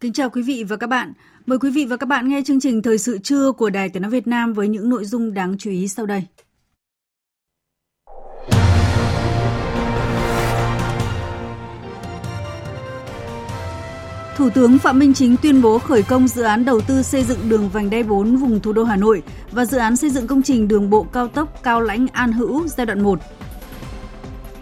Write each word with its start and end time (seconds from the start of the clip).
Kính 0.00 0.12
chào 0.12 0.30
quý 0.30 0.42
vị 0.42 0.64
và 0.68 0.76
các 0.76 0.86
bạn. 0.86 1.12
Mời 1.46 1.58
quý 1.58 1.70
vị 1.70 1.84
và 1.84 1.96
các 1.96 2.06
bạn 2.06 2.28
nghe 2.28 2.42
chương 2.46 2.60
trình 2.60 2.82
Thời 2.82 2.98
sự 2.98 3.18
trưa 3.18 3.52
của 3.52 3.70
Đài 3.70 3.88
Tiếng 3.88 4.02
Nói 4.02 4.10
Việt 4.10 4.26
Nam 4.26 4.52
với 4.52 4.68
những 4.68 4.88
nội 4.88 5.04
dung 5.04 5.34
đáng 5.34 5.58
chú 5.58 5.70
ý 5.70 5.88
sau 5.88 6.06
đây. 6.06 6.24
Thủ 14.36 14.50
tướng 14.54 14.78
Phạm 14.78 14.98
Minh 14.98 15.14
Chính 15.14 15.36
tuyên 15.42 15.62
bố 15.62 15.78
khởi 15.78 16.02
công 16.02 16.28
dự 16.28 16.42
án 16.42 16.64
đầu 16.64 16.80
tư 16.80 17.02
xây 17.02 17.24
dựng 17.24 17.48
đường 17.48 17.68
vành 17.68 17.90
đai 17.90 18.02
4 18.02 18.36
vùng 18.36 18.60
thủ 18.60 18.72
đô 18.72 18.84
Hà 18.84 18.96
Nội 18.96 19.22
và 19.52 19.64
dự 19.64 19.78
án 19.78 19.96
xây 19.96 20.10
dựng 20.10 20.26
công 20.26 20.42
trình 20.42 20.68
đường 20.68 20.90
bộ 20.90 21.02
cao 21.02 21.28
tốc 21.28 21.62
Cao 21.62 21.80
Lãnh 21.80 22.06
An 22.12 22.32
Hữu 22.32 22.68
giai 22.68 22.86
đoạn 22.86 23.02
1 23.02 23.20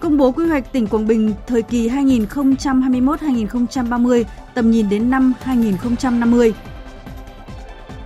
công 0.01 0.17
bố 0.17 0.33
quy 0.33 0.47
hoạch 0.47 0.73
tỉnh 0.73 0.87
Quảng 0.87 1.07
Bình 1.07 1.35
thời 1.47 1.63
kỳ 1.63 1.89
2021-2030, 1.89 4.25
tầm 4.55 4.71
nhìn 4.71 4.89
đến 4.89 5.11
năm 5.11 5.33
2050. 5.43 6.55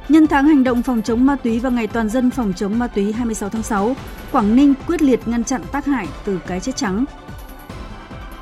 Nhân 0.08 0.26
tháng 0.26 0.46
hành 0.46 0.64
động 0.64 0.82
phòng 0.82 1.02
chống 1.02 1.26
ma 1.26 1.36
túy 1.36 1.58
và 1.58 1.70
ngày 1.70 1.86
toàn 1.86 2.08
dân 2.08 2.30
phòng 2.30 2.52
chống 2.56 2.78
ma 2.78 2.86
túy 2.86 3.12
26 3.12 3.48
tháng 3.48 3.62
6, 3.62 3.96
Quảng 4.32 4.56
Ninh 4.56 4.74
quyết 4.86 5.02
liệt 5.02 5.28
ngăn 5.28 5.44
chặn 5.44 5.62
tác 5.72 5.86
hại 5.86 6.08
từ 6.24 6.40
cái 6.46 6.60
chết 6.60 6.76
trắng. 6.76 7.04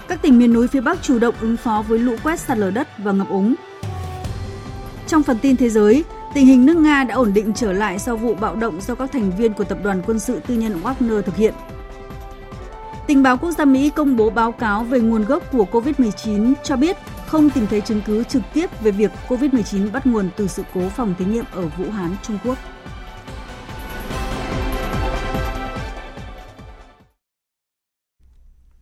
Các 0.09 0.23
tỉnh 0.23 0.39
miền 0.39 0.53
núi 0.53 0.69
phía 0.69 0.81
Bắc 0.81 1.03
chủ 1.03 1.19
động 1.19 1.35
ứng 1.41 1.57
phó 1.57 1.85
với 1.89 1.99
lũ 1.99 2.17
quét 2.23 2.41
sạt 2.41 2.59
lở 2.59 2.71
đất 2.71 2.89
và 2.99 3.13
ngập 3.13 3.29
úng. 3.29 3.55
Trong 5.07 5.23
phần 5.23 5.39
tin 5.43 5.57
thế 5.57 5.69
giới, 5.69 6.05
tình 6.35 6.47
hình 6.47 6.67
nước 6.67 6.77
Nga 6.77 7.05
đã 7.05 7.15
ổn 7.15 7.33
định 7.33 7.53
trở 7.55 7.73
lại 7.73 7.99
sau 7.99 8.17
vụ 8.17 8.35
bạo 8.35 8.57
động 8.57 8.81
do 8.81 8.95
các 8.95 9.13
thành 9.13 9.31
viên 9.39 9.53
của 9.53 9.65
tập 9.65 9.79
đoàn 9.85 10.03
quân 10.07 10.19
sự 10.19 10.41
tư 10.47 10.55
nhân 10.55 10.81
Wagner 10.83 11.23
thực 11.23 11.37
hiện. 11.37 11.55
Tình 13.09 13.23
báo 13.23 13.39
quốc 13.39 13.51
gia 13.51 13.65
Mỹ 13.65 13.91
công 13.91 14.17
bố 14.17 14.31
báo 14.31 14.53
cáo 14.53 14.85
về 14.85 15.01
nguồn 15.01 15.25
gốc 15.25 15.53
của 15.53 15.67
COVID-19 15.73 16.55
cho 16.63 16.77
biết 16.77 16.97
không 17.27 17.51
tìm 17.51 17.67
thấy 17.67 17.81
chứng 17.81 18.01
cứ 18.07 18.25
trực 18.25 18.43
tiếp 18.55 18.71
về 18.83 18.91
việc 18.91 19.11
COVID-19 19.29 19.93
bắt 19.93 20.07
nguồn 20.07 20.29
từ 20.37 20.47
sự 20.47 20.63
cố 20.75 20.89
phòng 20.89 21.15
thí 21.19 21.25
nghiệm 21.25 21.45
ở 21.53 21.63
Vũ 21.79 21.91
Hán, 21.91 22.17
Trung 22.23 22.39
Quốc. 22.45 22.59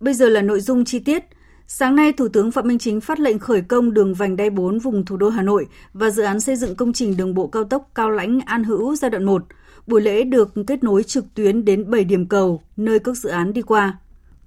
Bây 0.01 0.15
giờ 0.15 0.29
là 0.29 0.43
nội 0.43 0.61
dung 0.61 0.85
chi 0.85 0.99
tiết. 0.99 1.25
Sáng 1.67 1.97
nay, 1.97 2.13
Thủ 2.13 2.29
tướng 2.29 2.51
Phạm 2.51 2.69
Minh 2.69 2.79
Chính 2.79 3.01
phát 3.01 3.21
lệnh 3.21 3.39
khởi 3.39 3.61
công 3.61 3.95
đường 3.95 4.15
vành 4.15 4.37
đai 4.37 4.51
4 4.51 4.79
vùng 4.79 5.05
thủ 5.05 5.17
đô 5.17 5.29
Hà 5.29 5.43
Nội 5.43 5.67
và 5.93 6.11
dự 6.11 6.23
án 6.23 6.41
xây 6.41 6.57
dựng 6.57 6.77
công 6.77 6.93
trình 6.93 7.17
đường 7.17 7.35
bộ 7.35 7.47
cao 7.47 7.65
tốc 7.65 7.91
Cao 7.95 8.11
Lãnh 8.11 8.41
An 8.41 8.65
Hữu 8.65 8.97
giai 8.97 9.11
đoạn 9.11 9.25
1. 9.25 9.43
Buổi 9.87 10.01
lễ 10.01 10.23
được 10.23 10.55
kết 10.67 10.85
nối 10.85 11.03
trực 11.03 11.25
tuyến 11.35 11.65
đến 11.65 11.91
7 11.91 12.05
điểm 12.05 12.27
cầu 12.27 12.63
nơi 12.77 12.99
các 12.99 13.17
dự 13.17 13.29
án 13.29 13.53
đi 13.53 13.63
qua. 13.63 13.99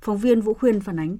Phóng 0.01 0.17
viên 0.17 0.41
Vũ 0.41 0.53
Khuyên 0.53 0.81
phản 0.81 0.99
ánh. 0.99 1.17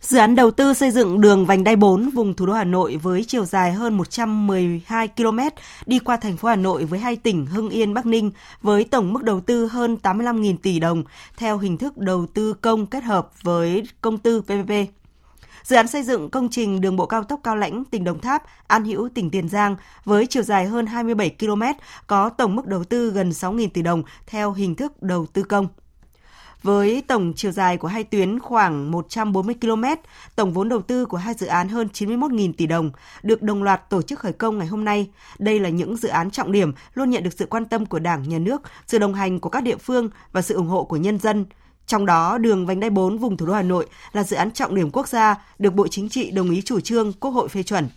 Dự 0.00 0.18
án 0.18 0.34
đầu 0.34 0.50
tư 0.50 0.74
xây 0.74 0.90
dựng 0.90 1.20
đường 1.20 1.46
vành 1.46 1.64
đai 1.64 1.76
4 1.76 2.10
vùng 2.10 2.34
thủ 2.34 2.46
đô 2.46 2.52
Hà 2.52 2.64
Nội 2.64 2.96
với 3.02 3.24
chiều 3.24 3.44
dài 3.44 3.72
hơn 3.72 3.96
112 3.96 5.08
km 5.08 5.38
đi 5.86 5.98
qua 5.98 6.16
thành 6.16 6.36
phố 6.36 6.48
Hà 6.48 6.56
Nội 6.56 6.84
với 6.84 6.98
hai 6.98 7.16
tỉnh 7.16 7.46
Hưng 7.46 7.68
Yên, 7.70 7.94
Bắc 7.94 8.06
Ninh 8.06 8.30
với 8.62 8.84
tổng 8.84 9.12
mức 9.12 9.22
đầu 9.22 9.40
tư 9.40 9.66
hơn 9.66 9.96
85.000 10.02 10.56
tỷ 10.62 10.80
đồng 10.80 11.02
theo 11.36 11.58
hình 11.58 11.78
thức 11.78 11.98
đầu 11.98 12.26
tư 12.34 12.54
công 12.54 12.86
kết 12.86 13.04
hợp 13.04 13.42
với 13.42 13.82
công 14.00 14.18
tư 14.18 14.42
PPP. 14.42 14.72
Dự 15.62 15.76
án 15.76 15.88
xây 15.88 16.02
dựng 16.02 16.30
công 16.30 16.48
trình 16.48 16.80
đường 16.80 16.96
bộ 16.96 17.06
cao 17.06 17.24
tốc 17.24 17.40
Cao 17.42 17.56
Lãnh, 17.56 17.84
tỉnh 17.84 18.04
Đồng 18.04 18.20
Tháp, 18.20 18.42
An 18.66 18.84
Hữu, 18.84 19.08
tỉnh 19.14 19.30
Tiền 19.30 19.48
Giang 19.48 19.76
với 20.04 20.26
chiều 20.26 20.42
dài 20.42 20.66
hơn 20.66 20.86
27 20.86 21.36
km 21.40 21.62
có 22.06 22.28
tổng 22.28 22.56
mức 22.56 22.66
đầu 22.66 22.84
tư 22.84 23.10
gần 23.10 23.30
6.000 23.30 23.68
tỷ 23.68 23.82
đồng 23.82 24.02
theo 24.26 24.52
hình 24.52 24.74
thức 24.74 25.02
đầu 25.02 25.26
tư 25.26 25.42
công. 25.42 25.68
Với 26.64 27.02
tổng 27.06 27.32
chiều 27.36 27.52
dài 27.52 27.76
của 27.76 27.88
hai 27.88 28.04
tuyến 28.04 28.38
khoảng 28.38 28.90
140 28.90 29.54
km, 29.60 29.84
tổng 30.36 30.52
vốn 30.52 30.68
đầu 30.68 30.82
tư 30.82 31.06
của 31.06 31.16
hai 31.16 31.34
dự 31.34 31.46
án 31.46 31.68
hơn 31.68 31.88
91.000 31.92 32.52
tỷ 32.52 32.66
đồng, 32.66 32.90
được 33.22 33.42
đồng 33.42 33.62
loạt 33.62 33.90
tổ 33.90 34.02
chức 34.02 34.18
khởi 34.18 34.32
công 34.32 34.58
ngày 34.58 34.66
hôm 34.66 34.84
nay. 34.84 35.10
Đây 35.38 35.60
là 35.60 35.68
những 35.68 35.96
dự 35.96 36.08
án 36.08 36.30
trọng 36.30 36.52
điểm 36.52 36.72
luôn 36.94 37.10
nhận 37.10 37.22
được 37.22 37.32
sự 37.38 37.46
quan 37.46 37.64
tâm 37.64 37.86
của 37.86 37.98
Đảng, 37.98 38.28
Nhà 38.28 38.38
nước, 38.38 38.62
sự 38.86 38.98
đồng 38.98 39.14
hành 39.14 39.40
của 39.40 39.48
các 39.48 39.62
địa 39.62 39.76
phương 39.76 40.08
và 40.32 40.42
sự 40.42 40.54
ủng 40.54 40.68
hộ 40.68 40.84
của 40.84 40.96
nhân 40.96 41.18
dân. 41.18 41.46
Trong 41.86 42.06
đó, 42.06 42.38
đường 42.38 42.66
vành 42.66 42.80
đai 42.80 42.90
4 42.90 43.18
vùng 43.18 43.36
thủ 43.36 43.46
đô 43.46 43.52
Hà 43.52 43.62
Nội 43.62 43.86
là 44.12 44.24
dự 44.24 44.36
án 44.36 44.50
trọng 44.50 44.74
điểm 44.74 44.90
quốc 44.90 45.08
gia, 45.08 45.44
được 45.58 45.74
Bộ 45.74 45.88
Chính 45.88 46.08
trị 46.08 46.30
đồng 46.30 46.50
ý 46.50 46.62
chủ 46.62 46.80
trương, 46.80 47.12
Quốc 47.12 47.30
hội 47.30 47.48
phê 47.48 47.62
chuẩn. 47.62 47.88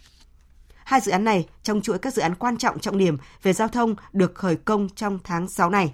Hai 0.84 1.02
dự 1.02 1.12
án 1.12 1.24
này 1.24 1.48
trong 1.64 1.82
chuỗi 1.82 1.98
các 1.98 2.14
dự 2.14 2.22
án 2.22 2.36
quan 2.36 2.58
trọng 2.58 2.80
trọng 2.80 2.98
điểm 2.98 3.18
về 3.44 3.54
giao 3.54 3.68
thông 3.68 3.96
được 4.14 4.36
khởi 4.36 4.56
công 4.56 4.90
trong 4.96 5.20
tháng 5.24 5.50
6 5.50 5.70
này. 5.70 5.94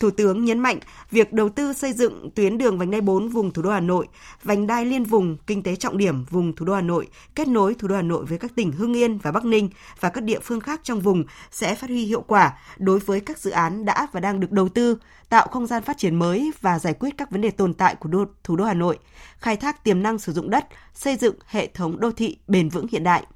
Thủ 0.00 0.10
tướng 0.10 0.44
nhấn 0.44 0.58
mạnh 0.58 0.78
việc 1.10 1.32
đầu 1.32 1.48
tư 1.48 1.72
xây 1.72 1.92
dựng 1.92 2.30
tuyến 2.34 2.58
đường 2.58 2.78
vành 2.78 2.90
đai 2.90 3.00
4 3.00 3.28
vùng 3.28 3.50
thủ 3.50 3.62
đô 3.62 3.70
Hà 3.70 3.80
Nội, 3.80 4.08
vành 4.42 4.66
đai 4.66 4.84
liên 4.84 5.04
vùng 5.04 5.36
kinh 5.46 5.62
tế 5.62 5.76
trọng 5.76 5.98
điểm 5.98 6.24
vùng 6.24 6.56
thủ 6.56 6.66
đô 6.66 6.74
Hà 6.74 6.80
Nội, 6.80 7.08
kết 7.34 7.48
nối 7.48 7.74
thủ 7.74 7.88
đô 7.88 7.96
Hà 7.96 8.02
Nội 8.02 8.24
với 8.24 8.38
các 8.38 8.52
tỉnh 8.54 8.72
Hưng 8.72 8.96
Yên 8.96 9.18
và 9.18 9.32
Bắc 9.32 9.44
Ninh 9.44 9.70
và 10.00 10.08
các 10.08 10.24
địa 10.24 10.38
phương 10.42 10.60
khác 10.60 10.80
trong 10.82 11.00
vùng 11.00 11.24
sẽ 11.50 11.74
phát 11.74 11.90
huy 11.90 12.04
hiệu 12.04 12.20
quả 12.20 12.58
đối 12.78 12.98
với 12.98 13.20
các 13.20 13.38
dự 13.38 13.50
án 13.50 13.84
đã 13.84 14.06
và 14.12 14.20
đang 14.20 14.40
được 14.40 14.52
đầu 14.52 14.68
tư, 14.68 14.98
tạo 15.28 15.48
không 15.50 15.66
gian 15.66 15.82
phát 15.82 15.98
triển 15.98 16.14
mới 16.14 16.50
và 16.60 16.78
giải 16.78 16.94
quyết 16.94 17.14
các 17.18 17.30
vấn 17.30 17.40
đề 17.40 17.50
tồn 17.50 17.74
tại 17.74 17.94
của 17.94 18.08
đô, 18.08 18.24
thủ 18.44 18.56
đô 18.56 18.64
Hà 18.64 18.74
Nội, 18.74 18.98
khai 19.38 19.56
thác 19.56 19.84
tiềm 19.84 20.02
năng 20.02 20.18
sử 20.18 20.32
dụng 20.32 20.50
đất, 20.50 20.66
xây 20.94 21.16
dựng 21.16 21.34
hệ 21.46 21.66
thống 21.66 22.00
đô 22.00 22.10
thị 22.12 22.36
bền 22.48 22.68
vững 22.68 22.86
hiện 22.90 23.04
đại. 23.04 23.26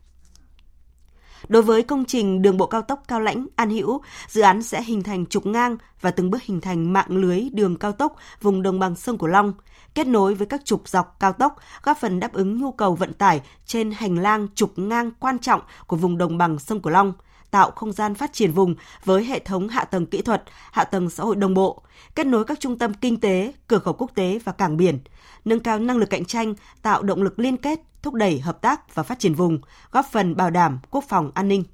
Đối 1.49 1.62
với 1.62 1.82
công 1.82 2.05
trình 2.05 2.43
đường 2.43 2.56
bộ 2.56 2.66
cao 2.66 2.82
tốc 2.82 3.03
Cao 3.09 3.21
Lãnh 3.21 3.47
An 3.56 3.71
Hữu, 3.71 4.00
dự 4.28 4.41
án 4.41 4.62
sẽ 4.62 4.82
hình 4.82 5.03
thành 5.03 5.27
trục 5.27 5.47
ngang 5.47 5.77
và 6.00 6.10
từng 6.10 6.31
bước 6.31 6.43
hình 6.43 6.60
thành 6.60 6.93
mạng 6.93 7.06
lưới 7.09 7.41
đường 7.53 7.77
cao 7.77 7.93
tốc 7.93 8.16
vùng 8.41 8.62
đồng 8.62 8.78
bằng 8.78 8.97
sông 8.97 9.19
Cửu 9.19 9.28
Long, 9.28 9.53
kết 9.94 10.06
nối 10.06 10.34
với 10.34 10.47
các 10.47 10.65
trục 10.65 10.88
dọc 10.88 11.16
cao 11.21 11.33
tốc, 11.33 11.56
góp 11.83 11.99
phần 11.99 12.21
đáp 12.21 12.33
ứng 12.33 12.60
nhu 12.60 12.72
cầu 12.72 12.94
vận 12.94 13.12
tải 13.12 13.41
trên 13.66 13.91
hành 13.91 14.19
lang 14.19 14.49
trục 14.54 14.78
ngang 14.78 15.10
quan 15.21 15.38
trọng 15.38 15.60
của 15.87 15.97
vùng 15.97 16.19
đồng 16.19 16.38
bằng 16.38 16.59
sông 16.59 16.81
Cửu 16.81 16.93
Long 16.93 17.12
tạo 17.54 17.70
không 17.70 17.92
gian 17.92 18.15
phát 18.15 18.32
triển 18.32 18.53
vùng 18.53 18.75
với 19.04 19.25
hệ 19.25 19.38
thống 19.38 19.69
hạ 19.69 19.84
tầng 19.84 20.06
kỹ 20.06 20.22
thuật, 20.22 20.42
hạ 20.72 20.84
tầng 20.84 21.10
xã 21.10 21.22
hội 21.22 21.37
đồng 21.37 21.54
bộ, 21.54 21.82
kết 22.15 22.26
nối 22.26 22.44
các 22.44 22.60
trung 22.60 22.78
tâm 22.78 22.94
kinh 22.94 23.20
tế, 23.20 23.53
cửa 23.69 23.78
khẩu 23.78 23.94
quốc 23.94 24.10
tế 24.15 24.38
và 24.44 24.53
cảng 24.53 24.76
biển, 24.76 24.98
nâng 25.44 25.60
cao 25.60 25.78
năng 25.78 25.97
lực 25.97 26.10
cạnh 26.10 26.25
tranh, 26.25 26.54
tạo 26.82 27.03
động 27.03 27.22
lực 27.22 27.38
liên 27.38 27.56
kết, 27.56 27.81
thúc 28.03 28.15
đẩy 28.15 28.41
hợp 28.41 28.60
tác 28.60 28.94
và 28.94 29.03
phát 29.03 29.19
triển 29.19 29.34
vùng, 29.34 29.59
góp 29.91 30.06
phần 30.12 30.37
bảo 30.37 30.50
đảm 30.50 30.78
quốc 30.91 31.04
phòng 31.09 31.31
an 31.34 31.48
ninh. 31.48 31.65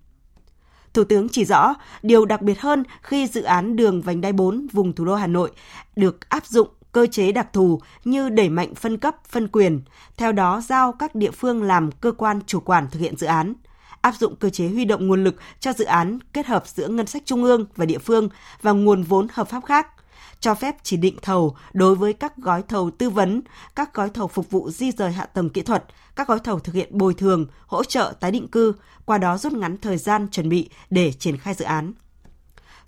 Thủ 0.95 1.05
tướng 1.05 1.29
chỉ 1.29 1.45
rõ, 1.45 1.75
điều 2.03 2.25
đặc 2.25 2.43
biệt 2.43 2.61
hơn 2.61 2.83
khi 3.03 3.27
dự 3.27 3.43
án 3.43 3.77
đường 3.77 4.01
vành 4.03 4.21
đai 4.21 4.33
4 4.33 4.67
vùng 4.73 4.93
thủ 4.93 5.05
đô 5.05 5.15
Hà 5.15 5.27
Nội 5.27 5.51
được 5.97 6.29
áp 6.29 6.47
dụng 6.47 6.69
cơ 6.93 7.07
chế 7.07 7.33
đặc 7.33 7.53
thù 7.53 7.81
như 8.05 8.29
đẩy 8.29 8.49
mạnh 8.49 8.75
phân 8.75 8.99
cấp, 8.99 9.17
phân 9.29 9.49
quyền, 9.49 9.81
theo 10.17 10.33
đó 10.33 10.63
giao 10.69 10.93
các 10.93 11.15
địa 11.15 11.31
phương 11.31 11.63
làm 11.63 11.93
cơ 11.93 12.13
quan 12.13 12.41
chủ 12.47 12.61
quản 12.61 12.91
thực 12.91 13.01
hiện 13.01 13.17
dự 13.17 13.27
án– 13.27 13.55
áp 14.01 14.15
dụng 14.21 14.37
cơ 14.37 14.51
chế 14.51 14.69
huy 14.69 14.85
động 14.85 15.09
nguồn 15.09 15.25
lực 15.25 15.37
cho 15.61 15.73
dự 15.73 15.85
án 15.85 16.19
kết 16.33 16.47
hợp 16.47 16.67
giữa 16.67 16.89
ngân 16.89 17.07
sách 17.07 17.23
trung 17.27 17.45
ương 17.45 17.67
và 17.77 17.85
địa 17.85 17.99
phương 17.99 18.29
và 18.63 18.73
nguồn 18.73 19.03
vốn 19.03 19.27
hợp 19.33 19.49
pháp 19.49 19.65
khác 19.65 19.87
cho 20.41 20.55
phép 20.55 20.77
chỉ 20.83 20.97
định 20.97 21.17
thầu 21.23 21.57
đối 21.73 21.95
với 21.95 22.13
các 22.13 22.37
gói 22.37 22.63
thầu 22.69 22.91
tư 22.91 23.11
vấn, 23.11 23.41
các 23.77 23.95
gói 23.95 24.11
thầu 24.11 24.29
phục 24.29 24.51
vụ 24.51 24.71
di 24.71 24.93
rời 24.93 25.13
hạ 25.13 25.27
tầng 25.27 25.51
kỹ 25.51 25.63
thuật, 25.63 25.85
các 26.17 26.29
gói 26.29 26.39
thầu 26.45 26.59
thực 26.59 26.75
hiện 26.75 26.99
bồi 26.99 27.15
thường, 27.15 27.47
hỗ 27.67 27.85
trợ 27.85 28.13
tái 28.21 28.31
định 28.31 28.49
cư, 28.49 28.73
qua 29.05 29.19
đó 29.19 29.39
rút 29.39 29.53
ngắn 29.53 29.79
thời 29.79 29.97
gian 29.97 30.29
chuẩn 30.29 30.49
bị 30.49 30.71
để 30.91 31.13
triển 31.13 31.37
khai 31.37 31.55
dự 31.55 31.65
án. 31.65 31.93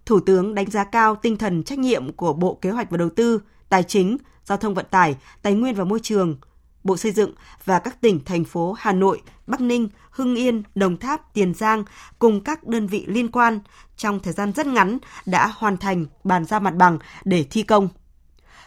Thủ 0.07 0.21
tướng 0.21 0.55
đánh 0.55 0.71
giá 0.71 0.85
cao 0.85 1.17
tinh 1.17 1.37
thần 1.37 1.63
trách 1.63 1.79
nhiệm 1.79 2.13
của 2.13 2.33
Bộ 2.33 2.59
Kế 2.63 2.71
hoạch 2.71 2.91
và 2.91 2.97
Đầu 2.97 3.11
tư, 3.17 3.41
Tài 3.69 3.83
chính, 3.83 4.17
Giao 4.45 4.59
thông 4.59 4.75
Vận 4.75 4.87
tải, 4.91 5.17
Tài 5.43 5.55
nguyên 5.55 5.75
và 5.75 5.85
Môi 5.85 6.01
trường, 6.03 6.37
Bộ 6.85 6.97
Xây 6.97 7.13
dựng 7.13 7.33
và 7.65 7.79
các 7.79 8.01
tỉnh, 8.01 8.25
thành 8.25 8.45
phố 8.45 8.73
Hà 8.79 8.93
Nội, 8.93 9.23
Bắc 9.47 9.61
Ninh, 9.61 9.89
Hưng 10.11 10.35
Yên, 10.35 10.63
Đồng 10.75 10.97
Tháp, 10.97 11.35
Tiền 11.35 11.55
Giang 11.55 11.85
cùng 12.19 12.41
các 12.41 12.65
đơn 12.65 12.87
vị 12.87 13.05
liên 13.09 13.29
quan 13.29 13.61
trong 13.97 14.21
thời 14.21 14.33
gian 14.33 14.53
rất 14.53 14.67
ngắn 14.67 14.99
đã 15.27 15.47
hoàn 15.55 15.77
thành 15.77 16.07
bàn 16.25 16.45
giao 16.45 16.61
mặt 16.61 16.75
bằng 16.77 16.99
để 17.25 17.45
thi 17.51 17.63
công. 17.63 17.89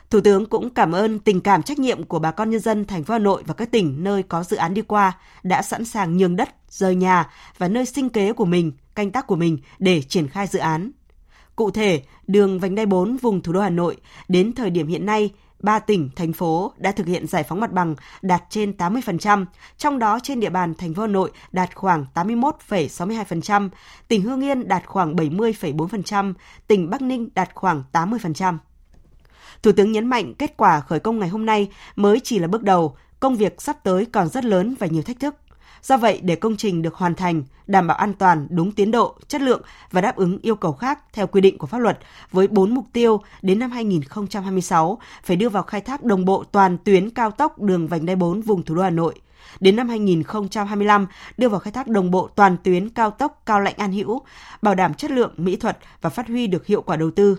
Thủ 0.09 0.21
tướng 0.21 0.45
cũng 0.45 0.69
cảm 0.69 0.91
ơn 0.91 1.19
tình 1.19 1.41
cảm 1.41 1.63
trách 1.63 1.79
nhiệm 1.79 2.03
của 2.03 2.19
bà 2.19 2.31
con 2.31 2.49
nhân 2.49 2.59
dân 2.59 2.85
thành 2.85 3.03
phố 3.03 3.13
Hà 3.13 3.19
Nội 3.19 3.43
và 3.47 3.53
các 3.53 3.71
tỉnh 3.71 4.03
nơi 4.03 4.23
có 4.23 4.43
dự 4.43 4.57
án 4.57 4.73
đi 4.73 4.81
qua 4.81 5.17
đã 5.43 5.61
sẵn 5.61 5.85
sàng 5.85 6.17
nhường 6.17 6.35
đất, 6.35 6.49
rời 6.69 6.95
nhà 6.95 7.29
và 7.57 7.67
nơi 7.67 7.85
sinh 7.85 8.09
kế 8.09 8.33
của 8.33 8.45
mình, 8.45 8.71
canh 8.95 9.11
tác 9.11 9.27
của 9.27 9.35
mình 9.35 9.57
để 9.79 10.01
triển 10.01 10.27
khai 10.27 10.47
dự 10.47 10.59
án. 10.59 10.91
Cụ 11.55 11.71
thể, 11.71 12.03
đường 12.27 12.59
vành 12.59 12.75
đai 12.75 12.85
4 12.85 13.17
vùng 13.17 13.41
thủ 13.41 13.53
đô 13.53 13.61
Hà 13.61 13.69
Nội 13.69 13.97
đến 14.27 14.53
thời 14.53 14.69
điểm 14.69 14.87
hiện 14.87 15.05
nay 15.05 15.31
ba 15.65 15.79
tỉnh, 15.79 16.09
thành 16.15 16.33
phố 16.33 16.73
đã 16.77 16.91
thực 16.91 17.07
hiện 17.07 17.27
giải 17.27 17.43
phóng 17.43 17.59
mặt 17.59 17.71
bằng 17.71 17.95
đạt 18.21 18.43
trên 18.49 18.71
80%, 18.77 19.45
trong 19.77 19.99
đó 19.99 20.19
trên 20.23 20.39
địa 20.39 20.49
bàn 20.49 20.73
thành 20.75 20.93
phố 20.93 21.01
Hà 21.01 21.07
Nội 21.07 21.31
đạt 21.51 21.75
khoảng 21.75 22.05
81,62%, 22.13 23.69
tỉnh 24.07 24.21
Hương 24.21 24.43
Yên 24.43 24.67
đạt 24.67 24.85
khoảng 24.85 25.15
70,4%, 25.15 26.33
tỉnh 26.67 26.89
Bắc 26.89 27.01
Ninh 27.01 27.29
đạt 27.35 27.49
khoảng 27.53 27.83
80%. 27.93 28.57
Thủ 29.63 29.71
tướng 29.71 29.91
nhấn 29.91 30.07
mạnh 30.07 30.33
kết 30.33 30.57
quả 30.57 30.79
khởi 30.79 30.99
công 30.99 31.19
ngày 31.19 31.29
hôm 31.29 31.45
nay 31.45 31.71
mới 31.95 32.19
chỉ 32.19 32.39
là 32.39 32.47
bước 32.47 32.63
đầu, 32.63 32.97
công 33.19 33.35
việc 33.35 33.61
sắp 33.61 33.83
tới 33.83 34.05
còn 34.05 34.29
rất 34.29 34.45
lớn 34.45 34.75
và 34.79 34.87
nhiều 34.87 35.03
thách 35.03 35.19
thức. 35.19 35.35
Do 35.83 35.97
vậy, 35.97 36.19
để 36.23 36.35
công 36.35 36.57
trình 36.57 36.81
được 36.81 36.95
hoàn 36.95 37.15
thành, 37.15 37.43
đảm 37.67 37.87
bảo 37.87 37.97
an 37.97 38.13
toàn, 38.13 38.47
đúng 38.49 38.71
tiến 38.71 38.91
độ, 38.91 39.15
chất 39.27 39.41
lượng 39.41 39.61
và 39.91 40.01
đáp 40.01 40.15
ứng 40.15 40.39
yêu 40.41 40.55
cầu 40.55 40.73
khác 40.73 40.99
theo 41.13 41.27
quy 41.27 41.41
định 41.41 41.57
của 41.57 41.67
pháp 41.67 41.77
luật, 41.77 41.99
với 42.31 42.47
4 42.47 42.73
mục 42.73 42.85
tiêu 42.93 43.21
đến 43.41 43.59
năm 43.59 43.71
2026 43.71 44.99
phải 45.23 45.37
đưa 45.37 45.49
vào 45.49 45.63
khai 45.63 45.81
thác 45.81 46.03
đồng 46.03 46.25
bộ 46.25 46.43
toàn 46.43 46.77
tuyến 46.77 47.09
cao 47.09 47.31
tốc 47.31 47.61
đường 47.61 47.87
vành 47.87 48.05
đai 48.05 48.15
4 48.15 48.41
vùng 48.41 48.63
thủ 48.63 48.75
đô 48.75 48.81
Hà 48.81 48.89
Nội. 48.89 49.15
Đến 49.59 49.75
năm 49.75 49.89
2025, 49.89 51.07
đưa 51.37 51.49
vào 51.49 51.59
khai 51.59 51.71
thác 51.71 51.87
đồng 51.87 52.11
bộ 52.11 52.29
toàn 52.35 52.57
tuyến 52.63 52.89
cao 52.89 53.11
tốc 53.11 53.41
Cao 53.45 53.59
Lãnh 53.59 53.77
An 53.77 53.91
Hữu, 53.91 54.21
bảo 54.61 54.75
đảm 54.75 54.93
chất 54.93 55.11
lượng, 55.11 55.33
mỹ 55.37 55.55
thuật 55.55 55.77
và 56.01 56.09
phát 56.09 56.27
huy 56.27 56.47
được 56.47 56.65
hiệu 56.65 56.81
quả 56.81 56.95
đầu 56.95 57.11
tư. 57.11 57.37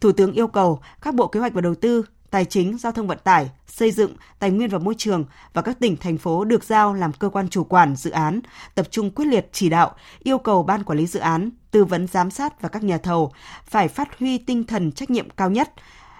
Thủ 0.00 0.12
tướng 0.12 0.32
yêu 0.32 0.46
cầu 0.46 0.80
các 1.02 1.14
bộ 1.14 1.26
kế 1.26 1.40
hoạch 1.40 1.54
và 1.54 1.60
đầu 1.60 1.74
tư, 1.74 2.04
Tài 2.36 2.44
chính, 2.44 2.78
Giao 2.78 2.92
thông 2.92 3.06
vận 3.06 3.18
tải, 3.24 3.50
Xây 3.66 3.90
dựng, 3.90 4.16
Tài 4.38 4.50
nguyên 4.50 4.70
và 4.70 4.78
Môi 4.78 4.94
trường 4.98 5.24
và 5.52 5.62
các 5.62 5.78
tỉnh, 5.80 5.96
thành 5.96 6.18
phố 6.18 6.44
được 6.44 6.64
giao 6.64 6.94
làm 6.94 7.12
cơ 7.12 7.28
quan 7.28 7.48
chủ 7.48 7.64
quản 7.64 7.96
dự 7.96 8.10
án, 8.10 8.40
tập 8.74 8.86
trung 8.90 9.10
quyết 9.10 9.24
liệt 9.24 9.48
chỉ 9.52 9.68
đạo, 9.68 9.94
yêu 10.18 10.38
cầu 10.38 10.62
Ban 10.62 10.84
Quản 10.84 10.98
lý 10.98 11.06
Dự 11.06 11.20
án, 11.20 11.50
tư 11.70 11.84
vấn 11.84 12.06
giám 12.06 12.30
sát 12.30 12.62
và 12.62 12.68
các 12.68 12.84
nhà 12.84 12.98
thầu 12.98 13.32
phải 13.64 13.88
phát 13.88 14.18
huy 14.18 14.38
tinh 14.38 14.64
thần 14.64 14.92
trách 14.92 15.10
nhiệm 15.10 15.30
cao 15.30 15.50
nhất, 15.50 15.72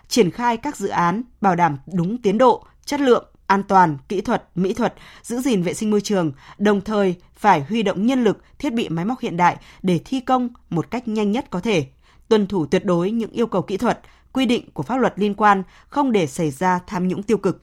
triển 0.08 0.30
khai 0.30 0.56
các 0.56 0.76
dự 0.76 0.88
án 0.88 1.22
bảo 1.40 1.56
đảm 1.56 1.78
đúng 1.94 2.22
tiến 2.22 2.38
độ, 2.38 2.66
chất 2.84 3.00
lượng, 3.00 3.24
an 3.46 3.62
toàn, 3.62 3.98
kỹ 4.08 4.20
thuật, 4.20 4.44
mỹ 4.54 4.74
thuật, 4.74 4.94
giữ 5.22 5.40
gìn 5.40 5.62
vệ 5.62 5.74
sinh 5.74 5.90
môi 5.90 6.00
trường, 6.00 6.32
đồng 6.58 6.80
thời 6.80 7.14
phải 7.34 7.60
huy 7.68 7.82
động 7.82 8.06
nhân 8.06 8.24
lực, 8.24 8.42
thiết 8.58 8.72
bị 8.72 8.88
máy 8.88 9.04
móc 9.04 9.20
hiện 9.20 9.36
đại 9.36 9.56
để 9.82 10.00
thi 10.04 10.20
công 10.20 10.48
một 10.70 10.90
cách 10.90 11.08
nhanh 11.08 11.32
nhất 11.32 11.46
có 11.50 11.60
thể, 11.60 11.86
tuân 12.28 12.46
thủ 12.46 12.66
tuyệt 12.66 12.84
đối 12.84 13.10
những 13.10 13.30
yêu 13.30 13.46
cầu 13.46 13.62
kỹ 13.62 13.76
thuật, 13.76 14.00
quy 14.37 14.47
định 14.47 14.71
của 14.73 14.83
pháp 14.83 14.97
luật 14.97 15.15
liên 15.17 15.35
quan, 15.35 15.62
không 15.88 16.12
để 16.12 16.27
xảy 16.27 16.50
ra 16.50 16.81
tham 16.87 17.09
nhũng 17.09 17.23
tiêu 17.23 17.37
cực. 17.37 17.62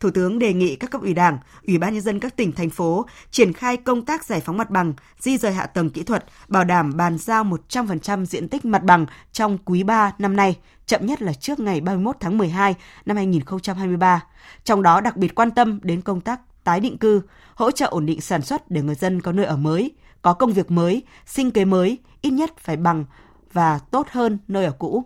Thủ 0.00 0.10
tướng 0.10 0.38
đề 0.38 0.52
nghị 0.52 0.76
các 0.76 0.90
cấp 0.90 1.00
ủy 1.00 1.14
Đảng, 1.14 1.38
Ủy 1.66 1.78
ban 1.78 1.94
nhân 1.94 2.02
dân 2.02 2.20
các 2.20 2.36
tỉnh 2.36 2.52
thành 2.52 2.70
phố 2.70 3.06
triển 3.30 3.52
khai 3.52 3.76
công 3.76 4.04
tác 4.04 4.24
giải 4.24 4.40
phóng 4.40 4.56
mặt 4.56 4.70
bằng, 4.70 4.92
di 5.18 5.38
rời 5.38 5.52
hạ 5.52 5.66
tầng 5.66 5.90
kỹ 5.90 6.02
thuật, 6.02 6.24
bảo 6.48 6.64
đảm 6.64 6.96
bàn 6.96 7.18
giao 7.18 7.44
100% 7.44 8.24
diện 8.24 8.48
tích 8.48 8.64
mặt 8.64 8.82
bằng 8.82 9.06
trong 9.32 9.58
quý 9.64 9.82
3 9.82 10.12
năm 10.18 10.36
nay, 10.36 10.56
chậm 10.86 11.06
nhất 11.06 11.22
là 11.22 11.32
trước 11.32 11.60
ngày 11.60 11.80
31 11.80 12.16
tháng 12.20 12.38
12 12.38 12.74
năm 13.06 13.16
2023. 13.16 14.24
Trong 14.64 14.82
đó 14.82 15.00
đặc 15.00 15.16
biệt 15.16 15.34
quan 15.34 15.50
tâm 15.50 15.80
đến 15.82 16.00
công 16.00 16.20
tác 16.20 16.40
tái 16.64 16.80
định 16.80 16.98
cư, 16.98 17.22
hỗ 17.54 17.70
trợ 17.70 17.86
ổn 17.86 18.06
định 18.06 18.20
sản 18.20 18.42
xuất 18.42 18.70
để 18.70 18.82
người 18.82 18.94
dân 18.94 19.20
có 19.22 19.32
nơi 19.32 19.46
ở 19.46 19.56
mới, 19.56 19.90
có 20.22 20.34
công 20.34 20.52
việc 20.52 20.70
mới, 20.70 21.02
sinh 21.26 21.50
kế 21.50 21.64
mới, 21.64 21.98
ít 22.22 22.30
nhất 22.30 22.50
phải 22.58 22.76
bằng 22.76 23.04
và 23.52 23.78
tốt 23.90 24.06
hơn 24.10 24.38
nơi 24.48 24.64
ở 24.64 24.72
cũ. 24.78 25.04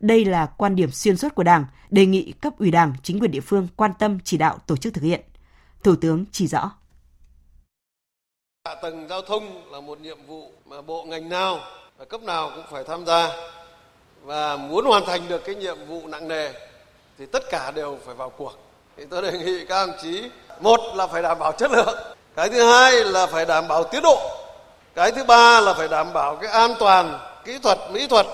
Đây 0.00 0.24
là 0.24 0.46
quan 0.46 0.76
điểm 0.76 0.90
xuyên 0.90 1.16
suốt 1.16 1.34
của 1.34 1.42
Đảng, 1.42 1.64
đề 1.90 2.06
nghị 2.06 2.32
cấp 2.32 2.52
ủy 2.58 2.70
Đảng, 2.70 2.92
chính 3.02 3.20
quyền 3.20 3.30
địa 3.30 3.40
phương 3.40 3.68
quan 3.76 3.90
tâm 3.98 4.18
chỉ 4.24 4.38
đạo 4.38 4.58
tổ 4.66 4.76
chức 4.76 4.94
thực 4.94 5.02
hiện. 5.02 5.20
Thủ 5.82 5.94
tướng 6.00 6.24
chỉ 6.32 6.46
rõ. 6.46 6.70
Hạ 8.68 8.74
tầng 8.82 9.08
giao 9.08 9.22
thông 9.22 9.72
là 9.72 9.80
một 9.80 10.00
nhiệm 10.00 10.26
vụ 10.26 10.52
mà 10.66 10.82
bộ 10.82 11.04
ngành 11.04 11.28
nào 11.28 11.58
và 11.98 12.04
cấp 12.04 12.22
nào 12.22 12.50
cũng 12.54 12.64
phải 12.70 12.84
tham 12.84 13.06
gia 13.06 13.28
và 14.22 14.56
muốn 14.56 14.84
hoàn 14.84 15.04
thành 15.06 15.28
được 15.28 15.44
cái 15.44 15.54
nhiệm 15.54 15.76
vụ 15.88 16.06
nặng 16.06 16.28
nề 16.28 16.52
thì 17.18 17.26
tất 17.26 17.42
cả 17.50 17.70
đều 17.70 17.98
phải 18.06 18.14
vào 18.14 18.30
cuộc. 18.30 18.52
Thì 18.96 19.04
tôi 19.10 19.22
đề 19.22 19.32
nghị 19.38 19.66
các 19.68 19.86
đồng 19.86 19.96
chí 20.02 20.30
một 20.60 20.80
là 20.94 21.06
phải 21.06 21.22
đảm 21.22 21.38
bảo 21.38 21.52
chất 21.52 21.70
lượng, 21.70 21.98
cái 22.36 22.48
thứ 22.48 22.70
hai 22.72 23.04
là 23.04 23.26
phải 23.26 23.46
đảm 23.46 23.68
bảo 23.68 23.84
tiến 23.84 24.02
độ, 24.02 24.18
cái 24.94 25.12
thứ 25.12 25.24
ba 25.24 25.60
là 25.60 25.74
phải 25.74 25.88
đảm 25.88 26.12
bảo 26.12 26.36
cái 26.36 26.50
an 26.50 26.70
toàn 26.78 27.18
kỹ 27.44 27.58
thuật 27.58 27.78
mỹ 27.92 28.06
thuật 28.08 28.26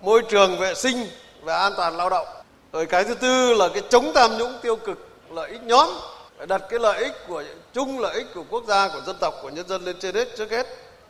môi 0.00 0.22
trường 0.28 0.58
vệ 0.58 0.74
sinh 0.74 1.08
và 1.42 1.58
an 1.58 1.72
toàn 1.76 1.96
lao 1.96 2.10
động. 2.10 2.26
Rồi 2.72 2.86
cái 2.86 3.04
thứ 3.04 3.14
tư 3.14 3.54
là 3.54 3.68
cái 3.74 3.82
chống 3.88 4.12
tham 4.14 4.38
nhũng 4.38 4.58
tiêu 4.62 4.76
cực, 4.76 4.98
lợi 5.30 5.50
ích 5.50 5.62
nhóm 5.62 5.88
phải 6.38 6.46
đặt 6.46 6.62
cái 6.70 6.78
lợi 6.80 7.02
ích 7.02 7.12
của 7.28 7.42
chung, 7.72 8.00
lợi 8.00 8.14
ích 8.14 8.26
của 8.34 8.44
quốc 8.50 8.64
gia, 8.68 8.88
của 8.88 9.00
dân 9.06 9.16
tộc, 9.20 9.34
của 9.42 9.48
nhân 9.48 9.68
dân 9.68 9.84
lên 9.84 9.96
trên 10.00 10.14
hết, 10.14 10.28
trước 10.36 10.50
hết. 10.50 10.66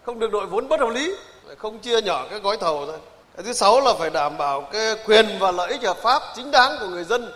Không 0.06 0.18
được 0.18 0.30
đội 0.30 0.46
vốn 0.46 0.68
bất 0.68 0.80
hợp 0.80 0.88
lý 0.88 1.14
không 1.58 1.78
chia 1.78 2.00
nhỏ 2.00 2.26
cái 2.30 2.38
gói 2.38 2.56
thầu 2.56 2.86
thôi. 2.86 2.98
Cái 3.36 3.44
thứ 3.44 3.52
sáu 3.52 3.80
là 3.80 3.92
phải 3.98 4.10
đảm 4.10 4.36
bảo 4.36 4.68
cái 4.72 4.96
quyền 5.06 5.38
và 5.38 5.50
lợi 5.50 5.70
ích 5.70 5.82
hợp 5.82 5.96
pháp 5.96 6.22
chính 6.36 6.50
đáng 6.50 6.76
của 6.80 6.86
người 6.86 7.04
dân. 7.04 7.32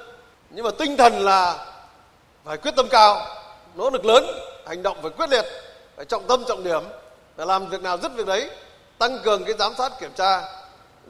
Nhưng 0.51 0.65
mà 0.65 0.71
tinh 0.79 0.97
thần 0.97 1.21
là 1.21 1.67
phải 2.45 2.57
quyết 2.57 2.77
tâm 2.77 2.89
cao, 2.89 3.27
nỗ 3.75 3.91
lực 3.91 4.05
lớn, 4.05 4.27
hành 4.67 4.83
động 4.83 4.97
phải 5.03 5.11
quyết 5.11 5.31
liệt, 5.31 5.45
phải 5.97 6.05
trọng 6.05 6.27
tâm, 6.27 6.45
trọng 6.49 6.65
điểm, 6.65 6.83
phải 7.37 7.47
làm 7.47 7.67
việc 7.67 7.81
nào 7.81 7.99
dứt 7.99 8.13
việc 8.15 8.27
đấy, 8.27 8.51
tăng 8.99 9.19
cường 9.25 9.45
cái 9.45 9.55
giám 9.59 9.75
sát 9.79 9.93
kiểm 10.01 10.11
tra 10.17 10.43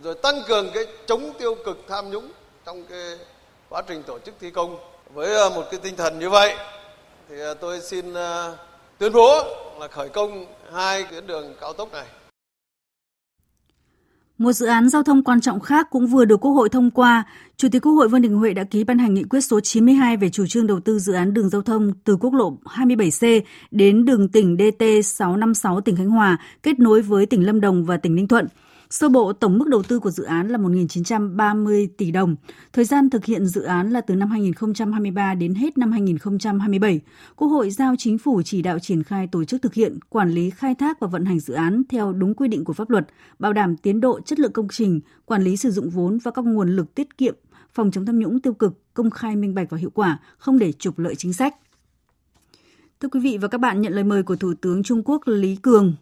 rồi 0.02 0.14
tăng 0.14 0.42
cường 0.48 0.70
cái 0.74 0.84
chống 1.06 1.32
tiêu 1.38 1.54
cực 1.64 1.78
tham 1.88 2.10
nhũng 2.10 2.28
trong 2.66 2.84
cái 2.90 3.18
quá 3.68 3.82
trình 3.88 4.02
tổ 4.02 4.18
chức 4.18 4.34
thi 4.40 4.50
công 4.50 4.76
với 5.14 5.34
ờ, 5.34 5.50
một 5.50 5.64
cái 5.70 5.80
tinh 5.82 5.96
thần 5.96 6.18
như 6.18 6.30
vậy 6.30 6.54
thì 7.28 7.40
ờ, 7.40 7.54
tôi 7.54 7.80
xin 7.80 8.14
ờ, 8.14 8.56
tuyên 8.98 9.12
bố 9.12 9.44
là 9.80 9.88
khởi 9.88 10.08
công 10.08 10.46
hai 10.72 11.04
tuyến 11.10 11.26
đường 11.26 11.54
cao 11.60 11.72
tốc 11.72 11.92
này 11.92 12.06
một 14.38 14.52
dự 14.52 14.66
án 14.66 14.88
giao 14.88 15.02
thông 15.02 15.24
quan 15.24 15.40
trọng 15.40 15.60
khác 15.60 15.90
cũng 15.90 16.06
vừa 16.06 16.24
được 16.24 16.40
Quốc 16.40 16.52
hội 16.52 16.68
thông 16.68 16.90
qua. 16.90 17.24
Chủ 17.56 17.68
tịch 17.72 17.82
Quốc 17.82 17.92
hội 17.92 18.08
Vương 18.08 18.22
Đình 18.22 18.34
Huệ 18.34 18.54
đã 18.54 18.64
ký 18.64 18.84
ban 18.84 18.98
hành 18.98 19.14
nghị 19.14 19.24
quyết 19.24 19.40
số 19.40 19.60
92 19.60 20.16
về 20.16 20.30
chủ 20.30 20.46
trương 20.46 20.66
đầu 20.66 20.80
tư 20.80 20.98
dự 20.98 21.12
án 21.12 21.34
đường 21.34 21.48
giao 21.48 21.62
thông 21.62 21.92
từ 22.04 22.16
quốc 22.16 22.34
lộ 22.34 22.58
27C 22.64 23.40
đến 23.70 24.04
đường 24.04 24.28
tỉnh 24.28 24.56
DT 24.58 24.84
656 25.04 25.80
tỉnh 25.80 25.96
Khánh 25.96 26.10
Hòa, 26.10 26.38
kết 26.62 26.78
nối 26.78 27.02
với 27.02 27.26
tỉnh 27.26 27.46
Lâm 27.46 27.60
Đồng 27.60 27.84
và 27.84 27.96
tỉnh 27.96 28.14
Ninh 28.14 28.28
Thuận. 28.28 28.46
Sơ 28.94 29.08
bộ 29.08 29.32
tổng 29.32 29.58
mức 29.58 29.68
đầu 29.68 29.82
tư 29.82 29.98
của 29.98 30.10
dự 30.10 30.24
án 30.24 30.48
là 30.48 30.58
1.930 30.58 31.88
tỷ 31.96 32.10
đồng. 32.10 32.36
Thời 32.72 32.84
gian 32.84 33.10
thực 33.10 33.24
hiện 33.24 33.46
dự 33.46 33.62
án 33.62 33.90
là 33.90 34.00
từ 34.00 34.14
năm 34.14 34.30
2023 34.30 35.34
đến 35.34 35.54
hết 35.54 35.78
năm 35.78 35.92
2027. 35.92 37.00
Quốc 37.36 37.48
hội 37.48 37.70
giao 37.70 37.94
chính 37.98 38.18
phủ 38.18 38.42
chỉ 38.44 38.62
đạo 38.62 38.78
triển 38.78 39.02
khai 39.02 39.26
tổ 39.32 39.44
chức 39.44 39.62
thực 39.62 39.74
hiện, 39.74 39.98
quản 40.08 40.30
lý 40.30 40.50
khai 40.50 40.74
thác 40.74 41.00
và 41.00 41.06
vận 41.06 41.24
hành 41.24 41.40
dự 41.40 41.54
án 41.54 41.82
theo 41.88 42.12
đúng 42.12 42.34
quy 42.34 42.48
định 42.48 42.64
của 42.64 42.72
pháp 42.72 42.90
luật, 42.90 43.06
bảo 43.38 43.52
đảm 43.52 43.76
tiến 43.76 44.00
độ 44.00 44.20
chất 44.20 44.40
lượng 44.40 44.52
công 44.52 44.68
trình, 44.68 45.00
quản 45.24 45.42
lý 45.42 45.56
sử 45.56 45.70
dụng 45.70 45.90
vốn 45.90 46.18
và 46.18 46.30
các 46.30 46.44
nguồn 46.44 46.76
lực 46.76 46.94
tiết 46.94 47.18
kiệm, 47.18 47.34
phòng 47.72 47.90
chống 47.90 48.06
tham 48.06 48.18
nhũng 48.18 48.40
tiêu 48.40 48.52
cực, 48.52 48.94
công 48.94 49.10
khai 49.10 49.36
minh 49.36 49.54
bạch 49.54 49.70
và 49.70 49.78
hiệu 49.78 49.90
quả, 49.90 50.18
không 50.38 50.58
để 50.58 50.72
trục 50.72 50.98
lợi 50.98 51.14
chính 51.14 51.32
sách. 51.32 51.54
Thưa 53.00 53.08
quý 53.08 53.20
vị 53.20 53.38
và 53.40 53.48
các 53.48 53.58
bạn, 53.58 53.80
nhận 53.80 53.92
lời 53.92 54.04
mời 54.04 54.22
của 54.22 54.36
Thủ 54.36 54.54
tướng 54.60 54.82
Trung 54.82 55.02
Quốc 55.04 55.22
Lý 55.26 55.56
Cường 55.56 55.94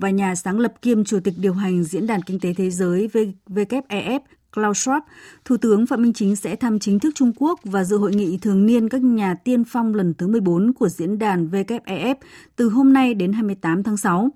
và 0.00 0.10
nhà 0.10 0.34
sáng 0.34 0.58
lập 0.58 0.82
kiêm 0.82 1.04
chủ 1.04 1.20
tịch 1.20 1.34
điều 1.38 1.52
hành 1.52 1.84
Diễn 1.84 2.06
đàn 2.06 2.22
Kinh 2.22 2.40
tế 2.40 2.54
Thế 2.54 2.70
giới 2.70 3.08
WEF 3.48 4.20
Klaus 4.52 4.88
Schwab, 4.88 5.00
Thủ 5.44 5.56
tướng 5.56 5.86
Phạm 5.86 6.02
Minh 6.02 6.12
Chính 6.12 6.36
sẽ 6.36 6.56
thăm 6.56 6.78
chính 6.78 6.98
thức 6.98 7.14
Trung 7.14 7.32
Quốc 7.36 7.60
và 7.64 7.84
dự 7.84 7.96
hội 7.96 8.14
nghị 8.14 8.38
thường 8.38 8.66
niên 8.66 8.88
các 8.88 9.02
nhà 9.02 9.34
tiên 9.34 9.64
phong 9.64 9.94
lần 9.94 10.14
thứ 10.14 10.26
14 10.26 10.72
của 10.72 10.88
diễn 10.88 11.18
đàn 11.18 11.48
WEF 11.48 12.14
từ 12.56 12.68
hôm 12.68 12.92
nay 12.92 13.14
đến 13.14 13.32
28 13.32 13.82
tháng 13.82 13.96
6. 13.96 14.30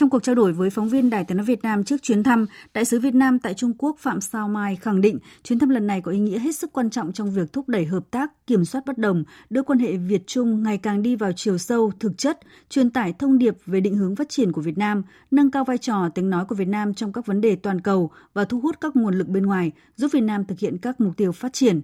Trong 0.00 0.10
cuộc 0.10 0.22
trao 0.22 0.34
đổi 0.34 0.52
với 0.52 0.70
phóng 0.70 0.88
viên 0.88 1.10
Đài 1.10 1.24
Tiếng 1.24 1.36
nói 1.36 1.46
Việt 1.46 1.62
Nam 1.62 1.84
trước 1.84 2.02
chuyến 2.02 2.22
thăm, 2.22 2.46
đại 2.74 2.84
sứ 2.84 3.00
Việt 3.00 3.14
Nam 3.14 3.38
tại 3.38 3.54
Trung 3.54 3.72
Quốc 3.78 3.96
Phạm 3.98 4.20
Sao 4.20 4.48
Mai 4.48 4.76
khẳng 4.76 5.00
định 5.00 5.18
chuyến 5.42 5.58
thăm 5.58 5.68
lần 5.68 5.86
này 5.86 6.00
có 6.00 6.12
ý 6.12 6.18
nghĩa 6.18 6.38
hết 6.38 6.56
sức 6.56 6.72
quan 6.72 6.90
trọng 6.90 7.12
trong 7.12 7.30
việc 7.30 7.52
thúc 7.52 7.68
đẩy 7.68 7.84
hợp 7.84 8.10
tác, 8.10 8.46
kiểm 8.46 8.64
soát 8.64 8.86
bất 8.86 8.98
đồng, 8.98 9.24
đưa 9.50 9.62
quan 9.62 9.78
hệ 9.78 9.96
Việt 9.96 10.26
Trung 10.26 10.62
ngày 10.62 10.78
càng 10.78 11.02
đi 11.02 11.16
vào 11.16 11.32
chiều 11.32 11.58
sâu, 11.58 11.92
thực 12.00 12.18
chất, 12.18 12.38
truyền 12.68 12.90
tải 12.90 13.12
thông 13.12 13.38
điệp 13.38 13.56
về 13.66 13.80
định 13.80 13.96
hướng 13.96 14.16
phát 14.16 14.28
triển 14.28 14.52
của 14.52 14.60
Việt 14.60 14.78
Nam, 14.78 15.02
nâng 15.30 15.50
cao 15.50 15.64
vai 15.64 15.78
trò 15.78 16.08
tiếng 16.14 16.30
nói 16.30 16.44
của 16.44 16.54
Việt 16.54 16.68
Nam 16.68 16.94
trong 16.94 17.12
các 17.12 17.26
vấn 17.26 17.40
đề 17.40 17.56
toàn 17.56 17.80
cầu 17.80 18.10
và 18.34 18.44
thu 18.44 18.60
hút 18.60 18.80
các 18.80 18.96
nguồn 18.96 19.14
lực 19.14 19.28
bên 19.28 19.46
ngoài, 19.46 19.72
giúp 19.96 20.08
Việt 20.12 20.20
Nam 20.20 20.44
thực 20.44 20.58
hiện 20.58 20.78
các 20.78 21.00
mục 21.00 21.16
tiêu 21.16 21.32
phát 21.32 21.52
triển. 21.52 21.80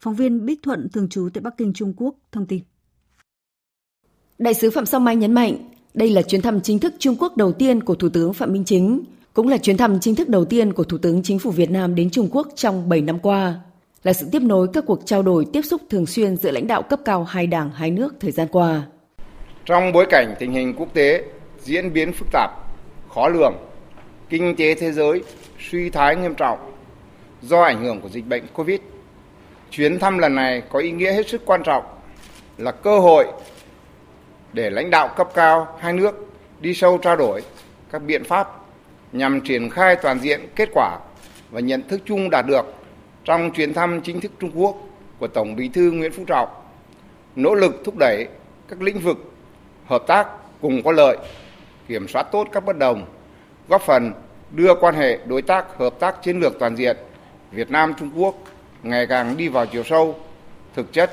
Phóng 0.00 0.14
viên 0.14 0.46
Bích 0.46 0.62
Thuận 0.62 0.88
thường 0.92 1.08
trú 1.08 1.28
tại 1.34 1.42
Bắc 1.42 1.56
Kinh, 1.56 1.72
Trung 1.72 1.94
Quốc 1.96 2.14
thông 2.32 2.46
tin. 2.46 2.62
Đại 4.38 4.54
sứ 4.54 4.70
Phạm 4.70 4.86
Song 4.86 5.04
Mai 5.04 5.16
nhấn 5.16 5.32
mạnh, 5.32 5.70
đây 5.94 6.10
là 6.10 6.22
chuyến 6.22 6.42
thăm 6.42 6.60
chính 6.60 6.78
thức 6.78 6.94
Trung 6.98 7.16
Quốc 7.20 7.36
đầu 7.36 7.52
tiên 7.52 7.82
của 7.82 7.94
Thủ 7.94 8.08
tướng 8.08 8.34
Phạm 8.34 8.52
Minh 8.52 8.64
Chính, 8.64 9.04
cũng 9.34 9.48
là 9.48 9.56
chuyến 9.56 9.76
thăm 9.76 10.00
chính 10.00 10.14
thức 10.14 10.28
đầu 10.28 10.44
tiên 10.44 10.72
của 10.72 10.84
Thủ 10.84 10.98
tướng 10.98 11.22
Chính 11.22 11.38
phủ 11.38 11.50
Việt 11.50 11.70
Nam 11.70 11.94
đến 11.94 12.10
Trung 12.10 12.28
Quốc 12.32 12.48
trong 12.54 12.88
7 12.88 13.00
năm 13.00 13.18
qua, 13.18 13.54
là 14.02 14.12
sự 14.12 14.26
tiếp 14.32 14.42
nối 14.42 14.68
các 14.72 14.84
cuộc 14.86 15.00
trao 15.06 15.22
đổi 15.22 15.46
tiếp 15.52 15.62
xúc 15.62 15.80
thường 15.90 16.06
xuyên 16.06 16.36
giữa 16.36 16.50
lãnh 16.50 16.66
đạo 16.66 16.82
cấp 16.82 17.00
cao 17.04 17.24
hai 17.24 17.46
đảng 17.46 17.70
hai 17.70 17.90
nước 17.90 18.14
thời 18.20 18.30
gian 18.30 18.48
qua. 18.52 18.82
Trong 19.64 19.92
bối 19.92 20.06
cảnh 20.10 20.34
tình 20.38 20.52
hình 20.52 20.74
quốc 20.78 20.94
tế 20.94 21.24
diễn 21.62 21.92
biến 21.92 22.12
phức 22.12 22.28
tạp, 22.32 22.50
khó 23.14 23.28
lường, 23.28 23.54
kinh 24.28 24.56
tế 24.56 24.74
thế 24.74 24.92
giới 24.92 25.22
suy 25.70 25.90
thoái 25.90 26.16
nghiêm 26.16 26.34
trọng 26.34 26.58
do 27.42 27.62
ảnh 27.62 27.84
hưởng 27.84 28.00
của 28.00 28.08
dịch 28.08 28.26
bệnh 28.26 28.42
Covid, 28.54 28.80
Chuyến 29.70 29.98
thăm 29.98 30.18
lần 30.18 30.34
này 30.34 30.62
có 30.68 30.78
ý 30.78 30.90
nghĩa 30.90 31.12
hết 31.12 31.28
sức 31.28 31.42
quan 31.46 31.62
trọng 31.62 31.84
là 32.58 32.70
cơ 32.70 32.98
hội 32.98 33.26
để 34.52 34.70
lãnh 34.70 34.90
đạo 34.90 35.08
cấp 35.16 35.28
cao 35.34 35.76
hai 35.78 35.92
nước 35.92 36.26
đi 36.60 36.74
sâu 36.74 36.98
trao 36.98 37.16
đổi 37.16 37.42
các 37.90 38.02
biện 38.02 38.24
pháp 38.24 38.48
nhằm 39.12 39.40
triển 39.40 39.70
khai 39.70 39.96
toàn 39.96 40.18
diện 40.18 40.40
kết 40.56 40.68
quả 40.74 40.98
và 41.50 41.60
nhận 41.60 41.88
thức 41.88 42.00
chung 42.04 42.30
đạt 42.30 42.46
được 42.46 42.74
trong 43.24 43.50
chuyến 43.50 43.74
thăm 43.74 44.00
chính 44.00 44.20
thức 44.20 44.32
Trung 44.38 44.50
Quốc 44.54 44.76
của 45.18 45.26
Tổng 45.26 45.56
Bí 45.56 45.68
thư 45.68 45.90
Nguyễn 45.90 46.12
Phú 46.12 46.24
Trọng, 46.26 46.48
nỗ 47.36 47.54
lực 47.54 47.82
thúc 47.84 47.94
đẩy 47.98 48.28
các 48.68 48.82
lĩnh 48.82 48.98
vực 48.98 49.32
hợp 49.86 50.02
tác 50.06 50.26
cùng 50.60 50.82
có 50.82 50.92
lợi, 50.92 51.16
kiểm 51.88 52.08
soát 52.08 52.22
tốt 52.22 52.48
các 52.52 52.64
bất 52.64 52.78
đồng, 52.78 53.06
góp 53.68 53.82
phần 53.82 54.12
đưa 54.50 54.74
quan 54.74 54.94
hệ 54.94 55.18
đối 55.26 55.42
tác 55.42 55.78
hợp 55.78 55.94
tác 56.00 56.22
chiến 56.22 56.40
lược 56.40 56.58
toàn 56.58 56.76
diện 56.76 56.96
Việt 57.50 57.70
Nam 57.70 57.94
Trung 57.98 58.10
Quốc 58.16 58.34
ngày 58.82 59.06
càng 59.06 59.36
đi 59.36 59.48
vào 59.48 59.66
chiều 59.66 59.82
sâu, 59.84 60.16
thực 60.74 60.92
chất. 60.92 61.10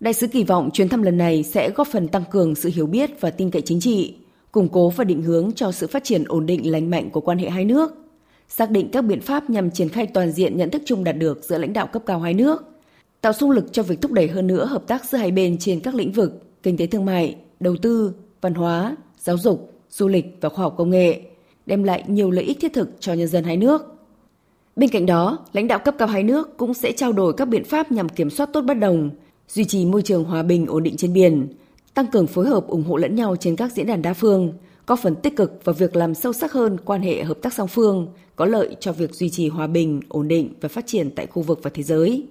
Đại 0.00 0.14
sứ 0.14 0.26
kỳ 0.26 0.44
vọng 0.44 0.70
chuyến 0.72 0.88
thăm 0.88 1.02
lần 1.02 1.18
này 1.18 1.42
sẽ 1.42 1.70
góp 1.70 1.88
phần 1.88 2.08
tăng 2.08 2.24
cường 2.30 2.54
sự 2.54 2.70
hiểu 2.74 2.86
biết 2.86 3.20
và 3.20 3.30
tin 3.30 3.50
cậy 3.50 3.62
chính 3.62 3.80
trị, 3.80 4.14
củng 4.52 4.68
cố 4.68 4.90
và 4.90 5.04
định 5.04 5.22
hướng 5.22 5.52
cho 5.52 5.72
sự 5.72 5.86
phát 5.86 6.04
triển 6.04 6.24
ổn 6.28 6.46
định 6.46 6.70
lành 6.70 6.90
mạnh 6.90 7.10
của 7.10 7.20
quan 7.20 7.38
hệ 7.38 7.50
hai 7.50 7.64
nước, 7.64 7.92
xác 8.48 8.70
định 8.70 8.88
các 8.92 9.02
biện 9.02 9.20
pháp 9.20 9.50
nhằm 9.50 9.70
triển 9.70 9.88
khai 9.88 10.06
toàn 10.06 10.32
diện 10.32 10.56
nhận 10.56 10.70
thức 10.70 10.82
chung 10.84 11.04
đạt 11.04 11.16
được 11.16 11.44
giữa 11.44 11.58
lãnh 11.58 11.72
đạo 11.72 11.86
cấp 11.86 12.02
cao 12.06 12.20
hai 12.20 12.34
nước, 12.34 12.64
tạo 13.20 13.32
xung 13.32 13.50
lực 13.50 13.72
cho 13.72 13.82
việc 13.82 14.00
thúc 14.00 14.12
đẩy 14.12 14.28
hơn 14.28 14.46
nữa 14.46 14.64
hợp 14.64 14.86
tác 14.86 15.04
giữa 15.04 15.18
hai 15.18 15.30
bên 15.30 15.58
trên 15.58 15.80
các 15.80 15.94
lĩnh 15.94 16.12
vực 16.12 16.42
kinh 16.62 16.76
tế 16.76 16.86
thương 16.86 17.04
mại, 17.04 17.36
đầu 17.60 17.76
tư, 17.82 18.12
văn 18.40 18.54
hóa, 18.54 18.96
giáo 19.18 19.38
dục, 19.38 19.72
du 19.90 20.08
lịch 20.08 20.36
và 20.40 20.48
khoa 20.48 20.62
học 20.62 20.74
công 20.78 20.90
nghệ, 20.90 21.20
đem 21.66 21.82
lại 21.82 22.04
nhiều 22.06 22.30
lợi 22.30 22.44
ích 22.44 22.60
thiết 22.60 22.72
thực 22.72 22.90
cho 23.00 23.12
nhân 23.12 23.28
dân 23.28 23.44
hai 23.44 23.56
nước. 23.56 23.94
Bên 24.76 24.90
cạnh 24.90 25.06
đó, 25.06 25.38
lãnh 25.52 25.68
đạo 25.68 25.78
cấp 25.78 25.94
cao 25.98 26.08
hai 26.08 26.22
nước 26.22 26.56
cũng 26.56 26.74
sẽ 26.74 26.92
trao 26.92 27.12
đổi 27.12 27.32
các 27.32 27.44
biện 27.44 27.64
pháp 27.64 27.92
nhằm 27.92 28.08
kiểm 28.08 28.30
soát 28.30 28.50
tốt 28.52 28.60
bất 28.60 28.74
đồng, 28.74 29.10
duy 29.52 29.64
trì 29.64 29.84
môi 29.84 30.02
trường 30.02 30.24
hòa 30.24 30.42
bình 30.42 30.66
ổn 30.66 30.82
định 30.82 30.96
trên 30.96 31.12
biển, 31.12 31.48
tăng 31.94 32.06
cường 32.06 32.26
phối 32.26 32.46
hợp 32.46 32.66
ủng 32.66 32.84
hộ 32.84 32.96
lẫn 32.96 33.14
nhau 33.14 33.36
trên 33.36 33.56
các 33.56 33.72
diễn 33.72 33.86
đàn 33.86 34.02
đa 34.02 34.14
phương, 34.14 34.52
có 34.86 34.96
phần 34.96 35.14
tích 35.16 35.36
cực 35.36 35.64
vào 35.64 35.74
việc 35.74 35.96
làm 35.96 36.14
sâu 36.14 36.32
sắc 36.32 36.52
hơn 36.52 36.76
quan 36.84 37.02
hệ 37.02 37.24
hợp 37.24 37.38
tác 37.42 37.54
song 37.54 37.68
phương, 37.68 38.08
có 38.36 38.44
lợi 38.44 38.76
cho 38.80 38.92
việc 38.92 39.14
duy 39.14 39.30
trì 39.30 39.48
hòa 39.48 39.66
bình, 39.66 40.00
ổn 40.08 40.28
định 40.28 40.54
và 40.60 40.68
phát 40.68 40.86
triển 40.86 41.10
tại 41.10 41.26
khu 41.26 41.42
vực 41.42 41.60
và 41.62 41.70
thế 41.74 41.82
giới. 41.82 42.26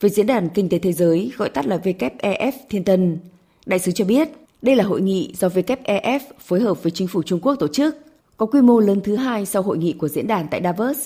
Về 0.00 0.08
Diễn 0.08 0.26
đàn 0.26 0.48
Kinh 0.48 0.68
tế 0.68 0.78
Thế 0.78 0.92
giới, 0.92 1.32
gọi 1.36 1.48
tắt 1.48 1.66
là 1.66 1.80
WEF 1.84 2.52
Thiên 2.68 2.84
Tân, 2.84 3.18
đại 3.66 3.78
sứ 3.78 3.92
cho 3.92 4.04
biết 4.04 4.28
đây 4.62 4.76
là 4.76 4.84
hội 4.84 5.00
nghị 5.00 5.34
do 5.38 5.48
WEF 5.48 6.20
phối 6.40 6.60
hợp 6.60 6.82
với 6.82 6.90
chính 6.90 7.08
phủ 7.08 7.22
Trung 7.22 7.40
Quốc 7.40 7.54
tổ 7.54 7.68
chức, 7.68 7.96
có 8.36 8.46
quy 8.46 8.60
mô 8.60 8.80
lớn 8.80 9.00
thứ 9.04 9.16
hai 9.16 9.46
sau 9.46 9.62
hội 9.62 9.78
nghị 9.78 9.92
của 9.92 10.08
diễn 10.08 10.26
đàn 10.26 10.46
tại 10.50 10.60
Davos. 10.64 10.98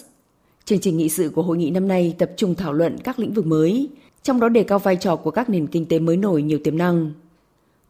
Chương 0.64 0.78
trình 0.78 0.96
nghị 0.96 1.08
sự 1.08 1.30
của 1.34 1.42
hội 1.42 1.56
nghị 1.56 1.70
năm 1.70 1.88
nay 1.88 2.14
tập 2.18 2.30
trung 2.36 2.54
thảo 2.54 2.72
luận 2.72 2.96
các 3.04 3.18
lĩnh 3.18 3.32
vực 3.32 3.46
mới, 3.46 3.88
trong 4.22 4.40
đó 4.40 4.48
đề 4.48 4.62
cao 4.62 4.78
vai 4.78 4.96
trò 4.96 5.16
của 5.16 5.30
các 5.30 5.50
nền 5.50 5.66
kinh 5.66 5.86
tế 5.86 5.98
mới 5.98 6.16
nổi 6.16 6.42
nhiều 6.42 6.58
tiềm 6.64 6.78
năng. 6.78 7.12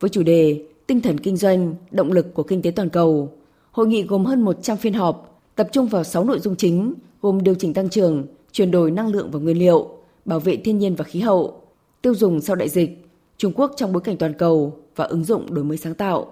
Với 0.01 0.11
chủ 0.11 0.23
đề 0.23 0.67
Tinh 0.87 1.01
thần 1.01 1.19
kinh 1.21 1.37
doanh, 1.37 1.75
động 1.91 2.13
lực 2.13 2.35
của 2.35 2.43
kinh 2.43 2.63
tế 2.63 2.71
toàn 2.71 2.89
cầu, 2.89 3.33
hội 3.71 3.87
nghị 3.87 4.03
gồm 4.03 4.25
hơn 4.25 4.43
100 4.43 4.77
phiên 4.77 4.93
họp, 4.93 5.41
tập 5.55 5.69
trung 5.73 5.87
vào 5.87 6.05
6 6.05 6.25
nội 6.25 6.39
dung 6.39 6.57
chính 6.57 6.95
gồm 7.23 7.43
điều 7.43 7.55
chỉnh 7.55 7.75
tăng 7.75 7.89
trưởng, 7.89 8.27
chuyển 8.53 8.71
đổi 8.71 8.91
năng 8.91 9.09
lượng 9.09 9.31
và 9.31 9.39
nguyên 9.39 9.59
liệu, 9.59 9.89
bảo 10.25 10.41
vệ 10.41 10.57
thiên 10.57 10.79
nhiên 10.79 10.95
và 10.95 11.05
khí 11.05 11.21
hậu, 11.21 11.63
tiêu 12.03 12.15
dùng 12.15 12.41
sau 12.41 12.57
đại 12.57 12.69
dịch, 12.69 13.07
Trung 13.37 13.53
Quốc 13.57 13.73
trong 13.77 13.93
bối 13.93 14.03
cảnh 14.03 14.17
toàn 14.17 14.33
cầu 14.35 14.77
và 14.97 15.05
ứng 15.05 15.25
dụng 15.25 15.55
đổi 15.55 15.65
mới 15.65 15.77
sáng 15.77 15.95
tạo. 15.95 16.31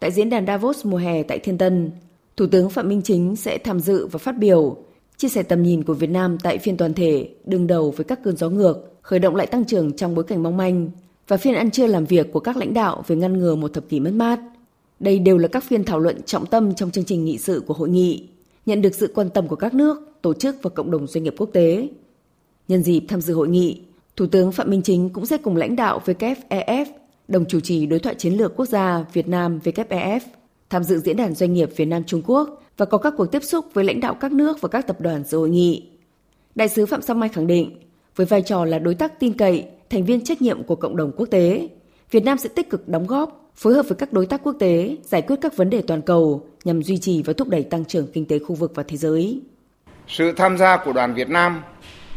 Tại 0.00 0.10
diễn 0.10 0.30
đàn 0.30 0.46
Davos 0.46 0.86
mùa 0.86 0.98
hè 0.98 1.22
tại 1.22 1.38
Thiên 1.38 1.58
Tân, 1.58 1.90
Thủ 2.36 2.46
tướng 2.46 2.70
Phạm 2.70 2.88
Minh 2.88 3.02
Chính 3.02 3.36
sẽ 3.36 3.58
tham 3.58 3.80
dự 3.80 4.06
và 4.06 4.18
phát 4.18 4.38
biểu, 4.38 4.76
chia 5.16 5.28
sẻ 5.28 5.42
tầm 5.42 5.62
nhìn 5.62 5.84
của 5.84 5.94
Việt 5.94 6.10
Nam 6.10 6.38
tại 6.42 6.58
phiên 6.58 6.76
toàn 6.76 6.94
thể 6.94 7.28
đương 7.44 7.66
đầu 7.66 7.90
với 7.90 8.04
các 8.04 8.20
cơn 8.24 8.36
gió 8.36 8.50
ngược, 8.50 8.93
khởi 9.04 9.18
động 9.18 9.36
lại 9.36 9.46
tăng 9.46 9.64
trưởng 9.64 9.92
trong 9.92 10.14
bối 10.14 10.24
cảnh 10.24 10.42
mong 10.42 10.56
manh 10.56 10.90
và 11.28 11.36
phiên 11.36 11.54
ăn 11.54 11.70
trưa 11.70 11.86
làm 11.86 12.04
việc 12.04 12.32
của 12.32 12.40
các 12.40 12.56
lãnh 12.56 12.74
đạo 12.74 13.04
về 13.06 13.16
ngăn 13.16 13.38
ngừa 13.38 13.54
một 13.54 13.72
thập 13.72 13.88
kỷ 13.88 14.00
mất 14.00 14.12
mát. 14.12 14.40
Đây 15.00 15.18
đều 15.18 15.38
là 15.38 15.48
các 15.48 15.64
phiên 15.64 15.84
thảo 15.84 15.98
luận 15.98 16.22
trọng 16.22 16.46
tâm 16.46 16.74
trong 16.74 16.90
chương 16.90 17.04
trình 17.04 17.24
nghị 17.24 17.38
sự 17.38 17.62
của 17.66 17.74
hội 17.74 17.88
nghị, 17.88 18.28
nhận 18.66 18.82
được 18.82 18.94
sự 18.94 19.12
quan 19.14 19.30
tâm 19.30 19.48
của 19.48 19.56
các 19.56 19.74
nước, 19.74 19.98
tổ 20.22 20.34
chức 20.34 20.56
và 20.62 20.70
cộng 20.70 20.90
đồng 20.90 21.06
doanh 21.06 21.24
nghiệp 21.24 21.34
quốc 21.38 21.50
tế. 21.52 21.88
Nhân 22.68 22.82
dịp 22.82 23.00
tham 23.08 23.20
dự 23.20 23.34
hội 23.34 23.48
nghị, 23.48 23.80
Thủ 24.16 24.26
tướng 24.26 24.52
Phạm 24.52 24.70
Minh 24.70 24.82
Chính 24.82 25.10
cũng 25.10 25.26
sẽ 25.26 25.38
cùng 25.38 25.56
lãnh 25.56 25.76
đạo 25.76 26.00
WEF, 26.04 26.86
đồng 27.28 27.44
chủ 27.44 27.60
trì 27.60 27.86
đối 27.86 27.98
thoại 27.98 28.14
chiến 28.14 28.34
lược 28.34 28.56
quốc 28.56 28.66
gia 28.66 29.04
Việt 29.12 29.28
Nam 29.28 29.60
WEF, 29.64 30.20
tham 30.70 30.84
dự 30.84 30.98
diễn 30.98 31.16
đàn 31.16 31.34
doanh 31.34 31.52
nghiệp 31.52 31.70
Việt 31.76 31.86
Nam 31.86 32.04
Trung 32.04 32.22
Quốc 32.26 32.62
và 32.76 32.86
có 32.86 32.98
các 32.98 33.14
cuộc 33.16 33.26
tiếp 33.26 33.44
xúc 33.44 33.66
với 33.74 33.84
lãnh 33.84 34.00
đạo 34.00 34.14
các 34.14 34.32
nước 34.32 34.60
và 34.60 34.68
các 34.68 34.86
tập 34.86 35.00
đoàn 35.00 35.24
dự 35.24 35.38
hội 35.38 35.50
nghị. 35.50 35.88
Đại 36.54 36.68
sứ 36.68 36.86
Phạm 36.86 37.02
Song 37.02 37.20
Mai 37.20 37.28
khẳng 37.28 37.46
định, 37.46 37.83
với 38.16 38.26
vai 38.26 38.42
trò 38.42 38.64
là 38.64 38.78
đối 38.78 38.94
tác 38.94 39.20
tin 39.20 39.32
cậy, 39.32 39.64
thành 39.90 40.04
viên 40.04 40.24
trách 40.24 40.42
nhiệm 40.42 40.62
của 40.62 40.76
cộng 40.76 40.96
đồng 40.96 41.12
quốc 41.16 41.26
tế, 41.30 41.68
Việt 42.10 42.24
Nam 42.24 42.38
sẽ 42.38 42.48
tích 42.48 42.70
cực 42.70 42.88
đóng 42.88 43.06
góp, 43.06 43.50
phối 43.54 43.74
hợp 43.74 43.82
với 43.88 43.96
các 43.96 44.12
đối 44.12 44.26
tác 44.26 44.40
quốc 44.42 44.56
tế 44.60 44.96
giải 45.02 45.22
quyết 45.22 45.36
các 45.40 45.56
vấn 45.56 45.70
đề 45.70 45.82
toàn 45.82 46.02
cầu 46.02 46.46
nhằm 46.64 46.82
duy 46.82 46.98
trì 46.98 47.22
và 47.22 47.32
thúc 47.32 47.48
đẩy 47.48 47.62
tăng 47.62 47.84
trưởng 47.84 48.06
kinh 48.12 48.26
tế 48.26 48.38
khu 48.38 48.54
vực 48.54 48.72
và 48.74 48.82
thế 48.88 48.96
giới. 48.96 49.40
Sự 50.08 50.32
tham 50.32 50.58
gia 50.58 50.76
của 50.76 50.92
đoàn 50.92 51.14
Việt 51.14 51.28
Nam 51.28 51.62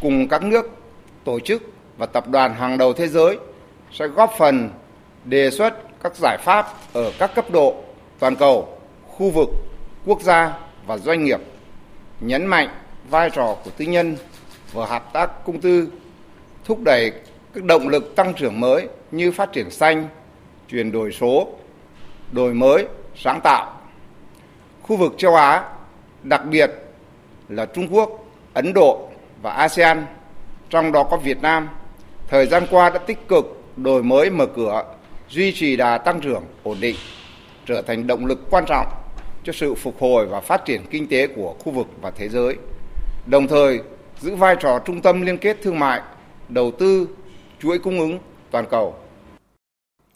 cùng 0.02 0.28
các 0.28 0.44
nước, 0.44 0.66
tổ 1.24 1.40
chức 1.40 1.64
và 1.98 2.06
tập 2.06 2.30
đoàn 2.30 2.54
hàng 2.54 2.78
đầu 2.78 2.94
thế 2.94 3.08
giới 3.08 3.38
sẽ 3.92 4.08
góp 4.08 4.34
phần 4.38 4.70
đề 5.26 5.52
xuất 5.52 5.74
các 6.04 6.16
giải 6.16 6.38
pháp 6.44 6.66
ở 6.94 7.12
các 7.20 7.36
cấp 7.36 7.52
độ 7.52 7.76
toàn 8.20 8.36
cầu, 8.36 8.68
khu 9.08 9.30
vực, 9.30 9.50
quốc 10.06 10.22
gia 10.22 10.60
và 10.88 10.98
doanh 10.98 11.24
nghiệp, 11.24 11.40
nhấn 12.20 12.46
mạnh 12.46 12.70
vai 13.10 13.30
trò 13.30 13.56
của 13.64 13.72
tư 13.78 13.86
nhân 13.86 14.16
và 14.74 14.86
hợp 14.86 15.14
tác 15.14 15.46
công 15.46 15.62
tư, 15.62 15.88
thúc 16.66 16.80
đẩy 16.84 17.12
các 17.54 17.64
động 17.64 17.88
lực 17.88 18.16
tăng 18.16 18.34
trưởng 18.34 18.60
mới 18.60 18.88
như 19.12 19.32
phát 19.32 19.54
triển 19.54 19.70
xanh, 19.72 20.08
chuyển 20.70 20.92
đổi 20.92 21.12
số, 21.12 21.48
đổi 22.32 22.54
mới, 22.54 22.86
sáng 23.16 23.40
tạo. 23.44 23.82
Khu 24.82 24.98
vực 24.98 25.14
châu 25.18 25.36
Á, 25.36 25.64
đặc 26.24 26.42
biệt 26.50 26.72
là 27.50 27.66
Trung 27.66 27.88
Quốc, 27.92 28.26
Ấn 28.54 28.74
Độ 28.74 29.10
và 29.42 29.52
ASEAN, 29.52 30.06
trong 30.70 30.92
đó 30.92 31.04
có 31.04 31.18
Việt 31.18 31.42
Nam, 31.42 31.70
thời 32.28 32.46
gian 32.46 32.68
qua 32.72 32.90
đã 32.90 32.98
tích 32.98 33.28
cực 33.28 33.62
đổi 33.78 34.04
mới 34.04 34.30
mở 34.30 34.46
cửa, 34.46 34.84
duy 35.30 35.52
trì 35.52 35.76
đà 35.76 35.98
tăng 35.98 36.22
trưởng 36.22 36.44
ổn 36.64 36.78
định, 36.80 36.96
trở 37.66 37.82
thành 37.82 38.08
động 38.08 38.26
lực 38.26 38.40
quan 38.50 38.66
trọng 38.68 38.88
cho 39.44 39.54
sự 39.54 39.76
phục 39.76 39.96
hồi 40.00 40.26
và 40.26 40.40
phát 40.40 40.66
triển 40.66 40.82
kinh 40.90 41.08
tế 41.08 41.28
của 41.28 41.56
khu 41.60 41.72
vực 41.72 41.88
và 42.02 42.12
thế 42.12 42.30
giới. 42.30 42.56
Đồng 43.26 43.48
thời, 43.48 43.80
giữ 44.22 44.36
vai 44.36 44.56
trò 44.60 44.80
trung 44.86 45.02
tâm 45.02 45.22
liên 45.22 45.38
kết 45.38 45.58
thương 45.62 45.80
mại, 45.80 46.02
đầu 46.50 46.72
tư, 46.72 47.08
chuỗi 47.60 47.80
cung 47.80 48.00
ứng 48.00 48.20
toàn 48.52 48.66
cầu. 48.70 48.94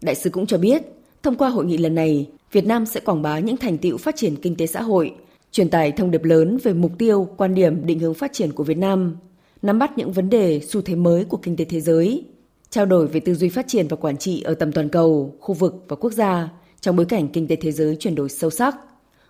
Đại 0.02 0.16
sứ 0.16 0.30
cũng 0.30 0.46
cho 0.46 0.58
biết, 0.58 0.82
thông 1.24 1.36
qua 1.36 1.50
hội 1.50 1.66
nghị 1.66 1.78
lần 1.78 1.96
này, 1.96 2.30
Việt 2.52 2.66
Nam 2.66 2.86
sẽ 2.86 3.00
quảng 3.00 3.22
bá 3.22 3.40
những 3.40 3.58
thành 3.58 3.78
tựu 3.78 3.98
phát 3.98 4.16
triển 4.16 4.36
kinh 4.36 4.56
tế 4.56 4.68
xã 4.68 4.82
hội, 4.82 5.16
truyền 5.52 5.70
tải 5.70 5.92
thông 5.92 6.12
điệp 6.12 6.24
lớn 6.24 6.58
về 6.64 6.74
mục 6.74 6.92
tiêu, 6.98 7.28
quan 7.38 7.56
điểm, 7.56 7.86
định 7.86 8.00
hướng 8.00 8.14
phát 8.14 8.34
triển 8.34 8.52
của 8.52 8.64
Việt 8.64 8.78
Nam, 8.78 9.18
nắm 9.62 9.80
bắt 9.80 9.98
những 9.98 10.12
vấn 10.12 10.30
đề, 10.30 10.60
xu 10.60 10.82
thế 10.82 10.96
mới 10.96 11.26
của 11.26 11.38
kinh 11.38 11.58
tế 11.58 11.66
thế 11.66 11.82
giới, 11.82 12.26
trao 12.70 12.86
đổi 12.86 13.08
về 13.08 13.20
tư 13.20 13.36
duy 13.36 13.50
phát 13.50 13.66
triển 13.68 13.88
và 13.88 13.98
quản 13.98 14.18
trị 14.18 14.42
ở 14.42 14.54
tầm 14.54 14.72
toàn 14.72 14.90
cầu, 14.90 15.36
khu 15.40 15.54
vực 15.54 15.86
và 15.88 15.96
quốc 15.96 16.14
gia 16.14 16.50
trong 16.82 16.96
bối 16.96 17.06
cảnh 17.06 17.28
kinh 17.28 17.48
tế 17.48 17.56
thế 17.56 17.72
giới 17.72 17.96
chuyển 17.96 18.16
đổi 18.16 18.30
sâu 18.30 18.50
sắc, 18.50 18.76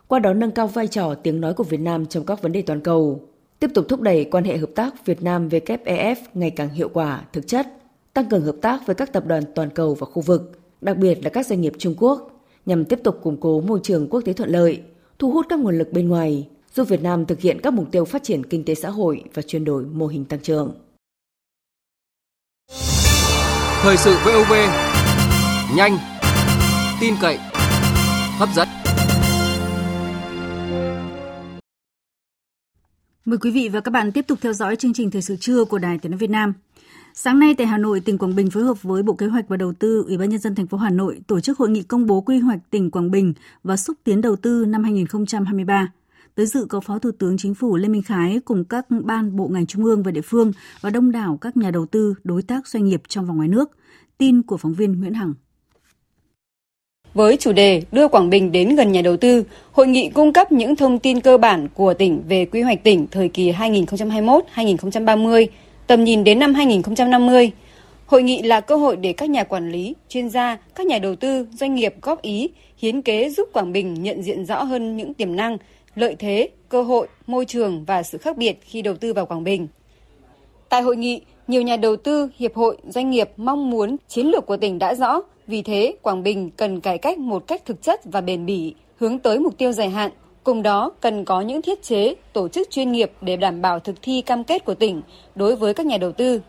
qua 0.08 0.20
đó 0.20 0.34
nâng 0.34 0.51
cao 0.51 0.68
vai 0.68 0.88
trò 0.88 1.13
tiếng 1.13 1.42
nói 1.42 1.54
của 1.54 1.63
Việt 1.63 1.80
Nam 1.80 2.06
trong 2.06 2.25
các 2.25 2.42
vấn 2.42 2.51
đề 2.51 2.62
toàn 2.62 2.82
cầu, 2.82 3.28
tiếp 3.62 3.72
tục 3.74 3.86
thúc 3.89 4.01
đẩy 4.01 4.25
quan 4.32 4.44
hệ 4.44 4.58
hợp 4.58 4.70
tác 4.75 5.06
Việt 5.06 5.24
Nam 5.24 5.50
WEF 5.50 6.15
ngày 6.34 6.51
càng 6.51 6.70
hiệu 6.70 6.89
quả, 6.94 7.22
thực 7.34 7.48
chất, 7.48 7.68
tăng 8.13 8.30
cường 8.30 8.41
hợp 8.41 8.56
tác 8.62 8.86
với 8.86 8.96
các 8.96 9.13
tập 9.13 9.25
đoàn 9.25 9.44
toàn 9.56 9.70
cầu 9.70 9.96
và 9.96 10.06
khu 10.06 10.22
vực, 10.22 10.51
đặc 10.82 10.98
biệt 10.98 11.24
là 11.24 11.30
các 11.30 11.46
doanh 11.46 11.62
nghiệp 11.62 11.74
Trung 11.77 11.96
Quốc, 11.98 12.46
nhằm 12.65 12.86
tiếp 12.86 13.00
tục 13.03 13.20
củng 13.24 13.38
cố 13.38 13.62
môi 13.62 13.80
trường 13.84 14.08
quốc 14.10 14.22
tế 14.22 14.34
thuận 14.34 14.50
lợi, 14.50 14.82
thu 15.20 15.32
hút 15.32 15.46
các 15.50 15.60
nguồn 15.60 15.77
lực 15.77 15.91
bên 15.91 16.10
ngoài, 16.10 16.48
giúp 16.74 16.88
Việt 16.88 17.01
Nam 17.01 17.25
thực 17.25 17.39
hiện 17.39 17.62
các 17.62 17.74
mục 17.74 17.91
tiêu 17.91 18.06
phát 18.06 18.24
triển 18.24 18.46
kinh 18.46 18.65
tế 18.65 18.75
xã 18.75 18.89
hội 18.89 19.24
và 19.34 19.41
chuyển 19.41 19.65
đổi 19.65 19.86
mô 19.86 20.08
hình 20.08 20.25
tăng 20.25 20.39
trưởng. 20.39 20.75
Thời 23.82 23.98
sự 23.98 24.15
VOV 24.25 24.53
nhanh, 25.75 25.98
tin 27.01 27.13
cậy, 27.22 27.38
hấp 28.38 28.50
dẫn. 28.56 28.81
Mời 33.25 33.38
quý 33.38 33.51
vị 33.51 33.70
và 33.70 33.80
các 33.80 33.92
bạn 33.92 34.12
tiếp 34.12 34.28
tục 34.28 34.40
theo 34.42 34.54
dõi 34.54 34.75
chương 34.75 34.94
trình 34.94 35.12
Thời 35.12 35.22
sự 35.22 35.36
trưa 35.40 35.66
của 35.66 35.78
Đài 35.78 35.98
Tiếng 35.98 36.12
nói 36.12 36.18
Việt 36.18 36.30
Nam. 36.30 36.54
Sáng 37.13 37.40
nay 37.40 37.56
tại 37.58 37.68
Hà 37.68 37.78
Nội, 37.78 38.00
tỉnh 38.00 38.18
Quảng 38.18 38.36
Bình 38.36 38.50
phối 38.50 38.63
hợp 38.63 38.84
với 38.84 39.04
Bộ 39.04 39.13
Kế 39.13 39.28
hoạch 39.28 39.48
và 39.48 39.58
Đầu 39.58 39.74
tư, 39.74 40.04
Ủy 40.08 40.18
ban 40.18 40.30
nhân 40.30 40.40
dân 40.40 40.56
thành 40.56 40.68
phố 40.68 40.78
Hà 40.78 40.90
Nội 40.90 41.22
tổ 41.28 41.40
chức 41.40 41.58
hội 41.58 41.70
nghị 41.70 41.84
công 41.84 42.06
bố 42.06 42.22
quy 42.22 42.40
hoạch 42.40 42.60
tỉnh 42.70 42.92
Quảng 42.92 43.12
Bình 43.12 43.34
và 43.63 43.78
xúc 43.78 43.98
tiến 44.04 44.22
đầu 44.22 44.36
tư 44.36 44.66
năm 44.68 44.84
2023. 44.84 45.92
Tới 46.36 46.46
dự 46.46 46.66
có 46.70 46.80
Phó 46.80 47.00
Thủ 47.00 47.12
tướng 47.20 47.38
Chính 47.38 47.56
phủ 47.56 47.78
Lê 47.78 47.88
Minh 47.88 48.04
Khái 48.04 48.40
cùng 48.46 48.66
các 48.66 48.86
ban 48.90 49.36
bộ 49.36 49.48
ngành 49.48 49.66
trung 49.66 49.84
ương 49.84 50.04
và 50.04 50.12
địa 50.12 50.22
phương 50.22 50.51
và 50.82 50.90
đông 50.90 51.12
đảo 51.12 51.38
các 51.42 51.58
nhà 51.58 51.72
đầu 51.72 51.86
tư, 51.86 52.13
đối 52.24 52.42
tác 52.42 52.68
doanh 52.68 52.86
nghiệp 52.86 53.01
trong 53.08 53.25
và 53.25 53.34
ngoài 53.34 53.48
nước. 53.48 53.72
Tin 54.18 54.42
của 54.42 54.58
phóng 54.58 54.74
viên 54.74 55.00
Nguyễn 55.00 55.13
Hằng. 55.13 55.34
Với 57.13 57.38
chủ 57.38 57.51
đề 57.51 57.82
đưa 57.91 58.08
Quảng 58.08 58.30
Bình 58.30 58.51
đến 58.51 58.75
gần 58.75 58.91
nhà 58.91 59.01
đầu 59.01 59.18
tư, 59.18 59.44
hội 59.72 59.88
nghị 59.88 60.10
cung 60.10 60.34
cấp 60.34 60.51
những 60.51 60.75
thông 60.75 61.00
tin 61.00 61.20
cơ 61.20 61.38
bản 61.38 61.68
của 61.74 61.94
tỉnh 61.94 62.24
về 62.27 62.46
quy 62.46 62.62
hoạch 62.62 62.84
tỉnh 62.84 63.08
thời 63.12 63.30
kỳ 63.30 63.51
2021-2030 63.51 65.48
tầm 65.88 66.03
nhìn 66.03 66.24
đến 66.24 66.39
năm 66.39 66.53
2050. 66.53 67.51
Hội 68.06 68.24
nghị 68.24 68.41
là 68.41 68.60
cơ 68.60 68.75
hội 68.75 68.96
để 68.96 69.13
các 69.13 69.30
nhà 69.30 69.44
quản 69.44 69.72
lý, 69.72 69.96
chuyên 70.10 70.30
gia, 70.30 70.58
các 70.75 70.88
nhà 70.88 71.00
đầu 71.00 71.15
tư, 71.15 71.48
doanh 71.60 71.75
nghiệp 71.75 71.96
góp 72.01 72.22
ý, 72.22 72.50
hiến 72.77 73.01
kế 73.01 73.30
giúp 73.30 73.50
Quảng 73.53 73.74
Bình 73.74 73.94
nhận 73.94 74.24
diện 74.24 74.46
rõ 74.46 74.63
hơn 74.63 74.98
những 74.98 75.13
tiềm 75.13 75.36
năng, 75.36 75.58
lợi 75.96 76.15
thế, 76.20 76.50
cơ 76.70 76.82
hội, 76.82 77.08
môi 77.27 77.46
trường 77.46 77.84
và 77.86 78.03
sự 78.03 78.18
khác 78.18 78.38
biệt 78.38 78.60
khi 78.62 78.82
đầu 78.82 78.96
tư 78.96 79.13
vào 79.13 79.25
Quảng 79.25 79.44
Bình. 79.44 79.68
Tại 80.70 80.82
hội 80.82 80.98
nghị, 80.98 81.22
nhiều 81.48 81.62
nhà 81.62 81.77
đầu 81.77 81.96
tư, 81.96 82.30
hiệp 82.38 82.56
hội, 82.56 82.77
doanh 82.88 83.12
nghiệp 83.12 83.30
mong 83.38 83.70
muốn 83.70 83.96
chiến 84.08 84.27
lược 84.27 84.46
của 84.46 84.58
tỉnh 84.58 84.80
đã 84.80 84.96
rõ, 84.96 85.22
vì 85.51 85.62
thế 85.62 85.96
Quảng 86.01 86.24
Bình 86.24 86.50
cần 86.58 86.81
cải 86.81 86.98
cách 86.98 87.17
một 87.17 87.48
cách 87.48 87.65
thực 87.65 87.81
chất 87.81 88.01
và 88.05 88.22
bền 88.22 88.46
bỉ, 88.46 88.75
hướng 88.98 89.20
tới 89.20 89.39
mục 89.39 89.58
tiêu 89.58 89.72
dài 89.72 89.89
hạn. 89.89 90.12
Cùng 90.43 90.63
đó, 90.63 90.91
cần 91.01 91.25
có 91.25 91.41
những 91.41 91.62
thiết 91.62 91.84
chế, 91.84 92.15
tổ 92.34 92.48
chức 92.48 92.70
chuyên 92.72 92.91
nghiệp 92.91 93.12
để 93.22 93.36
đảm 93.36 93.62
bảo 93.62 93.79
thực 93.79 93.96
thi 94.01 94.22
cam 94.22 94.43
kết 94.43 94.65
của 94.65 94.74
tỉnh 94.74 95.01
đối 95.36 95.55
với 95.55 95.74
các 95.74 95.86
nhà 95.86 95.98
đầu 95.98 96.12
tư. 96.12 96.41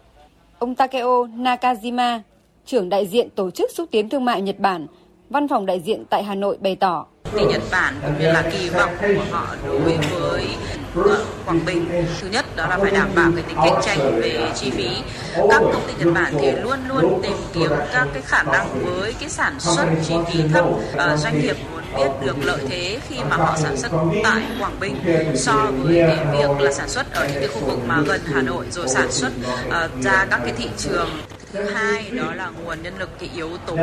Ông 0.59 0.75
Takeo 0.75 1.27
Nakajima, 1.27 2.21
trưởng 2.67 2.89
đại 2.89 3.07
diện 3.07 3.29
Tổ 3.35 3.51
chức 3.51 3.71
Xúc 3.71 3.89
tiến 3.91 4.09
Thương 4.09 4.25
mại 4.25 4.43
Nhật 4.43 4.59
Bản, 4.59 4.87
văn 5.33 5.49
phòng 5.49 5.67
đại 5.67 5.81
diện 5.81 6.05
tại 6.11 6.23
Hà 6.23 6.35
Nội 6.35 6.57
bày 6.61 6.77
tỏ. 6.77 7.07
Thì 7.33 7.45
Nhật 7.45 7.63
Bản 7.71 7.95
cũng 8.03 8.19
như 8.19 8.33
là 8.33 8.43
kỳ 8.53 8.69
vọng 8.69 8.91
của 9.01 9.25
họ 9.31 9.47
đối 9.67 9.79
với 9.81 9.99
ờ, 10.97 11.25
Quảng 11.47 11.61
Bình. 11.67 11.87
Thứ 12.21 12.29
nhất 12.29 12.45
đó 12.57 12.67
là 12.69 12.79
phải 12.79 12.91
đảm 12.91 13.09
bảo 13.15 13.31
cái 13.35 13.45
tính 13.49 13.57
cạnh 13.65 13.81
tranh 13.83 14.21
về 14.21 14.51
chi 14.55 14.71
phí. 14.71 14.89
Các 15.35 15.63
công 15.63 15.83
ty 15.87 16.05
Nhật 16.05 16.15
Bản 16.15 16.35
thì 16.41 16.53
luôn 16.53 16.79
luôn 16.89 17.21
tìm 17.23 17.33
kiếm 17.53 17.71
các 17.93 18.09
cái 18.13 18.23
khả 18.23 18.43
năng 18.43 18.85
với 18.85 19.15
cái 19.21 19.29
sản 19.29 19.61
xuất 19.61 19.87
chi 20.09 20.15
phí 20.33 20.41
thấp. 20.53 20.65
Và 20.95 21.17
doanh 21.17 21.41
nghiệp 21.41 21.57
muốn 21.73 21.83
biết 21.97 22.27
được 22.27 22.37
lợi 22.45 22.61
thế 22.69 22.99
khi 23.09 23.17
mà 23.31 23.37
họ 23.37 23.57
sản 23.57 23.77
xuất 23.77 23.93
tại 24.25 24.43
Quảng 24.61 24.81
Bình 24.81 24.97
so 25.35 25.67
với 25.83 26.05
cái 26.07 26.27
việc 26.33 26.61
là 26.61 26.73
sản 26.73 26.89
xuất 26.89 27.13
ở 27.13 27.29
những 27.33 27.41
cái 27.41 27.49
khu 27.49 27.61
vực 27.67 27.79
mà 27.87 28.01
gần 28.07 28.21
Hà 28.25 28.43
Nội 28.43 28.67
rồi 28.71 28.89
sản 28.89 29.13
xuất 29.13 29.33
uh, 29.69 30.03
ra 30.03 30.27
các 30.31 30.41
cái 30.45 30.53
thị 30.57 30.69
trường. 30.79 31.11
Thứ 31.53 31.65
hai 31.65 32.11
đó 32.11 32.35
là 32.35 32.51
nguồn 32.65 32.83
nhân 32.83 32.99
lực 32.99 33.11
cái 33.19 33.31
yếu 33.35 33.49
tố 33.67 33.77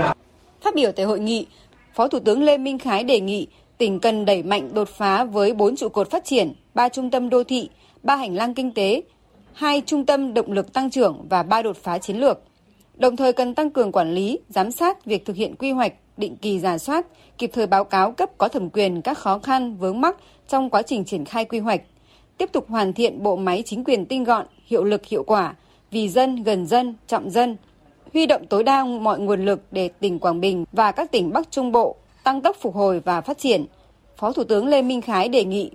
Phát 0.61 0.75
biểu 0.75 0.91
tại 0.91 1.05
hội 1.05 1.19
nghị, 1.19 1.45
Phó 1.93 2.07
Thủ 2.07 2.19
tướng 2.19 2.43
Lê 2.43 2.57
Minh 2.57 2.79
Khái 2.79 3.03
đề 3.03 3.19
nghị 3.19 3.47
tỉnh 3.77 3.99
cần 3.99 4.25
đẩy 4.25 4.43
mạnh 4.43 4.69
đột 4.73 4.89
phá 4.89 5.23
với 5.23 5.53
4 5.53 5.75
trụ 5.75 5.89
cột 5.89 6.11
phát 6.11 6.25
triển, 6.25 6.53
3 6.73 6.89
trung 6.89 7.11
tâm 7.11 7.29
đô 7.29 7.43
thị, 7.43 7.69
3 8.03 8.15
hành 8.15 8.35
lang 8.35 8.53
kinh 8.53 8.73
tế, 8.73 9.01
2 9.53 9.81
trung 9.85 10.05
tâm 10.05 10.33
động 10.33 10.51
lực 10.51 10.73
tăng 10.73 10.89
trưởng 10.89 11.25
và 11.29 11.43
3 11.43 11.61
đột 11.61 11.77
phá 11.77 11.97
chiến 11.97 12.17
lược. 12.17 12.39
Đồng 12.95 13.15
thời 13.15 13.33
cần 13.33 13.55
tăng 13.55 13.69
cường 13.69 13.91
quản 13.91 14.13
lý, 14.13 14.39
giám 14.49 14.71
sát 14.71 15.05
việc 15.05 15.25
thực 15.25 15.35
hiện 15.35 15.55
quy 15.55 15.71
hoạch, 15.71 15.93
định 16.17 16.35
kỳ 16.35 16.59
giả 16.59 16.77
soát, 16.77 17.05
kịp 17.37 17.49
thời 17.53 17.67
báo 17.67 17.83
cáo 17.83 18.11
cấp 18.11 18.29
có 18.37 18.47
thẩm 18.47 18.69
quyền 18.69 19.01
các 19.01 19.17
khó 19.17 19.39
khăn 19.39 19.77
vướng 19.77 20.01
mắc 20.01 20.17
trong 20.47 20.69
quá 20.69 20.81
trình 20.81 21.05
triển 21.05 21.25
khai 21.25 21.45
quy 21.45 21.59
hoạch, 21.59 21.81
tiếp 22.37 22.49
tục 22.51 22.65
hoàn 22.69 22.93
thiện 22.93 23.23
bộ 23.23 23.35
máy 23.35 23.63
chính 23.65 23.83
quyền 23.83 24.05
tinh 24.05 24.23
gọn, 24.23 24.45
hiệu 24.65 24.83
lực 24.83 25.05
hiệu 25.05 25.23
quả, 25.23 25.55
vì 25.91 26.09
dân, 26.09 26.43
gần 26.43 26.65
dân, 26.65 26.95
trọng 27.07 27.29
dân, 27.29 27.57
huy 28.13 28.25
động 28.25 28.45
tối 28.49 28.63
đa 28.63 28.83
mọi 28.83 29.19
nguồn 29.19 29.45
lực 29.45 29.61
để 29.71 29.89
tỉnh 29.99 30.19
Quảng 30.19 30.41
Bình 30.41 30.65
và 30.71 30.91
các 30.91 31.11
tỉnh 31.11 31.33
Bắc 31.33 31.51
Trung 31.51 31.71
Bộ 31.71 31.95
tăng 32.23 32.41
tốc 32.41 32.57
phục 32.61 32.75
hồi 32.75 32.99
và 32.99 33.21
phát 33.21 33.37
triển. 33.37 33.65
Phó 34.17 34.33
Thủ 34.33 34.43
tướng 34.43 34.67
Lê 34.67 34.81
Minh 34.81 35.01
Khái 35.01 35.29
đề 35.29 35.45
nghị 35.45 35.71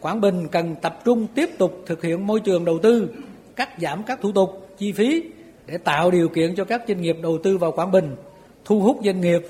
Quảng 0.00 0.20
Bình 0.20 0.48
cần 0.52 0.74
tập 0.82 1.00
trung 1.04 1.26
tiếp 1.34 1.50
tục 1.58 1.82
thực 1.86 2.02
hiện 2.02 2.26
môi 2.26 2.40
trường 2.40 2.64
đầu 2.64 2.78
tư, 2.82 3.08
cắt 3.56 3.68
giảm 3.80 4.02
các 4.02 4.20
thủ 4.22 4.32
tục, 4.32 4.68
chi 4.78 4.92
phí 4.92 5.22
để 5.66 5.78
tạo 5.78 6.10
điều 6.10 6.28
kiện 6.28 6.54
cho 6.54 6.64
các 6.64 6.82
doanh 6.88 7.02
nghiệp 7.02 7.16
đầu 7.22 7.38
tư 7.42 7.58
vào 7.58 7.72
Quảng 7.72 7.92
Bình, 7.92 8.16
thu 8.64 8.80
hút 8.80 9.00
doanh 9.04 9.20
nghiệp 9.20 9.42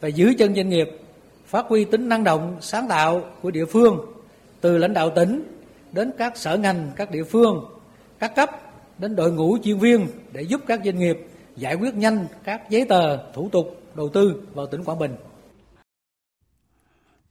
và 0.00 0.08
giữ 0.08 0.34
chân 0.38 0.54
doanh 0.54 0.68
nghiệp, 0.68 0.90
phát 1.46 1.66
huy 1.68 1.84
tính 1.84 2.08
năng 2.08 2.24
động, 2.24 2.56
sáng 2.60 2.88
tạo 2.88 3.22
của 3.42 3.50
địa 3.50 3.64
phương, 3.64 4.06
từ 4.60 4.78
lãnh 4.78 4.92
đạo 4.92 5.10
tỉnh 5.10 5.42
đến 5.92 6.10
các 6.18 6.36
sở 6.36 6.56
ngành, 6.56 6.90
các 6.96 7.10
địa 7.10 7.24
phương, 7.24 7.64
các 8.18 8.36
cấp 8.36 8.50
đến 8.98 9.16
đội 9.16 9.32
ngũ 9.32 9.58
chuyên 9.64 9.78
viên 9.78 10.06
để 10.32 10.42
giúp 10.42 10.60
các 10.66 10.80
doanh 10.84 10.98
nghiệp 10.98 11.26
giải 11.56 11.74
quyết 11.74 11.94
nhanh 11.94 12.26
các 12.44 12.70
giấy 12.70 12.84
tờ, 12.88 13.32
thủ 13.32 13.48
tục 13.48 13.82
đầu 13.96 14.08
tư 14.08 14.42
vào 14.54 14.66
tỉnh 14.66 14.84
Quảng 14.84 14.98
Bình. 14.98 15.10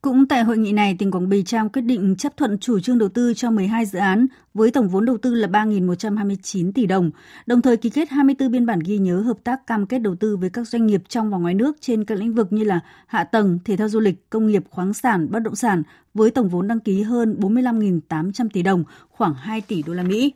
Cũng 0.01 0.27
tại 0.27 0.43
hội 0.43 0.57
nghị 0.57 0.71
này, 0.71 0.95
tỉnh 0.99 1.11
Quảng 1.11 1.29
Bình 1.29 1.45
trao 1.45 1.69
quyết 1.69 1.81
định 1.81 2.15
chấp 2.15 2.37
thuận 2.37 2.57
chủ 2.57 2.79
trương 2.79 2.97
đầu 2.97 3.09
tư 3.09 3.33
cho 3.33 3.51
12 3.51 3.85
dự 3.85 3.99
án 3.99 4.27
với 4.53 4.71
tổng 4.71 4.89
vốn 4.89 5.05
đầu 5.05 5.17
tư 5.17 5.33
là 5.33 5.47
3.129 5.47 6.71
tỷ 6.71 6.85
đồng, 6.85 7.11
đồng 7.45 7.61
thời 7.61 7.77
ký 7.77 7.89
kết 7.89 8.09
24 8.09 8.51
biên 8.51 8.65
bản 8.65 8.79
ghi 8.79 8.97
nhớ 8.97 9.19
hợp 9.19 9.37
tác 9.43 9.67
cam 9.67 9.87
kết 9.87 9.99
đầu 9.99 10.15
tư 10.15 10.37
với 10.37 10.49
các 10.49 10.67
doanh 10.67 10.85
nghiệp 10.85 11.03
trong 11.07 11.29
và 11.29 11.37
ngoài 11.37 11.53
nước 11.53 11.77
trên 11.81 12.05
các 12.05 12.17
lĩnh 12.17 12.33
vực 12.33 12.53
như 12.53 12.63
là 12.63 12.79
hạ 13.07 13.23
tầng, 13.23 13.59
thể 13.65 13.75
thao 13.77 13.89
du 13.89 13.99
lịch, 13.99 14.29
công 14.29 14.47
nghiệp, 14.47 14.63
khoáng 14.69 14.93
sản, 14.93 15.27
bất 15.31 15.39
động 15.39 15.55
sản 15.55 15.83
với 16.13 16.31
tổng 16.31 16.49
vốn 16.49 16.67
đăng 16.67 16.79
ký 16.79 17.01
hơn 17.01 17.37
45.800 17.39 18.49
tỷ 18.53 18.63
đồng, 18.63 18.83
khoảng 19.09 19.33
2 19.33 19.61
tỷ 19.61 19.83
đô 19.83 19.93
la 19.93 20.03
Mỹ. 20.03 20.33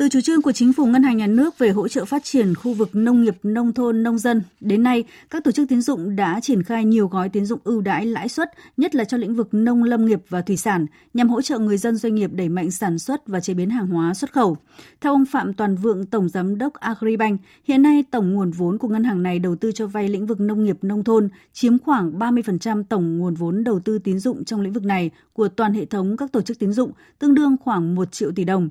Từ 0.00 0.08
chủ 0.08 0.20
trương 0.20 0.42
của 0.42 0.52
chính 0.52 0.72
phủ 0.72 0.86
ngân 0.86 1.02
hàng 1.02 1.16
nhà 1.16 1.26
nước 1.26 1.58
về 1.58 1.70
hỗ 1.70 1.88
trợ 1.88 2.04
phát 2.04 2.24
triển 2.24 2.54
khu 2.54 2.74
vực 2.74 2.88
nông 2.92 3.22
nghiệp, 3.22 3.36
nông 3.42 3.72
thôn, 3.72 4.02
nông 4.02 4.18
dân, 4.18 4.42
đến 4.60 4.82
nay 4.82 5.04
các 5.30 5.44
tổ 5.44 5.50
chức 5.50 5.68
tín 5.68 5.82
dụng 5.82 6.16
đã 6.16 6.40
triển 6.42 6.62
khai 6.62 6.84
nhiều 6.84 7.08
gói 7.08 7.28
tín 7.28 7.46
dụng 7.46 7.60
ưu 7.64 7.80
đãi 7.80 8.06
lãi 8.06 8.28
suất, 8.28 8.50
nhất 8.76 8.94
là 8.94 9.04
cho 9.04 9.16
lĩnh 9.16 9.34
vực 9.34 9.48
nông 9.52 9.84
lâm 9.84 10.06
nghiệp 10.06 10.20
và 10.28 10.42
thủy 10.42 10.56
sản, 10.56 10.86
nhằm 11.14 11.28
hỗ 11.28 11.42
trợ 11.42 11.58
người 11.58 11.76
dân 11.76 11.96
doanh 11.96 12.14
nghiệp 12.14 12.30
đẩy 12.32 12.48
mạnh 12.48 12.70
sản 12.70 12.98
xuất 12.98 13.26
và 13.26 13.40
chế 13.40 13.54
biến 13.54 13.70
hàng 13.70 13.86
hóa 13.86 14.14
xuất 14.14 14.32
khẩu. 14.32 14.56
Theo 15.00 15.12
ông 15.12 15.24
Phạm 15.24 15.54
Toàn 15.54 15.76
Vượng, 15.76 16.06
tổng 16.06 16.28
giám 16.28 16.58
đốc 16.58 16.74
Agribank, 16.74 17.40
hiện 17.64 17.82
nay 17.82 18.04
tổng 18.10 18.34
nguồn 18.34 18.50
vốn 18.50 18.78
của 18.78 18.88
ngân 18.88 19.04
hàng 19.04 19.22
này 19.22 19.38
đầu 19.38 19.56
tư 19.56 19.72
cho 19.72 19.86
vay 19.86 20.08
lĩnh 20.08 20.26
vực 20.26 20.40
nông 20.40 20.64
nghiệp 20.64 20.78
nông 20.82 21.04
thôn 21.04 21.28
chiếm 21.52 21.78
khoảng 21.78 22.18
30% 22.18 22.84
tổng 22.88 23.18
nguồn 23.18 23.34
vốn 23.34 23.64
đầu 23.64 23.80
tư 23.80 23.98
tín 23.98 24.18
dụng 24.18 24.44
trong 24.44 24.60
lĩnh 24.60 24.72
vực 24.72 24.84
này 24.84 25.10
của 25.32 25.48
toàn 25.48 25.74
hệ 25.74 25.84
thống 25.84 26.16
các 26.16 26.32
tổ 26.32 26.42
chức 26.42 26.58
tín 26.58 26.72
dụng, 26.72 26.92
tương 27.18 27.34
đương 27.34 27.56
khoảng 27.64 27.94
1 27.94 28.12
triệu 28.12 28.32
tỷ 28.32 28.44
đồng. 28.44 28.68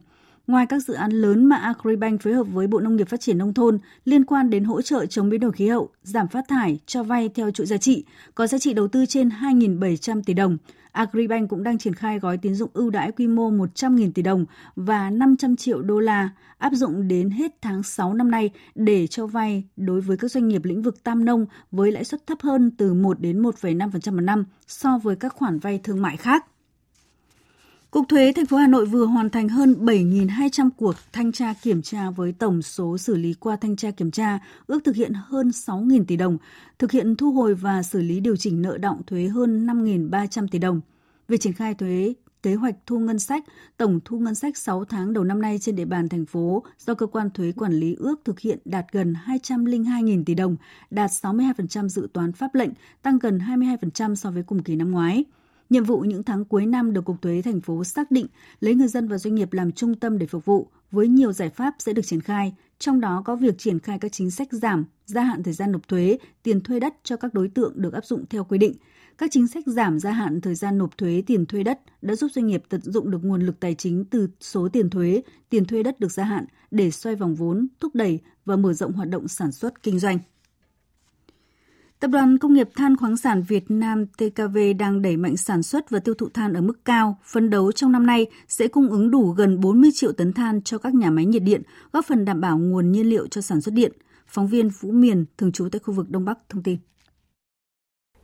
Ngoài 0.50 0.66
các 0.66 0.80
dự 0.80 0.94
án 0.94 1.12
lớn 1.12 1.46
mà 1.46 1.56
Agribank 1.56 2.22
phối 2.22 2.34
hợp 2.34 2.44
với 2.44 2.68
Bộ 2.68 2.80
Nông 2.80 2.96
nghiệp 2.96 3.10
Phát 3.10 3.22
triển 3.22 3.38
Nông 3.38 3.54
thôn 3.54 3.80
liên 4.06 4.26
quan 4.26 4.50
đến 4.50 4.64
hỗ 4.64 4.82
trợ 4.82 5.06
chống 5.06 5.30
biến 5.30 5.40
đổi 5.40 5.52
khí 5.52 5.68
hậu, 5.68 5.90
giảm 6.04 6.28
phát 6.28 6.46
thải, 6.48 6.80
cho 6.86 7.04
vay 7.04 7.30
theo 7.30 7.52
chuỗi 7.52 7.66
giá 7.66 7.78
trị, 7.78 8.04
có 8.36 8.48
giá 8.48 8.58
trị 8.58 8.74
đầu 8.74 8.88
tư 8.88 9.06
trên 9.06 9.30
2.700 9.30 10.22
tỷ 10.26 10.34
đồng, 10.34 10.58
Agribank 10.92 11.50
cũng 11.50 11.64
đang 11.64 11.78
triển 11.78 11.94
khai 11.94 12.20
gói 12.20 12.38
tín 12.38 12.56
dụng 12.56 12.70
ưu 12.74 12.90
đãi 12.90 13.12
quy 13.12 13.28
mô 13.28 13.52
100.000 13.52 14.12
tỷ 14.12 14.22
đồng 14.22 14.46
và 14.76 15.10
500 15.10 15.56
triệu 15.56 15.82
đô 15.82 16.00
la 16.00 16.30
áp 16.58 16.74
dụng 16.74 17.08
đến 17.08 17.30
hết 17.30 17.52
tháng 17.62 17.84
6 17.84 18.14
năm 18.14 18.32
nay 18.32 18.50
để 18.76 19.08
cho 19.08 19.28
vay 19.28 19.64
đối 19.76 20.02
với 20.02 20.18
các 20.18 20.32
doanh 20.32 20.48
nghiệp 20.48 20.66
lĩnh 20.66 20.82
vực 20.82 21.04
tam 21.04 21.26
nông 21.26 21.46
với 21.72 21.92
lãi 21.92 22.04
suất 22.04 22.28
thấp 22.28 22.38
hơn 22.42 22.72
từ 22.78 22.94
1 22.94 23.20
đến 23.20 23.42
1,5% 23.42 24.14
một 24.14 24.22
năm 24.22 24.46
so 24.68 24.98
với 24.98 25.16
các 25.16 25.34
khoản 25.34 25.60
vay 25.60 25.80
thương 25.84 26.02
mại 26.02 26.18
khác. 26.18 26.46
Cục 27.92 28.06
Thuế 28.10 28.32
thành 28.36 28.46
phố 28.46 28.58
Hà 28.58 28.68
Nội 28.68 28.86
vừa 28.86 29.06
hoàn 29.06 29.30
thành 29.30 29.50
hơn 29.50 29.86
7.200 29.86 30.70
cuộc 30.78 30.96
thanh 31.14 31.32
tra 31.32 31.54
kiểm 31.62 31.82
tra 31.82 32.10
với 32.10 32.32
tổng 32.32 32.62
số 32.62 32.98
xử 32.98 33.16
lý 33.16 33.34
qua 33.34 33.56
thanh 33.56 33.76
tra 33.76 33.92
kiểm 33.92 34.12
tra 34.12 34.40
ước 34.68 34.84
thực 34.84 34.96
hiện 34.96 35.14
hơn 35.14 35.50
6.000 35.50 36.06
tỷ 36.06 36.18
đồng, 36.18 36.38
thực 36.80 36.92
hiện 36.92 37.16
thu 37.16 37.32
hồi 37.32 37.56
và 37.56 37.84
xử 37.84 38.02
lý 38.02 38.20
điều 38.20 38.36
chỉnh 38.36 38.62
nợ 38.62 38.78
động 38.78 39.02
thuế 39.08 39.28
hơn 39.28 39.68
5.300 39.68 40.48
tỷ 40.52 40.60
đồng. 40.60 40.82
Về 41.28 41.38
triển 41.38 41.54
khai 41.54 41.74
thuế 41.74 42.14
kế 42.44 42.56
hoạch 42.56 42.76
thu 42.86 43.00
ngân 43.00 43.20
sách, 43.20 43.44
tổng 43.78 44.00
thu 44.06 44.20
ngân 44.20 44.36
sách 44.36 44.58
6 44.58 44.86
tháng 44.86 45.14
đầu 45.14 45.24
năm 45.24 45.42
nay 45.42 45.60
trên 45.62 45.76
địa 45.76 45.86
bàn 45.86 46.10
thành 46.10 46.26
phố 46.26 46.64
do 46.80 46.94
cơ 46.94 47.06
quan 47.06 47.30
thuế 47.30 47.52
quản 47.52 47.74
lý 47.74 47.96
ước 48.00 48.16
thực 48.26 48.40
hiện 48.40 48.60
đạt 48.66 48.86
gần 48.92 49.16
202.000 49.26 50.24
tỷ 50.26 50.36
đồng, 50.36 50.56
đạt 50.90 51.12
62% 51.12 51.88
dự 51.88 52.08
toán 52.14 52.34
pháp 52.34 52.56
lệnh, 52.56 52.72
tăng 53.02 53.20
gần 53.20 53.38
22% 53.38 54.16
so 54.16 54.32
với 54.32 54.44
cùng 54.44 54.64
kỳ 54.64 54.76
năm 54.76 54.92
ngoái. 54.92 55.26
Nhiệm 55.70 55.84
vụ 55.84 56.00
những 56.00 56.24
tháng 56.24 56.46
cuối 56.46 56.66
năm 56.66 56.94
được 56.94 57.06
Cục 57.06 57.22
Thuế 57.22 57.42
thành 57.42 57.62
phố 57.62 57.84
xác 57.84 58.12
định 58.12 58.28
lấy 58.60 58.76
người 58.76 58.88
dân 58.88 59.08
và 59.08 59.18
doanh 59.18 59.36
nghiệp 59.36 59.54
làm 59.54 59.72
trung 59.72 59.96
tâm 59.96 60.18
để 60.18 60.26
phục 60.26 60.46
vụ, 60.46 60.68
với 60.92 61.08
nhiều 61.08 61.34
giải 61.34 61.50
pháp 61.50 61.76
sẽ 61.80 61.94
được 61.94 62.02
triển 62.06 62.22
khai, 62.22 62.54
trong 62.80 63.00
đó 63.00 63.22
có 63.26 63.36
việc 63.36 63.58
triển 63.58 63.80
khai 63.80 64.00
các 64.00 64.12
chính 64.12 64.32
sách 64.32 64.48
giảm, 64.52 64.86
gia 65.06 65.24
hạn 65.24 65.44
thời 65.44 65.54
gian 65.54 65.72
nộp 65.72 65.88
thuế, 65.88 66.18
tiền 66.44 66.62
thuê 66.62 66.80
đất 66.80 66.94
cho 67.04 67.16
các 67.16 67.34
đối 67.34 67.48
tượng 67.48 67.74
được 67.76 67.94
áp 67.94 68.06
dụng 68.06 68.26
theo 68.30 68.44
quy 68.44 68.58
định. 68.58 68.74
Các 69.18 69.30
chính 69.34 69.48
sách 69.48 69.64
giảm 69.68 70.00
gia 70.00 70.12
hạn 70.12 70.42
thời 70.42 70.56
gian 70.56 70.78
nộp 70.78 70.98
thuế 70.98 71.24
tiền 71.26 71.46
thuê 71.46 71.64
đất 71.64 71.80
đã 72.02 72.16
giúp 72.16 72.32
doanh 72.32 72.48
nghiệp 72.48 72.64
tận 72.70 72.82
dụng 72.84 73.12
được 73.12 73.24
nguồn 73.24 73.42
lực 73.42 73.60
tài 73.60 73.76
chính 73.76 74.06
từ 74.06 74.30
số 74.40 74.70
tiền 74.70 74.90
thuế, 74.90 75.22
tiền 75.50 75.66
thuê 75.66 75.84
đất 75.84 76.00
được 76.00 76.12
gia 76.12 76.24
hạn 76.24 76.46
để 76.72 76.92
xoay 76.92 77.16
vòng 77.16 77.36
vốn, 77.36 77.68
thúc 77.80 77.96
đẩy 77.96 78.20
và 78.46 78.56
mở 78.56 78.74
rộng 78.74 78.94
hoạt 78.94 79.10
động 79.10 79.28
sản 79.28 79.52
xuất 79.52 79.84
kinh 79.84 80.00
doanh. 80.00 80.20
Tập 82.00 82.08
đoàn 82.08 82.38
Công 82.38 82.54
nghiệp 82.54 82.70
Than 82.76 82.98
khoáng 82.98 83.18
sản 83.18 83.44
Việt 83.48 83.64
Nam 83.72 84.06
TKV 84.08 84.58
đang 84.80 85.02
đẩy 85.02 85.18
mạnh 85.18 85.38
sản 85.38 85.64
xuất 85.64 85.90
và 85.90 86.00
tiêu 86.00 86.16
thụ 86.16 86.30
than 86.30 86.54
ở 86.54 86.62
mức 86.62 86.86
cao, 86.86 87.18
phấn 87.24 87.50
đấu 87.50 87.72
trong 87.72 87.92
năm 87.92 88.06
nay 88.06 88.26
sẽ 88.48 88.68
cung 88.68 88.90
ứng 88.90 89.12
đủ 89.12 89.32
gần 89.32 89.60
40 89.60 89.90
triệu 89.94 90.12
tấn 90.12 90.34
than 90.34 90.62
cho 90.62 90.78
các 90.78 90.94
nhà 90.94 91.10
máy 91.10 91.26
nhiệt 91.26 91.44
điện, 91.44 91.62
góp 91.94 92.06
phần 92.06 92.26
đảm 92.26 92.42
bảo 92.42 92.58
nguồn 92.58 92.92
nhiên 92.92 93.10
liệu 93.10 93.28
cho 93.28 93.42
sản 93.42 93.62
xuất 93.62 93.74
điện. 93.74 93.92
Phóng 94.28 94.48
viên 94.48 94.70
Vũ 94.70 94.92
Miền, 94.92 95.26
thường 95.38 95.52
trú 95.52 95.70
tại 95.72 95.80
khu 95.80 95.94
vực 95.94 96.10
Đông 96.10 96.26
Bắc, 96.26 96.38
thông 96.50 96.64
tin. 96.64 96.78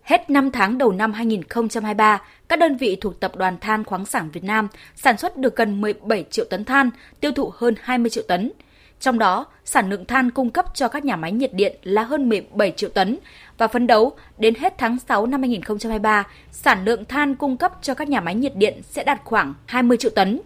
Hết 0.02 0.30
5 0.30 0.52
tháng 0.52 0.78
đầu 0.78 0.92
năm 0.92 1.14
2023, 1.14 2.22
các 2.48 2.60
đơn 2.60 2.78
vị 2.78 2.98
thuộc 3.02 3.20
Tập 3.20 3.32
đoàn 3.38 3.58
Than 3.62 3.84
khoáng 3.84 4.06
sản 4.06 4.30
Việt 4.34 4.44
Nam 4.44 4.68
sản 4.96 5.18
xuất 5.18 5.38
được 5.38 5.56
gần 5.56 5.82
17 5.82 6.26
triệu 6.32 6.46
tấn 6.50 6.66
than, 6.66 6.90
tiêu 7.20 7.32
thụ 7.32 7.52
hơn 7.54 7.76
20 7.82 8.10
triệu 8.10 8.24
tấn. 8.28 8.52
Trong 9.00 9.20
đó, 9.20 9.46
sản 9.66 9.90
lượng 9.90 10.06
than 10.06 10.32
cung 10.32 10.50
cấp 10.50 10.66
cho 10.74 10.88
các 10.88 11.06
nhà 11.06 11.16
máy 11.16 11.32
nhiệt 11.32 11.54
điện 11.54 11.76
là 11.84 12.04
hơn 12.04 12.30
17 12.30 12.72
triệu 12.72 12.90
tấn 12.90 13.18
và 13.58 13.68
phấn 13.68 13.88
đấu 13.88 14.12
đến 14.38 14.56
hết 14.56 14.74
tháng 14.78 14.98
6 15.08 15.26
năm 15.26 15.42
2023, 15.42 16.28
sản 16.52 16.86
lượng 16.86 17.06
than 17.06 17.36
cung 17.36 17.58
cấp 17.58 17.74
cho 17.82 17.94
các 17.94 18.10
nhà 18.10 18.22
máy 18.22 18.36
nhiệt 18.36 18.56
điện 18.56 18.82
sẽ 18.84 19.04
đạt 19.04 19.22
khoảng 19.24 19.54
20 19.66 19.98
triệu 19.98 20.12
tấn, 20.16 20.40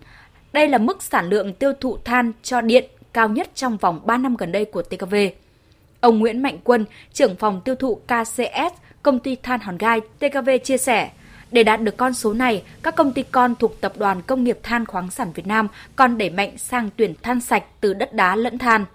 Đây 0.53 0.67
là 0.67 0.77
mức 0.77 1.03
sản 1.03 1.29
lượng 1.29 1.53
tiêu 1.53 1.73
thụ 1.79 1.97
than 1.97 2.31
cho 2.43 2.61
điện 2.61 2.85
cao 3.13 3.29
nhất 3.29 3.49
trong 3.55 3.77
vòng 3.77 4.01
3 4.05 4.17
năm 4.17 4.35
gần 4.35 4.51
đây 4.51 4.65
của 4.65 4.81
TKV. 4.81 5.15
Ông 5.99 6.19
Nguyễn 6.19 6.43
Mạnh 6.43 6.57
Quân, 6.63 6.85
trưởng 7.13 7.35
phòng 7.35 7.61
tiêu 7.65 7.75
thụ 7.75 7.95
KCS, 7.95 8.73
công 9.03 9.19
ty 9.19 9.35
than 9.35 9.59
Hòn 9.59 9.77
Gai 9.77 10.01
TKV 10.19 10.49
chia 10.63 10.77
sẻ, 10.77 11.09
để 11.51 11.63
đạt 11.63 11.81
được 11.81 11.97
con 11.97 12.13
số 12.13 12.33
này, 12.33 12.63
các 12.83 12.95
công 12.95 13.13
ty 13.13 13.23
con 13.23 13.55
thuộc 13.55 13.81
Tập 13.81 13.93
đoàn 13.97 14.21
Công 14.21 14.43
nghiệp 14.43 14.59
Than 14.63 14.85
khoáng 14.85 15.11
sản 15.11 15.31
Việt 15.35 15.47
Nam 15.47 15.67
còn 15.95 16.17
đẩy 16.17 16.29
mạnh 16.29 16.57
sang 16.57 16.89
tuyển 16.95 17.13
than 17.23 17.41
sạch 17.41 17.63
từ 17.81 17.93
đất 17.93 18.13
đá 18.13 18.35
lẫn 18.35 18.57
than. 18.57 18.85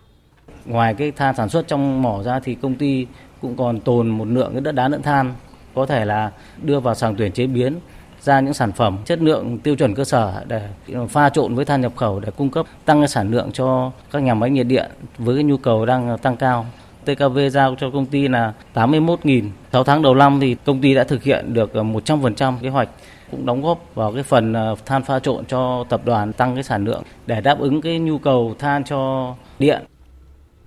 Ngoài 0.64 0.94
cái 0.94 1.10
than 1.10 1.36
sản 1.36 1.48
xuất 1.48 1.68
trong 1.68 2.02
mỏ 2.02 2.22
ra 2.22 2.40
thì 2.40 2.54
công 2.54 2.74
ty 2.74 3.06
cũng 3.40 3.56
còn 3.56 3.80
tồn 3.80 4.08
một 4.08 4.28
lượng 4.28 4.52
cái 4.52 4.60
đất 4.60 4.72
đá 4.72 4.88
lẫn 4.88 5.02
than 5.02 5.34
có 5.74 5.86
thể 5.86 6.04
là 6.04 6.30
đưa 6.62 6.80
vào 6.80 6.94
sàng 6.94 7.16
tuyển 7.16 7.32
chế 7.32 7.46
biến 7.46 7.78
ra 8.22 8.40
những 8.40 8.54
sản 8.54 8.72
phẩm 8.72 8.98
chất 9.04 9.22
lượng 9.22 9.58
tiêu 9.58 9.76
chuẩn 9.76 9.94
cơ 9.94 10.04
sở 10.04 10.44
để 10.46 10.68
pha 11.08 11.28
trộn 11.28 11.54
với 11.54 11.64
than 11.64 11.80
nhập 11.80 11.92
khẩu 11.96 12.20
để 12.20 12.30
cung 12.36 12.50
cấp 12.50 12.66
tăng 12.84 13.00
cái 13.00 13.08
sản 13.08 13.30
lượng 13.30 13.50
cho 13.52 13.92
các 14.10 14.22
nhà 14.22 14.34
máy 14.34 14.50
nhiệt 14.50 14.66
điện 14.66 14.90
với 15.18 15.34
cái 15.34 15.44
nhu 15.44 15.56
cầu 15.56 15.86
đang 15.86 16.18
tăng 16.18 16.36
cao. 16.36 16.66
TKV 17.06 17.38
giao 17.50 17.76
cho 17.80 17.90
công 17.90 18.06
ty 18.06 18.28
là 18.28 18.52
81.000. 18.74 19.48
6 19.72 19.84
tháng 19.84 20.02
đầu 20.02 20.14
năm 20.14 20.38
thì 20.40 20.56
công 20.64 20.80
ty 20.80 20.94
đã 20.94 21.04
thực 21.04 21.22
hiện 21.22 21.54
được 21.54 21.72
ờ, 21.72 21.82
100% 21.82 22.58
kế 22.62 22.68
hoạch 22.68 22.88
cũng 23.30 23.46
đóng 23.46 23.62
góp 23.62 23.94
vào 23.94 24.12
cái 24.12 24.22
phần 24.22 24.52
ờ, 24.52 24.76
than 24.86 25.02
pha 25.02 25.18
trộn 25.18 25.44
cho 25.44 25.84
tập 25.88 26.00
đoàn 26.04 26.32
tăng 26.32 26.54
cái 26.54 26.62
sản 26.62 26.84
lượng 26.84 27.02
để 27.26 27.40
đáp 27.40 27.58
ứng 27.58 27.80
cái 27.80 27.98
nhu 27.98 28.18
cầu 28.18 28.54
than 28.58 28.84
cho 28.84 29.34
điện. 29.58 29.82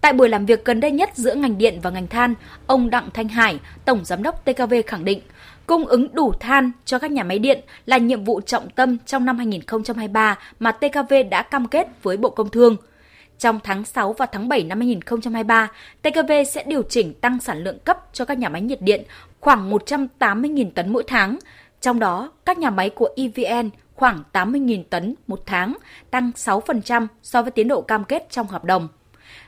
Tại 0.02 0.14
buổi 0.14 0.30
làm 0.30 0.46
việc 0.46 0.66
gần 0.66 0.80
đây 0.80 0.92
nhất 0.92 1.10
giữa 1.14 1.36
ngành 1.36 1.58
điện 1.58 1.80
và 1.82 1.90
ngành 1.90 2.08
than, 2.08 2.34
ông 2.68 2.90
Đặng 2.90 3.10
Thanh 3.14 3.28
Hải, 3.28 3.60
Tổng 3.86 4.06
Giám 4.06 4.24
đốc 4.24 4.46
TKV 4.46 4.74
khẳng 4.88 5.06
định, 5.06 5.20
cung 5.66 5.86
ứng 5.86 6.08
đủ 6.14 6.34
than 6.40 6.72
cho 6.86 7.00
các 7.00 7.12
nhà 7.12 7.24
máy 7.24 7.40
điện 7.40 7.60
là 7.86 7.98
nhiệm 7.98 8.24
vụ 8.24 8.42
trọng 8.42 8.70
tâm 8.70 8.98
trong 9.06 9.26
năm 9.26 9.38
2023 9.38 10.38
mà 10.60 10.72
TKV 10.72 11.14
đã 11.32 11.42
cam 11.42 11.68
kết 11.68 11.88
với 12.04 12.18
Bộ 12.18 12.30
Công 12.30 12.50
Thương. 12.50 12.76
Trong 13.40 13.60
tháng 13.64 13.86
6 13.86 14.14
và 14.14 14.26
tháng 14.26 14.50
7 14.50 14.64
năm 14.64 14.80
2023, 14.80 15.72
TKV 16.02 16.32
sẽ 16.48 16.64
điều 16.68 16.82
chỉnh 16.82 17.14
tăng 17.14 17.40
sản 17.40 17.64
lượng 17.64 17.80
cấp 17.80 17.98
cho 18.14 18.26
các 18.26 18.38
nhà 18.38 18.50
máy 18.50 18.62
nhiệt 18.62 18.82
điện 18.82 19.04
khoảng 19.40 19.72
180.000 19.72 20.72
tấn 20.72 20.94
mỗi 20.94 21.04
tháng. 21.08 21.40
Trong 21.82 22.00
đó, 22.00 22.32
các 22.46 22.58
nhà 22.58 22.70
máy 22.70 22.90
của 22.90 23.10
EVN 23.16 23.70
khoảng 23.96 24.24
80.000 24.34 24.84
tấn 24.90 25.16
một 25.28 25.44
tháng, 25.46 25.78
tăng 26.12 26.32
6% 26.36 27.08
so 27.24 27.42
với 27.42 27.52
tiến 27.52 27.68
độ 27.68 27.82
cam 27.82 28.04
kết 28.04 28.28
trong 28.30 28.48
hợp 28.48 28.64
đồng. 28.64 28.88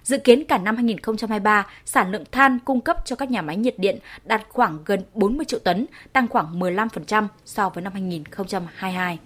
Dự 0.04 0.18
kiến 0.18 0.44
cả 0.46 0.58
năm 0.58 0.76
2023, 0.76 1.68
sản 1.86 2.12
lượng 2.12 2.24
than 2.32 2.60
cung 2.60 2.82
cấp 2.82 2.98
cho 3.06 3.16
các 3.16 3.32
nhà 3.32 3.42
máy 3.42 3.58
nhiệt 3.58 3.80
điện 3.80 4.00
đạt 4.26 4.42
khoảng 4.50 4.80
gần 4.86 5.02
40 5.14 5.46
triệu 5.46 5.60
tấn, 5.60 5.86
tăng 6.14 6.28
khoảng 6.28 6.60
15% 6.60 7.28
so 7.46 7.70
với 7.70 7.84
năm 7.84 7.94
2022. 7.94 9.20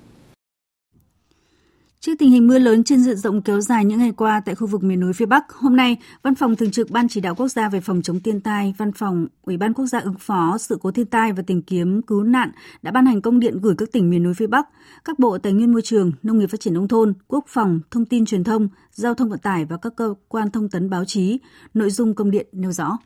Trước 2.06 2.14
tình 2.20 2.32
hình 2.32 2.48
mưa 2.48 2.60
lớn 2.60 2.84
trên 2.84 3.00
diện 3.00 3.18
rộng 3.18 3.42
kéo 3.42 3.62
dài 3.62 3.86
những 3.86 4.00
ngày 4.00 4.12
qua 4.12 4.42
tại 4.46 4.56
khu 4.56 4.68
vực 4.68 4.84
miền 4.84 5.00
núi 5.00 5.14
phía 5.14 5.26
Bắc, 5.26 5.52
hôm 5.54 5.76
nay, 5.76 5.98
Văn 6.22 6.36
phòng 6.36 6.56
Thường 6.56 6.72
trực 6.72 6.92
Ban 6.92 7.08
Chỉ 7.10 7.22
đạo 7.22 7.36
Quốc 7.36 7.48
gia 7.48 7.70
về 7.70 7.82
phòng 7.82 8.02
chống 8.02 8.20
thiên 8.20 8.42
tai, 8.42 8.74
Văn 8.78 8.92
phòng 8.92 9.28
Ủy 9.42 9.58
ban 9.58 9.74
Quốc 9.74 9.86
gia 9.86 10.00
ứng 10.00 10.16
phó 10.20 10.58
sự 10.58 10.78
cố 10.82 10.92
thiên 10.92 11.06
tai 11.06 11.34
và 11.34 11.44
tìm 11.48 11.62
kiếm 11.62 12.02
cứu 12.02 12.24
nạn 12.24 12.52
đã 12.82 12.92
ban 12.92 13.06
hành 13.06 13.22
công 13.22 13.40
điện 13.40 13.60
gửi 13.62 13.76
các 13.78 13.92
tỉnh 13.92 14.10
miền 14.10 14.24
núi 14.24 14.34
phía 14.34 14.48
Bắc, 14.48 14.68
các 15.06 15.20
bộ 15.20 15.38
Tài 15.38 15.54
nguyên 15.54 15.72
Môi 15.72 15.82
trường, 15.82 16.12
Nông 16.24 16.40
nghiệp 16.40 16.48
Phát 16.48 16.60
triển 16.60 16.74
Nông 16.74 16.88
thôn, 16.88 17.14
Quốc 17.28 17.46
phòng, 17.48 17.80
Thông 17.92 18.06
tin 18.06 18.26
Truyền 18.26 18.44
thông, 18.44 18.70
Giao 18.92 19.14
thông 19.14 19.30
Vận 19.30 19.40
tải 19.40 19.66
và 19.66 19.78
các 19.78 19.94
cơ 19.96 20.14
quan 20.28 20.52
thông 20.52 20.70
tấn 20.70 20.90
báo 20.90 21.06
chí. 21.06 21.40
Nội 21.74 21.90
dung 21.90 22.16
công 22.16 22.32
điện 22.32 22.48
nêu 22.52 22.72
rõ. 22.72 22.98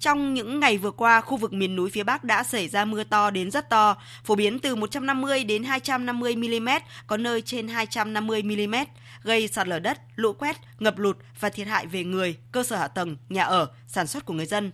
Trong 0.00 0.34
những 0.34 0.60
ngày 0.60 0.78
vừa 0.78 0.90
qua, 0.90 1.20
khu 1.20 1.36
vực 1.36 1.52
miền 1.52 1.76
núi 1.76 1.90
phía 1.90 2.02
Bắc 2.02 2.24
đã 2.24 2.42
xảy 2.42 2.68
ra 2.68 2.84
mưa 2.84 3.04
to 3.04 3.30
đến 3.30 3.50
rất 3.50 3.70
to, 3.70 3.96
phổ 4.24 4.34
biến 4.34 4.58
từ 4.58 4.74
150 4.74 5.44
đến 5.44 5.64
250 5.64 6.36
mm, 6.36 6.68
có 7.06 7.16
nơi 7.16 7.42
trên 7.42 7.68
250 7.68 8.42
mm, 8.42 8.74
gây 9.22 9.48
sạt 9.48 9.68
lở 9.68 9.78
đất, 9.78 10.00
lũ 10.16 10.32
quét, 10.32 10.56
ngập 10.78 10.98
lụt 10.98 11.16
và 11.40 11.48
thiệt 11.48 11.66
hại 11.66 11.86
về 11.86 12.04
người, 12.04 12.36
cơ 12.52 12.62
sở 12.62 12.76
hạ 12.76 12.88
tầng, 12.88 13.16
nhà 13.28 13.42
ở, 13.42 13.68
sản 13.86 14.06
xuất 14.06 14.24
của 14.24 14.34
người 14.34 14.46
dân. 14.46 14.72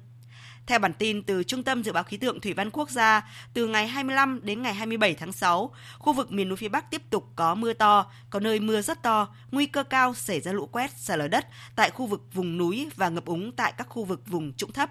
Theo 0.66 0.78
bản 0.78 0.92
tin 0.98 1.22
từ 1.22 1.42
Trung 1.42 1.62
tâm 1.62 1.82
Dự 1.82 1.92
báo 1.92 2.04
Khí 2.04 2.16
tượng 2.16 2.40
Thủy 2.40 2.52
văn 2.52 2.70
Quốc 2.70 2.90
gia, 2.90 3.30
từ 3.54 3.66
ngày 3.66 3.86
25 3.86 4.40
đến 4.42 4.62
ngày 4.62 4.74
27 4.74 5.14
tháng 5.14 5.32
6, 5.32 5.70
khu 5.98 6.12
vực 6.12 6.32
miền 6.32 6.48
núi 6.48 6.56
phía 6.56 6.68
Bắc 6.68 6.90
tiếp 6.90 7.02
tục 7.10 7.28
có 7.36 7.54
mưa 7.54 7.72
to, 7.72 8.06
có 8.30 8.40
nơi 8.40 8.60
mưa 8.60 8.82
rất 8.82 9.02
to, 9.02 9.28
nguy 9.50 9.66
cơ 9.66 9.82
cao 9.82 10.14
xảy 10.14 10.40
ra 10.40 10.52
lũ 10.52 10.66
quét, 10.72 10.90
sạt 10.96 11.18
lở 11.18 11.28
đất 11.28 11.46
tại 11.76 11.90
khu 11.90 12.06
vực 12.06 12.22
vùng 12.34 12.58
núi 12.58 12.88
và 12.96 13.08
ngập 13.08 13.24
úng 13.24 13.52
tại 13.52 13.72
các 13.76 13.88
khu 13.88 14.04
vực 14.04 14.22
vùng 14.26 14.52
trũng 14.52 14.72
thấp. 14.72 14.90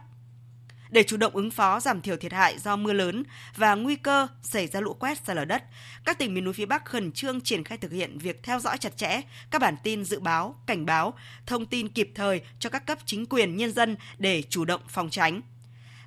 Để 0.96 1.04
chủ 1.04 1.18
động 1.18 1.36
ứng 1.36 1.52
phó 1.52 1.80
giảm 1.80 2.02
thiểu 2.02 2.18
thiệt 2.18 2.34
hại 2.34 2.60
do 2.60 2.76
mưa 2.76 2.94
lớn 2.94 3.24
và 3.56 3.76
nguy 3.76 3.96
cơ 3.96 4.28
xảy 4.42 4.68
ra 4.68 4.80
lũ 4.80 4.94
quét 4.94 5.18
sạt 5.26 5.36
lở 5.36 5.46
đất, 5.46 5.64
các 6.06 6.18
tỉnh 6.18 6.34
miền 6.34 6.44
núi 6.44 6.54
phía 6.54 6.66
Bắc 6.66 6.86
khẩn 6.86 7.12
trương 7.12 7.42
triển 7.42 7.64
khai 7.64 7.78
thực 7.78 7.92
hiện 7.92 8.18
việc 8.18 8.44
theo 8.44 8.60
dõi 8.60 8.78
chặt 8.78 8.98
chẽ 8.98 9.22
các 9.52 9.62
bản 9.62 9.76
tin 9.84 10.06
dự 10.06 10.20
báo, 10.20 10.56
cảnh 10.66 10.86
báo, 10.86 11.14
thông 11.46 11.66
tin 11.66 11.90
kịp 11.90 12.12
thời 12.16 12.42
cho 12.60 12.70
các 12.70 12.86
cấp 12.86 12.98
chính 13.06 13.26
quyền 13.26 13.58
nhân 13.58 13.72
dân 13.72 13.96
để 14.18 14.44
chủ 14.50 14.66
động 14.66 14.82
phòng 14.88 15.10
tránh. 15.10 15.42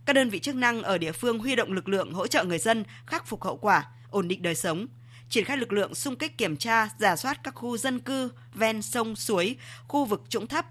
Các 0.04 0.12
đơn 0.12 0.30
vị 0.30 0.38
chức 0.38 0.54
năng 0.54 0.82
ở 0.82 0.98
địa 0.98 1.12
phương 1.12 1.38
huy 1.38 1.56
động 1.56 1.72
lực 1.72 1.88
lượng 1.88 2.12
hỗ 2.12 2.26
trợ 2.26 2.44
người 2.44 2.58
dân 2.58 2.84
khắc 3.06 3.26
phục 3.26 3.44
hậu 3.44 3.56
quả, 3.56 3.86
ổn 4.10 4.28
định 4.28 4.42
đời 4.42 4.54
sống, 4.54 4.86
triển 5.28 5.44
khai 5.44 5.56
lực 5.56 5.72
lượng 5.72 5.94
xung 5.94 6.16
kích 6.16 6.38
kiểm 6.38 6.56
tra, 6.56 6.88
giả 6.98 7.16
soát 7.16 7.40
các 7.42 7.54
khu 7.54 7.76
dân 7.76 8.00
cư 8.00 8.30
ven 8.54 8.82
sông 8.82 9.16
suối, 9.16 9.56
khu 9.88 10.04
vực 10.04 10.22
trũng 10.28 10.46
thấp, 10.46 10.66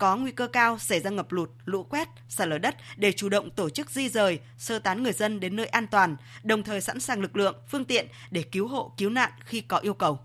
có 0.00 0.16
nguy 0.16 0.30
cơ 0.30 0.46
cao 0.46 0.78
xảy 0.78 1.00
ra 1.00 1.10
ngập 1.10 1.32
lụt, 1.32 1.50
lũ 1.64 1.82
quét, 1.82 2.08
sạt 2.28 2.48
lở 2.48 2.58
đất 2.58 2.76
để 2.96 3.12
chủ 3.12 3.28
động 3.28 3.50
tổ 3.50 3.70
chức 3.70 3.90
di 3.90 4.08
rời, 4.08 4.40
sơ 4.58 4.78
tán 4.78 5.02
người 5.02 5.12
dân 5.12 5.40
đến 5.40 5.56
nơi 5.56 5.66
an 5.66 5.86
toàn, 5.86 6.16
đồng 6.42 6.62
thời 6.62 6.80
sẵn 6.80 7.00
sàng 7.00 7.20
lực 7.20 7.36
lượng, 7.36 7.56
phương 7.68 7.84
tiện 7.84 8.06
để 8.30 8.42
cứu 8.42 8.68
hộ, 8.68 8.92
cứu 8.96 9.10
nạn 9.10 9.30
khi 9.44 9.60
có 9.60 9.78
yêu 9.78 9.94
cầu. 9.94 10.18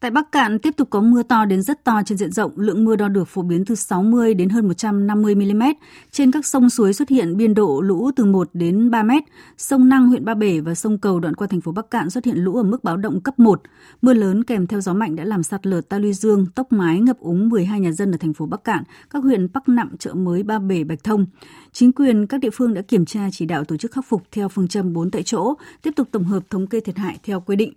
Tại 0.00 0.10
Bắc 0.10 0.32
Cạn 0.32 0.58
tiếp 0.58 0.74
tục 0.76 0.90
có 0.90 1.00
mưa 1.00 1.22
to 1.22 1.44
đến 1.44 1.62
rất 1.62 1.84
to 1.84 2.02
trên 2.06 2.18
diện 2.18 2.32
rộng, 2.32 2.52
lượng 2.56 2.84
mưa 2.84 2.96
đo 2.96 3.08
được 3.08 3.28
phổ 3.28 3.42
biến 3.42 3.64
từ 3.64 3.74
60 3.74 4.34
đến 4.34 4.48
hơn 4.48 4.68
150 4.68 5.34
mm. 5.34 5.62
Trên 6.10 6.32
các 6.32 6.46
sông 6.46 6.70
suối 6.70 6.92
xuất 6.92 7.08
hiện 7.08 7.36
biên 7.36 7.54
độ 7.54 7.80
lũ 7.80 8.10
từ 8.16 8.24
1 8.24 8.50
đến 8.52 8.90
3 8.90 9.02
m. 9.02 9.10
Sông 9.56 9.88
Năng 9.88 10.08
huyện 10.08 10.24
Ba 10.24 10.34
Bể 10.34 10.60
và 10.60 10.74
sông 10.74 10.98
Cầu 10.98 11.20
đoạn 11.20 11.34
qua 11.34 11.46
thành 11.46 11.60
phố 11.60 11.72
Bắc 11.72 11.90
Cạn 11.90 12.10
xuất 12.10 12.24
hiện 12.24 12.36
lũ 12.36 12.56
ở 12.56 12.62
mức 12.62 12.84
báo 12.84 12.96
động 12.96 13.20
cấp 13.20 13.38
1. 13.38 13.62
Mưa 14.02 14.14
lớn 14.14 14.44
kèm 14.44 14.66
theo 14.66 14.80
gió 14.80 14.94
mạnh 14.94 15.16
đã 15.16 15.24
làm 15.24 15.42
sạt 15.42 15.66
lở 15.66 15.80
ta 15.80 15.98
luy 15.98 16.12
dương, 16.12 16.46
tốc 16.54 16.72
mái 16.72 17.00
ngập 17.00 17.18
úng 17.18 17.48
12 17.48 17.80
nhà 17.80 17.92
dân 17.92 18.12
ở 18.12 18.18
thành 18.18 18.32
phố 18.32 18.46
Bắc 18.46 18.64
Cạn, 18.64 18.82
các 19.10 19.22
huyện 19.22 19.48
Bắc 19.52 19.68
Nậm, 19.68 19.96
Chợ 19.96 20.14
Mới, 20.14 20.42
Ba 20.42 20.58
Bể, 20.58 20.84
Bạch 20.84 21.04
Thông. 21.04 21.26
Chính 21.72 21.92
quyền 21.92 22.26
các 22.26 22.40
địa 22.40 22.50
phương 22.52 22.74
đã 22.74 22.82
kiểm 22.82 23.04
tra 23.04 23.28
chỉ 23.32 23.46
đạo 23.46 23.64
tổ 23.64 23.76
chức 23.76 23.92
khắc 23.92 24.04
phục 24.08 24.22
theo 24.32 24.48
phương 24.48 24.68
châm 24.68 24.92
4 24.92 25.10
tại 25.10 25.22
chỗ, 25.22 25.54
tiếp 25.82 25.90
tục 25.96 26.08
tổng 26.10 26.24
hợp 26.24 26.42
thống 26.50 26.66
kê 26.66 26.80
thiệt 26.80 26.96
hại 26.96 27.18
theo 27.22 27.40
quy 27.40 27.56
định. 27.56 27.72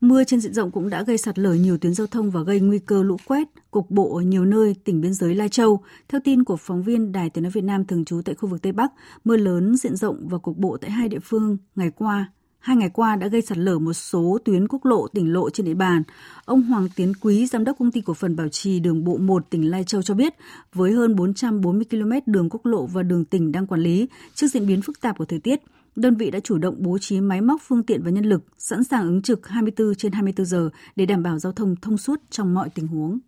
Mưa 0.00 0.24
trên 0.24 0.40
diện 0.40 0.54
rộng 0.54 0.70
cũng 0.70 0.90
đã 0.90 1.02
gây 1.02 1.18
sạt 1.18 1.38
lở 1.38 1.54
nhiều 1.54 1.78
tuyến 1.78 1.94
giao 1.94 2.06
thông 2.06 2.30
và 2.30 2.42
gây 2.42 2.60
nguy 2.60 2.78
cơ 2.78 3.02
lũ 3.02 3.16
quét 3.24 3.48
cục 3.70 3.90
bộ 3.90 4.16
ở 4.16 4.22
nhiều 4.22 4.44
nơi 4.44 4.74
tỉnh 4.84 5.00
biên 5.00 5.14
giới 5.14 5.34
Lai 5.34 5.48
Châu. 5.48 5.80
Theo 6.08 6.20
tin 6.24 6.44
của 6.44 6.56
phóng 6.56 6.82
viên 6.82 7.12
Đài 7.12 7.30
Tiếng 7.30 7.44
nói 7.44 7.50
Việt 7.50 7.64
Nam 7.64 7.84
thường 7.84 8.04
trú 8.04 8.22
tại 8.24 8.34
khu 8.34 8.48
vực 8.48 8.62
Tây 8.62 8.72
Bắc, 8.72 8.92
mưa 9.24 9.36
lớn 9.36 9.76
diện 9.76 9.96
rộng 9.96 10.28
và 10.28 10.38
cục 10.38 10.56
bộ 10.56 10.76
tại 10.76 10.90
hai 10.90 11.08
địa 11.08 11.20
phương 11.22 11.56
ngày 11.76 11.90
qua 11.90 12.28
Hai 12.58 12.76
ngày 12.76 12.90
qua 12.90 13.16
đã 13.16 13.26
gây 13.26 13.42
sạt 13.42 13.58
lở 13.58 13.78
một 13.78 13.92
số 13.92 14.38
tuyến 14.44 14.68
quốc 14.68 14.84
lộ, 14.84 15.08
tỉnh 15.08 15.32
lộ 15.32 15.50
trên 15.50 15.66
địa 15.66 15.74
bàn. 15.74 16.02
Ông 16.44 16.62
Hoàng 16.62 16.88
Tiến 16.96 17.12
Quý, 17.20 17.46
giám 17.46 17.64
đốc 17.64 17.78
công 17.78 17.90
ty 17.90 18.00
cổ 18.00 18.14
phần 18.14 18.36
bảo 18.36 18.48
trì 18.48 18.80
đường 18.80 19.04
bộ 19.04 19.16
1 19.16 19.50
tỉnh 19.50 19.70
Lai 19.70 19.84
Châu 19.84 20.02
cho 20.02 20.14
biết, 20.14 20.34
với 20.74 20.92
hơn 20.92 21.16
440 21.16 21.84
km 21.90 22.32
đường 22.32 22.48
quốc 22.50 22.66
lộ 22.66 22.86
và 22.86 23.02
đường 23.02 23.24
tỉnh 23.24 23.52
đang 23.52 23.66
quản 23.66 23.80
lý, 23.80 24.08
trước 24.34 24.46
diễn 24.48 24.66
biến 24.66 24.82
phức 24.82 25.00
tạp 25.00 25.18
của 25.18 25.24
thời 25.24 25.38
tiết, 25.38 25.62
đơn 25.98 26.16
vị 26.16 26.30
đã 26.30 26.40
chủ 26.40 26.58
động 26.58 26.74
bố 26.78 26.98
trí 26.98 27.20
máy 27.20 27.40
móc, 27.40 27.60
phương 27.62 27.82
tiện 27.82 28.02
và 28.02 28.10
nhân 28.10 28.24
lực, 28.24 28.44
sẵn 28.58 28.84
sàng 28.84 29.02
ứng 29.02 29.22
trực 29.22 29.48
24 29.48 29.94
trên 29.94 30.12
24 30.12 30.46
giờ 30.46 30.70
để 30.96 31.06
đảm 31.06 31.22
bảo 31.22 31.38
giao 31.38 31.52
thông 31.52 31.76
thông 31.76 31.98
suốt 31.98 32.20
trong 32.30 32.54
mọi 32.54 32.70
tình 32.70 32.86
huống. 32.86 33.18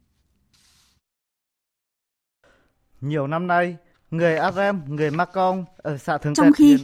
Nhiều 3.01 3.27
năm 3.27 3.47
nay, 3.47 3.77
người 4.11 4.37
Arem, 4.37 4.81
người 4.87 5.11
Macong 5.11 5.65
ở 5.77 5.99
xã 5.99 6.19
Thường 6.19 6.35
Trong 6.35 6.53
khi. 6.53 6.77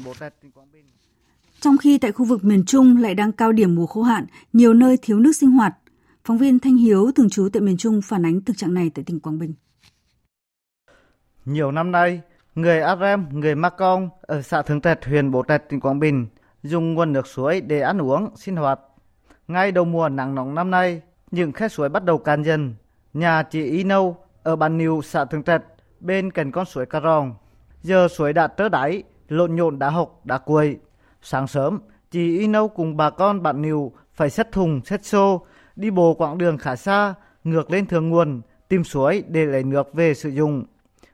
Trong 1.60 1.78
khi 1.78 1.98
tại 1.98 2.12
khu 2.12 2.24
vực 2.24 2.44
miền 2.44 2.64
Trung 2.64 2.96
lại 2.96 3.14
đang 3.14 3.32
cao 3.32 3.52
điểm 3.52 3.74
mùa 3.74 3.86
khô 3.86 4.02
hạn, 4.02 4.26
nhiều 4.52 4.74
nơi 4.74 4.96
thiếu 5.02 5.18
nước 5.18 5.32
sinh 5.36 5.50
hoạt. 5.50 5.76
Phóng 6.24 6.38
viên 6.38 6.58
Thanh 6.58 6.76
Hiếu 6.76 7.10
thường 7.12 7.30
trú 7.30 7.48
tại 7.52 7.60
miền 7.60 7.76
Trung 7.76 8.02
phản 8.02 8.26
ánh 8.26 8.40
thực 8.40 8.56
trạng 8.56 8.74
này 8.74 8.90
tại 8.94 9.04
tỉnh 9.04 9.20
Quảng 9.20 9.38
Bình. 9.38 9.54
Nhiều 11.44 11.72
năm 11.72 11.92
nay, 11.92 12.20
người 12.56 12.80
Arem, 12.80 13.26
người 13.30 13.54
Macong 13.54 14.08
ở 14.20 14.42
xã 14.42 14.62
Thường 14.62 14.80
Trạch, 14.80 15.04
huyện 15.04 15.30
Bố 15.30 15.44
Trạch, 15.48 15.68
tỉnh 15.68 15.80
Quảng 15.80 16.00
Bình 16.00 16.26
dùng 16.62 16.94
nguồn 16.94 17.12
nước 17.12 17.26
suối 17.26 17.60
để 17.60 17.80
ăn 17.80 18.02
uống, 18.02 18.36
sinh 18.36 18.56
hoạt. 18.56 18.80
Ngay 19.48 19.72
đầu 19.72 19.84
mùa 19.84 20.08
nắng 20.08 20.34
nóng 20.34 20.54
năm 20.54 20.70
nay, 20.70 21.00
những 21.30 21.52
khe 21.52 21.68
suối 21.68 21.88
bắt 21.88 22.04
đầu 22.04 22.18
cạn 22.18 22.42
dần. 22.42 22.74
Nhà 23.14 23.42
chị 23.42 23.64
Y 23.64 23.84
Nâu 23.84 24.16
ở 24.42 24.56
Bản 24.56 24.78
Niu, 24.78 25.02
xã 25.02 25.24
Thường 25.24 25.42
Trạch, 25.42 25.62
bên 26.00 26.30
cạnh 26.30 26.52
con 26.52 26.64
suối 26.64 26.86
Cà 26.86 27.00
Ròng. 27.00 27.34
Giờ 27.82 28.08
suối 28.08 28.32
đã 28.32 28.48
trớ 28.58 28.68
đáy, 28.68 29.02
lộn 29.28 29.56
nhộn 29.56 29.78
đã 29.78 29.90
hộc, 29.90 30.20
đã 30.24 30.38
cuội. 30.38 30.78
Sáng 31.22 31.46
sớm, 31.46 31.80
chị 32.10 32.38
Y 32.38 32.46
Nâu 32.46 32.68
cùng 32.68 32.96
bà 32.96 33.10
con 33.10 33.42
bạn 33.42 33.62
Niu 33.62 33.92
phải 34.14 34.30
xét 34.30 34.52
thùng, 34.52 34.80
xét 34.84 35.04
xô, 35.04 35.46
đi 35.76 35.90
bộ 35.90 36.14
quãng 36.14 36.38
đường 36.38 36.58
khá 36.58 36.76
xa, 36.76 37.14
ngược 37.44 37.70
lên 37.70 37.86
thượng 37.86 38.08
nguồn, 38.08 38.40
tìm 38.68 38.84
suối 38.84 39.24
để 39.28 39.44
lấy 39.44 39.64
nước 39.64 39.94
về 39.94 40.14
sử 40.14 40.28
dụng. 40.28 40.64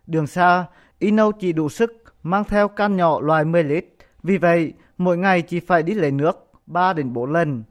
Đường 0.06 0.26
xa, 0.26 0.64
Nâu 1.10 1.32
chỉ 1.32 1.52
đủ 1.52 1.68
sức 1.68 2.04
mang 2.22 2.44
theo 2.44 2.68
can 2.68 2.96
nhỏ 2.96 3.20
loại 3.20 3.44
10 3.44 3.64
lít. 3.64 3.84
Vì 4.22 4.38
vậy, 4.38 4.72
mỗi 4.98 5.18
ngày 5.18 5.42
chỉ 5.42 5.60
phải 5.60 5.82
đi 5.82 5.94
lấy 5.94 6.10
nước 6.10 6.50
3 6.66 6.92
đến 6.92 7.12
4 7.12 7.32
lần. 7.32 7.62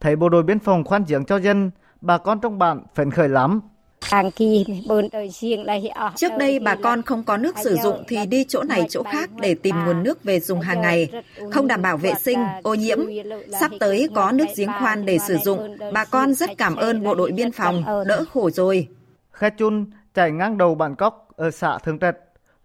Thấy 0.00 0.16
bộ 0.16 0.28
đội 0.28 0.42
biên 0.42 0.58
phòng 0.58 0.84
khoan 0.84 1.04
giếng 1.08 1.24
cho 1.24 1.36
dân, 1.36 1.70
bà 2.00 2.18
con 2.18 2.40
trong 2.40 2.58
bản 2.58 2.82
phấn 2.94 3.10
khởi 3.10 3.28
lắm. 3.28 3.60
Trước 6.16 6.32
đây 6.38 6.58
bà 6.58 6.74
con 6.82 7.02
không 7.02 7.24
có 7.24 7.36
nước 7.36 7.56
sử 7.64 7.76
dụng 7.76 8.04
thì 8.08 8.26
đi 8.26 8.44
chỗ 8.48 8.62
này 8.62 8.86
chỗ 8.88 9.02
khác 9.02 9.30
để 9.40 9.54
tìm 9.54 9.76
nguồn 9.84 10.02
nước 10.02 10.24
về 10.24 10.40
dùng 10.40 10.60
hàng 10.60 10.80
ngày, 10.80 11.10
không 11.50 11.66
đảm 11.66 11.82
bảo 11.82 11.96
vệ 11.96 12.12
sinh, 12.14 12.38
ô 12.62 12.74
nhiễm. 12.74 12.98
Sắp 13.60 13.70
tới 13.80 14.08
có 14.14 14.32
nước 14.32 14.46
giếng 14.56 14.70
khoan 14.80 15.06
để 15.06 15.18
sử 15.18 15.36
dụng, 15.36 15.76
bà 15.92 16.04
con 16.04 16.34
rất 16.34 16.50
cảm 16.58 16.76
ơn 16.76 17.02
bộ 17.02 17.14
đội 17.14 17.32
biên 17.32 17.52
phòng, 17.52 17.84
đỡ 18.06 18.24
khổ 18.32 18.50
rồi. 18.50 18.88
Khe 19.32 19.50
chun 19.50 19.86
chảy 20.14 20.30
ngang 20.30 20.58
đầu 20.58 20.74
bản 20.74 20.94
cóc 20.94 21.28
ở 21.36 21.50
xã 21.50 21.78
Thường 21.78 21.98
Trạch, 21.98 22.16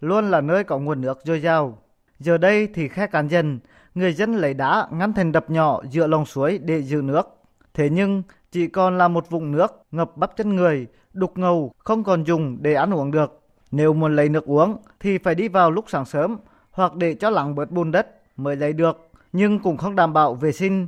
luôn 0.04 0.32
là 0.32 0.42
nơi 0.42 0.64
có 0.64 0.78
nguồn 0.78 1.02
nước 1.02 1.20
dồi 1.24 1.40
dào. 1.40 1.78
Giờ 2.20 2.38
đây 2.38 2.68
thì 2.74 2.88
khe 2.88 3.08
cạn 3.08 3.28
dần, 3.28 3.60
người 3.96 4.14
dân 4.14 4.36
lấy 4.36 4.54
đá 4.54 4.88
ngăn 4.92 5.14
thành 5.14 5.32
đập 5.32 5.50
nhỏ 5.50 5.82
dựa 5.92 6.08
lòng 6.08 6.26
suối 6.26 6.58
để 6.58 6.84
giữ 6.84 7.02
nước. 7.02 7.28
Thế 7.74 7.90
nhưng 7.90 8.24
chỉ 8.52 8.68
còn 8.68 8.98
là 8.98 9.08
một 9.08 9.30
vùng 9.30 9.52
nước 9.52 9.72
ngập 9.92 10.18
bắp 10.18 10.38
chân 10.38 10.56
người, 10.56 10.88
đục 11.14 11.38
ngầu, 11.38 11.74
không 11.78 12.04
còn 12.04 12.24
dùng 12.24 12.58
để 12.62 12.74
ăn 12.74 12.94
uống 12.94 13.12
được. 13.12 13.42
Nếu 13.72 13.94
muốn 13.94 14.16
lấy 14.16 14.30
nước 14.30 14.46
uống 14.46 14.78
thì 15.00 15.18
phải 15.18 15.36
đi 15.36 15.48
vào 15.48 15.72
lúc 15.72 15.86
sáng 15.88 16.06
sớm 16.06 16.38
hoặc 16.72 16.96
để 16.96 17.14
cho 17.14 17.30
lắng 17.30 17.56
bớt 17.56 17.72
bùn 17.72 17.92
đất 17.92 18.08
mới 18.38 18.56
lấy 18.56 18.74
được, 18.74 19.10
nhưng 19.34 19.60
cũng 19.60 19.78
không 19.78 19.96
đảm 19.96 20.14
bảo 20.14 20.36
vệ 20.36 20.52
sinh. 20.52 20.88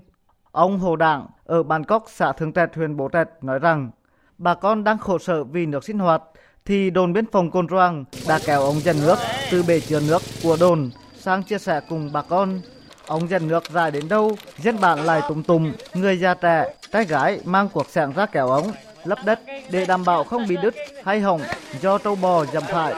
Ông 0.51 0.79
Hồ 0.79 0.95
Đảng 0.95 1.27
ở 1.45 1.63
Bản 1.63 1.83
xã 2.07 2.31
Thường 2.31 2.53
Trạch, 2.53 2.75
huyện 2.75 2.97
Bố 2.97 3.09
Trạch 3.13 3.43
nói 3.43 3.59
rằng 3.59 3.91
bà 4.37 4.55
con 4.55 4.83
đang 4.83 4.97
khổ 4.97 5.17
sở 5.17 5.43
vì 5.43 5.65
nước 5.65 5.83
sinh 5.83 5.99
hoạt 5.99 6.23
thì 6.65 6.89
đồn 6.89 7.13
biên 7.13 7.25
phòng 7.31 7.51
Côn 7.51 7.67
Roang 7.69 8.05
đã 8.27 8.39
kéo 8.45 8.61
ống 8.61 8.79
dẫn 8.79 9.01
nước 9.01 9.15
từ 9.51 9.63
bể 9.63 9.79
chứa 9.79 9.99
nước 9.99 10.21
của 10.43 10.57
đồn 10.59 10.89
sang 11.19 11.43
chia 11.43 11.57
sẻ 11.57 11.81
cùng 11.89 12.09
bà 12.13 12.21
con. 12.21 12.61
Ống 13.07 13.29
dẫn 13.29 13.47
nước 13.47 13.63
dài 13.73 13.91
đến 13.91 14.07
đâu, 14.07 14.31
dân 14.63 14.79
bản 14.81 15.05
lại 15.05 15.21
tùng 15.29 15.43
tùng, 15.43 15.71
người 15.93 16.19
già 16.19 16.33
trẻ, 16.33 16.75
trai 16.91 17.05
gái 17.05 17.39
mang 17.45 17.69
cuộc 17.73 17.89
sẻng 17.89 18.11
ra 18.11 18.25
kéo 18.25 18.47
ống, 18.47 18.71
lấp 19.03 19.19
đất 19.25 19.39
để 19.71 19.85
đảm 19.85 20.05
bảo 20.05 20.23
không 20.23 20.47
bị 20.47 20.57
đứt 20.61 20.75
hay 21.03 21.19
hỏng 21.19 21.41
do 21.81 21.97
trâu 21.97 22.15
bò 22.15 22.45
dầm 22.45 22.63
phải. 22.63 22.93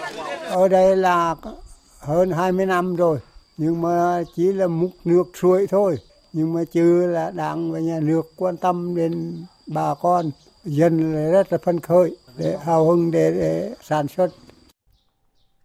Ở 0.49 0.67
đây 0.67 0.95
là 0.95 1.35
hơn 1.99 2.31
20 2.31 2.65
năm 2.65 2.95
rồi, 2.95 3.17
nhưng 3.57 3.81
mà 3.81 4.23
chỉ 4.35 4.43
là 4.53 4.67
múc 4.67 4.91
nước 5.05 5.23
suối 5.41 5.67
thôi. 5.67 5.97
Nhưng 6.33 6.53
mà 6.53 6.61
chưa 6.73 7.07
là 7.07 7.31
đảng 7.31 7.71
và 7.71 7.79
nhà 7.79 7.99
nước 7.99 8.31
quan 8.35 8.57
tâm 8.57 8.95
đến 8.95 9.43
bà 9.67 9.93
con, 10.01 10.31
dân 10.65 11.13
rất 11.31 11.53
là 11.53 11.57
phấn 11.63 11.79
khởi 11.79 12.15
để 12.37 12.57
hào 12.65 12.85
hứng 12.85 13.11
để, 13.11 13.31
để 13.31 13.75
sản 13.81 14.07
xuất. 14.07 14.29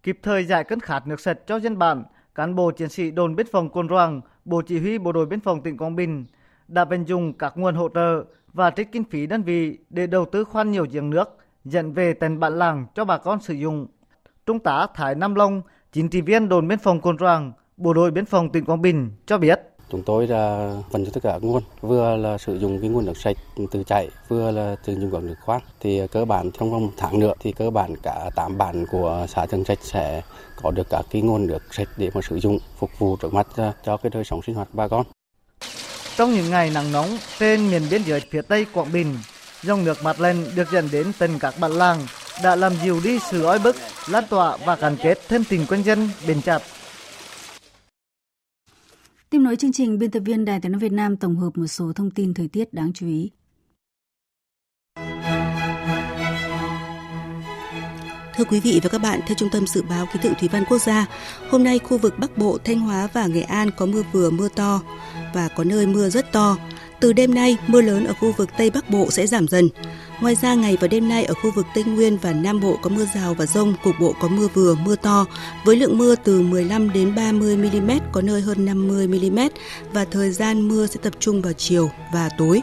Kịp 0.03 0.19
thời 0.23 0.45
giải 0.45 0.63
cơn 0.63 0.79
khát 0.79 1.07
nước 1.07 1.19
sạch 1.19 1.37
cho 1.47 1.59
dân 1.59 1.77
bản, 1.77 2.03
cán 2.35 2.55
bộ 2.55 2.71
chiến 2.71 2.89
sĩ 2.89 3.11
đồn 3.11 3.35
biên 3.35 3.47
phòng 3.51 3.69
Cồn 3.69 3.89
Roàng, 3.89 4.21
Bộ 4.45 4.61
Chỉ 4.61 4.79
huy 4.79 4.97
Bộ 4.97 5.11
đội 5.11 5.25
Biên 5.25 5.39
phòng 5.39 5.61
tỉnh 5.61 5.77
Quảng 5.77 5.95
Bình 5.95 6.25
đã 6.67 6.85
vận 6.85 7.07
dụng 7.07 7.33
các 7.33 7.53
nguồn 7.57 7.75
hỗ 7.75 7.89
trợ 7.89 8.23
và 8.53 8.71
trích 8.71 8.91
kinh 8.91 9.03
phí 9.03 9.27
đơn 9.27 9.43
vị 9.43 9.77
để 9.89 10.07
đầu 10.07 10.25
tư 10.25 10.43
khoan 10.43 10.71
nhiều 10.71 10.85
giếng 10.91 11.09
nước 11.09 11.37
dẫn 11.65 11.93
về 11.93 12.13
tận 12.13 12.39
bản 12.39 12.59
làng 12.59 12.85
cho 12.95 13.05
bà 13.05 13.17
con 13.17 13.41
sử 13.41 13.53
dụng. 13.53 13.87
Trung 14.45 14.59
tá 14.59 14.87
Thái 14.93 15.15
Nam 15.15 15.35
Long, 15.35 15.61
chính 15.91 16.09
trị 16.09 16.21
viên 16.21 16.49
đồn 16.49 16.67
biên 16.67 16.79
phòng 16.79 17.01
Cồn 17.01 17.17
Roàng, 17.17 17.51
Bộ 17.77 17.93
đội 17.93 18.11
Biên 18.11 18.25
phòng 18.25 18.51
tỉnh 18.51 18.65
Quảng 18.65 18.81
Bình 18.81 19.11
cho 19.25 19.37
biết. 19.37 19.72
Chúng 19.93 20.03
tôi 20.03 20.27
là 20.27 20.73
vận 20.91 21.05
cho 21.05 21.11
tất 21.13 21.19
cả 21.23 21.39
nguồn, 21.41 21.63
vừa 21.81 22.15
là 22.15 22.37
sử 22.37 22.59
dụng 22.59 22.79
cái 22.81 22.89
nguồn 22.89 23.05
nước 23.05 23.17
sạch 23.17 23.37
từ 23.71 23.83
chảy, 23.83 24.09
vừa 24.27 24.51
là 24.51 24.75
sử 24.85 24.93
dụng 24.93 25.09
nguồn 25.09 25.27
nước 25.27 25.35
khoáng. 25.45 25.61
Thì 25.79 26.01
cơ 26.11 26.25
bản 26.25 26.51
trong 26.51 26.71
vòng 26.71 26.85
một 26.85 26.91
tháng 26.97 27.19
nữa 27.19 27.33
thì 27.39 27.51
cơ 27.51 27.69
bản 27.69 27.95
cả 28.03 28.29
tám 28.35 28.57
bản 28.57 28.85
của 28.91 29.25
xã 29.29 29.45
Thường 29.45 29.63
Trạch 29.63 29.79
sẽ 29.81 30.21
có 30.61 30.71
được 30.71 30.89
các 30.89 31.05
cái 31.11 31.21
nguồn 31.21 31.47
nước 31.47 31.59
sạch 31.71 31.87
để 31.97 32.09
mà 32.13 32.21
sử 32.29 32.39
dụng 32.39 32.59
phục 32.79 32.89
vụ 32.99 33.15
trước 33.15 33.33
mắt 33.33 33.47
cho 33.85 33.97
cái 33.97 34.09
đời 34.09 34.23
sống 34.23 34.41
sinh 34.45 34.55
hoạt 34.55 34.67
bà 34.73 34.87
con. 34.87 35.05
Trong 36.17 36.31
những 36.31 36.49
ngày 36.49 36.71
nắng 36.73 36.91
nóng 36.91 37.17
trên 37.39 37.71
miền 37.71 37.81
biên 37.91 38.03
giới 38.03 38.21
phía 38.31 38.41
Tây 38.41 38.65
Quảng 38.73 38.91
Bình, 38.91 39.17
dòng 39.63 39.85
nước 39.85 40.03
mặt 40.03 40.19
lên 40.19 40.45
được 40.55 40.71
dẫn 40.71 40.89
đến 40.91 41.11
tận 41.19 41.39
các 41.39 41.53
bản 41.59 41.71
làng 41.71 41.99
đã 42.43 42.55
làm 42.55 42.73
dịu 42.83 42.99
đi 43.03 43.19
sự 43.31 43.43
oi 43.43 43.59
bức, 43.59 43.75
lan 44.09 44.23
tỏa 44.29 44.57
và 44.65 44.75
gắn 44.75 44.97
kết 45.03 45.19
thêm 45.27 45.43
tình 45.49 45.65
quân 45.69 45.83
dân 45.83 46.09
bền 46.27 46.41
chặt. 46.41 46.61
Tiếp 49.33 49.39
nối 49.39 49.55
chương 49.55 49.71
trình, 49.71 49.99
biên 49.99 50.11
tập 50.11 50.19
viên 50.19 50.45
Đài 50.45 50.59
Tiếng 50.59 50.71
nói 50.71 50.79
Việt 50.79 50.91
Nam 50.91 51.17
tổng 51.17 51.35
hợp 51.35 51.57
một 51.57 51.67
số 51.67 51.93
thông 51.93 52.11
tin 52.11 52.33
thời 52.33 52.47
tiết 52.47 52.73
đáng 52.73 52.91
chú 52.93 53.07
ý. 53.07 53.31
Thưa 58.35 58.43
quý 58.49 58.59
vị 58.59 58.79
và 58.83 58.89
các 58.89 58.97
bạn, 58.97 59.19
theo 59.25 59.35
Trung 59.37 59.49
tâm 59.51 59.67
Dự 59.67 59.81
báo 59.89 60.05
Khí 60.05 60.19
tượng 60.23 60.33
Thủy 60.39 60.49
văn 60.51 60.63
Quốc 60.69 60.81
gia, 60.81 61.05
hôm 61.49 61.63
nay 61.63 61.79
khu 61.79 61.97
vực 61.97 62.13
Bắc 62.19 62.37
Bộ, 62.37 62.57
Thanh 62.63 62.79
Hóa 62.79 63.07
và 63.13 63.27
Nghệ 63.27 63.41
An 63.41 63.69
có 63.77 63.85
mưa 63.85 64.03
vừa 64.11 64.29
mưa 64.29 64.49
to 64.55 64.81
và 65.33 65.47
có 65.47 65.63
nơi 65.63 65.87
mưa 65.87 66.09
rất 66.09 66.31
to. 66.31 66.57
Từ 67.03 67.13
đêm 67.13 67.33
nay, 67.33 67.57
mưa 67.67 67.81
lớn 67.81 68.05
ở 68.05 68.13
khu 68.13 68.31
vực 68.31 68.49
Tây 68.57 68.69
Bắc 68.69 68.89
Bộ 68.89 69.11
sẽ 69.11 69.27
giảm 69.27 69.47
dần. 69.47 69.69
Ngoài 70.21 70.35
ra, 70.35 70.53
ngày 70.53 70.77
và 70.81 70.87
đêm 70.87 71.09
nay 71.09 71.25
ở 71.25 71.33
khu 71.33 71.51
vực 71.55 71.65
Tây 71.75 71.83
Nguyên 71.83 72.17
và 72.17 72.33
Nam 72.33 72.59
Bộ 72.59 72.77
có 72.81 72.89
mưa 72.89 73.05
rào 73.15 73.33
và 73.33 73.45
rông, 73.45 73.73
cục 73.83 73.95
bộ 73.99 74.15
có 74.19 74.27
mưa 74.27 74.47
vừa, 74.53 74.75
mưa 74.75 74.95
to, 74.95 75.25
với 75.65 75.75
lượng 75.75 75.97
mưa 75.97 76.15
từ 76.15 76.41
15 76.41 76.93
đến 76.93 77.15
30 77.15 77.57
mm, 77.57 77.91
có 78.11 78.21
nơi 78.21 78.41
hơn 78.41 78.65
50 78.65 79.07
mm 79.07 79.39
và 79.93 80.05
thời 80.05 80.31
gian 80.31 80.67
mưa 80.67 80.87
sẽ 80.87 80.99
tập 81.03 81.13
trung 81.19 81.41
vào 81.41 81.53
chiều 81.53 81.91
và 82.13 82.29
tối. 82.37 82.61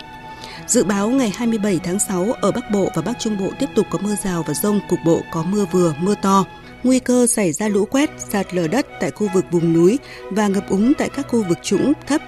Dự 0.67 0.85
báo 0.85 1.11
ngày 1.11 1.33
27 1.37 1.81
tháng 1.85 1.99
6 2.09 2.33
ở 2.41 2.53
Bắc 2.53 2.71
Bộ 2.73 2.89
và 2.95 3.03
Bắc 3.03 3.19
Trung 3.19 3.39
Bộ 3.39 3.51
tiếp 3.59 3.69
tục 3.75 3.87
có 3.91 3.99
mưa 3.99 4.17
rào 4.25 4.45
và 4.47 4.55
rông, 4.55 4.81
cục 4.89 4.99
bộ 5.05 5.21
có 5.33 5.43
mưa 5.43 5.65
vừa, 5.73 5.95
mưa 6.01 6.15
to. 6.23 6.45
Nguy 6.83 6.99
cơ 6.99 7.27
xảy 7.27 7.53
ra 7.53 7.69
lũ 7.69 7.85
quét, 7.85 8.11
sạt 8.33 8.55
lở 8.55 8.67
đất 8.67 8.87
tại 9.01 9.11
khu 9.11 9.29
vực 9.35 9.45
vùng 9.51 9.73
núi 9.73 9.99
và 10.31 10.49
ngập 10.49 10.69
úng 10.69 10.93
tại 10.95 11.09
các 11.09 11.29
khu 11.29 11.45
vực 11.49 11.59
trũng 11.63 11.93
thấp. 12.07 12.21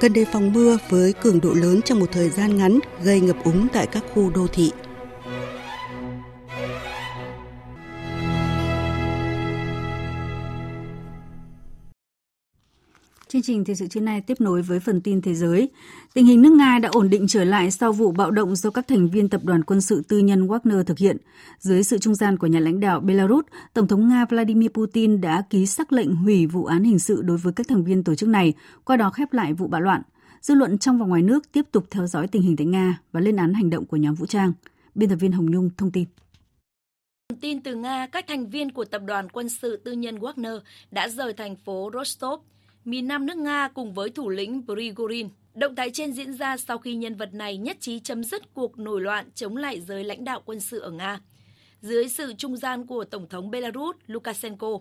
Cần 0.00 0.12
đề 0.12 0.24
phòng 0.32 0.52
mưa 0.52 0.78
với 0.88 1.12
cường 1.12 1.40
độ 1.40 1.52
lớn 1.52 1.80
trong 1.84 1.98
một 2.00 2.12
thời 2.12 2.30
gian 2.30 2.56
ngắn 2.56 2.78
gây 3.02 3.20
ngập 3.20 3.36
úng 3.44 3.66
tại 3.72 3.86
các 3.86 4.04
khu 4.14 4.30
đô 4.30 4.46
thị. 4.46 4.72
Chương 13.34 13.42
trình 13.42 13.64
thời 13.64 13.76
sự 13.76 13.86
trưa 13.86 14.00
nay 14.00 14.20
tiếp 14.20 14.40
nối 14.40 14.62
với 14.62 14.80
phần 14.80 15.00
tin 15.00 15.22
thế 15.22 15.34
giới. 15.34 15.68
Tình 16.14 16.26
hình 16.26 16.42
nước 16.42 16.52
Nga 16.52 16.78
đã 16.78 16.88
ổn 16.92 17.10
định 17.10 17.26
trở 17.28 17.44
lại 17.44 17.70
sau 17.70 17.92
vụ 17.92 18.12
bạo 18.12 18.30
động 18.30 18.56
do 18.56 18.70
các 18.70 18.88
thành 18.88 19.10
viên 19.10 19.28
tập 19.28 19.40
đoàn 19.44 19.64
quân 19.64 19.80
sự 19.80 20.02
tư 20.08 20.18
nhân 20.18 20.46
Wagner 20.46 20.82
thực 20.82 20.98
hiện. 20.98 21.16
Dưới 21.58 21.82
sự 21.82 21.98
trung 21.98 22.14
gian 22.14 22.38
của 22.38 22.46
nhà 22.46 22.60
lãnh 22.60 22.80
đạo 22.80 23.00
Belarus, 23.00 23.44
Tổng 23.74 23.88
thống 23.88 24.08
Nga 24.08 24.24
Vladimir 24.24 24.70
Putin 24.70 25.20
đã 25.20 25.42
ký 25.50 25.66
sắc 25.66 25.92
lệnh 25.92 26.14
hủy 26.14 26.46
vụ 26.46 26.64
án 26.64 26.84
hình 26.84 26.98
sự 26.98 27.22
đối 27.22 27.36
với 27.36 27.52
các 27.52 27.68
thành 27.68 27.84
viên 27.84 28.04
tổ 28.04 28.14
chức 28.14 28.28
này, 28.28 28.52
qua 28.84 28.96
đó 28.96 29.10
khép 29.10 29.32
lại 29.32 29.52
vụ 29.52 29.66
bạo 29.66 29.80
loạn. 29.80 30.02
Dư 30.40 30.54
luận 30.54 30.78
trong 30.78 30.98
và 30.98 31.06
ngoài 31.06 31.22
nước 31.22 31.52
tiếp 31.52 31.64
tục 31.72 31.84
theo 31.90 32.06
dõi 32.06 32.28
tình 32.28 32.42
hình 32.42 32.56
tại 32.56 32.66
Nga 32.66 32.98
và 33.12 33.20
lên 33.20 33.36
án 33.36 33.54
hành 33.54 33.70
động 33.70 33.86
của 33.86 33.96
nhóm 33.96 34.14
vũ 34.14 34.26
trang. 34.26 34.52
Biên 34.94 35.08
tập 35.08 35.16
viên 35.16 35.32
Hồng 35.32 35.50
Nhung 35.50 35.70
thông 35.76 35.90
tin. 35.90 36.04
Tin 37.40 37.60
từ 37.60 37.74
Nga, 37.74 38.06
các 38.06 38.24
thành 38.28 38.50
viên 38.50 38.72
của 38.72 38.84
tập 38.84 39.02
đoàn 39.06 39.28
quân 39.28 39.48
sự 39.48 39.76
tư 39.76 39.92
nhân 39.92 40.18
Wagner 40.18 40.60
đã 40.90 41.08
rời 41.08 41.32
thành 41.32 41.56
phố 41.56 41.90
Rostov, 41.94 42.40
miền 42.84 43.08
nam 43.08 43.26
nước 43.26 43.36
Nga 43.36 43.68
cùng 43.74 43.92
với 43.94 44.10
thủ 44.10 44.28
lĩnh 44.28 44.62
Prigozhin. 44.66 45.28
Động 45.54 45.74
thái 45.74 45.90
trên 45.90 46.12
diễn 46.12 46.32
ra 46.32 46.56
sau 46.56 46.78
khi 46.78 46.94
nhân 46.94 47.14
vật 47.14 47.34
này 47.34 47.56
nhất 47.56 47.76
trí 47.80 48.00
chấm 48.00 48.24
dứt 48.24 48.54
cuộc 48.54 48.78
nổi 48.78 49.00
loạn 49.00 49.28
chống 49.34 49.56
lại 49.56 49.80
giới 49.80 50.04
lãnh 50.04 50.24
đạo 50.24 50.42
quân 50.44 50.60
sự 50.60 50.78
ở 50.78 50.90
Nga, 50.90 51.20
dưới 51.82 52.08
sự 52.08 52.32
trung 52.38 52.56
gian 52.56 52.86
của 52.86 53.04
Tổng 53.04 53.28
thống 53.28 53.50
Belarus 53.50 53.96
Lukashenko. 54.06 54.78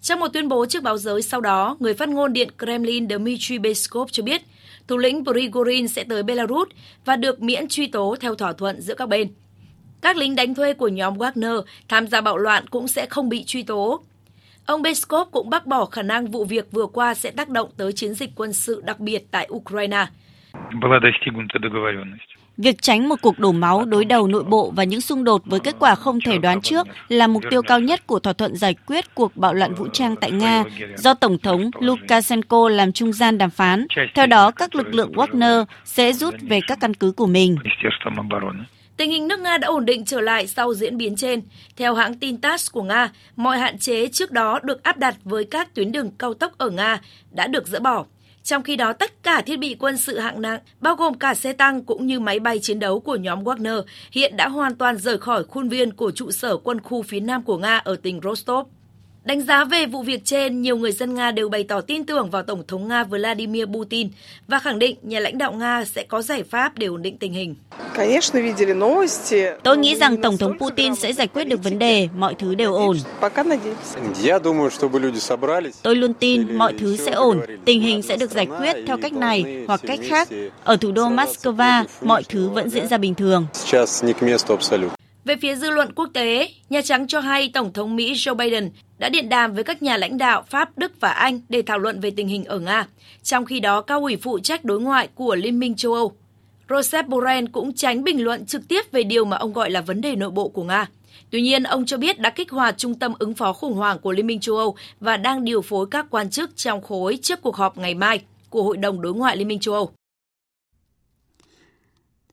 Trong 0.00 0.20
một 0.20 0.28
tuyên 0.28 0.48
bố 0.48 0.66
trước 0.66 0.82
báo 0.82 0.98
giới 0.98 1.22
sau 1.22 1.40
đó, 1.40 1.76
người 1.80 1.94
phát 1.94 2.08
ngôn 2.08 2.32
Điện 2.32 2.48
Kremlin 2.58 3.08
Dmitry 3.08 3.58
Peskov 3.58 4.08
cho 4.12 4.22
biết 4.22 4.42
thủ 4.88 4.96
lĩnh 4.96 5.22
Prigozhin 5.24 5.86
sẽ 5.86 6.04
tới 6.04 6.22
Belarus 6.22 6.68
và 7.04 7.16
được 7.16 7.42
miễn 7.42 7.68
truy 7.68 7.86
tố 7.86 8.16
theo 8.20 8.34
thỏa 8.34 8.52
thuận 8.52 8.80
giữa 8.80 8.94
các 8.94 9.08
bên. 9.08 9.28
Các 10.00 10.16
lính 10.16 10.34
đánh 10.34 10.54
thuê 10.54 10.74
của 10.74 10.88
nhóm 10.88 11.18
Wagner 11.18 11.62
tham 11.88 12.06
gia 12.06 12.20
bạo 12.20 12.38
loạn 12.38 12.66
cũng 12.68 12.88
sẽ 12.88 13.06
không 13.06 13.28
bị 13.28 13.44
truy 13.44 13.62
tố. 13.62 14.02
Ông 14.66 14.84
Peskov 14.84 15.28
cũng 15.30 15.50
bác 15.50 15.66
bỏ 15.66 15.84
khả 15.84 16.02
năng 16.02 16.26
vụ 16.26 16.44
việc 16.44 16.72
vừa 16.72 16.86
qua 16.86 17.14
sẽ 17.14 17.30
tác 17.30 17.48
động 17.48 17.68
tới 17.76 17.92
chiến 17.92 18.14
dịch 18.14 18.30
quân 18.36 18.52
sự 18.52 18.82
đặc 18.84 19.00
biệt 19.00 19.22
tại 19.30 19.48
Ukraine. 19.52 20.06
Việc 22.56 22.82
tránh 22.82 23.08
một 23.08 23.16
cuộc 23.22 23.38
đổ 23.38 23.52
máu 23.52 23.84
đối 23.84 24.04
đầu 24.04 24.26
nội 24.28 24.44
bộ 24.44 24.72
và 24.76 24.84
những 24.84 25.00
xung 25.00 25.24
đột 25.24 25.42
với 25.44 25.60
kết 25.60 25.76
quả 25.78 25.94
không 25.94 26.18
thể 26.20 26.38
đoán 26.38 26.60
trước 26.60 26.86
là 27.08 27.26
mục 27.26 27.42
tiêu 27.50 27.62
cao 27.62 27.80
nhất 27.80 28.06
của 28.06 28.18
thỏa 28.18 28.32
thuận 28.32 28.56
giải 28.56 28.74
quyết 28.86 29.14
cuộc 29.14 29.36
bạo 29.36 29.54
loạn 29.54 29.74
vũ 29.74 29.88
trang 29.92 30.16
tại 30.16 30.30
Nga 30.30 30.64
do 30.96 31.14
Tổng 31.14 31.38
thống 31.38 31.70
Lukashenko 31.80 32.68
làm 32.68 32.92
trung 32.92 33.12
gian 33.12 33.38
đàm 33.38 33.50
phán. 33.50 33.86
Theo 34.14 34.26
đó, 34.26 34.50
các 34.50 34.74
lực 34.74 34.94
lượng 34.94 35.12
Wagner 35.12 35.64
sẽ 35.84 36.12
rút 36.12 36.34
về 36.42 36.60
các 36.66 36.78
căn 36.80 36.94
cứ 36.94 37.12
của 37.12 37.26
mình. 37.26 37.56
Tình 38.96 39.10
hình 39.10 39.28
nước 39.28 39.40
Nga 39.40 39.58
đã 39.58 39.68
ổn 39.68 39.84
định 39.84 40.04
trở 40.04 40.20
lại 40.20 40.46
sau 40.46 40.74
diễn 40.74 40.96
biến 40.96 41.16
trên. 41.16 41.42
Theo 41.76 41.94
hãng 41.94 42.14
tin 42.14 42.40
TASS 42.40 42.72
của 42.72 42.82
Nga, 42.82 43.12
mọi 43.36 43.58
hạn 43.58 43.78
chế 43.78 44.08
trước 44.08 44.30
đó 44.30 44.60
được 44.62 44.82
áp 44.82 44.98
đặt 44.98 45.16
với 45.24 45.44
các 45.44 45.74
tuyến 45.74 45.92
đường 45.92 46.10
cao 46.18 46.34
tốc 46.34 46.58
ở 46.58 46.70
Nga 46.70 47.00
đã 47.30 47.46
được 47.46 47.66
dỡ 47.66 47.80
bỏ. 47.80 48.04
Trong 48.42 48.62
khi 48.62 48.76
đó, 48.76 48.92
tất 48.92 49.22
cả 49.22 49.42
thiết 49.46 49.56
bị 49.58 49.76
quân 49.78 49.96
sự 49.96 50.18
hạng 50.18 50.42
nặng, 50.42 50.60
bao 50.80 50.94
gồm 50.94 51.14
cả 51.14 51.34
xe 51.34 51.52
tăng 51.52 51.84
cũng 51.84 52.06
như 52.06 52.20
máy 52.20 52.40
bay 52.40 52.58
chiến 52.58 52.78
đấu 52.78 53.00
của 53.00 53.16
nhóm 53.16 53.44
Wagner, 53.44 53.82
hiện 54.12 54.36
đã 54.36 54.48
hoàn 54.48 54.76
toàn 54.76 54.96
rời 54.96 55.18
khỏi 55.18 55.44
khuôn 55.44 55.68
viên 55.68 55.92
của 55.92 56.10
trụ 56.10 56.30
sở 56.30 56.56
quân 56.56 56.80
khu 56.80 57.02
phía 57.02 57.20
nam 57.20 57.42
của 57.42 57.58
Nga 57.58 57.78
ở 57.78 57.96
tỉnh 57.96 58.20
Rostov. 58.24 58.66
Đánh 59.26 59.42
giá 59.42 59.64
về 59.64 59.86
vụ 59.86 60.02
việc 60.02 60.24
trên, 60.24 60.62
nhiều 60.62 60.76
người 60.76 60.92
dân 60.92 61.14
Nga 61.14 61.30
đều 61.30 61.48
bày 61.48 61.64
tỏ 61.64 61.80
tin 61.80 62.04
tưởng 62.04 62.30
vào 62.30 62.42
Tổng 62.42 62.62
thống 62.68 62.88
Nga 62.88 63.04
Vladimir 63.04 63.64
Putin 63.64 64.08
và 64.48 64.58
khẳng 64.58 64.78
định 64.78 64.96
nhà 65.02 65.20
lãnh 65.20 65.38
đạo 65.38 65.52
Nga 65.52 65.84
sẽ 65.84 66.02
có 66.02 66.22
giải 66.22 66.42
pháp 66.42 66.78
để 66.78 66.86
ổn 66.86 67.02
định 67.02 67.18
tình 67.18 67.32
hình. 67.32 67.54
Tôi 69.62 69.78
nghĩ 69.78 69.94
rằng 69.94 70.22
Tổng 70.22 70.38
thống 70.38 70.58
Putin 70.58 70.94
sẽ 70.94 71.12
giải 71.12 71.26
quyết 71.26 71.44
được 71.44 71.64
vấn 71.64 71.78
đề, 71.78 72.08
mọi 72.16 72.34
thứ 72.38 72.54
đều 72.54 72.74
ổn. 72.74 72.96
Tôi 75.82 75.96
luôn 75.96 76.14
tin 76.14 76.58
mọi 76.58 76.74
thứ 76.78 76.96
sẽ 76.96 77.12
ổn, 77.12 77.40
tình 77.64 77.80
hình 77.80 78.02
sẽ 78.02 78.16
được 78.16 78.30
giải 78.30 78.46
quyết 78.46 78.76
theo 78.86 78.96
cách 79.02 79.12
này 79.12 79.64
hoặc 79.66 79.80
cách 79.86 80.00
khác. 80.02 80.28
Ở 80.64 80.76
thủ 80.76 80.92
đô 80.92 81.08
Moscow, 81.08 81.84
mọi 82.02 82.22
thứ 82.28 82.48
vẫn 82.48 82.70
diễn 82.70 82.88
ra 82.88 82.98
bình 82.98 83.14
thường. 83.14 83.46
Về 85.24 85.36
phía 85.42 85.54
dư 85.54 85.70
luận 85.70 85.92
quốc 85.94 86.08
tế, 86.14 86.48
Nhà 86.70 86.80
Trắng 86.84 87.06
cho 87.06 87.20
hay 87.20 87.50
Tổng 87.54 87.72
thống 87.72 87.96
Mỹ 87.96 88.12
Joe 88.12 88.34
Biden 88.34 88.70
đã 88.98 89.08
điện 89.08 89.28
đàm 89.28 89.54
với 89.54 89.64
các 89.64 89.82
nhà 89.82 89.96
lãnh 89.96 90.18
đạo 90.18 90.44
Pháp, 90.50 90.78
Đức 90.78 90.92
và 91.00 91.10
Anh 91.10 91.40
để 91.48 91.62
thảo 91.62 91.78
luận 91.78 92.00
về 92.00 92.10
tình 92.10 92.28
hình 92.28 92.44
ở 92.44 92.58
Nga. 92.58 92.86
Trong 93.22 93.44
khi 93.44 93.60
đó, 93.60 93.80
cao 93.80 94.00
ủy 94.00 94.16
phụ 94.16 94.38
trách 94.38 94.64
đối 94.64 94.80
ngoại 94.80 95.08
của 95.14 95.34
Liên 95.34 95.58
minh 95.58 95.74
châu 95.74 95.94
Âu, 95.94 96.12
Joseph 96.68 97.08
Borrell 97.08 97.46
cũng 97.52 97.72
tránh 97.72 98.04
bình 98.04 98.24
luận 98.24 98.46
trực 98.46 98.68
tiếp 98.68 98.92
về 98.92 99.02
điều 99.02 99.24
mà 99.24 99.36
ông 99.36 99.52
gọi 99.52 99.70
là 99.70 99.80
vấn 99.80 100.00
đề 100.00 100.16
nội 100.16 100.30
bộ 100.30 100.48
của 100.48 100.64
Nga. 100.64 100.86
Tuy 101.30 101.42
nhiên, 101.42 101.62
ông 101.62 101.86
cho 101.86 101.96
biết 101.96 102.20
đã 102.20 102.30
kích 102.30 102.50
hoạt 102.50 102.78
trung 102.78 102.94
tâm 102.94 103.12
ứng 103.18 103.34
phó 103.34 103.52
khủng 103.52 103.74
hoảng 103.74 103.98
của 103.98 104.12
Liên 104.12 104.26
minh 104.26 104.40
châu 104.40 104.56
Âu 104.56 104.76
và 105.00 105.16
đang 105.16 105.44
điều 105.44 105.62
phối 105.62 105.86
các 105.90 106.06
quan 106.10 106.30
chức 106.30 106.56
trong 106.56 106.82
khối 106.82 107.18
trước 107.22 107.42
cuộc 107.42 107.56
họp 107.56 107.78
ngày 107.78 107.94
mai 107.94 108.20
của 108.50 108.62
Hội 108.62 108.76
đồng 108.76 109.00
Đối 109.00 109.14
ngoại 109.14 109.36
Liên 109.36 109.48
minh 109.48 109.60
châu 109.60 109.74
Âu. 109.74 109.90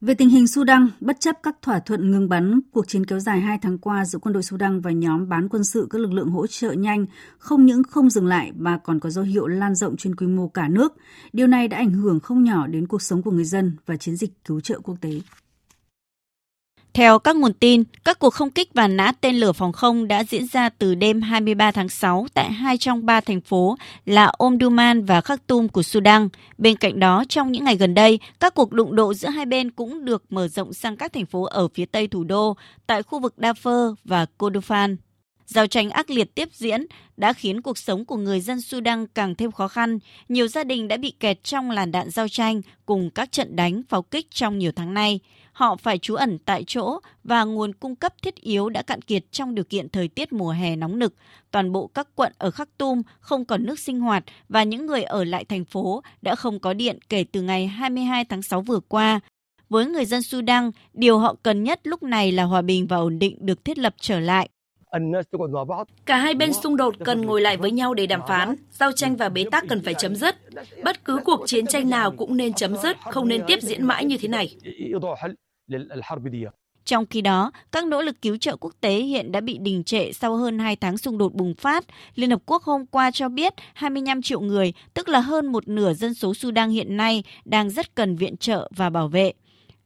Về 0.06 0.14
tình 0.14 0.30
hình 0.30 0.48
Sudan, 0.48 0.90
bất 1.02 1.20
chấp 1.20 1.36
các 1.44 1.56
thỏa 1.62 1.80
thuận 1.80 2.12
ngừng 2.12 2.30
bắn, 2.30 2.60
cuộc 2.72 2.88
chiến 2.88 3.06
kéo 3.06 3.20
dài 3.20 3.42
2 3.42 3.58
tháng 3.62 3.78
qua 3.78 4.06
giữa 4.06 4.20
quân 4.20 4.34
đội 4.34 4.44
Sudan 4.44 4.82
và 4.82 4.92
nhóm 4.92 5.30
bán 5.30 5.50
quân 5.50 5.64
sự 5.64 5.88
các 5.90 6.02
lực 6.02 6.12
lượng 6.14 6.30
hỗ 6.30 6.48
trợ 6.48 6.72
nhanh 6.72 7.06
không 7.38 7.66
những 7.66 7.84
không 7.84 8.10
dừng 8.10 8.28
lại 8.28 8.52
mà 8.56 8.78
còn 8.78 9.00
có 9.00 9.10
dấu 9.10 9.24
hiệu 9.24 9.48
lan 9.48 9.76
rộng 9.76 9.98
trên 9.98 10.16
quy 10.16 10.28
mô 10.28 10.48
cả 10.48 10.68
nước. 10.68 10.94
Điều 11.34 11.48
này 11.48 11.68
đã 11.68 11.78
ảnh 11.78 11.92
hưởng 11.92 12.20
không 12.20 12.44
nhỏ 12.44 12.68
đến 12.68 12.88
cuộc 12.88 13.02
sống 13.02 13.22
của 13.22 13.32
người 13.32 13.46
dân 13.46 13.76
và 13.86 13.98
chiến 13.98 14.16
dịch 14.16 14.32
cứu 14.46 14.62
trợ 14.62 14.80
quốc 14.80 14.96
tế. 15.02 15.12
Theo 16.94 17.20
các 17.20 17.36
nguồn 17.36 17.54
tin, 17.54 17.84
các 18.04 18.20
cuộc 18.20 18.30
không 18.30 18.52
kích 18.52 18.70
và 18.74 18.88
nã 18.88 19.12
tên 19.22 19.36
lửa 19.36 19.52
phòng 19.52 19.72
không 19.72 20.08
đã 20.08 20.24
diễn 20.24 20.48
ra 20.48 20.70
từ 20.70 20.96
đêm 20.96 21.22
23 21.22 21.72
tháng 21.72 21.90
6 21.90 22.26
tại 22.34 22.52
hai 22.52 22.78
trong 22.78 23.06
ba 23.06 23.22
thành 23.22 23.42
phố 23.42 23.78
là 24.06 24.32
Omdurman 24.38 25.06
và 25.06 25.22
Khartoum 25.22 25.68
của 25.68 25.84
Sudan. 25.84 26.30
Bên 26.58 26.76
cạnh 26.76 27.00
đó, 27.00 27.24
trong 27.30 27.52
những 27.52 27.64
ngày 27.64 27.76
gần 27.76 27.94
đây, 27.94 28.20
các 28.40 28.56
cuộc 28.56 28.72
đụng 28.72 28.96
độ 28.96 29.14
giữa 29.14 29.30
hai 29.30 29.46
bên 29.46 29.72
cũng 29.72 30.06
được 30.06 30.24
mở 30.30 30.48
rộng 30.48 30.74
sang 30.74 30.98
các 30.98 31.14
thành 31.14 31.26
phố 31.26 31.44
ở 31.44 31.68
phía 31.74 31.86
tây 31.86 32.08
thủ 32.08 32.24
đô, 32.24 32.58
tại 32.88 33.04
khu 33.04 33.20
vực 33.20 33.34
Darfur 33.38 33.96
và 34.04 34.26
Kordofan. 34.38 34.96
Giao 35.46 35.68
tranh 35.68 35.90
ác 35.90 36.10
liệt 36.10 36.36
tiếp 36.36 36.50
diễn 36.54 36.86
đã 37.18 37.34
khiến 37.34 37.62
cuộc 37.62 37.78
sống 37.78 38.06
của 38.06 38.18
người 38.18 38.40
dân 38.40 38.62
Sudan 38.62 39.08
càng 39.08 39.36
thêm 39.36 39.52
khó 39.52 39.68
khăn. 39.68 40.00
Nhiều 40.30 40.48
gia 40.48 40.64
đình 40.64 40.88
đã 40.88 40.98
bị 40.98 41.14
kẹt 41.20 41.44
trong 41.44 41.72
làn 41.72 41.92
đạn 41.92 42.10
giao 42.10 42.28
tranh 42.28 42.62
cùng 42.86 43.10
các 43.10 43.32
trận 43.32 43.56
đánh 43.56 43.82
pháo 43.90 44.02
kích 44.02 44.28
trong 44.32 44.58
nhiều 44.58 44.72
tháng 44.76 44.94
nay. 44.94 45.20
Họ 45.54 45.76
phải 45.76 45.98
trú 45.98 46.16
ẩn 46.16 46.38
tại 46.46 46.64
chỗ 46.68 47.00
và 47.24 47.44
nguồn 47.44 47.74
cung 47.74 47.96
cấp 47.96 48.14
thiết 48.22 48.36
yếu 48.36 48.70
đã 48.70 48.82
cạn 48.82 49.02
kiệt 49.02 49.32
trong 49.32 49.56
điều 49.56 49.66
kiện 49.66 49.90
thời 49.90 50.08
tiết 50.08 50.34
mùa 50.34 50.52
hè 50.52 50.76
nóng 50.76 51.00
nực. 51.00 51.16
Toàn 51.52 51.72
bộ 51.72 51.88
các 51.88 52.08
quận 52.16 52.34
ở 52.38 52.52
Khartoum 52.52 53.02
không 53.20 53.46
còn 53.46 53.66
nước 53.66 53.80
sinh 53.80 54.00
hoạt 54.00 54.24
và 54.50 54.64
những 54.64 54.86
người 54.86 55.04
ở 55.04 55.24
lại 55.24 55.46
thành 55.46 55.66
phố 55.66 56.04
đã 56.22 56.36
không 56.36 56.60
có 56.60 56.74
điện 56.74 57.00
kể 57.10 57.26
từ 57.32 57.42
ngày 57.42 57.68
22 57.68 58.26
tháng 58.26 58.42
6 58.42 58.62
vừa 58.62 58.80
qua. 58.80 59.20
Với 59.70 59.86
người 59.86 60.06
dân 60.06 60.22
Sudan, 60.24 60.72
điều 60.94 61.20
họ 61.20 61.36
cần 61.44 61.64
nhất 61.64 61.80
lúc 61.84 62.04
này 62.04 62.32
là 62.32 62.44
hòa 62.44 62.62
bình 62.62 62.88
và 62.88 62.98
ổn 62.98 63.20
định 63.20 63.38
được 63.40 63.66
thiết 63.66 63.78
lập 63.78 63.96
trở 64.00 64.20
lại. 64.20 64.50
Cả 66.06 66.18
hai 66.18 66.34
bên 66.34 66.54
xung 66.54 66.78
đột 66.78 66.96
cần 67.06 67.22
ngồi 67.22 67.42
lại 67.42 67.58
với 67.58 67.72
nhau 67.72 67.94
để 67.94 68.06
đàm 68.06 68.22
phán, 68.28 68.56
giao 68.72 68.92
tranh 68.92 69.16
và 69.16 69.30
bế 69.30 69.46
tắc 69.52 69.64
cần 69.70 69.82
phải 69.82 69.94
chấm 69.94 70.16
dứt. 70.16 70.36
Bất 70.84 71.06
cứ 71.06 71.20
cuộc 71.26 71.44
chiến 71.46 71.66
tranh 71.66 71.90
nào 71.90 72.12
cũng 72.12 72.38
nên 72.38 72.54
chấm 72.54 72.78
dứt, 72.78 72.98
không 73.12 73.28
nên 73.28 73.44
tiếp 73.48 73.60
diễn 73.62 73.86
mãi 73.86 74.06
như 74.06 74.18
thế 74.18 74.28
này. 74.28 74.56
Trong 76.86 77.06
khi 77.06 77.22
đó, 77.22 77.52
các 77.72 77.86
nỗ 77.86 78.02
lực 78.02 78.22
cứu 78.22 78.38
trợ 78.38 78.58
quốc 78.58 78.74
tế 78.82 78.96
hiện 78.96 79.32
đã 79.32 79.42
bị 79.42 79.58
đình 79.58 79.84
trệ 79.84 80.12
sau 80.14 80.36
hơn 80.36 80.60
2 80.60 80.76
tháng 80.76 80.98
xung 80.98 81.18
đột 81.18 81.34
bùng 81.34 81.54
phát. 81.56 81.86
Liên 82.16 82.30
Hợp 82.30 82.42
Quốc 82.46 82.64
hôm 82.64 82.86
qua 82.86 83.12
cho 83.12 83.30
biết 83.30 83.54
25 83.74 84.22
triệu 84.22 84.42
người, 84.42 84.74
tức 84.94 85.10
là 85.10 85.20
hơn 85.20 85.52
một 85.52 85.68
nửa 85.68 85.94
dân 85.94 86.14
số 86.14 86.34
Sudan 86.34 86.70
hiện 86.70 86.98
nay, 86.98 87.24
đang 87.46 87.70
rất 87.70 87.96
cần 87.96 88.16
viện 88.16 88.38
trợ 88.38 88.70
và 88.76 88.90
bảo 88.90 89.08
vệ. 89.08 89.34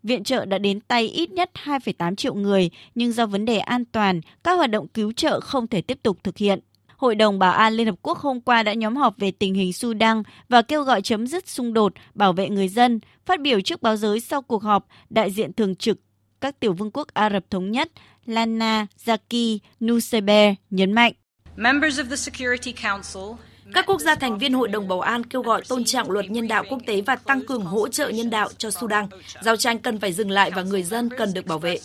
Viện 0.03 0.23
trợ 0.23 0.45
đã 0.45 0.57
đến 0.57 0.79
tay 0.79 1.03
ít 1.07 1.31
nhất 1.31 1.51
2,8 1.63 2.15
triệu 2.15 2.33
người, 2.33 2.69
nhưng 2.95 3.11
do 3.11 3.25
vấn 3.25 3.45
đề 3.45 3.57
an 3.57 3.85
toàn, 3.85 4.21
các 4.43 4.53
hoạt 4.53 4.71
động 4.71 4.87
cứu 4.87 5.11
trợ 5.11 5.39
không 5.39 5.67
thể 5.67 5.81
tiếp 5.81 5.99
tục 6.03 6.17
thực 6.23 6.37
hiện. 6.37 6.59
Hội 6.97 7.15
đồng 7.15 7.39
Bảo 7.39 7.51
an 7.53 7.73
Liên 7.73 7.87
Hợp 7.87 7.95
Quốc 8.01 8.17
hôm 8.17 8.41
qua 8.41 8.63
đã 8.63 8.73
nhóm 8.73 8.95
họp 8.95 9.17
về 9.17 9.31
tình 9.31 9.53
hình 9.53 9.73
Sudan 9.73 10.23
và 10.49 10.61
kêu 10.61 10.83
gọi 10.83 11.01
chấm 11.01 11.27
dứt 11.27 11.47
xung 11.47 11.73
đột, 11.73 11.93
bảo 12.13 12.33
vệ 12.33 12.49
người 12.49 12.67
dân. 12.67 12.99
Phát 13.25 13.41
biểu 13.41 13.61
trước 13.61 13.81
báo 13.81 13.95
giới 13.95 14.19
sau 14.19 14.41
cuộc 14.41 14.63
họp, 14.63 14.87
đại 15.09 15.31
diện 15.31 15.53
thường 15.53 15.75
trực 15.75 15.99
các 16.41 16.59
tiểu 16.59 16.73
vương 16.73 16.91
quốc 16.91 17.07
Ả 17.13 17.29
Rập 17.29 17.49
Thống 17.49 17.71
Nhất 17.71 17.91
Lana 18.25 18.87
Zaki 19.05 19.59
Nusebe 19.79 20.55
nhấn 20.69 20.93
mạnh. 20.93 21.13
Các 23.73 23.85
quốc 23.85 24.01
gia 24.01 24.15
thành 24.15 24.37
viên 24.37 24.53
Hội 24.53 24.67
đồng 24.67 24.87
Bảo 24.87 25.01
an 25.01 25.23
kêu 25.23 25.41
gọi 25.41 25.61
tôn 25.69 25.83
trọng 25.83 26.11
luật 26.11 26.31
nhân 26.31 26.47
đạo 26.47 26.63
quốc 26.69 26.79
tế 26.85 27.01
và 27.01 27.15
tăng 27.15 27.45
cường 27.45 27.65
hỗ 27.65 27.87
trợ 27.87 28.09
nhân 28.09 28.29
đạo 28.29 28.49
cho 28.57 28.71
Sudan. 28.71 29.05
Giao 29.41 29.55
tranh 29.55 29.79
cần 29.79 29.99
phải 29.99 30.13
dừng 30.13 30.31
lại 30.31 30.51
và 30.55 30.63
người 30.63 30.83
dân 30.83 31.09
cần 31.17 31.33
được 31.33 31.45
bảo 31.45 31.59
vệ. 31.59 31.79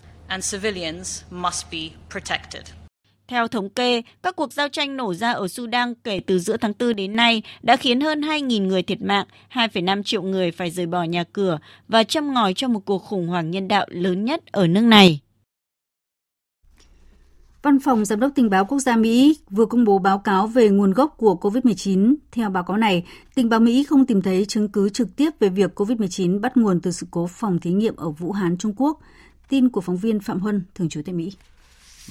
Theo 3.29 3.49
thống 3.49 3.71
kê, 3.71 4.03
các 4.23 4.37
cuộc 4.37 4.53
giao 4.53 4.69
tranh 4.69 4.97
nổ 4.97 5.15
ra 5.15 5.33
ở 5.33 5.49
Sudan 5.49 5.95
kể 6.05 6.21
từ 6.27 6.39
giữa 6.39 6.57
tháng 6.57 6.73
4 6.79 6.97
đến 6.97 7.17
nay 7.17 7.43
đã 7.63 7.77
khiến 7.77 8.01
hơn 8.01 8.21
2.000 8.21 8.67
người 8.67 8.83
thiệt 8.83 9.03
mạng, 9.03 9.27
2,5 9.53 10.03
triệu 10.03 10.23
người 10.23 10.51
phải 10.51 10.71
rời 10.71 10.87
bỏ 10.87 11.03
nhà 11.03 11.25
cửa 11.33 11.59
và 11.89 12.05
châm 12.05 12.35
ngòi 12.35 12.55
cho 12.55 12.69
một 12.69 12.81
cuộc 12.87 12.99
khủng 12.99 13.29
hoảng 13.29 13.51
nhân 13.51 13.69
đạo 13.69 13.87
lớn 13.89 14.25
nhất 14.25 14.43
ở 14.53 14.67
nước 14.67 14.81
này. 14.81 15.21
Văn 17.63 17.81
phòng 17.81 18.05
Giám 18.05 18.21
đốc 18.21 18.33
Tình 18.35 18.51
báo 18.51 18.65
Quốc 18.65 18.79
gia 18.79 18.97
Mỹ 18.97 19.39
vừa 19.51 19.67
công 19.67 19.85
bố 19.85 19.99
báo 19.99 20.19
cáo 20.19 20.47
về 20.47 20.69
nguồn 20.69 20.93
gốc 20.93 21.15
của 21.17 21.39
COVID-19. 21.41 22.15
Theo 22.33 22.51
báo 22.51 22.65
cáo 22.65 22.77
này, 22.77 23.07
tình 23.35 23.49
báo 23.49 23.61
Mỹ 23.61 23.85
không 23.89 24.07
tìm 24.07 24.23
thấy 24.23 24.45
chứng 24.45 24.69
cứ 24.69 24.89
trực 24.89 25.17
tiếp 25.17 25.31
về 25.41 25.49
việc 25.49 25.81
COVID-19 25.81 26.41
bắt 26.41 26.57
nguồn 26.57 26.81
từ 26.81 26.91
sự 26.91 27.07
cố 27.11 27.27
phòng 27.27 27.59
thí 27.59 27.71
nghiệm 27.71 27.97
ở 27.97 28.11
Vũ 28.11 28.33
Hán, 28.33 28.59
Trung 28.59 28.75
Quốc. 28.77 28.99
Tin 29.49 29.69
của 29.69 29.81
phóng 29.81 29.97
viên 29.97 30.21
Phạm 30.21 30.41
Huân, 30.41 30.63
thường 30.75 30.89
trú 30.89 31.01
tại 31.07 31.15
Mỹ. 31.15 31.33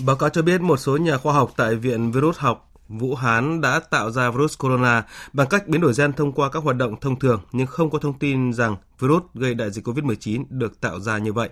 Báo 0.06 0.16
cáo 0.16 0.30
cho 0.30 0.42
biết 0.42 0.62
một 0.62 0.78
số 0.78 0.98
nhà 0.98 1.18
khoa 1.18 1.34
học 1.34 1.54
tại 1.58 1.76
Viện 1.76 2.12
Virus 2.12 2.38
học 2.38 2.72
Vũ 2.90 3.16
Hán 3.16 3.62
đã 3.62 3.80
tạo 3.80 4.12
ra 4.12 4.32
virus 4.32 4.58
corona 4.58 5.04
bằng 5.34 5.48
cách 5.50 5.68
biến 5.68 5.82
đổi 5.82 5.94
gen 5.98 6.14
thông 6.14 6.32
qua 6.32 6.50
các 6.50 6.64
hoạt 6.64 6.78
động 6.78 6.96
thông 7.02 7.20
thường 7.20 7.42
nhưng 7.52 7.68
không 7.68 7.90
có 7.90 8.00
thông 8.00 8.20
tin 8.20 8.54
rằng 8.54 8.76
virus 9.00 9.24
gây 9.34 9.54
đại 9.54 9.72
dịch 9.72 9.88
COVID-19 9.88 10.44
được 10.50 10.82
tạo 10.82 11.00
ra 11.00 11.18
như 11.18 11.34
vậy. 11.34 11.50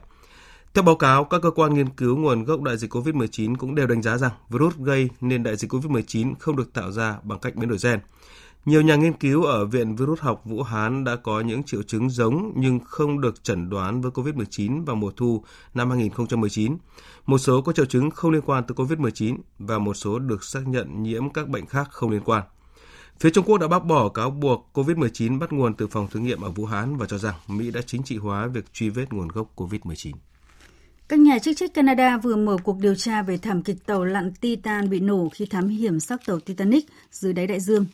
Theo 0.73 0.83
báo 0.83 0.95
cáo, 0.95 1.23
các 1.23 1.41
cơ 1.41 1.51
quan 1.51 1.73
nghiên 1.73 1.89
cứu 1.89 2.17
nguồn 2.17 2.43
gốc 2.43 2.61
đại 2.61 2.77
dịch 2.77 2.95
COVID-19 2.95 3.55
cũng 3.55 3.75
đều 3.75 3.87
đánh 3.87 4.01
giá 4.01 4.17
rằng 4.17 4.31
virus 4.49 4.75
gây 4.77 5.09
nên 5.21 5.43
đại 5.43 5.55
dịch 5.55 5.71
COVID-19 5.71 6.33
không 6.39 6.55
được 6.55 6.73
tạo 6.73 6.91
ra 6.91 7.17
bằng 7.23 7.39
cách 7.39 7.55
biến 7.55 7.69
đổi 7.69 7.77
gen. 7.83 7.99
Nhiều 8.65 8.81
nhà 8.81 8.95
nghiên 8.95 9.13
cứu 9.13 9.43
ở 9.43 9.65
Viện 9.65 9.95
Virus 9.95 10.19
học 10.19 10.41
Vũ 10.45 10.63
Hán 10.63 11.03
đã 11.03 11.15
có 11.15 11.41
những 11.41 11.63
triệu 11.63 11.83
chứng 11.83 12.09
giống 12.09 12.53
nhưng 12.55 12.79
không 12.79 13.21
được 13.21 13.43
chẩn 13.43 13.69
đoán 13.69 14.01
với 14.01 14.11
COVID-19 14.11 14.85
vào 14.85 14.95
mùa 14.95 15.11
thu 15.17 15.43
năm 15.73 15.89
2019. 15.89 16.77
Một 17.25 17.37
số 17.37 17.61
có 17.61 17.73
triệu 17.73 17.85
chứng 17.85 18.11
không 18.11 18.31
liên 18.31 18.41
quan 18.41 18.63
tới 18.63 18.75
COVID-19 18.75 19.37
và 19.59 19.79
một 19.79 19.93
số 19.93 20.19
được 20.19 20.43
xác 20.43 20.67
nhận 20.67 21.03
nhiễm 21.03 21.29
các 21.29 21.49
bệnh 21.49 21.65
khác 21.65 21.87
không 21.91 22.09
liên 22.09 22.21
quan. 22.25 22.43
Phía 23.19 23.29
Trung 23.29 23.45
Quốc 23.45 23.57
đã 23.57 23.67
bác 23.67 23.85
bỏ 23.85 24.09
cáo 24.09 24.29
buộc 24.29 24.69
COVID-19 24.73 25.39
bắt 25.39 25.53
nguồn 25.53 25.73
từ 25.73 25.87
phòng 25.87 26.07
thí 26.11 26.19
nghiệm 26.19 26.41
ở 26.41 26.49
Vũ 26.49 26.65
Hán 26.65 26.97
và 26.97 27.05
cho 27.05 27.17
rằng 27.17 27.35
Mỹ 27.47 27.71
đã 27.71 27.81
chính 27.81 28.03
trị 28.03 28.17
hóa 28.17 28.47
việc 28.47 28.73
truy 28.73 28.89
vết 28.89 29.13
nguồn 29.13 29.27
gốc 29.27 29.51
COVID-19. 29.55 30.11
Các 31.09 31.19
nhà 31.19 31.39
chức 31.39 31.57
trách 31.57 31.73
Canada 31.73 32.17
vừa 32.17 32.35
mở 32.35 32.57
cuộc 32.63 32.79
điều 32.79 32.95
tra 32.95 33.21
về 33.21 33.37
thảm 33.37 33.63
kịch 33.63 33.85
tàu 33.85 34.05
lặn 34.05 34.33
Titan 34.41 34.89
bị 34.89 34.99
nổ 34.99 35.29
khi 35.29 35.45
thám 35.45 35.67
hiểm 35.67 35.99
xác 35.99 36.25
tàu 36.25 36.39
Titanic 36.39 36.85
dưới 37.11 37.33
đáy 37.33 37.47
đại 37.47 37.59
dương. 37.59 37.85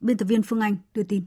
Biên 0.00 0.16
tập 0.16 0.24
viên 0.24 0.42
Phương 0.42 0.60
Anh 0.60 0.76
đưa 0.94 1.02
tin. 1.02 1.24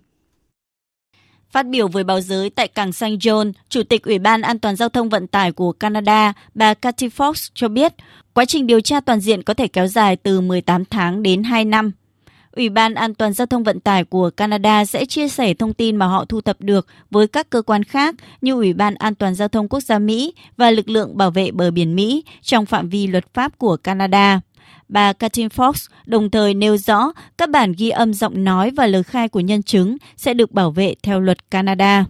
Phát 1.52 1.68
biểu 1.68 1.88
với 1.88 2.04
báo 2.04 2.22
giới 2.22 2.50
tại 2.50 2.68
cảng 2.68 2.92
St. 2.92 3.06
John, 3.06 3.52
Chủ 3.70 3.84
tịch 3.84 4.04
Ủy 4.04 4.20
ban 4.20 4.42
An 4.42 4.60
toàn 4.60 4.76
Giao 4.76 4.90
thông 4.90 5.10
Vận 5.10 5.28
tải 5.28 5.52
của 5.52 5.72
Canada, 5.72 6.34
bà 6.54 6.74
Cathy 6.74 7.08
Fox 7.08 7.50
cho 7.54 7.68
biết, 7.68 7.94
quá 8.34 8.46
trình 8.46 8.68
điều 8.68 8.82
tra 8.82 9.00
toàn 9.00 9.20
diện 9.20 9.44
có 9.44 9.54
thể 9.54 9.68
kéo 9.68 9.88
dài 9.88 10.16
từ 10.16 10.42
18 10.42 10.86
tháng 10.86 11.24
đến 11.24 11.44
2 11.44 11.66
năm. 11.66 11.92
Ủy 12.52 12.70
ban 12.70 12.94
An 12.94 13.14
toàn 13.14 13.34
Giao 13.34 13.48
thông 13.48 13.64
Vận 13.64 13.80
tải 13.80 14.04
của 14.04 14.30
Canada 14.30 14.86
sẽ 14.86 15.06
chia 15.06 15.28
sẻ 15.28 15.54
thông 15.54 15.74
tin 15.74 15.96
mà 15.96 16.06
họ 16.06 16.26
thu 16.26 16.42
thập 16.42 16.62
được 16.62 16.88
với 17.12 17.28
các 17.28 17.50
cơ 17.50 17.62
quan 17.62 17.84
khác 17.84 18.16
như 18.42 18.54
Ủy 18.54 18.74
ban 18.74 18.96
An 18.96 19.16
toàn 19.16 19.36
Giao 19.36 19.48
thông 19.48 19.68
Quốc 19.68 19.80
gia 19.80 20.00
Mỹ 20.00 20.34
và 20.58 20.72
lực 20.72 20.90
lượng 20.90 21.18
bảo 21.18 21.32
vệ 21.32 21.52
bờ 21.52 21.72
biển 21.72 21.96
Mỹ 21.96 22.24
trong 22.42 22.66
phạm 22.66 22.90
vi 22.90 23.08
luật 23.08 23.34
pháp 23.34 23.58
của 23.58 23.78
Canada. 23.78 24.42
Bà 24.88 25.14
Katrin 25.14 25.48
Fox 25.48 25.74
đồng 26.06 26.30
thời 26.30 26.54
nêu 26.54 26.78
rõ 26.78 27.12
các 27.38 27.50
bản 27.50 27.74
ghi 27.78 27.90
âm 27.90 28.14
giọng 28.14 28.44
nói 28.44 28.72
và 28.72 28.88
lời 28.88 29.04
khai 29.04 29.30
của 29.30 29.40
nhân 29.40 29.64
chứng 29.64 29.98
sẽ 30.18 30.34
được 30.34 30.52
bảo 30.52 30.72
vệ 30.72 30.96
theo 31.04 31.20
luật 31.20 31.52
Canada. 31.52 32.06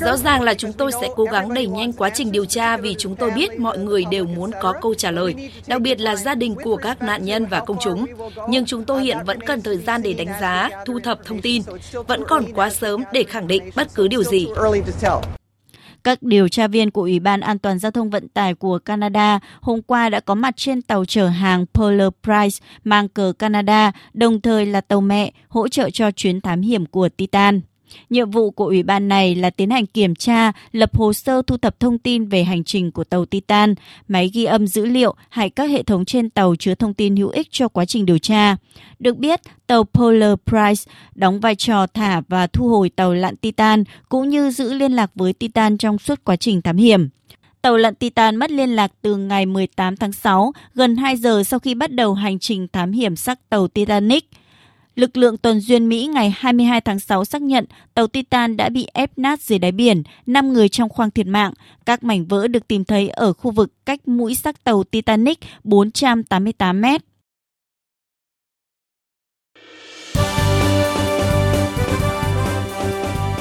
Rõ 0.00 0.16
ràng 0.16 0.42
là 0.42 0.54
chúng 0.54 0.72
tôi 0.72 0.92
sẽ 1.00 1.08
cố 1.16 1.24
gắng 1.24 1.54
đẩy 1.54 1.66
nhanh 1.66 1.92
quá 1.92 2.10
trình 2.14 2.32
điều 2.32 2.44
tra 2.44 2.76
vì 2.76 2.94
chúng 2.98 3.16
tôi 3.16 3.30
biết 3.30 3.60
mọi 3.60 3.78
người 3.78 4.04
đều 4.10 4.26
muốn 4.26 4.50
có 4.60 4.74
câu 4.82 4.94
trả 4.94 5.10
lời, 5.10 5.50
đặc 5.66 5.80
biệt 5.80 6.00
là 6.00 6.16
gia 6.16 6.34
đình 6.34 6.54
của 6.64 6.76
các 6.76 7.02
nạn 7.02 7.24
nhân 7.24 7.46
và 7.46 7.60
công 7.60 7.76
chúng. 7.80 8.06
Nhưng 8.48 8.66
chúng 8.66 8.84
tôi 8.84 9.02
hiện 9.02 9.18
vẫn 9.26 9.40
cần 9.40 9.62
thời 9.62 9.76
gian 9.76 10.02
để 10.02 10.12
đánh 10.12 10.40
giá, 10.40 10.70
thu 10.86 11.00
thập 11.00 11.24
thông 11.24 11.40
tin. 11.40 11.62
Vẫn 12.08 12.22
còn 12.28 12.44
quá 12.54 12.70
sớm 12.70 13.04
để 13.12 13.22
khẳng 13.22 13.46
định 13.46 13.70
bất 13.76 13.94
cứ 13.94 14.08
điều 14.08 14.22
gì. 14.22 14.48
Các 16.04 16.22
điều 16.22 16.48
tra 16.48 16.68
viên 16.68 16.90
của 16.90 17.00
Ủy 17.00 17.20
ban 17.20 17.40
An 17.40 17.58
toàn 17.58 17.78
Giao 17.78 17.92
thông 17.92 18.10
Vận 18.10 18.28
tải 18.28 18.54
của 18.54 18.78
Canada 18.78 19.40
hôm 19.60 19.82
qua 19.82 20.08
đã 20.08 20.20
có 20.20 20.34
mặt 20.34 20.54
trên 20.56 20.82
tàu 20.82 21.04
chở 21.04 21.26
hàng 21.26 21.66
Polar 21.74 22.08
Price 22.22 22.66
mang 22.84 23.08
cờ 23.08 23.32
Canada, 23.38 23.92
đồng 24.14 24.40
thời 24.40 24.66
là 24.66 24.80
tàu 24.80 25.00
mẹ 25.00 25.32
hỗ 25.48 25.68
trợ 25.68 25.90
cho 25.90 26.10
chuyến 26.10 26.40
thám 26.40 26.60
hiểm 26.60 26.86
của 26.86 27.08
Titan. 27.08 27.60
Nhiệm 28.10 28.30
vụ 28.30 28.50
của 28.50 28.64
ủy 28.64 28.82
ban 28.82 29.08
này 29.08 29.34
là 29.34 29.50
tiến 29.50 29.70
hành 29.70 29.86
kiểm 29.86 30.14
tra, 30.14 30.52
lập 30.72 30.96
hồ 30.96 31.12
sơ 31.12 31.42
thu 31.42 31.56
thập 31.56 31.80
thông 31.80 31.98
tin 31.98 32.24
về 32.24 32.44
hành 32.44 32.64
trình 32.64 32.92
của 32.92 33.04
tàu 33.04 33.24
Titan, 33.24 33.74
máy 34.08 34.30
ghi 34.34 34.44
âm 34.44 34.66
dữ 34.66 34.86
liệu 34.86 35.14
hay 35.28 35.50
các 35.50 35.70
hệ 35.70 35.82
thống 35.82 36.04
trên 36.04 36.30
tàu 36.30 36.56
chứa 36.58 36.74
thông 36.74 36.94
tin 36.94 37.16
hữu 37.16 37.28
ích 37.28 37.48
cho 37.50 37.68
quá 37.68 37.84
trình 37.84 38.06
điều 38.06 38.18
tra. 38.18 38.56
Được 38.98 39.16
biết, 39.16 39.40
tàu 39.66 39.84
Polar 39.84 40.34
Prize 40.46 40.86
đóng 41.14 41.40
vai 41.40 41.54
trò 41.54 41.86
thả 41.86 42.22
và 42.28 42.46
thu 42.46 42.68
hồi 42.68 42.88
tàu 42.88 43.14
lặn 43.14 43.36
Titan 43.36 43.84
cũng 44.08 44.28
như 44.28 44.50
giữ 44.50 44.72
liên 44.72 44.92
lạc 44.92 45.10
với 45.14 45.32
Titan 45.32 45.78
trong 45.78 45.98
suốt 45.98 46.24
quá 46.24 46.36
trình 46.36 46.62
thám 46.62 46.76
hiểm. 46.76 47.08
Tàu 47.62 47.76
lặn 47.76 47.94
Titan 47.94 48.36
mất 48.36 48.50
liên 48.50 48.70
lạc 48.70 48.92
từ 49.02 49.16
ngày 49.16 49.46
18 49.46 49.96
tháng 49.96 50.12
6, 50.12 50.52
gần 50.74 50.96
2 50.96 51.16
giờ 51.16 51.42
sau 51.44 51.58
khi 51.58 51.74
bắt 51.74 51.92
đầu 51.92 52.14
hành 52.14 52.38
trình 52.38 52.68
thám 52.72 52.92
hiểm 52.92 53.16
xác 53.16 53.48
tàu 53.48 53.68
Titanic– 53.68 54.30
Lực 54.96 55.16
lượng 55.16 55.36
tuần 55.36 55.60
duyên 55.60 55.88
Mỹ 55.88 56.06
ngày 56.06 56.34
22 56.36 56.80
tháng 56.80 57.00
6 57.00 57.24
xác 57.24 57.42
nhận 57.42 57.64
tàu 57.94 58.06
Titan 58.06 58.56
đã 58.56 58.68
bị 58.68 58.86
ép 58.92 59.18
nát 59.18 59.40
dưới 59.40 59.58
đáy 59.58 59.72
biển, 59.72 60.02
5 60.26 60.52
người 60.52 60.68
trong 60.68 60.88
khoang 60.88 61.10
thiệt 61.10 61.26
mạng. 61.26 61.52
Các 61.86 62.04
mảnh 62.04 62.24
vỡ 62.26 62.48
được 62.48 62.68
tìm 62.68 62.84
thấy 62.84 63.08
ở 63.08 63.32
khu 63.32 63.50
vực 63.50 63.72
cách 63.86 64.08
mũi 64.08 64.34
xác 64.34 64.64
tàu 64.64 64.84
Titanic 64.84 65.38
488 65.64 66.80
mét. 66.80 67.00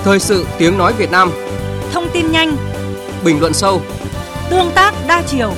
Thời 0.03 0.19
sự 0.19 0.45
tiếng 0.57 0.77
nói 0.77 0.93
Việt 0.93 1.11
Nam 1.11 1.31
Thông 1.91 2.07
tin 2.13 2.31
nhanh 2.31 2.55
Bình 3.25 3.39
luận 3.39 3.53
sâu 3.53 3.81
Tương 4.49 4.71
tác 4.75 4.93
đa 5.07 5.23
chiều 5.27 5.53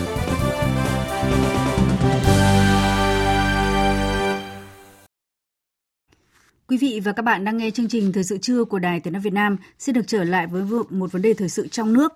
Quý 6.68 6.78
vị 6.78 7.02
và 7.04 7.12
các 7.12 7.24
bạn 7.24 7.44
đang 7.44 7.58
nghe 7.58 7.72
chương 7.72 7.88
trình 7.88 8.12
Thời 8.12 8.24
sự 8.24 8.38
trưa 8.38 8.64
của 8.64 8.80
Đài 8.80 9.00
Tiếng 9.00 9.14
nói 9.14 9.22
Việt 9.22 9.34
Nam. 9.34 9.58
Xin 9.80 9.96
được 9.96 10.08
trở 10.08 10.24
lại 10.24 10.48
với 10.48 10.64
một 10.90 11.12
vấn 11.12 11.22
đề 11.22 11.34
thời 11.34 11.50
sự 11.50 11.68
trong 11.68 11.94
nước. 11.94 12.14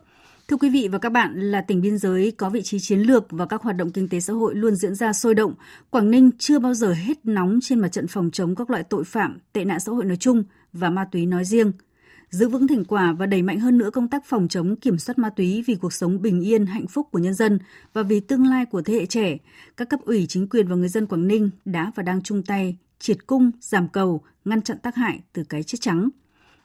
Thưa 0.48 0.58
quý 0.58 0.70
vị 0.70 0.88
và 0.92 0.98
các 0.98 1.10
bạn, 1.10 1.40
là 1.40 1.62
tỉnh 1.62 1.82
biên 1.82 1.98
giới 1.98 2.32
có 2.32 2.50
vị 2.50 2.62
trí 2.62 2.80
chiến 2.80 3.00
lược 3.00 3.26
và 3.30 3.46
các 3.46 3.62
hoạt 3.62 3.76
động 3.76 3.92
kinh 3.92 4.10
tế 4.10 4.20
xã 4.20 4.34
hội 4.34 4.56
luôn 4.56 4.76
diễn 4.76 4.96
ra 4.96 5.14
sôi 5.14 5.36
động, 5.36 5.54
Quảng 5.90 6.12
Ninh 6.12 6.32
chưa 6.40 6.60
bao 6.60 6.74
giờ 6.74 6.94
hết 6.94 7.26
nóng 7.26 7.60
trên 7.62 7.80
mặt 7.80 7.88
trận 7.92 8.08
phòng 8.08 8.30
chống 8.32 8.56
các 8.56 8.70
loại 8.70 8.84
tội 8.84 9.04
phạm, 9.04 9.38
tệ 9.54 9.66
nạn 9.66 9.80
xã 9.80 9.92
hội 9.92 10.06
nói 10.06 10.18
chung 10.18 10.44
và 10.74 10.90
ma 10.90 11.06
túy 11.12 11.26
nói 11.26 11.46
riêng. 11.46 11.72
Giữ 12.30 12.50
vững 12.50 12.68
thành 12.68 12.86
quả 12.86 13.14
và 13.14 13.26
đẩy 13.26 13.42
mạnh 13.42 13.60
hơn 13.60 13.78
nữa 13.78 13.90
công 13.94 14.08
tác 14.08 14.26
phòng 14.26 14.48
chống 14.48 14.76
kiểm 14.76 14.98
soát 14.98 15.20
ma 15.20 15.30
túy 15.30 15.64
vì 15.68 15.76
cuộc 15.76 15.94
sống 15.94 16.22
bình 16.22 16.42
yên, 16.42 16.66
hạnh 16.66 16.88
phúc 16.88 17.08
của 17.12 17.20
nhân 17.20 17.34
dân 17.34 17.60
và 17.94 18.04
vì 18.04 18.20
tương 18.20 18.46
lai 18.46 18.66
của 18.66 18.82
thế 18.82 18.94
hệ 18.94 19.06
trẻ, 19.06 19.38
các 19.78 19.90
cấp 19.90 20.00
ủy 20.06 20.26
chính 20.30 20.50
quyền 20.50 20.68
và 20.68 20.76
người 20.76 20.90
dân 20.90 21.06
Quảng 21.06 21.28
Ninh 21.28 21.50
đã 21.66 21.92
và 21.96 22.04
đang 22.04 22.22
chung 22.22 22.44
tay 22.44 22.78
triệt 23.00 23.28
cung, 23.28 23.52
giảm 23.62 23.88
cầu, 23.88 24.22
ngăn 24.50 24.62
chặn 24.62 24.78
tác 24.80 24.96
hại 24.96 25.20
từ 25.34 25.44
cái 25.44 25.64
chết 25.64 25.78
trắng. 25.82 26.10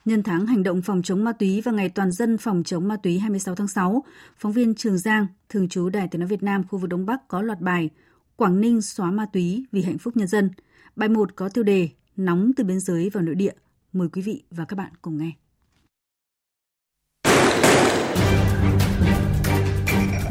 Nhân 0.05 0.23
tháng 0.23 0.45
hành 0.45 0.63
động 0.63 0.81
phòng 0.81 1.01
chống 1.01 1.23
ma 1.23 1.31
túy 1.31 1.61
và 1.61 1.71
ngày 1.71 1.89
toàn 1.89 2.11
dân 2.11 2.37
phòng 2.37 2.63
chống 2.63 2.87
ma 2.87 2.97
túy 3.03 3.19
26 3.19 3.55
tháng 3.55 3.67
6, 3.67 4.03
phóng 4.37 4.51
viên 4.51 4.75
Trường 4.75 4.97
Giang, 4.97 5.27
thường 5.49 5.69
trú 5.69 5.89
Đài 5.89 6.07
Tiếng 6.07 6.19
nói 6.19 6.27
Việt 6.27 6.43
Nam 6.43 6.63
khu 6.67 6.79
vực 6.79 6.89
Đông 6.89 7.05
Bắc 7.05 7.27
có 7.27 7.41
loạt 7.41 7.59
bài 7.61 7.89
Quảng 8.35 8.61
Ninh 8.61 8.81
xóa 8.81 9.11
ma 9.11 9.25
túy 9.33 9.65
vì 9.71 9.81
hạnh 9.81 9.97
phúc 9.97 10.17
nhân 10.17 10.27
dân. 10.27 10.51
Bài 10.95 11.09
1 11.09 11.35
có 11.35 11.49
tiêu 11.49 11.63
đề 11.63 11.89
Nóng 12.15 12.51
từ 12.57 12.63
biên 12.63 12.79
giới 12.79 13.09
vào 13.09 13.23
nội 13.23 13.35
địa. 13.35 13.53
Mời 13.93 14.07
quý 14.13 14.21
vị 14.21 14.43
và 14.51 14.65
các 14.65 14.75
bạn 14.75 14.91
cùng 15.01 15.17
nghe. 15.17 15.31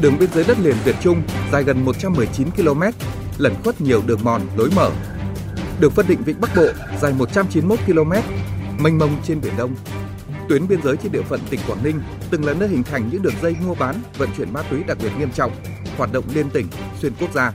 Đường 0.01 0.13
biên 0.19 0.29
giới 0.33 0.43
đất 0.47 0.57
liền 0.59 0.75
Việt 0.85 0.95
Trung 1.01 1.21
dài 1.51 1.63
gần 1.63 1.85
119 1.85 2.51
km, 2.51 2.81
lẩn 3.37 3.53
khuất 3.63 3.81
nhiều 3.81 4.03
đường 4.07 4.19
mòn, 4.23 4.41
lối 4.57 4.69
mở, 4.75 4.91
được 5.79 5.93
phân 5.93 6.07
định 6.07 6.23
vịnh 6.23 6.41
Bắc 6.41 6.55
Bộ 6.55 6.67
dài 7.01 7.13
191 7.13 7.79
km, 7.85 8.11
mênh 8.83 8.97
mông 8.97 9.17
trên 9.23 9.41
biển 9.41 9.53
Đông. 9.57 9.75
Tuyến 10.49 10.67
biên 10.67 10.81
giới 10.81 10.97
trên 10.97 11.11
địa 11.11 11.21
phận 11.21 11.39
tỉnh 11.49 11.59
Quảng 11.67 11.83
Ninh 11.83 12.01
từng 12.29 12.45
là 12.45 12.53
nơi 12.53 12.69
hình 12.69 12.83
thành 12.83 13.09
những 13.11 13.21
đường 13.21 13.33
dây 13.41 13.55
mua 13.65 13.75
bán, 13.75 13.95
vận 14.17 14.29
chuyển 14.37 14.53
ma 14.53 14.61
túy 14.69 14.83
đặc 14.83 14.97
biệt 15.03 15.09
nghiêm 15.19 15.31
trọng, 15.31 15.51
hoạt 15.97 16.13
động 16.13 16.23
liên 16.33 16.49
tỉnh, 16.49 16.67
xuyên 17.01 17.13
quốc 17.19 17.33
gia. 17.33 17.53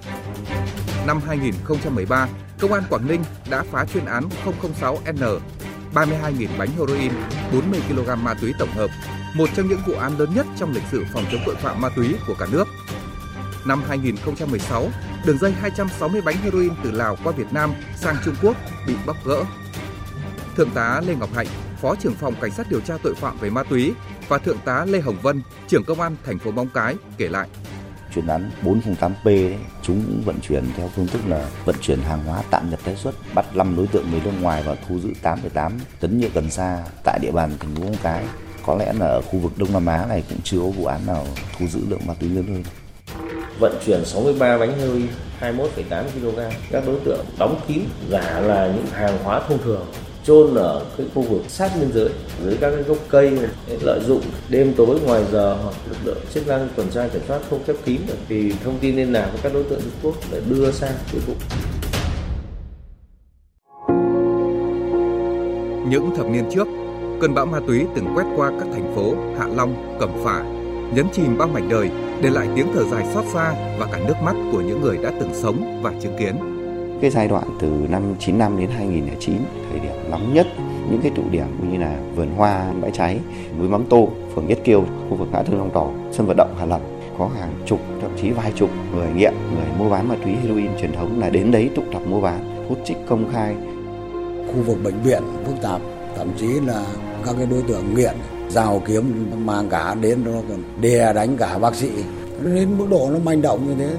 Năm 1.06 1.20
2013, 1.26 2.28
Công 2.60 2.72
an 2.72 2.82
Quảng 2.90 3.06
Ninh 3.06 3.20
đã 3.50 3.64
phá 3.70 3.84
chuyên 3.84 4.04
án 4.04 4.28
006N, 4.80 5.38
32.000 5.94 6.48
bánh 6.58 6.68
heroin, 6.78 7.12
40 7.52 7.80
kg 7.88 8.24
ma 8.24 8.34
túy 8.34 8.52
tổng 8.58 8.72
hợp, 8.74 8.90
một 9.34 9.48
trong 9.56 9.68
những 9.68 9.80
vụ 9.86 9.94
án 9.94 10.18
lớn 10.18 10.28
nhất 10.34 10.46
trong 10.56 10.72
lịch 10.72 10.84
sử 10.90 11.04
phòng 11.12 11.24
chống 11.32 11.40
tội 11.46 11.54
phạm 11.54 11.80
ma 11.80 11.88
túy 11.96 12.14
của 12.26 12.34
cả 12.38 12.46
nước. 12.52 12.68
Năm 13.64 13.82
2016, 13.88 14.88
đường 15.24 15.38
dây 15.38 15.52
260 15.52 16.20
bánh 16.20 16.36
heroin 16.36 16.70
từ 16.84 16.90
Lào 16.90 17.16
qua 17.24 17.32
Việt 17.32 17.52
Nam 17.52 17.74
sang 17.96 18.16
Trung 18.24 18.34
Quốc 18.42 18.56
bị 18.86 18.94
bóc 19.06 19.16
gỡ. 19.24 19.44
Thượng 20.56 20.70
tá 20.70 21.00
Lê 21.06 21.14
Ngọc 21.14 21.30
Hạnh, 21.34 21.46
Phó 21.80 21.94
trưởng 21.94 22.14
phòng 22.14 22.34
Cảnh 22.40 22.50
sát 22.50 22.70
điều 22.70 22.80
tra 22.80 22.94
tội 23.02 23.14
phạm 23.14 23.38
về 23.38 23.50
ma 23.50 23.62
túy 23.62 23.92
và 24.28 24.38
Thượng 24.38 24.58
tá 24.64 24.84
Lê 24.84 25.00
Hồng 25.00 25.18
Vân, 25.22 25.42
trưởng 25.68 25.84
công 25.84 26.00
an 26.00 26.16
thành 26.24 26.38
phố 26.38 26.50
Móng 26.50 26.68
Cái 26.74 26.96
kể 27.18 27.28
lại. 27.28 27.48
Chuyên 28.14 28.26
án 28.26 28.50
408P 28.62 29.10
đấy, 29.24 29.56
chúng 29.82 30.22
vận 30.24 30.40
chuyển 30.40 30.64
theo 30.76 30.90
phương 30.96 31.06
thức 31.06 31.20
là 31.26 31.48
vận 31.64 31.76
chuyển 31.80 32.00
hàng 32.00 32.24
hóa 32.24 32.42
tạm 32.50 32.70
nhập 32.70 32.80
tái 32.84 32.96
xuất, 32.96 33.14
bắt 33.34 33.56
5 33.56 33.76
đối 33.76 33.86
tượng 33.86 34.10
người 34.10 34.20
nước 34.24 34.32
ngoài 34.40 34.62
và 34.66 34.76
thu 34.88 35.00
giữ 35.00 35.12
8,8 35.22 35.70
tấn 36.00 36.20
nhựa 36.20 36.28
cần 36.34 36.50
sa 36.50 36.84
tại 37.04 37.18
địa 37.22 37.32
bàn 37.32 37.50
thành 37.60 37.74
phố 37.74 37.82
Móng 37.82 37.96
Cái. 38.02 38.24
Có 38.66 38.74
lẽ 38.74 38.92
là 38.92 39.06
ở 39.06 39.22
khu 39.22 39.38
vực 39.38 39.52
Đông 39.56 39.72
Nam 39.72 39.86
Á 39.86 40.06
này 40.06 40.24
cũng 40.28 40.38
chưa 40.44 40.58
có 40.58 40.66
vụ 40.66 40.84
án 40.84 41.06
nào 41.06 41.26
thu 41.58 41.66
giữ 41.66 41.80
lượng 41.88 42.06
ma 42.06 42.14
túy 42.14 42.28
lớn 42.28 42.44
hơn 42.48 42.62
vận 43.60 43.74
chuyển 43.86 44.04
63 44.04 44.58
bánh 44.58 44.78
heroin 44.78 45.06
21,8 45.40 46.04
kg. 46.14 46.38
Các 46.70 46.82
đối 46.86 46.96
tượng 47.04 47.24
đóng 47.38 47.60
kín 47.68 47.80
giả 48.10 48.40
là 48.40 48.66
những 48.66 48.86
hàng 48.86 49.18
hóa 49.24 49.42
thông 49.48 49.58
thường 49.58 49.86
chôn 50.24 50.54
ở 50.54 50.84
cái 50.96 51.06
khu 51.14 51.22
vực 51.22 51.42
sát 51.48 51.70
biên 51.80 51.92
giới 51.92 52.08
dưới 52.44 52.56
các 52.60 52.70
cái 52.70 52.82
gốc 52.82 52.98
cây 53.08 53.38
lợi 53.80 54.00
dụng 54.06 54.22
đêm 54.48 54.74
tối 54.76 55.00
ngoài 55.06 55.24
giờ 55.32 55.56
hoặc 55.62 55.74
lực 55.88 55.96
lượng 56.04 56.18
chức 56.34 56.48
năng 56.48 56.68
tuần 56.76 56.88
tra 56.90 57.08
kiểm 57.08 57.22
soát 57.28 57.40
không 57.50 57.60
khép 57.66 57.76
kín 57.84 58.00
thì 58.28 58.52
thông 58.64 58.78
tin 58.78 58.96
liên 58.96 59.12
lạc 59.12 59.28
với 59.32 59.40
các 59.42 59.54
đối 59.54 59.62
tượng 59.62 59.80
Trung 59.80 59.90
Quốc 60.02 60.14
để 60.32 60.40
đưa 60.48 60.72
sang 60.72 60.92
tiêu 61.12 61.20
thụ. 61.26 61.32
Những 65.88 66.10
thập 66.16 66.26
niên 66.26 66.44
trước, 66.54 66.68
cơn 67.20 67.34
bão 67.34 67.46
ma 67.46 67.60
túy 67.66 67.84
từng 67.96 68.06
quét 68.14 68.24
qua 68.36 68.52
các 68.60 68.68
thành 68.72 68.92
phố 68.94 69.14
Hạ 69.38 69.46
Long, 69.56 69.96
Cẩm 70.00 70.10
Phả, 70.24 70.59
nhấn 70.94 71.06
chìm 71.12 71.38
bao 71.38 71.48
mảnh 71.48 71.68
đời, 71.68 71.90
để 72.22 72.30
lại 72.30 72.48
tiếng 72.56 72.66
thở 72.74 72.84
dài 72.84 73.06
xót 73.14 73.24
xa 73.32 73.54
và 73.78 73.86
cả 73.92 73.98
nước 74.06 74.14
mắt 74.22 74.36
của 74.52 74.60
những 74.60 74.80
người 74.80 74.98
đã 75.02 75.12
từng 75.20 75.30
sống 75.34 75.80
và 75.82 75.92
chứng 76.00 76.16
kiến. 76.18 76.34
Cái 77.00 77.10
giai 77.10 77.28
đoạn 77.28 77.44
từ 77.60 77.68
năm 77.90 78.02
95 78.18 78.58
đến 78.58 78.70
2009, 78.70 79.36
thời 79.70 79.80
điểm 79.80 80.10
nóng 80.10 80.34
nhất, 80.34 80.46
những 80.90 81.00
cái 81.02 81.12
tụ 81.16 81.22
điểm 81.30 81.46
như 81.70 81.78
là 81.78 81.98
vườn 82.16 82.30
hoa, 82.36 82.72
bãi 82.80 82.90
cháy, 82.90 83.20
núi 83.58 83.68
Mắm 83.68 83.84
Tô, 83.88 84.08
phường 84.34 84.46
Nhất 84.46 84.58
Kiêu, 84.64 84.84
khu 85.10 85.16
vực 85.16 85.28
ngã 85.32 85.42
tư 85.42 85.54
Long 85.54 85.70
Tỏ, 85.70 85.90
sân 86.12 86.26
vận 86.26 86.36
động 86.36 86.54
Hà 86.58 86.66
Lập 86.66 86.80
có 87.18 87.30
hàng 87.38 87.52
chục 87.66 87.80
thậm 88.00 88.10
chí 88.20 88.30
vài 88.30 88.52
chục 88.56 88.70
người 88.94 89.08
nghiện, 89.16 89.34
người 89.54 89.66
mua 89.78 89.90
bán 89.90 90.08
ma 90.08 90.14
túy 90.24 90.32
heroin 90.32 90.70
truyền 90.80 90.92
thống 90.92 91.20
là 91.20 91.30
đến 91.30 91.50
đấy 91.50 91.70
tụ 91.74 91.82
tập 91.92 92.02
mua 92.06 92.20
bán, 92.20 92.66
hút 92.68 92.78
trích 92.84 92.96
công 93.08 93.32
khai. 93.32 93.54
Khu 94.46 94.62
vực 94.62 94.78
bệnh 94.84 95.02
viện 95.02 95.22
phức 95.46 95.62
tạp, 95.62 95.80
thậm 96.16 96.28
chí 96.36 96.46
là 96.46 96.84
các 97.26 97.34
cái 97.38 97.46
đối 97.46 97.62
tượng 97.62 97.94
nghiện 97.94 98.14
rào 98.50 98.82
kiếm 98.86 99.30
mang 99.46 99.68
cả 99.68 99.94
đến 100.00 100.18
nó 100.24 100.32
còn 100.48 100.62
đè 100.80 101.12
đánh 101.12 101.36
cả 101.36 101.58
bác 101.58 101.74
sĩ. 101.74 101.90
Đến 102.44 102.78
mức 102.78 102.86
độ 102.90 103.10
nó 103.12 103.18
manh 103.24 103.42
động 103.42 103.66
như 103.68 103.74
thế. 103.84 103.96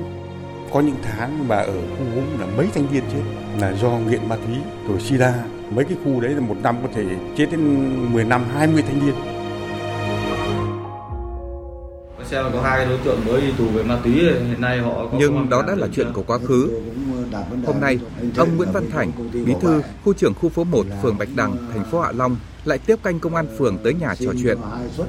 Có 0.74 0.80
những 0.80 0.96
tháng 1.04 1.48
mà 1.48 1.56
ở 1.56 1.74
khu 1.74 2.06
gốm 2.16 2.40
là 2.40 2.48
mấy 2.58 2.68
thanh 2.76 2.86
niên 2.94 3.04
chết, 3.14 3.22
là 3.60 3.74
do 3.82 3.90
nghiện 3.90 4.30
ma 4.30 4.36
túy, 4.36 4.56
rồi 4.88 5.00
sida. 5.00 5.34
Mấy 5.76 5.86
cái 5.86 5.98
khu 6.06 6.22
đấy 6.22 6.32
là 6.32 6.42
một 6.42 6.56
năm 6.64 6.76
có 6.84 6.90
thể 6.94 7.04
chết 7.38 7.46
đến 7.52 7.90
10 8.14 8.24
năm 8.24 8.46
20 8.54 8.84
thanh 8.88 9.06
niên 9.06 9.16
xem 12.32 12.44
là 12.46 12.52
có 12.54 12.62
hai 12.62 12.86
đối 12.86 12.98
tượng 12.98 13.26
mới 13.26 13.42
đi 13.42 13.48
tù 13.58 13.66
về 13.66 13.84
ma 13.84 14.00
túy 14.04 14.14
hiện 14.14 14.62
nay 14.62 14.80
họ 14.80 15.08
có 15.12 15.18
nhưng 15.20 15.50
đó 15.50 15.64
đã 15.68 15.76
là 15.76 15.88
chuyện 15.94 16.08
của 16.14 16.24
quá 16.28 16.38
khứ. 16.38 16.82
Hôm 17.66 17.80
nay 17.82 18.00
ông 18.38 18.58
Nguyễn 18.58 18.72
Văn 18.72 18.90
Thành 18.92 19.12
bí 19.46 19.54
thư 19.62 19.82
khu 20.04 20.14
trưởng 20.14 20.34
khu 20.34 20.50
phố 20.50 20.64
1 20.64 20.86
phường 21.02 21.18
Bạch 21.18 21.30
Đằng 21.36 21.58
thành 21.74 21.84
phố 21.92 22.02
Hạ 22.02 22.12
Long 22.12 22.36
lại 22.66 22.78
tiếp 22.78 22.96
canh 23.04 23.20
công 23.20 23.36
an 23.36 23.48
phường 23.58 23.78
tới 23.84 23.94
nhà 23.94 24.16
trò 24.16 24.32
chuyện. 24.44 24.58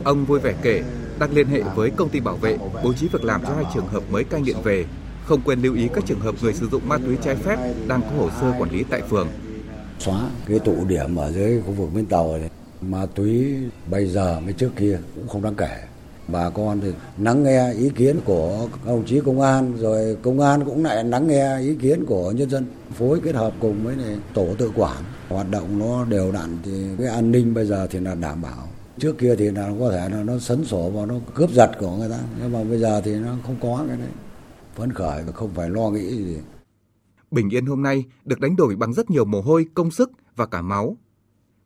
ông 0.05 0.25
vui 0.25 0.41
vẻ 0.41 0.55
kể 0.63 0.83
đang 1.19 1.33
liên 1.33 1.47
hệ 1.47 1.63
với 1.75 1.91
công 1.91 2.09
ty 2.09 2.21
bảo 2.21 2.37
vệ 2.37 2.59
bố 2.85 2.93
trí 2.93 3.09
việc 3.09 3.25
làm 3.25 3.43
cho 3.43 3.55
hai 3.55 3.65
trường 3.75 3.89
hợp 3.89 4.03
mới 4.11 4.25
cai 4.25 4.41
nghiện 4.41 4.57
về. 4.65 4.85
Không 5.25 5.41
quên 5.41 5.63
lưu 5.63 5.75
ý 5.75 5.89
các 5.95 6.05
trường 6.07 6.21
hợp 6.21 6.35
người 6.43 6.55
sử 6.55 6.69
dụng 6.69 6.89
ma 6.89 6.99
túy 6.99 7.17
trái 7.25 7.37
phép 7.37 7.59
đang 7.89 8.03
có 8.03 8.09
hồ 8.19 8.31
sơ 8.41 8.53
quản 8.59 8.71
lý 8.71 8.85
tại 8.91 9.03
phường. 9.11 9.29
Xóa 9.99 10.21
cái 10.49 10.59
tụ 10.59 10.77
điểm 10.89 11.17
ở 11.17 11.33
dưới 11.33 11.63
khu 11.67 11.73
vực 11.73 11.89
bến 11.95 12.07
tàu 12.07 12.37
này. 12.39 12.51
Ma 12.81 13.07
túy 13.15 13.55
bây 13.91 14.07
giờ 14.07 14.41
với 14.45 14.53
trước 14.53 14.71
kia 14.77 14.99
cũng 15.15 15.29
không 15.29 15.43
đáng 15.43 15.55
kể. 15.55 15.79
Bà 16.29 16.51
con 16.51 16.81
thì 16.81 16.93
lắng 17.19 17.43
nghe 17.43 17.73
ý 17.73 17.91
kiến 17.97 18.21
của 18.25 18.69
các 18.73 18.87
đồng 18.87 19.05
chí 19.07 19.21
công 19.21 19.41
an, 19.41 19.77
rồi 19.77 20.17
công 20.23 20.41
an 20.41 20.65
cũng 20.65 20.85
lại 20.85 21.05
lắng 21.05 21.27
nghe 21.27 21.59
ý 21.59 21.75
kiến 21.75 22.05
của 22.07 22.33
nhân 22.33 22.51
dân, 22.51 22.67
phối 22.95 23.21
kết 23.21 23.35
hợp 23.35 23.55
cùng 23.61 23.85
với 23.85 23.97
này 23.97 24.19
tổ 24.35 24.55
tự 24.59 24.73
quản. 24.77 25.03
Hoạt 25.29 25.51
động 25.51 25.79
nó 25.79 26.05
đều 26.05 26.33
đặn 26.33 26.59
thì 26.63 26.87
cái 26.99 27.07
an 27.07 27.31
ninh 27.31 27.55
bây 27.55 27.67
giờ 27.67 27.87
thì 27.91 28.01
là 28.01 28.15
đảm 28.15 28.43
bảo. 28.43 28.69
Trước 28.99 29.19
kia 29.19 29.37
thì 29.37 29.51
là 29.51 29.73
có 29.81 29.91
thể 29.91 30.09
là 30.09 30.23
nó 30.23 30.39
sấn 30.39 30.65
sổ 30.65 30.91
và 30.91 31.07
nó 31.07 31.15
cướp 31.35 31.51
giật 31.51 31.71
của 31.79 31.97
người 31.97 32.09
ta, 32.09 32.19
nhưng 32.41 32.53
mà 32.53 32.65
bây 32.65 32.79
giờ 32.79 33.01
thì 33.01 33.15
nó 33.15 33.37
không 33.47 33.57
có 33.61 33.85
cái 33.89 33.97
đấy. 33.97 34.09
Phấn 34.75 34.93
khởi 34.93 35.23
và 35.25 35.33
không 35.33 35.51
phải 35.55 35.71
lo 35.71 35.91
nghĩ 35.91 36.25
gì. 36.25 36.37
Bình 37.31 37.51
Yên 37.51 37.67
hôm 37.67 37.83
nay 37.83 38.05
được 38.25 38.41
đánh 38.41 38.57
đổi 38.57 38.77
bằng 38.77 38.93
rất 38.93 39.11
nhiều 39.11 39.25
mồ 39.25 39.41
hôi, 39.41 39.67
công 39.75 39.91
sức 39.91 40.11
và 40.37 40.47
cả 40.47 40.63
máu. 40.63 40.97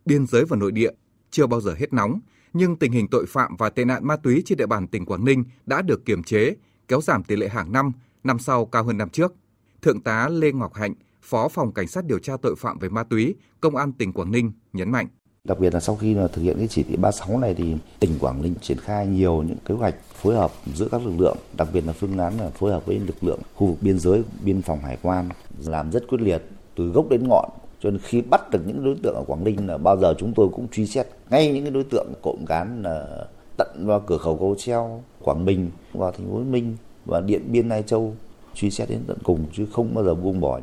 Biên 0.04 0.26
giới 0.26 0.44
và 0.44 0.56
nội 0.56 0.72
địa 0.72 0.90
chưa 1.30 1.46
bao 1.46 1.60
giờ 1.60 1.74
hết 1.78 1.92
nóng, 1.92 2.20
nhưng 2.56 2.76
tình 2.76 2.92
hình 2.92 3.08
tội 3.10 3.26
phạm 3.28 3.56
và 3.56 3.70
tệ 3.70 3.84
nạn 3.84 4.06
ma 4.06 4.16
túy 4.16 4.42
trên 4.46 4.58
địa 4.58 4.66
bàn 4.66 4.86
tỉnh 4.86 5.06
Quảng 5.06 5.24
Ninh 5.24 5.44
đã 5.66 5.82
được 5.82 6.04
kiềm 6.04 6.22
chế, 6.22 6.54
kéo 6.88 7.00
giảm 7.00 7.24
tỷ 7.24 7.36
lệ 7.36 7.48
hàng 7.48 7.72
năm, 7.72 7.92
năm 8.24 8.38
sau 8.38 8.66
cao 8.66 8.84
hơn 8.84 8.98
năm 8.98 9.08
trước. 9.08 9.34
Thượng 9.82 10.00
tá 10.00 10.28
Lê 10.28 10.52
Ngọc 10.52 10.74
Hạnh, 10.74 10.94
Phó 11.22 11.48
phòng 11.48 11.72
Cảnh 11.72 11.86
sát 11.86 12.04
điều 12.04 12.18
tra 12.18 12.36
tội 12.42 12.54
phạm 12.58 12.78
về 12.78 12.88
ma 12.88 13.04
túy, 13.04 13.34
Công 13.60 13.76
an 13.76 13.92
tỉnh 13.92 14.12
Quảng 14.12 14.32
Ninh 14.32 14.52
nhấn 14.72 14.90
mạnh. 14.90 15.06
Đặc 15.44 15.58
biệt 15.58 15.74
là 15.74 15.80
sau 15.80 15.96
khi 15.96 16.14
mà 16.14 16.26
thực 16.32 16.42
hiện 16.42 16.56
cái 16.58 16.68
chỉ 16.68 16.82
thị 16.82 16.96
36 16.96 17.38
này 17.38 17.54
thì 17.54 17.76
tỉnh 18.00 18.18
Quảng 18.20 18.42
Ninh 18.42 18.54
triển 18.60 18.78
khai 18.78 19.06
nhiều 19.06 19.42
những 19.42 19.58
kế 19.64 19.74
hoạch 19.74 19.94
phối 20.14 20.34
hợp 20.34 20.52
giữa 20.74 20.88
các 20.90 21.06
lực 21.06 21.14
lượng, 21.18 21.36
đặc 21.56 21.68
biệt 21.72 21.86
là 21.86 21.92
phương 21.92 22.18
án 22.18 22.40
là 22.40 22.50
phối 22.50 22.72
hợp 22.72 22.86
với 22.86 22.98
lực 22.98 23.24
lượng 23.24 23.40
khu 23.54 23.66
vực 23.66 23.76
biên 23.80 23.98
giới, 23.98 24.22
biên 24.44 24.62
phòng 24.62 24.78
hải 24.78 24.98
quan 25.02 25.28
làm 25.64 25.90
rất 25.90 26.08
quyết 26.08 26.20
liệt 26.20 26.42
từ 26.76 26.88
gốc 26.88 27.08
đến 27.10 27.28
ngọn. 27.28 27.50
Cho 27.80 27.90
nên 27.90 28.00
khi 28.02 28.22
bắt 28.22 28.50
được 28.50 28.60
những 28.66 28.84
đối 28.84 28.94
tượng 29.02 29.14
ở 29.14 29.24
Quảng 29.26 29.44
Ninh 29.44 29.66
là 29.66 29.78
bao 29.78 29.96
giờ 29.96 30.14
chúng 30.18 30.32
tôi 30.36 30.48
cũng 30.52 30.68
truy 30.68 30.86
xét 30.86 31.06
ngay 31.30 31.52
những 31.52 31.64
cái 31.64 31.70
đối 31.70 31.84
tượng 31.84 32.12
cộng 32.22 32.46
cán 32.46 32.82
là 32.82 33.26
tận 33.56 33.86
vào 33.86 34.00
cửa 34.06 34.18
khẩu 34.18 34.36
cầu 34.36 34.54
treo 34.58 35.02
Quảng 35.22 35.44
Bình 35.44 35.70
vào 35.92 36.12
thành 36.12 36.26
phố 36.26 36.34
Hồ 36.34 36.40
Chí 36.40 36.50
Minh 36.50 36.76
và 37.04 37.20
Điện 37.20 37.42
Biên 37.52 37.68
Lai 37.68 37.82
Châu 37.82 38.16
truy 38.54 38.70
xét 38.70 38.90
đến 38.90 39.00
tận 39.06 39.18
cùng 39.24 39.46
chứ 39.52 39.66
không 39.72 39.94
bao 39.94 40.04
giờ 40.04 40.14
buông 40.14 40.40
bỏ. 40.40 40.60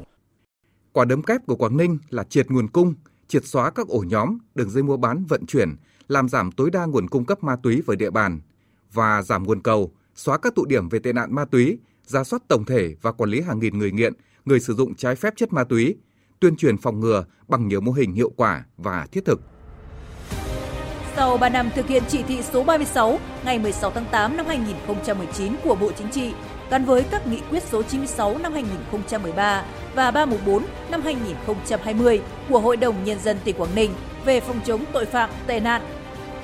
Quả 0.91 1.05
đấm 1.05 1.23
kép 1.23 1.45
của 1.45 1.55
Quảng 1.55 1.77
Ninh 1.77 1.97
là 2.09 2.23
triệt 2.23 2.51
nguồn 2.51 2.67
cung, 2.67 2.93
triệt 3.27 3.45
xóa 3.45 3.69
các 3.69 3.87
ổ 3.87 4.03
nhóm, 4.07 4.37
đường 4.55 4.69
dây 4.69 4.83
mua 4.83 4.97
bán 4.97 5.25
vận 5.25 5.45
chuyển, 5.45 5.69
làm 6.07 6.29
giảm 6.29 6.51
tối 6.51 6.69
đa 6.71 6.85
nguồn 6.85 7.07
cung 7.09 7.25
cấp 7.25 7.43
ma 7.43 7.55
túy 7.63 7.81
với 7.81 7.95
địa 7.95 8.09
bàn 8.09 8.41
và 8.93 9.21
giảm 9.21 9.43
nguồn 9.43 9.61
cầu, 9.61 9.91
xóa 10.15 10.37
các 10.37 10.55
tụ 10.55 10.65
điểm 10.65 10.89
về 10.89 10.99
tệ 10.99 11.13
nạn 11.13 11.35
ma 11.35 11.45
túy, 11.45 11.77
ra 12.05 12.23
soát 12.23 12.43
tổng 12.47 12.65
thể 12.65 12.95
và 13.01 13.11
quản 13.11 13.29
lý 13.29 13.41
hàng 13.41 13.59
nghìn 13.59 13.77
người 13.77 13.91
nghiện, 13.91 14.13
người 14.45 14.59
sử 14.59 14.73
dụng 14.73 14.95
trái 14.95 15.15
phép 15.15 15.33
chất 15.37 15.53
ma 15.53 15.63
túy, 15.63 15.95
tuyên 16.43 16.55
truyền 16.55 16.77
phòng 16.77 16.99
ngừa 16.99 17.23
bằng 17.47 17.67
nhiều 17.67 17.81
mô 17.81 17.91
hình 17.91 18.13
hiệu 18.13 18.31
quả 18.37 18.63
và 18.77 19.07
thiết 19.11 19.25
thực. 19.25 19.41
Sau 21.15 21.37
3 21.37 21.49
năm 21.49 21.69
thực 21.75 21.87
hiện 21.87 22.03
chỉ 22.07 22.23
thị 22.23 22.41
số 22.41 22.63
36 22.63 23.19
ngày 23.45 23.59
16 23.59 23.91
tháng 23.91 24.05
8 24.11 24.37
năm 24.37 24.45
2019 24.45 25.55
của 25.63 25.75
Bộ 25.75 25.91
Chính 25.97 26.09
trị, 26.11 26.33
gắn 26.69 26.85
với 26.85 27.03
các 27.03 27.27
nghị 27.27 27.39
quyết 27.49 27.63
số 27.63 27.83
96 27.83 28.37
năm 28.37 28.53
2013 28.53 29.63
và 29.95 30.11
314 30.11 30.65
năm 30.91 31.01
2020 31.01 32.21
của 32.49 32.59
Hội 32.59 32.77
đồng 32.77 33.03
Nhân 33.03 33.19
dân 33.19 33.37
tỉnh 33.43 33.55
Quảng 33.57 33.75
Ninh 33.75 33.91
về 34.25 34.39
phòng 34.39 34.59
chống 34.65 34.83
tội 34.93 35.05
phạm 35.05 35.29
tệ 35.47 35.59
nạn. 35.59 35.81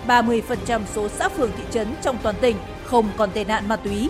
30% 0.07 0.81
số 0.93 1.09
xã 1.09 1.29
phường 1.29 1.51
thị 1.57 1.63
trấn 1.71 1.87
trong 2.01 2.17
toàn 2.23 2.35
tỉnh 2.41 2.55
không 2.83 3.09
còn 3.17 3.31
tệ 3.31 3.43
nạn 3.43 3.67
ma 3.67 3.75
túy. 3.75 4.09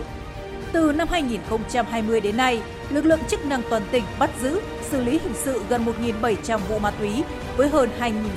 Từ 0.72 0.92
năm 0.92 1.08
2020 1.10 2.20
đến 2.20 2.36
nay, 2.36 2.62
lực 2.90 3.04
lượng 3.04 3.20
chức 3.28 3.46
năng 3.46 3.62
toàn 3.70 3.82
tỉnh 3.92 4.04
bắt 4.18 4.30
giữ, 4.42 4.60
xử 4.90 5.04
lý 5.04 5.18
hình 5.18 5.34
sự 5.34 5.62
gần 5.68 5.84
1.700 5.84 6.58
vụ 6.68 6.78
ma 6.78 6.90
túy 6.90 7.24
với 7.56 7.68
hơn 7.68 7.90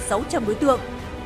2.600 0.10 0.46
đối 0.46 0.56
tượng, 0.56 0.80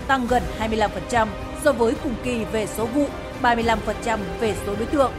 tăng 0.07 0.27
gần 0.27 0.43
25% 0.59 1.27
so 1.63 1.71
với 1.73 1.93
cùng 2.03 2.13
kỳ 2.23 2.45
về 2.45 2.67
số 2.67 2.85
vụ, 2.85 3.07
35% 3.41 4.19
về 4.39 4.55
số 4.65 4.75
đối 4.75 4.85
tượng. 4.85 5.11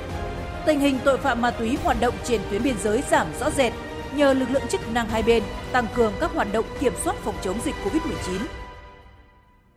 Tình 0.67 0.81
hình 0.81 0.99
tội 1.05 1.19
phạm 1.19 1.41
ma 1.41 1.51
túy 1.51 1.79
hoạt 1.85 2.01
động 2.01 2.15
trên 2.25 2.41
tuyến 2.51 2.63
biên 2.63 2.75
giới 2.83 3.03
giảm 3.11 3.27
rõ 3.41 3.51
rệt 3.51 3.73
nhờ 4.17 4.35
lực 4.35 4.51
lượng 4.51 4.63
chức 4.69 4.81
năng 4.93 5.09
hai 5.09 5.23
bên 5.23 5.43
tăng 5.73 5.87
cường 5.95 6.13
các 6.21 6.31
hoạt 6.35 6.53
động 6.53 6.65
kiểm 6.81 6.93
soát 7.05 7.17
phòng 7.17 7.35
chống 7.43 7.59
dịch 7.65 7.75
COVID-19. 7.85 8.39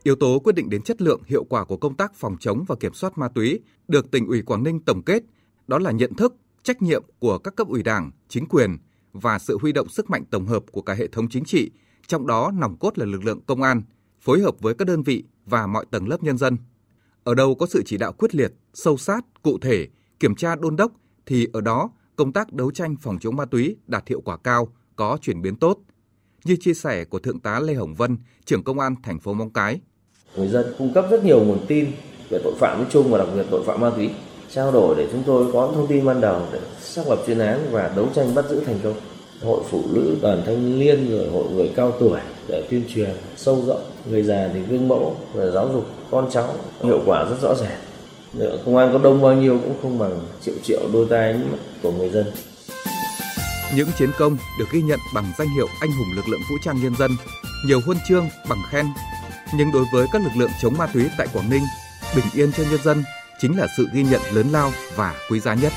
Yếu 0.04 0.16
tố 0.16 0.40
quyết 0.40 0.56
định 0.56 0.70
đến 0.70 0.82
chất 0.82 1.02
lượng, 1.02 1.22
hiệu 1.26 1.44
quả 1.44 1.64
của 1.64 1.78
công 1.78 1.96
tác 1.96 2.16
phòng 2.16 2.36
chống 2.40 2.64
và 2.68 2.76
kiểm 2.80 2.94
soát 2.94 3.18
ma 3.18 3.28
túy 3.36 3.60
được 3.88 4.12
tỉnh 4.12 4.28
ủy 4.28 4.42
Quảng 4.42 4.64
Ninh 4.64 4.80
tổng 4.80 5.02
kết, 5.02 5.24
đó 5.68 5.80
là 5.80 5.92
nhận 5.92 6.14
thức, 6.14 6.36
trách 6.64 6.82
nhiệm 6.82 7.04
của 7.20 7.38
các 7.38 7.56
cấp 7.56 7.68
ủy 7.68 7.84
Đảng, 7.84 8.12
chính 8.28 8.46
quyền 8.46 8.78
và 9.14 9.40
sự 9.40 9.58
huy 9.62 9.72
động 9.72 9.90
sức 9.90 10.10
mạnh 10.10 10.24
tổng 10.26 10.46
hợp 10.46 10.64
của 10.72 10.82
cả 10.82 10.94
hệ 10.94 11.08
thống 11.08 11.30
chính 11.30 11.46
trị, 11.46 11.72
trong 12.08 12.28
đó 12.28 12.52
nòng 12.56 12.78
cốt 12.78 12.98
là 12.98 13.06
lực 13.06 13.26
lượng 13.26 13.40
công 13.46 13.62
an, 13.62 13.82
phối 14.20 14.40
hợp 14.40 14.56
với 14.60 14.74
các 14.74 14.86
đơn 14.86 15.04
vị 15.04 15.24
và 15.46 15.68
mọi 15.68 15.86
tầng 15.92 16.08
lớp 16.08 16.24
nhân 16.24 16.38
dân. 16.38 16.58
Ở 17.24 17.36
đâu 17.36 17.56
có 17.56 17.66
sự 17.66 17.84
chỉ 17.86 17.98
đạo 17.98 18.14
quyết 18.14 18.36
liệt, 18.36 18.54
sâu 18.74 18.98
sát, 18.98 19.26
cụ 19.42 19.58
thể, 19.62 19.88
kiểm 20.20 20.36
tra 20.36 20.56
đôn 20.56 20.76
đốc 20.76 20.92
thì 21.26 21.48
ở 21.54 21.62
đó 21.62 21.90
công 22.16 22.34
tác 22.34 22.54
đấu 22.54 22.72
tranh 22.72 22.96
phòng 23.02 23.18
chống 23.22 23.36
ma 23.36 23.46
túy 23.46 23.76
đạt 23.88 24.08
hiệu 24.08 24.22
quả 24.22 24.38
cao, 24.38 24.74
có 24.96 25.18
chuyển 25.22 25.42
biến 25.42 25.56
tốt. 25.56 25.80
Như 26.44 26.56
chia 26.60 26.74
sẻ 26.74 27.06
của 27.06 27.20
Thượng 27.20 27.40
tá 27.40 27.60
Lê 27.60 27.74
Hồng 27.74 27.94
Vân, 27.96 28.18
trưởng 28.46 28.64
công 28.64 28.80
an 28.80 28.96
thành 29.04 29.20
phố 29.20 29.34
Móng 29.34 29.54
Cái. 29.54 29.82
Người 30.36 30.48
dân 30.48 30.66
cung 30.78 30.94
cấp 30.94 31.06
rất 31.12 31.26
nhiều 31.26 31.44
nguồn 31.44 31.66
tin 31.68 31.92
về 32.30 32.42
tội 32.44 32.54
phạm 32.60 32.78
nói 32.78 32.88
chung 32.92 33.12
và 33.12 33.18
đặc 33.18 33.28
biệt 33.36 33.46
tội 33.52 33.64
phạm 33.66 33.82
ma 33.82 33.92
túy, 33.96 34.10
trao 34.56 34.72
đổi 34.72 34.96
để 34.98 35.08
chúng 35.12 35.24
tôi 35.24 35.46
có 35.54 35.72
thông 35.76 35.88
tin 35.88 36.06
ban 36.06 36.22
đầu 36.22 36.42
để 36.54 36.60
xác 36.82 37.08
lập 37.08 37.20
chuyên 37.28 37.40
án 37.40 37.68
và 37.72 37.92
đấu 37.96 38.08
tranh 38.16 38.36
bắt 38.36 38.46
giữ 38.50 38.62
thành 38.66 38.80
công. 38.84 38.94
Hội 39.44 39.62
phụ 39.70 39.82
nữ, 39.94 40.16
đoàn 40.22 40.44
thanh 40.46 40.80
niên 40.80 41.12
rồi 41.12 41.28
hội 41.34 41.46
người 41.54 41.72
cao 41.76 41.92
tuổi 42.00 42.20
để 42.48 42.68
tuyên 42.70 42.84
truyền 42.96 43.10
sâu 43.38 43.64
rộng, 43.68 43.82
người 44.10 44.24
già 44.24 44.50
thì 44.54 44.60
gương 44.60 44.88
mẫu 44.88 45.16
và 45.34 45.46
giáo 45.46 45.70
dục 45.74 45.86
con 46.12 46.30
cháu 46.32 46.56
hiệu 46.84 47.00
quả 47.06 47.26
rất 47.30 47.36
rõ 47.42 47.56
ràng 47.56 47.78
công 48.66 48.78
an 48.78 48.90
có 48.94 49.00
đông 49.04 49.22
bao 49.22 49.34
nhiêu 49.34 49.60
cũng 49.64 49.76
không 49.82 50.00
bằng 50.00 50.20
triệu 50.42 50.56
triệu 50.64 50.80
đôi 50.94 51.08
tay 51.10 51.36
của 51.84 51.92
người 51.92 52.10
dân. 52.10 52.26
Những 53.76 53.88
chiến 54.00 54.10
công 54.20 54.38
được 54.60 54.66
ghi 54.72 54.82
nhận 54.82 55.00
bằng 55.16 55.32
danh 55.38 55.48
hiệu 55.56 55.68
anh 55.82 55.92
hùng 55.92 56.16
lực 56.16 56.28
lượng 56.28 56.42
vũ 56.50 56.56
trang 56.66 56.84
nhân 56.84 56.96
dân, 57.00 57.12
nhiều 57.66 57.80
huân 57.86 57.98
chương, 58.08 58.30
bằng 58.50 58.62
khen. 58.70 58.86
Nhưng 59.56 59.72
đối 59.72 59.86
với 59.94 60.08
các 60.12 60.22
lực 60.22 60.32
lượng 60.38 60.50
chống 60.62 60.78
ma 60.78 60.88
túy 60.94 61.06
tại 61.18 61.28
Quảng 61.34 61.50
Ninh, 61.50 61.64
bình 62.16 62.26
yên 62.34 62.52
cho 62.58 62.64
nhân 62.72 62.80
dân 62.84 63.04
chính 63.42 63.58
là 63.58 63.68
sự 63.78 63.90
ghi 63.94 64.04
nhận 64.04 64.22
lớn 64.34 64.48
lao 64.52 64.72
và 64.96 65.14
quý 65.30 65.40
giá 65.40 65.54
nhất. 65.54 65.74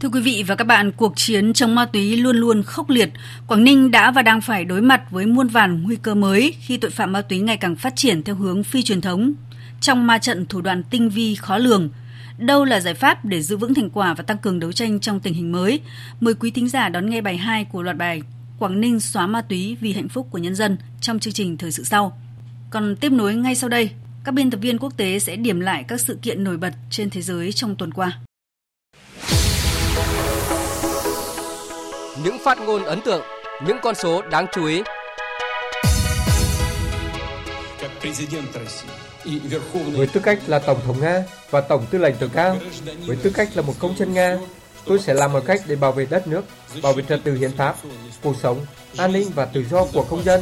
Thưa 0.00 0.08
quý 0.08 0.20
vị 0.20 0.44
và 0.46 0.54
các 0.54 0.64
bạn, 0.64 0.92
cuộc 0.92 1.12
chiến 1.16 1.52
chống 1.52 1.74
ma 1.74 1.86
túy 1.86 2.16
luôn 2.16 2.36
luôn 2.36 2.62
khốc 2.62 2.90
liệt. 2.90 3.10
Quảng 3.46 3.64
Ninh 3.64 3.90
đã 3.90 4.10
và 4.10 4.22
đang 4.22 4.40
phải 4.40 4.64
đối 4.64 4.80
mặt 4.80 5.02
với 5.10 5.26
muôn 5.26 5.48
vàn 5.48 5.82
nguy 5.82 5.96
cơ 5.96 6.14
mới 6.14 6.54
khi 6.60 6.76
tội 6.76 6.90
phạm 6.90 7.12
ma 7.12 7.22
túy 7.22 7.38
ngày 7.38 7.56
càng 7.56 7.76
phát 7.76 7.92
triển 7.96 8.22
theo 8.22 8.34
hướng 8.34 8.64
phi 8.64 8.82
truyền 8.82 9.00
thống. 9.00 9.32
Trong 9.80 10.06
ma 10.06 10.18
trận 10.18 10.46
thủ 10.46 10.60
đoạn 10.60 10.82
tinh 10.90 11.10
vi 11.10 11.34
khó 11.34 11.58
lường, 11.58 11.88
đâu 12.38 12.64
là 12.64 12.80
giải 12.80 12.94
pháp 12.94 13.24
để 13.24 13.42
giữ 13.42 13.56
vững 13.56 13.74
thành 13.74 13.90
quả 13.90 14.14
và 14.14 14.22
tăng 14.22 14.38
cường 14.38 14.60
đấu 14.60 14.72
tranh 14.72 15.00
trong 15.00 15.20
tình 15.20 15.34
hình 15.34 15.52
mới? 15.52 15.80
Mời 16.20 16.34
quý 16.34 16.50
thính 16.50 16.68
giả 16.68 16.88
đón 16.88 17.10
nghe 17.10 17.20
bài 17.20 17.36
2 17.36 17.64
của 17.64 17.82
loạt 17.82 17.96
bài 17.96 18.22
Quảng 18.58 18.80
Ninh 18.80 19.00
xóa 19.00 19.26
ma 19.26 19.42
túy 19.42 19.76
vì 19.80 19.92
hạnh 19.92 20.08
phúc 20.08 20.26
của 20.30 20.38
nhân 20.38 20.54
dân 20.54 20.76
trong 21.00 21.18
chương 21.18 21.32
trình 21.32 21.56
thời 21.56 21.72
sự 21.72 21.84
sau. 21.84 22.18
Còn 22.70 22.96
tiếp 22.96 23.12
nối 23.12 23.34
ngay 23.34 23.54
sau 23.54 23.68
đây, 23.68 23.90
các 24.24 24.32
biên 24.32 24.50
tập 24.50 24.58
viên 24.62 24.78
quốc 24.78 24.96
tế 24.96 25.18
sẽ 25.18 25.36
điểm 25.36 25.60
lại 25.60 25.84
các 25.88 26.00
sự 26.00 26.18
kiện 26.22 26.44
nổi 26.44 26.56
bật 26.56 26.72
trên 26.90 27.10
thế 27.10 27.22
giới 27.22 27.52
trong 27.52 27.76
tuần 27.76 27.92
qua. 27.92 28.20
những 32.24 32.38
phát 32.44 32.58
ngôn 32.60 32.84
ấn 32.84 33.00
tượng, 33.00 33.22
những 33.66 33.76
con 33.82 33.94
số 33.94 34.22
đáng 34.22 34.46
chú 34.52 34.66
ý. 34.66 34.82
Với 39.96 40.06
tư 40.06 40.20
cách 40.20 40.38
là 40.46 40.58
Tổng 40.58 40.80
thống 40.86 41.00
Nga 41.00 41.24
và 41.50 41.60
Tổng 41.60 41.86
tư 41.90 41.98
lệnh 41.98 42.16
tối 42.16 42.28
cao, 42.32 42.56
với 43.06 43.16
tư 43.16 43.30
cách 43.34 43.48
là 43.54 43.62
một 43.62 43.74
công 43.78 43.96
dân 43.96 44.14
Nga, 44.14 44.38
tôi 44.88 44.98
sẽ 44.98 45.14
làm 45.14 45.32
mọi 45.32 45.42
cách 45.46 45.62
để 45.66 45.76
bảo 45.76 45.92
vệ 45.92 46.06
đất 46.10 46.26
nước, 46.26 46.42
bảo 46.82 46.92
vệ 46.92 47.02
trật 47.08 47.24
tự 47.24 47.34
hiến 47.34 47.56
pháp, 47.56 47.76
cuộc 48.22 48.36
sống, 48.42 48.66
an 48.96 49.12
ninh 49.12 49.30
và 49.34 49.44
tự 49.44 49.64
do 49.70 49.84
của 49.92 50.04
công 50.10 50.24
dân. 50.24 50.40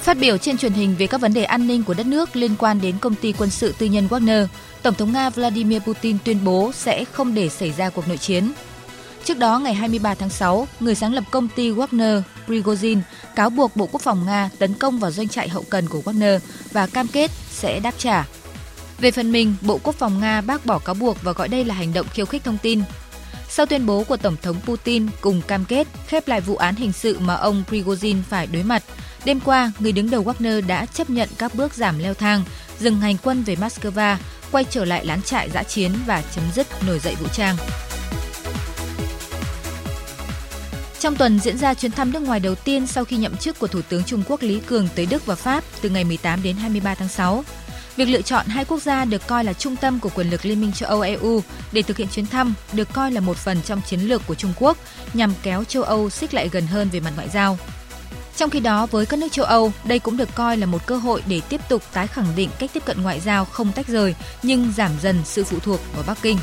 Phát 0.00 0.16
biểu 0.20 0.38
trên 0.38 0.58
truyền 0.58 0.72
hình 0.72 0.94
về 0.98 1.06
các 1.06 1.20
vấn 1.20 1.34
đề 1.34 1.44
an 1.44 1.66
ninh 1.66 1.84
của 1.84 1.94
đất 1.94 2.06
nước 2.06 2.36
liên 2.36 2.54
quan 2.58 2.80
đến 2.80 2.98
công 2.98 3.14
ty 3.14 3.32
quân 3.38 3.50
sự 3.50 3.74
tư 3.78 3.86
nhân 3.86 4.08
Wagner, 4.10 4.46
Tổng 4.82 4.94
thống 4.94 5.12
Nga 5.12 5.30
Vladimir 5.30 5.82
Putin 5.82 6.16
tuyên 6.24 6.44
bố 6.44 6.70
sẽ 6.74 7.04
không 7.04 7.34
để 7.34 7.48
xảy 7.48 7.72
ra 7.72 7.90
cuộc 7.90 8.08
nội 8.08 8.16
chiến. 8.16 8.52
Trước 9.24 9.38
đó, 9.38 9.58
ngày 9.58 9.74
23 9.74 10.14
tháng 10.14 10.30
6, 10.30 10.68
người 10.80 10.94
sáng 10.94 11.14
lập 11.14 11.24
công 11.30 11.48
ty 11.48 11.70
Wagner, 11.70 12.22
Prigozhin, 12.46 13.00
cáo 13.36 13.50
buộc 13.50 13.76
Bộ 13.76 13.88
Quốc 13.92 14.02
phòng 14.02 14.26
Nga 14.26 14.50
tấn 14.58 14.74
công 14.74 14.98
vào 14.98 15.10
doanh 15.10 15.28
trại 15.28 15.48
hậu 15.48 15.64
cần 15.70 15.88
của 15.88 16.02
Wagner 16.04 16.38
và 16.72 16.86
cam 16.86 17.08
kết 17.08 17.30
sẽ 17.50 17.80
đáp 17.80 17.94
trả. 17.98 18.26
Về 18.98 19.10
phần 19.10 19.32
mình, 19.32 19.54
Bộ 19.60 19.80
Quốc 19.82 19.94
phòng 19.94 20.20
Nga 20.20 20.40
bác 20.40 20.66
bỏ 20.66 20.78
cáo 20.78 20.94
buộc 20.94 21.22
và 21.22 21.32
gọi 21.32 21.48
đây 21.48 21.64
là 21.64 21.74
hành 21.74 21.92
động 21.92 22.06
khiêu 22.12 22.26
khích 22.26 22.44
thông 22.44 22.58
tin. 22.62 22.82
Sau 23.48 23.66
tuyên 23.66 23.86
bố 23.86 24.04
của 24.04 24.16
Tổng 24.16 24.36
thống 24.42 24.56
Putin 24.66 25.06
cùng 25.20 25.42
cam 25.42 25.64
kết 25.64 25.86
khép 26.06 26.28
lại 26.28 26.40
vụ 26.40 26.56
án 26.56 26.74
hình 26.74 26.92
sự 26.92 27.18
mà 27.18 27.34
ông 27.34 27.64
Prigozhin 27.68 28.16
phải 28.28 28.46
đối 28.46 28.62
mặt, 28.62 28.82
đêm 29.24 29.40
qua, 29.40 29.72
người 29.78 29.92
đứng 29.92 30.10
đầu 30.10 30.24
Wagner 30.24 30.66
đã 30.66 30.86
chấp 30.86 31.10
nhận 31.10 31.28
các 31.38 31.54
bước 31.54 31.74
giảm 31.74 31.98
leo 31.98 32.14
thang, 32.14 32.44
dừng 32.78 33.00
hành 33.00 33.16
quân 33.22 33.42
về 33.42 33.54
Moscow 33.54 34.16
quay 34.52 34.64
trở 34.70 34.84
lại 34.84 35.06
lán 35.06 35.22
trại 35.22 35.50
giã 35.50 35.62
chiến 35.62 35.92
và 36.06 36.22
chấm 36.34 36.44
dứt 36.54 36.66
nổi 36.86 36.98
dậy 36.98 37.14
vũ 37.20 37.26
trang. 37.32 37.56
Trong 40.98 41.16
tuần 41.16 41.38
diễn 41.38 41.58
ra 41.58 41.74
chuyến 41.74 41.92
thăm 41.92 42.12
nước 42.12 42.22
ngoài 42.22 42.40
đầu 42.40 42.54
tiên 42.54 42.86
sau 42.86 43.04
khi 43.04 43.16
nhậm 43.16 43.36
chức 43.36 43.58
của 43.58 43.66
Thủ 43.66 43.80
tướng 43.88 44.04
Trung 44.04 44.22
Quốc 44.28 44.42
Lý 44.42 44.60
Cường 44.66 44.88
tới 44.94 45.06
Đức 45.06 45.26
và 45.26 45.34
Pháp 45.34 45.64
từ 45.80 45.88
ngày 45.88 46.04
18 46.04 46.42
đến 46.42 46.56
23 46.56 46.94
tháng 46.94 47.08
6. 47.08 47.44
Việc 47.98 48.08
lựa 48.08 48.22
chọn 48.22 48.46
hai 48.46 48.64
quốc 48.64 48.82
gia 48.82 49.04
được 49.04 49.26
coi 49.26 49.44
là 49.44 49.52
trung 49.52 49.76
tâm 49.76 50.00
của 50.00 50.08
quyền 50.14 50.30
lực 50.30 50.44
Liên 50.44 50.60
minh 50.60 50.72
châu 50.72 50.88
Âu 50.88 51.00
EU 51.00 51.42
để 51.72 51.82
thực 51.82 51.96
hiện 51.96 52.08
chuyến 52.08 52.26
thăm 52.26 52.54
được 52.72 52.88
coi 52.92 53.12
là 53.12 53.20
một 53.20 53.36
phần 53.36 53.62
trong 53.62 53.80
chiến 53.86 54.00
lược 54.00 54.26
của 54.26 54.34
Trung 54.34 54.52
Quốc 54.58 54.78
nhằm 55.14 55.32
kéo 55.42 55.64
châu 55.64 55.82
Âu 55.82 56.10
xích 56.10 56.34
lại 56.34 56.48
gần 56.52 56.66
hơn 56.66 56.88
về 56.92 57.00
mặt 57.00 57.12
ngoại 57.16 57.28
giao. 57.28 57.58
Trong 58.36 58.50
khi 58.50 58.60
đó, 58.60 58.86
với 58.86 59.06
các 59.06 59.18
nước 59.18 59.32
châu 59.32 59.44
Âu, 59.44 59.72
đây 59.84 59.98
cũng 59.98 60.16
được 60.16 60.28
coi 60.34 60.56
là 60.56 60.66
một 60.66 60.86
cơ 60.86 60.96
hội 60.96 61.22
để 61.28 61.40
tiếp 61.48 61.60
tục 61.68 61.82
tái 61.92 62.06
khẳng 62.06 62.26
định 62.36 62.50
cách 62.58 62.70
tiếp 62.74 62.82
cận 62.84 63.02
ngoại 63.02 63.20
giao 63.20 63.44
không 63.44 63.72
tách 63.72 63.88
rời 63.88 64.14
nhưng 64.42 64.72
giảm 64.76 64.90
dần 65.02 65.16
sự 65.24 65.44
phụ 65.44 65.58
thuộc 65.58 65.80
vào 65.94 66.04
Bắc 66.06 66.18
Kinh. 66.22 66.38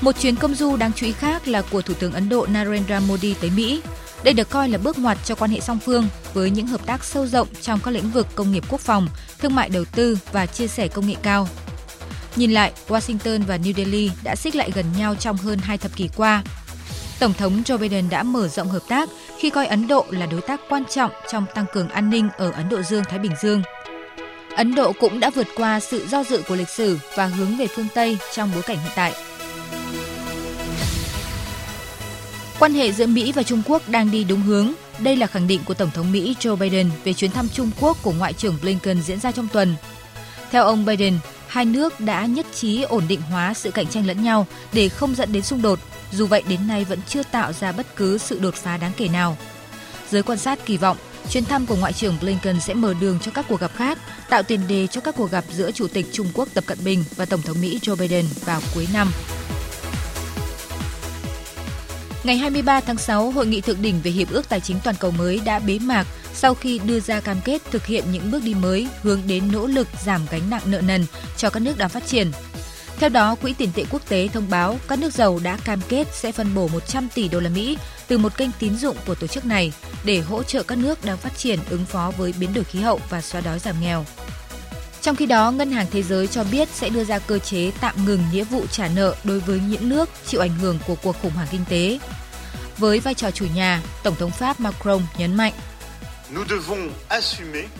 Một 0.00 0.20
chuyến 0.20 0.36
công 0.36 0.54
du 0.54 0.76
đáng 0.76 0.92
chú 0.96 1.06
ý 1.06 1.12
khác 1.12 1.48
là 1.48 1.62
của 1.62 1.82
Thủ 1.82 1.94
tướng 1.94 2.12
Ấn 2.12 2.28
Độ 2.28 2.46
Narendra 2.46 3.00
Modi 3.00 3.34
tới 3.34 3.50
Mỹ. 3.56 3.80
Đây 4.24 4.34
được 4.34 4.50
coi 4.50 4.68
là 4.68 4.78
bước 4.78 4.98
ngoặt 4.98 5.18
cho 5.24 5.34
quan 5.34 5.50
hệ 5.50 5.60
song 5.60 5.78
phương 5.84 6.08
với 6.34 6.50
những 6.50 6.66
hợp 6.66 6.86
tác 6.86 7.04
sâu 7.04 7.26
rộng 7.26 7.48
trong 7.62 7.80
các 7.84 7.90
lĩnh 7.90 8.10
vực 8.10 8.26
công 8.34 8.52
nghiệp 8.52 8.64
quốc 8.68 8.80
phòng, 8.80 9.08
thương 9.38 9.54
mại 9.54 9.68
đầu 9.68 9.84
tư 9.84 10.18
và 10.32 10.46
chia 10.46 10.66
sẻ 10.66 10.88
công 10.88 11.06
nghệ 11.08 11.14
cao. 11.22 11.48
Nhìn 12.36 12.50
lại, 12.50 12.72
Washington 12.88 13.46
và 13.46 13.56
New 13.56 13.72
Delhi 13.72 14.10
đã 14.24 14.36
xích 14.36 14.54
lại 14.54 14.70
gần 14.74 14.84
nhau 14.98 15.14
trong 15.14 15.36
hơn 15.36 15.58
hai 15.58 15.78
thập 15.78 15.96
kỷ 15.96 16.08
qua. 16.16 16.42
Tổng 17.18 17.32
thống 17.32 17.62
Joe 17.64 17.78
Biden 17.78 18.08
đã 18.08 18.22
mở 18.22 18.48
rộng 18.48 18.68
hợp 18.68 18.82
tác 18.88 19.08
khi 19.38 19.50
coi 19.50 19.66
Ấn 19.66 19.88
Độ 19.88 20.06
là 20.10 20.26
đối 20.26 20.40
tác 20.40 20.60
quan 20.68 20.82
trọng 20.90 21.10
trong 21.30 21.46
tăng 21.54 21.66
cường 21.72 21.88
an 21.88 22.10
ninh 22.10 22.28
ở 22.36 22.50
Ấn 22.50 22.68
Độ 22.68 22.82
Dương-Thái 22.82 23.18
Bình 23.18 23.32
Dương. 23.42 23.62
Ấn 24.56 24.74
Độ 24.74 24.92
cũng 25.00 25.20
đã 25.20 25.30
vượt 25.30 25.46
qua 25.56 25.80
sự 25.80 26.06
do 26.06 26.24
dự 26.24 26.42
của 26.48 26.56
lịch 26.56 26.68
sử 26.68 26.98
và 27.16 27.26
hướng 27.26 27.56
về 27.56 27.66
phương 27.66 27.88
Tây 27.94 28.18
trong 28.34 28.50
bối 28.54 28.62
cảnh 28.62 28.78
hiện 28.78 28.92
tại. 28.94 29.14
Quan 32.58 32.74
hệ 32.74 32.92
giữa 32.92 33.06
Mỹ 33.06 33.32
và 33.32 33.42
Trung 33.42 33.62
Quốc 33.66 33.88
đang 33.88 34.10
đi 34.10 34.24
đúng 34.24 34.42
hướng. 34.42 34.72
Đây 34.98 35.16
là 35.16 35.26
khẳng 35.26 35.46
định 35.46 35.60
của 35.64 35.74
Tổng 35.74 35.90
thống 35.94 36.12
Mỹ 36.12 36.36
Joe 36.40 36.56
Biden 36.56 36.90
về 37.04 37.12
chuyến 37.12 37.30
thăm 37.30 37.48
Trung 37.48 37.70
Quốc 37.80 37.96
của 38.02 38.12
Ngoại 38.12 38.32
trưởng 38.32 38.58
Blinken 38.62 39.02
diễn 39.02 39.20
ra 39.20 39.32
trong 39.32 39.48
tuần. 39.52 39.74
Theo 40.50 40.64
ông 40.64 40.84
Biden, 40.84 41.18
hai 41.46 41.64
nước 41.64 42.00
đã 42.00 42.26
nhất 42.26 42.46
trí 42.54 42.82
ổn 42.82 43.04
định 43.08 43.20
hóa 43.20 43.54
sự 43.54 43.70
cạnh 43.70 43.86
tranh 43.86 44.06
lẫn 44.06 44.24
nhau 44.24 44.46
để 44.72 44.88
không 44.88 45.14
dẫn 45.14 45.32
đến 45.32 45.42
xung 45.42 45.62
đột, 45.62 45.78
dù 46.12 46.26
vậy 46.26 46.42
đến 46.48 46.68
nay 46.68 46.84
vẫn 46.84 46.98
chưa 47.08 47.22
tạo 47.22 47.52
ra 47.52 47.72
bất 47.72 47.96
cứ 47.96 48.18
sự 48.18 48.38
đột 48.38 48.54
phá 48.54 48.76
đáng 48.76 48.92
kể 48.96 49.08
nào. 49.08 49.36
Giới 50.10 50.22
quan 50.22 50.38
sát 50.38 50.66
kỳ 50.66 50.76
vọng, 50.76 50.96
chuyến 51.30 51.44
thăm 51.44 51.66
của 51.66 51.76
Ngoại 51.76 51.92
trưởng 51.92 52.16
Blinken 52.20 52.60
sẽ 52.60 52.74
mở 52.74 52.94
đường 53.00 53.18
cho 53.22 53.30
các 53.30 53.44
cuộc 53.48 53.60
gặp 53.60 53.70
khác, 53.76 53.98
tạo 54.28 54.42
tiền 54.42 54.60
đề 54.68 54.86
cho 54.86 55.00
các 55.00 55.14
cuộc 55.16 55.30
gặp 55.30 55.44
giữa 55.52 55.70
Chủ 55.70 55.88
tịch 55.88 56.06
Trung 56.12 56.26
Quốc 56.34 56.48
Tập 56.54 56.64
Cận 56.66 56.78
Bình 56.84 57.04
và 57.16 57.24
Tổng 57.24 57.42
thống 57.42 57.60
Mỹ 57.60 57.78
Joe 57.82 57.96
Biden 57.96 58.24
vào 58.44 58.60
cuối 58.74 58.88
năm. 58.92 59.12
Ngày 62.26 62.36
23 62.36 62.80
tháng 62.80 62.98
6, 62.98 63.30
Hội 63.30 63.46
nghị 63.46 63.60
thượng 63.60 63.82
đỉnh 63.82 64.00
về 64.02 64.10
Hiệp 64.10 64.30
ước 64.30 64.48
Tài 64.48 64.60
chính 64.60 64.76
Toàn 64.84 64.96
cầu 65.00 65.10
mới 65.10 65.40
đã 65.44 65.58
bế 65.58 65.78
mạc 65.78 66.06
sau 66.34 66.54
khi 66.54 66.78
đưa 66.78 67.00
ra 67.00 67.20
cam 67.20 67.36
kết 67.44 67.62
thực 67.70 67.86
hiện 67.86 68.04
những 68.12 68.30
bước 68.30 68.42
đi 68.42 68.54
mới 68.54 68.88
hướng 69.02 69.22
đến 69.26 69.52
nỗ 69.52 69.66
lực 69.66 69.88
giảm 70.04 70.20
gánh 70.30 70.50
nặng 70.50 70.62
nợ 70.66 70.80
nần 70.80 71.06
cho 71.36 71.50
các 71.50 71.60
nước 71.60 71.78
đang 71.78 71.88
phát 71.88 72.06
triển. 72.06 72.30
Theo 72.98 73.08
đó, 73.08 73.34
Quỹ 73.34 73.52
tiền 73.52 73.70
tệ 73.74 73.84
quốc 73.90 74.08
tế 74.08 74.28
thông 74.28 74.50
báo 74.50 74.78
các 74.88 74.98
nước 74.98 75.12
giàu 75.14 75.40
đã 75.42 75.58
cam 75.64 75.80
kết 75.88 76.06
sẽ 76.12 76.32
phân 76.32 76.54
bổ 76.54 76.68
100 76.68 77.08
tỷ 77.14 77.28
đô 77.28 77.40
la 77.40 77.50
Mỹ 77.50 77.78
từ 78.08 78.18
một 78.18 78.36
kênh 78.36 78.50
tín 78.58 78.76
dụng 78.76 78.96
của 79.06 79.14
tổ 79.14 79.26
chức 79.26 79.46
này 79.46 79.72
để 80.04 80.20
hỗ 80.20 80.42
trợ 80.42 80.62
các 80.62 80.78
nước 80.78 81.04
đang 81.04 81.16
phát 81.16 81.36
triển 81.38 81.58
ứng 81.70 81.84
phó 81.84 82.12
với 82.18 82.34
biến 82.40 82.54
đổi 82.54 82.64
khí 82.64 82.80
hậu 82.80 83.00
và 83.10 83.20
xóa 83.20 83.40
đói 83.40 83.58
giảm 83.58 83.80
nghèo. 83.80 84.04
Trong 85.06 85.16
khi 85.16 85.26
đó, 85.26 85.50
Ngân 85.50 85.70
hàng 85.70 85.86
Thế 85.90 86.02
giới 86.02 86.26
cho 86.26 86.44
biết 86.52 86.68
sẽ 86.68 86.88
đưa 86.88 87.04
ra 87.04 87.18
cơ 87.18 87.38
chế 87.38 87.70
tạm 87.80 87.94
ngừng 88.06 88.20
nghĩa 88.32 88.44
vụ 88.44 88.66
trả 88.70 88.88
nợ 88.88 89.14
đối 89.24 89.40
với 89.40 89.60
những 89.68 89.88
nước 89.88 90.08
chịu 90.26 90.40
ảnh 90.40 90.58
hưởng 90.60 90.78
của 90.86 90.94
cuộc 91.02 91.16
khủng 91.22 91.32
hoảng 91.32 91.48
kinh 91.50 91.64
tế. 91.68 91.98
Với 92.78 93.00
vai 93.00 93.14
trò 93.14 93.30
chủ 93.30 93.46
nhà, 93.54 93.82
Tổng 94.02 94.14
thống 94.18 94.30
Pháp 94.30 94.60
Macron 94.60 95.02
nhấn 95.18 95.34
mạnh 95.34 95.52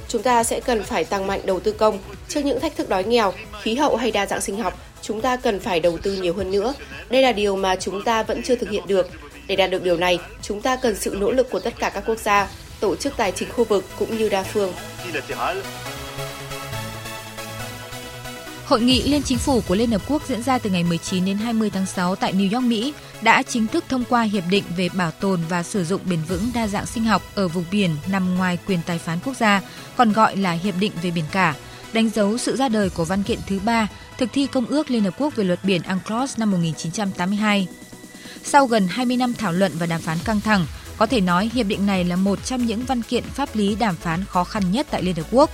Chúng 0.08 0.22
ta 0.22 0.44
sẽ 0.44 0.60
cần 0.60 0.82
phải 0.82 1.04
tăng 1.04 1.26
mạnh 1.26 1.40
đầu 1.44 1.60
tư 1.60 1.72
công. 1.72 1.98
Trước 2.28 2.40
những 2.44 2.60
thách 2.60 2.76
thức 2.76 2.88
đói 2.88 3.04
nghèo, 3.04 3.32
khí 3.62 3.74
hậu 3.74 3.96
hay 3.96 4.10
đa 4.10 4.26
dạng 4.26 4.40
sinh 4.40 4.62
học, 4.62 4.78
chúng 5.02 5.20
ta 5.20 5.36
cần 5.36 5.60
phải 5.60 5.80
đầu 5.80 5.98
tư 5.98 6.12
nhiều 6.12 6.34
hơn 6.34 6.50
nữa. 6.50 6.74
Đây 7.08 7.22
là 7.22 7.32
điều 7.32 7.56
mà 7.56 7.76
chúng 7.76 8.04
ta 8.04 8.22
vẫn 8.22 8.42
chưa 8.42 8.56
thực 8.56 8.70
hiện 8.70 8.86
được. 8.86 9.10
Để 9.46 9.56
đạt 9.56 9.70
được 9.70 9.82
điều 9.82 9.96
này, 9.96 10.18
chúng 10.42 10.62
ta 10.62 10.76
cần 10.76 10.96
sự 10.96 11.16
nỗ 11.20 11.30
lực 11.30 11.50
của 11.50 11.60
tất 11.60 11.74
cả 11.78 11.90
các 11.90 12.02
quốc 12.06 12.18
gia, 12.18 12.48
tổ 12.80 12.96
chức 12.96 13.16
tài 13.16 13.32
chính 13.32 13.48
khu 13.52 13.64
vực 13.64 13.84
cũng 13.98 14.18
như 14.18 14.28
đa 14.28 14.42
phương. 14.42 14.72
Hội 18.66 18.80
nghị 18.80 19.02
Liên 19.02 19.22
Chính 19.22 19.38
phủ 19.38 19.60
của 19.68 19.74
Liên 19.74 19.90
Hợp 19.90 20.02
Quốc 20.08 20.22
diễn 20.28 20.42
ra 20.42 20.58
từ 20.58 20.70
ngày 20.70 20.84
19 20.84 21.24
đến 21.24 21.36
20 21.36 21.70
tháng 21.70 21.86
6 21.86 22.16
tại 22.16 22.32
New 22.32 22.54
York, 22.54 22.64
Mỹ 22.64 22.94
đã 23.22 23.42
chính 23.42 23.66
thức 23.66 23.84
thông 23.88 24.04
qua 24.08 24.22
Hiệp 24.22 24.44
định 24.50 24.64
về 24.76 24.88
bảo 24.88 25.10
tồn 25.10 25.40
và 25.48 25.62
sử 25.62 25.84
dụng 25.84 26.00
bền 26.10 26.18
vững 26.28 26.50
đa 26.54 26.66
dạng 26.66 26.86
sinh 26.86 27.04
học 27.04 27.22
ở 27.34 27.48
vùng 27.48 27.64
biển 27.70 27.90
nằm 28.06 28.34
ngoài 28.34 28.58
quyền 28.66 28.80
tài 28.86 28.98
phán 28.98 29.18
quốc 29.24 29.36
gia, 29.36 29.62
còn 29.96 30.12
gọi 30.12 30.36
là 30.36 30.52
Hiệp 30.52 30.74
định 30.80 30.92
về 31.02 31.10
biển 31.10 31.24
cả, 31.32 31.54
đánh 31.92 32.08
dấu 32.08 32.38
sự 32.38 32.56
ra 32.56 32.68
đời 32.68 32.90
của 32.90 33.04
văn 33.04 33.22
kiện 33.22 33.38
thứ 33.46 33.58
ba 33.64 33.88
thực 34.18 34.28
thi 34.32 34.46
Công 34.46 34.66
ước 34.66 34.90
Liên 34.90 35.04
Hợp 35.04 35.14
Quốc 35.18 35.36
về 35.36 35.44
luật 35.44 35.64
biển 35.64 35.82
UNCLOS 35.82 36.38
năm 36.38 36.50
1982. 36.50 37.68
Sau 38.44 38.66
gần 38.66 38.88
20 38.88 39.16
năm 39.16 39.34
thảo 39.34 39.52
luận 39.52 39.72
và 39.78 39.86
đàm 39.86 40.00
phán 40.00 40.18
căng 40.24 40.40
thẳng, 40.40 40.66
có 40.96 41.06
thể 41.06 41.20
nói 41.20 41.50
hiệp 41.54 41.66
định 41.66 41.86
này 41.86 42.04
là 42.04 42.16
một 42.16 42.44
trong 42.44 42.66
những 42.66 42.84
văn 42.84 43.02
kiện 43.02 43.24
pháp 43.24 43.56
lý 43.56 43.74
đàm 43.74 43.96
phán 43.96 44.24
khó 44.24 44.44
khăn 44.44 44.62
nhất 44.72 44.86
tại 44.90 45.02
Liên 45.02 45.16
Hợp 45.16 45.26
Quốc. 45.30 45.50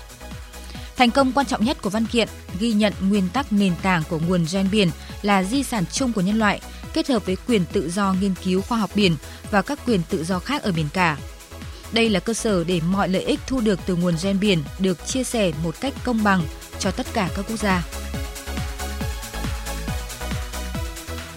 Thành 1.03 1.11
công 1.11 1.33
quan 1.33 1.47
trọng 1.47 1.65
nhất 1.65 1.83
của 1.83 1.91
văn 1.91 2.07
kiện 2.07 2.29
ghi 2.61 2.73
nhận 2.73 2.93
nguyên 3.01 3.29
tắc 3.29 3.53
nền 3.53 3.73
tảng 3.83 4.03
của 4.09 4.19
nguồn 4.27 4.47
gen 4.53 4.69
biển 4.73 4.91
là 5.23 5.43
di 5.43 5.63
sản 5.63 5.85
chung 5.93 6.13
của 6.13 6.21
nhân 6.21 6.39
loại, 6.39 6.61
kết 6.93 7.09
hợp 7.09 7.27
với 7.27 7.37
quyền 7.47 7.65
tự 7.73 7.91
do 7.91 8.15
nghiên 8.21 8.35
cứu 8.45 8.63
khoa 8.63 8.79
học 8.79 8.91
biển 8.95 9.17
và 9.51 9.63
các 9.63 9.79
quyền 9.87 10.01
tự 10.09 10.25
do 10.25 10.39
khác 10.39 10.63
ở 10.63 10.73
biển 10.73 10.87
cả. 10.93 11.19
Đây 11.93 12.09
là 12.09 12.21
cơ 12.21 12.35
sở 12.35 12.65
để 12.65 12.81
mọi 12.91 13.09
lợi 13.09 13.23
ích 13.23 13.41
thu 13.47 13.61
được 13.61 13.81
từ 13.87 13.97
nguồn 13.97 14.15
gen 14.23 14.41
biển 14.41 14.63
được 14.79 15.07
chia 15.07 15.25
sẻ 15.25 15.53
một 15.65 15.75
cách 15.81 15.95
công 16.05 16.23
bằng 16.25 16.43
cho 16.79 16.91
tất 16.91 17.07
cả 17.13 17.29
các 17.37 17.45
quốc 17.49 17.59
gia. 17.59 17.83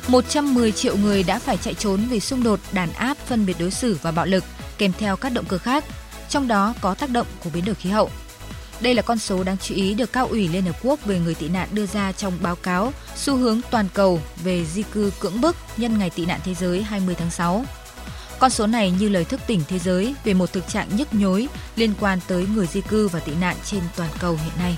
110 0.08 0.72
triệu 0.72 0.98
người 0.98 1.24
đã 1.24 1.40
phải 1.40 1.58
chạy 1.58 1.74
trốn 1.74 2.02
vì 2.10 2.20
xung 2.20 2.44
đột, 2.44 2.60
đàn 2.72 2.94
áp, 2.94 3.18
phân 3.18 3.46
biệt 3.46 3.56
đối 3.60 3.72
xử 3.72 3.98
và 4.02 4.12
bạo 4.12 4.26
lực, 4.26 4.44
kèm 4.78 4.92
theo 4.98 5.16
các 5.16 5.30
động 5.30 5.46
cơ 5.46 5.58
khác, 5.58 5.86
trong 6.30 6.48
đó 6.48 6.74
có 6.82 6.94
tác 6.94 7.10
động 7.10 7.28
của 7.44 7.50
biến 7.54 7.66
đổi 7.66 7.76
khí 7.76 7.90
hậu. 7.90 8.10
Đây 8.82 8.94
là 8.94 9.02
con 9.02 9.20
số 9.20 9.44
đáng 9.44 9.58
chú 9.58 9.76
ý 9.76 9.94
được 9.94 10.14
Cao 10.14 10.28
ủy 10.28 10.48
Liên 10.48 10.64
Hợp 10.66 10.76
Quốc 10.84 11.06
về 11.06 11.20
người 11.20 11.36
tị 11.36 11.50
nạn 11.50 11.70
đưa 11.72 11.86
ra 11.86 12.12
trong 12.12 12.34
báo 12.42 12.56
cáo 12.56 12.94
xu 13.16 13.36
hướng 13.36 13.62
toàn 13.72 13.88
cầu 13.94 14.20
về 14.44 14.66
di 14.66 14.84
cư 14.84 15.12
cưỡng 15.20 15.42
bức 15.42 15.56
nhân 15.78 15.98
ngày 15.98 16.10
tị 16.10 16.26
nạn 16.26 16.40
thế 16.44 16.54
giới 16.54 16.84
20 16.84 17.16
tháng 17.16 17.32
6. 17.32 17.66
Con 18.40 18.50
số 18.50 18.68
này 18.68 18.94
như 19.00 19.10
lời 19.10 19.26
thức 19.26 19.42
tỉnh 19.48 19.62
thế 19.68 19.80
giới 19.80 20.16
về 20.24 20.34
một 20.34 20.54
thực 20.54 20.68
trạng 20.68 20.88
nhức 20.96 21.14
nhối 21.14 21.48
liên 21.76 21.94
quan 22.00 22.20
tới 22.28 22.46
người 22.56 22.68
di 22.68 22.82
cư 22.82 23.08
và 23.08 23.20
tị 23.20 23.32
nạn 23.42 23.56
trên 23.66 23.82
toàn 23.96 24.10
cầu 24.20 24.40
hiện 24.44 24.54
nay. 24.60 24.78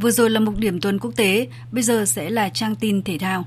Vừa 0.00 0.10
rồi 0.10 0.30
là 0.30 0.40
mục 0.40 0.54
điểm 0.56 0.80
tuần 0.80 0.98
quốc 0.98 1.12
tế, 1.16 1.48
bây 1.72 1.82
giờ 1.82 2.04
sẽ 2.04 2.30
là 2.30 2.48
trang 2.48 2.76
tin 2.76 3.02
thể 3.02 3.18
thao. 3.18 3.44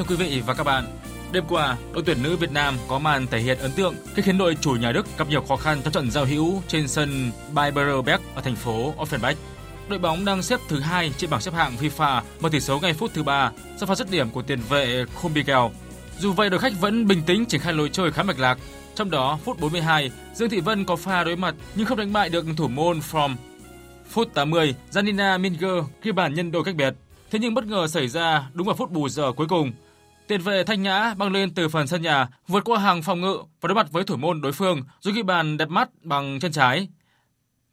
Thưa 0.00 0.06
quý 0.08 0.16
vị 0.16 0.42
và 0.46 0.54
các 0.54 0.64
bạn, 0.64 0.84
đêm 1.32 1.44
qua, 1.48 1.76
đội 1.92 2.02
tuyển 2.06 2.22
nữ 2.22 2.36
Việt 2.36 2.52
Nam 2.52 2.76
có 2.88 2.98
màn 2.98 3.26
thể 3.26 3.38
hiện 3.38 3.58
ấn 3.58 3.72
tượng 3.72 3.94
khi 4.14 4.22
khiến 4.22 4.38
đội 4.38 4.56
chủ 4.60 4.70
nhà 4.70 4.92
Đức 4.92 5.06
gặp 5.18 5.28
nhiều 5.28 5.42
khó 5.42 5.56
khăn 5.56 5.80
trong 5.84 5.92
trận 5.92 6.10
giao 6.10 6.24
hữu 6.24 6.62
trên 6.68 6.88
sân 6.88 7.30
Biberberg 7.48 8.22
ở 8.34 8.42
thành 8.42 8.56
phố 8.56 8.94
Offenbach. 8.98 9.34
Đội 9.88 9.98
bóng 9.98 10.24
đang 10.24 10.42
xếp 10.42 10.60
thứ 10.68 10.80
hai 10.80 11.12
trên 11.16 11.30
bảng 11.30 11.40
xếp 11.40 11.54
hạng 11.54 11.76
FIFA 11.76 12.22
mở 12.40 12.48
tỷ 12.48 12.60
số 12.60 12.80
ngay 12.80 12.94
phút 12.94 13.10
thứ 13.14 13.22
ba 13.22 13.52
sau 13.76 13.86
pha 13.86 13.94
dứt 13.94 14.10
điểm 14.10 14.30
của 14.30 14.42
tiền 14.42 14.60
vệ 14.68 15.04
Kumbigel. 15.22 15.66
Dù 16.18 16.32
vậy, 16.32 16.50
đội 16.50 16.60
khách 16.60 16.80
vẫn 16.80 17.06
bình 17.06 17.22
tĩnh 17.22 17.46
triển 17.46 17.60
khai 17.60 17.72
lối 17.72 17.88
chơi 17.88 18.12
khá 18.12 18.22
mạch 18.22 18.38
lạc. 18.38 18.58
Trong 18.94 19.10
đó, 19.10 19.38
phút 19.44 19.60
42, 19.60 20.10
Dương 20.34 20.50
Thị 20.50 20.60
Vân 20.60 20.84
có 20.84 20.96
pha 20.96 21.24
đối 21.24 21.36
mặt 21.36 21.54
nhưng 21.74 21.86
không 21.86 21.98
đánh 21.98 22.12
bại 22.12 22.28
được 22.28 22.46
thủ 22.56 22.68
môn 22.68 23.00
From. 23.12 23.34
Phút 24.10 24.34
80, 24.34 24.74
Janina 24.92 25.40
Minger 25.40 25.84
ghi 26.02 26.12
bàn 26.12 26.34
nhân 26.34 26.52
đôi 26.52 26.64
cách 26.64 26.74
biệt. 26.74 26.94
Thế 27.30 27.38
nhưng 27.38 27.54
bất 27.54 27.66
ngờ 27.66 27.86
xảy 27.86 28.08
ra 28.08 28.50
đúng 28.52 28.66
vào 28.66 28.76
phút 28.76 28.90
bù 28.90 29.08
giờ 29.08 29.32
cuối 29.32 29.46
cùng. 29.46 29.72
Tiền 30.30 30.40
vệ 30.40 30.64
Thanh 30.64 30.82
Nhã 30.82 31.14
băng 31.14 31.32
lên 31.32 31.54
từ 31.54 31.68
phần 31.68 31.86
sân 31.86 32.02
nhà, 32.02 32.28
vượt 32.48 32.64
qua 32.64 32.78
hàng 32.78 33.02
phòng 33.02 33.20
ngự 33.20 33.38
và 33.60 33.66
đối 33.66 33.74
mặt 33.74 33.86
với 33.90 34.04
thủ 34.04 34.16
môn 34.16 34.40
đối 34.40 34.52
phương 34.52 34.82
rồi 35.00 35.14
ghi 35.14 35.22
bàn 35.22 35.56
đẹp 35.56 35.68
mắt 35.68 35.88
bằng 36.02 36.40
chân 36.40 36.52
trái. 36.52 36.88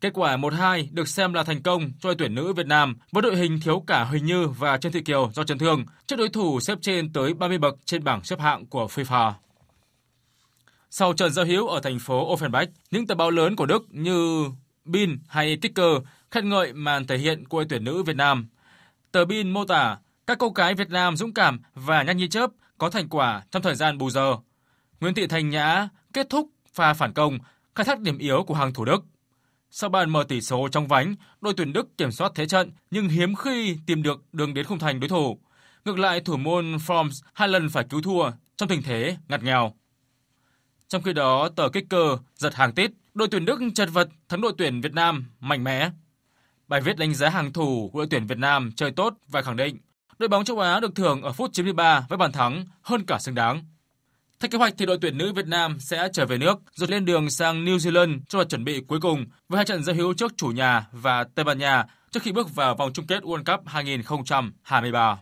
Kết 0.01 0.13
quả 0.13 0.37
1-2 0.37 0.87
được 0.91 1.07
xem 1.07 1.33
là 1.33 1.43
thành 1.43 1.63
công 1.63 1.91
cho 1.99 2.09
đội 2.09 2.15
tuyển 2.17 2.35
nữ 2.35 2.53
Việt 2.53 2.67
Nam 2.67 2.97
với 3.11 3.21
đội 3.21 3.35
hình 3.35 3.59
thiếu 3.63 3.83
cả 3.87 4.03
Huỳnh 4.03 4.25
Như 4.25 4.47
và 4.47 4.77
Trần 4.77 4.91
Thị 4.91 5.01
Kiều 5.01 5.31
do 5.33 5.43
chấn 5.43 5.57
thương 5.57 5.85
trước 6.07 6.15
đối 6.15 6.29
thủ 6.29 6.59
xếp 6.59 6.77
trên 6.81 7.13
tới 7.13 7.33
30 7.33 7.57
bậc 7.57 7.75
trên 7.85 8.03
bảng 8.03 8.23
xếp 8.23 8.39
hạng 8.39 8.65
của 8.65 8.85
FIFA. 8.85 9.31
Sau 10.89 11.13
trận 11.13 11.33
giao 11.33 11.45
hữu 11.45 11.67
ở 11.67 11.79
thành 11.79 11.99
phố 11.99 12.35
Offenbach, 12.35 12.67
những 12.91 13.07
tờ 13.07 13.15
báo 13.15 13.31
lớn 13.31 13.55
của 13.55 13.65
Đức 13.65 13.85
như 13.89 14.45
Bin 14.85 15.17
hay 15.27 15.57
Ticker 15.57 15.97
khen 16.31 16.49
ngợi 16.49 16.73
màn 16.73 17.07
thể 17.07 17.17
hiện 17.17 17.47
của 17.47 17.57
đội 17.57 17.65
tuyển 17.69 17.83
nữ 17.83 18.03
Việt 18.03 18.15
Nam. 18.15 18.47
Tờ 19.11 19.25
Bin 19.25 19.51
mô 19.51 19.65
tả 19.65 19.97
các 20.27 20.37
cô 20.37 20.49
gái 20.49 20.75
Việt 20.75 20.89
Nam 20.89 21.17
dũng 21.17 21.33
cảm 21.33 21.59
và 21.73 22.03
nhanh 22.03 22.17
như 22.17 22.27
chớp 22.27 22.51
có 22.77 22.89
thành 22.89 23.09
quả 23.09 23.43
trong 23.51 23.61
thời 23.61 23.75
gian 23.75 23.97
bù 23.97 24.09
giờ. 24.09 24.35
Nguyễn 24.99 25.13
Thị 25.13 25.27
Thanh 25.27 25.49
Nhã 25.49 25.89
kết 26.13 26.29
thúc 26.29 26.49
pha 26.73 26.93
phản 26.93 27.13
công, 27.13 27.37
khai 27.75 27.85
thác 27.85 27.99
điểm 27.99 28.17
yếu 28.17 28.43
của 28.43 28.53
hàng 28.53 28.73
thủ 28.73 28.85
Đức. 28.85 29.03
Sau 29.71 29.89
bàn 29.89 30.09
mở 30.09 30.23
tỷ 30.27 30.41
số 30.41 30.67
trong 30.67 30.87
vánh, 30.87 31.15
đội 31.41 31.53
tuyển 31.57 31.73
Đức 31.73 31.97
kiểm 31.97 32.11
soát 32.11 32.31
thế 32.35 32.45
trận 32.45 32.71
nhưng 32.91 33.09
hiếm 33.09 33.35
khi 33.35 33.77
tìm 33.85 34.03
được 34.03 34.33
đường 34.33 34.53
đến 34.53 34.65
khung 34.65 34.79
thành 34.79 34.99
đối 34.99 35.09
thủ. 35.09 35.39
Ngược 35.85 35.99
lại, 35.99 36.21
thủ 36.21 36.37
môn 36.37 36.77
Forms 36.77 37.23
hai 37.33 37.47
lần 37.47 37.69
phải 37.69 37.83
cứu 37.89 38.01
thua 38.01 38.31
trong 38.57 38.69
tình 38.69 38.83
thế 38.83 39.17
ngặt 39.27 39.43
nghèo. 39.43 39.73
Trong 40.87 41.01
khi 41.01 41.13
đó, 41.13 41.49
tờ 41.55 41.69
Kicker 41.69 42.19
giật 42.35 42.55
hàng 42.55 42.73
tít, 42.73 42.91
đội 43.13 43.27
tuyển 43.31 43.45
Đức 43.45 43.59
chật 43.75 43.89
vật 43.93 44.09
thắng 44.29 44.41
đội 44.41 44.53
tuyển 44.57 44.81
Việt 44.81 44.93
Nam 44.93 45.25
mạnh 45.39 45.63
mẽ. 45.63 45.89
Bài 46.67 46.81
viết 46.81 46.97
đánh 46.97 47.13
giá 47.13 47.29
hàng 47.29 47.53
thủ 47.53 47.89
của 47.93 47.99
đội 47.99 48.07
tuyển 48.09 48.27
Việt 48.27 48.37
Nam 48.37 48.71
chơi 48.75 48.91
tốt 48.91 49.13
và 49.27 49.41
khẳng 49.41 49.55
định 49.55 49.77
đội 50.19 50.29
bóng 50.29 50.45
châu 50.45 50.59
Á 50.59 50.79
được 50.79 50.95
thưởng 50.95 51.21
ở 51.21 51.31
phút 51.31 51.49
93 51.53 52.05
với 52.09 52.17
bàn 52.17 52.31
thắng 52.31 52.65
hơn 52.81 53.05
cả 53.05 53.19
xứng 53.19 53.35
đáng. 53.35 53.63
Theo 54.39 54.49
kế 54.49 54.57
hoạch 54.57 54.73
thì 54.77 54.85
đội 54.85 54.97
tuyển 55.01 55.17
nữ 55.17 55.33
Việt 55.33 55.47
Nam 55.47 55.79
sẽ 55.79 56.07
trở 56.13 56.25
về 56.25 56.37
nước 56.37 56.59
rồi 56.73 56.89
lên 56.89 57.05
đường 57.05 57.29
sang 57.29 57.65
New 57.65 57.77
Zealand 57.77 58.19
cho 58.29 58.39
đợt 58.39 58.49
chuẩn 58.49 58.63
bị 58.63 58.81
cuối 58.87 58.99
cùng 58.99 59.25
với 59.49 59.57
hai 59.57 59.65
trận 59.65 59.83
giao 59.83 59.95
hữu 59.95 60.13
trước 60.13 60.33
chủ 60.37 60.47
nhà 60.47 60.87
và 60.91 61.23
Tây 61.23 61.43
Ban 61.43 61.57
Nha 61.57 61.85
trước 62.11 62.23
khi 62.23 62.31
bước 62.31 62.55
vào 62.55 62.75
vòng 62.75 62.93
chung 62.93 63.07
kết 63.07 63.23
World 63.23 63.43
Cup 63.43 63.67
2023. 63.67 65.17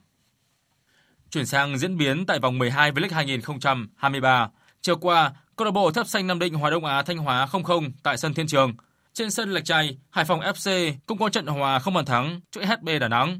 Chuyển 1.29 1.45
sang 1.45 1.77
diễn 1.77 1.97
biến 1.97 2.25
tại 2.25 2.39
vòng 2.39 2.57
12 2.57 2.91
V-League 2.91 3.15
2023. 3.15 4.49
Chiều 4.81 4.95
qua, 4.97 5.31
câu 5.55 5.65
lạc 5.65 5.71
bộ 5.71 5.91
Thấp 5.91 6.07
Xanh 6.07 6.27
Nam 6.27 6.39
Định 6.39 6.53
Hòa 6.53 6.69
Đông 6.69 6.85
Á 6.85 7.01
Thanh 7.01 7.17
Hóa 7.17 7.47
0-0 7.51 7.91
tại 8.03 8.17
sân 8.17 8.33
Thiên 8.33 8.47
Trường. 8.47 8.73
Trên 9.13 9.31
sân 9.31 9.53
Lạch 9.53 9.65
Tray, 9.65 9.97
Hải 10.09 10.25
Phòng 10.25 10.39
FC 10.39 10.93
cũng 11.05 11.17
có 11.17 11.29
trận 11.29 11.47
hòa 11.47 11.79
không 11.79 11.93
bàn 11.93 12.05
thắng 12.05 12.41
trước 12.51 12.61
SHB 12.65 12.89
Đà 12.99 13.07
Nẵng. 13.07 13.39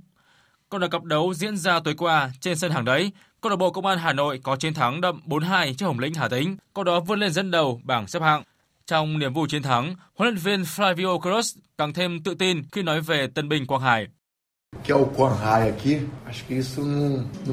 Còn 0.76 0.84
ở 0.84 0.88
cặp 0.88 1.04
đấu 1.04 1.34
diễn 1.34 1.58
ra 1.58 1.80
tối 1.80 1.94
qua 1.98 2.32
trên 2.40 2.58
sân 2.58 2.72
hàng 2.72 2.86
đấy, 2.86 3.12
câu 3.42 3.50
lạc 3.50 3.56
bộ 3.56 3.72
Công 3.72 3.86
an 3.86 3.98
Hà 3.98 4.14
Nội 4.14 4.40
có 4.44 4.56
chiến 4.56 4.74
thắng 4.74 5.02
đậm 5.02 5.22
4-2 5.26 5.74
trước 5.74 5.86
Hồng 5.86 6.00
Lĩnh 6.00 6.14
Hà 6.14 6.28
Tĩnh, 6.28 6.58
có 6.74 6.84
đó 6.84 7.00
vươn 7.00 7.20
lên 7.20 7.32
dẫn 7.32 7.52
đầu 7.52 7.82
bảng 7.84 8.08
xếp 8.08 8.22
hạng. 8.22 8.44
Trong 8.88 9.20
niềm 9.20 9.34
vui 9.34 9.48
chiến 9.50 9.64
thắng, 9.64 9.96
huấn 10.16 10.30
luyện 10.30 10.38
viên 10.38 10.62
Flavio 10.62 11.20
Cruz 11.20 11.58
càng 11.78 11.94
thêm 11.94 12.24
tự 12.24 12.36
tin 12.36 12.62
khi 12.72 12.84
nói 12.84 13.02
về 13.02 13.28
tân 13.28 13.50
binh 13.50 13.66
Quang 13.66 13.82
Hải. 13.82 14.08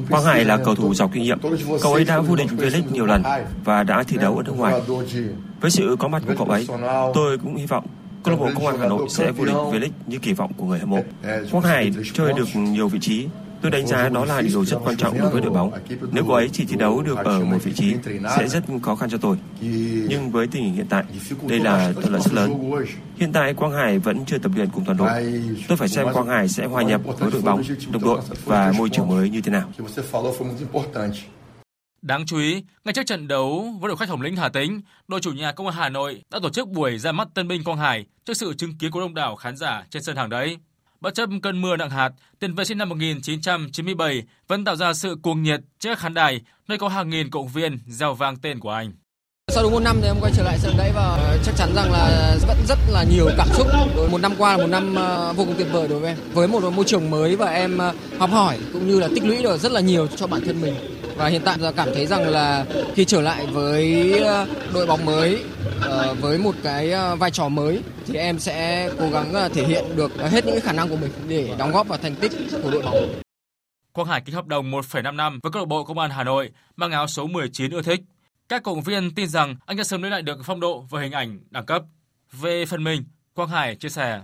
Quang 0.09 0.23
Hải 0.25 0.45
là 0.45 0.57
cầu 0.65 0.75
thủ 0.75 0.93
giàu 0.93 1.09
kinh 1.13 1.23
nghiệm. 1.23 1.39
Cậu 1.81 1.93
ấy 1.93 2.05
đã 2.05 2.19
vô 2.19 2.35
địch 2.35 2.49
V-League 2.49 2.91
nhiều 2.91 3.05
lần 3.05 3.23
và 3.63 3.83
đã 3.83 4.03
thi 4.03 4.17
đấu 4.17 4.37
ở 4.37 4.43
nước 4.43 4.53
ngoài. 4.57 4.81
Với 5.61 5.71
sự 5.71 5.95
có 5.99 6.07
mặt 6.07 6.23
của 6.27 6.33
cậu 6.37 6.47
ấy, 6.47 6.67
tôi 7.13 7.37
cũng 7.37 7.55
hy 7.55 7.65
vọng 7.65 7.85
câu 8.23 8.33
lạc 8.33 8.39
bộ 8.39 8.49
Công 8.55 8.67
an 8.67 8.77
Hà 8.79 8.87
Nội 8.87 9.09
sẽ 9.09 9.31
vô 9.31 9.45
địch 9.45 9.55
V-League 9.55 9.89
như 10.07 10.17
kỳ 10.17 10.33
vọng 10.33 10.51
của 10.57 10.65
người 10.65 10.79
hâm 10.79 10.89
mộ. 10.89 11.03
Quang 11.51 11.63
Hải 11.63 11.91
chơi 12.13 12.33
được 12.33 12.47
nhiều 12.55 12.87
vị 12.87 12.99
trí 12.99 13.27
Tôi 13.63 13.71
đánh 13.71 13.87
giá 13.87 14.09
đó 14.09 14.25
là 14.25 14.41
điều 14.41 14.65
rất 14.65 14.77
quan 14.83 14.97
trọng 14.97 15.19
đối 15.19 15.29
với 15.29 15.41
đội 15.41 15.51
bóng. 15.51 15.71
Nếu 16.11 16.23
cô 16.27 16.33
ấy 16.33 16.49
chỉ 16.53 16.65
thi 16.65 16.75
đấu 16.75 17.01
được 17.01 17.17
ở 17.17 17.45
một 17.45 17.57
vị 17.63 17.73
trí, 17.73 17.95
sẽ 18.37 18.47
rất 18.47 18.63
khó 18.81 18.95
khăn 18.95 19.09
cho 19.09 19.17
tôi. 19.17 19.37
Nhưng 20.07 20.31
với 20.31 20.47
tình 20.47 20.63
hình 20.63 20.73
hiện 20.73 20.85
tại, 20.89 21.03
đây 21.47 21.59
là 21.59 21.93
thuận 21.93 22.13
lợi 22.13 22.21
rất 22.21 22.33
lớn. 22.33 22.71
Hiện 23.15 23.33
tại 23.33 23.53
Quang 23.53 23.71
Hải 23.71 23.99
vẫn 23.99 24.25
chưa 24.25 24.37
tập 24.37 24.51
luyện 24.55 24.69
cùng 24.69 24.85
toàn 24.85 24.97
đội. 24.97 25.09
Tôi 25.67 25.77
phải 25.77 25.87
xem 25.87 26.07
Quang 26.13 26.27
Hải 26.27 26.47
sẽ 26.47 26.65
hòa 26.65 26.83
nhập 26.83 27.01
với 27.19 27.31
đội 27.31 27.41
bóng, 27.41 27.61
đồng 27.91 28.03
đội 28.03 28.19
và 28.45 28.73
môi 28.77 28.89
trường 28.89 29.07
mới 29.07 29.29
như 29.29 29.41
thế 29.41 29.51
nào. 29.51 29.69
Đáng 32.03 32.25
chú 32.25 32.37
ý, 32.37 32.63
ngay 32.85 32.93
trước 32.93 33.05
trận 33.05 33.27
đấu 33.27 33.73
với 33.79 33.87
đội 33.87 33.97
khách 33.97 34.09
Hồng 34.09 34.21
Lĩnh 34.21 34.35
Hà 34.35 34.49
Tĩnh, 34.49 34.81
đội 35.07 35.19
chủ 35.19 35.31
nhà 35.31 35.51
Công 35.51 35.67
an 35.67 35.75
Hà 35.75 35.89
Nội 35.89 36.21
đã 36.31 36.39
tổ 36.43 36.49
chức 36.49 36.67
buổi 36.67 36.97
ra 36.97 37.11
mắt 37.11 37.27
tân 37.33 37.47
binh 37.47 37.63
Quang 37.63 37.77
Hải 37.77 38.05
trước 38.25 38.33
sự 38.33 38.53
chứng 38.53 38.77
kiến 38.77 38.91
của 38.91 38.99
đông 38.99 39.13
đảo 39.13 39.35
khán 39.35 39.57
giả 39.57 39.85
trên 39.89 40.03
sân 40.03 40.15
hàng 40.15 40.29
đấy. 40.29 40.57
Bất 41.01 41.15
chấp 41.15 41.29
cơn 41.43 41.61
mưa 41.61 41.75
nặng 41.77 41.89
hạt, 41.89 42.09
tiền 42.39 42.55
vệ 42.55 42.63
sinh 42.63 42.77
năm 42.77 42.89
1997 42.89 44.23
vẫn 44.47 44.65
tạo 44.65 44.75
ra 44.75 44.93
sự 44.93 45.17
cuồng 45.21 45.43
nhiệt 45.43 45.59
trước 45.79 45.99
khán 45.99 46.13
đài, 46.13 46.41
nơi 46.67 46.77
có 46.77 46.87
hàng 46.87 47.09
nghìn 47.09 47.29
cộng 47.29 47.47
viên 47.47 47.79
reo 47.87 48.13
vang 48.13 48.37
tên 48.37 48.59
của 48.59 48.71
anh. 48.71 48.91
Sau 49.47 49.63
đúng 49.63 49.71
một 49.71 49.79
năm 49.79 49.97
thì 50.01 50.07
em 50.07 50.15
quay 50.21 50.31
trở 50.35 50.43
lại 50.43 50.57
sân 50.59 50.73
đấy 50.77 50.91
và 50.95 51.37
chắc 51.45 51.55
chắn 51.57 51.69
rằng 51.75 51.91
là 51.91 52.35
vẫn 52.47 52.57
rất 52.67 52.77
là 52.89 53.03
nhiều 53.03 53.29
cảm 53.37 53.47
xúc. 53.53 53.67
Một 54.11 54.21
năm 54.21 54.33
qua 54.37 54.57
là 54.57 54.63
một 54.63 54.69
năm 54.69 54.95
ờ, 54.95 55.33
vô 55.33 55.45
cùng 55.45 55.55
tuyệt 55.57 55.67
vời 55.71 55.87
đối 55.87 55.99
với 55.99 56.09
em. 56.09 56.17
Với 56.33 56.47
một 56.47 56.73
môi 56.73 56.85
trường 56.85 57.09
mới 57.09 57.35
và 57.35 57.47
em 57.47 57.77
ờ, 57.77 57.93
học 58.19 58.29
hỏi 58.29 58.59
cũng 58.73 58.87
như 58.87 58.99
là 58.99 59.07
tích 59.15 59.25
lũy 59.25 59.43
được 59.43 59.57
rất 59.57 59.71
là 59.71 59.81
nhiều 59.81 60.07
cho 60.07 60.27
bản 60.27 60.41
thân 60.45 60.61
mình. 60.61 60.75
Và 61.15 61.27
hiện 61.27 61.41
tại 61.45 61.57
là 61.59 61.71
cảm 61.71 61.89
thấy 61.93 62.05
rằng 62.05 62.29
là 62.29 62.65
khi 62.95 63.05
trở 63.05 63.21
lại 63.21 63.45
với 63.45 64.11
ờ, 64.19 64.47
đội 64.73 64.87
bóng 64.87 65.05
mới 65.05 65.43
ờ, 65.81 66.13
với 66.13 66.37
một 66.37 66.55
cái 66.63 66.91
ờ, 66.91 67.15
vai 67.15 67.31
trò 67.31 67.49
mới 67.49 67.79
thì 68.05 68.15
em 68.15 68.39
sẽ 68.39 68.89
cố 68.99 69.09
gắng 69.09 69.33
thể 69.53 69.63
hiện 69.63 69.85
được 69.95 70.11
hết 70.17 70.45
những 70.45 70.61
khả 70.61 70.73
năng 70.73 70.89
của 70.89 70.95
mình 70.95 71.11
để 71.27 71.55
đóng 71.57 71.71
góp 71.71 71.87
vào 71.87 71.97
thành 71.97 72.15
tích 72.15 72.31
của 72.63 72.71
đội 72.71 72.81
bóng. 72.81 73.21
Quang 73.93 74.07
Hải 74.07 74.21
ký 74.21 74.33
hợp 74.33 74.47
đồng 74.47 74.71
1,5 74.71 75.15
năm 75.15 75.39
với 75.43 75.51
câu 75.51 75.61
lạc 75.61 75.67
bộ 75.67 75.83
Công 75.83 75.99
an 75.99 76.11
Hà 76.11 76.23
Nội 76.23 76.51
mang 76.75 76.91
áo 76.91 77.07
số 77.07 77.27
19 77.27 77.71
ưa 77.71 77.81
thích. 77.81 78.01
Các 78.49 78.63
cổ 78.63 78.79
viên 78.79 79.15
tin 79.15 79.27
rằng 79.27 79.55
anh 79.65 79.77
sẽ 79.77 79.83
sớm 79.83 80.01
lấy 80.01 80.11
lại 80.11 80.21
được 80.21 80.39
phong 80.43 80.59
độ 80.59 80.85
và 80.89 81.01
hình 81.01 81.11
ảnh 81.11 81.39
đẳng 81.49 81.65
cấp. 81.65 81.83
Về 82.31 82.65
phần 82.65 82.83
mình, 82.83 83.03
Quang 83.33 83.49
Hải 83.49 83.75
chia 83.75 83.89
sẻ. 83.89 84.21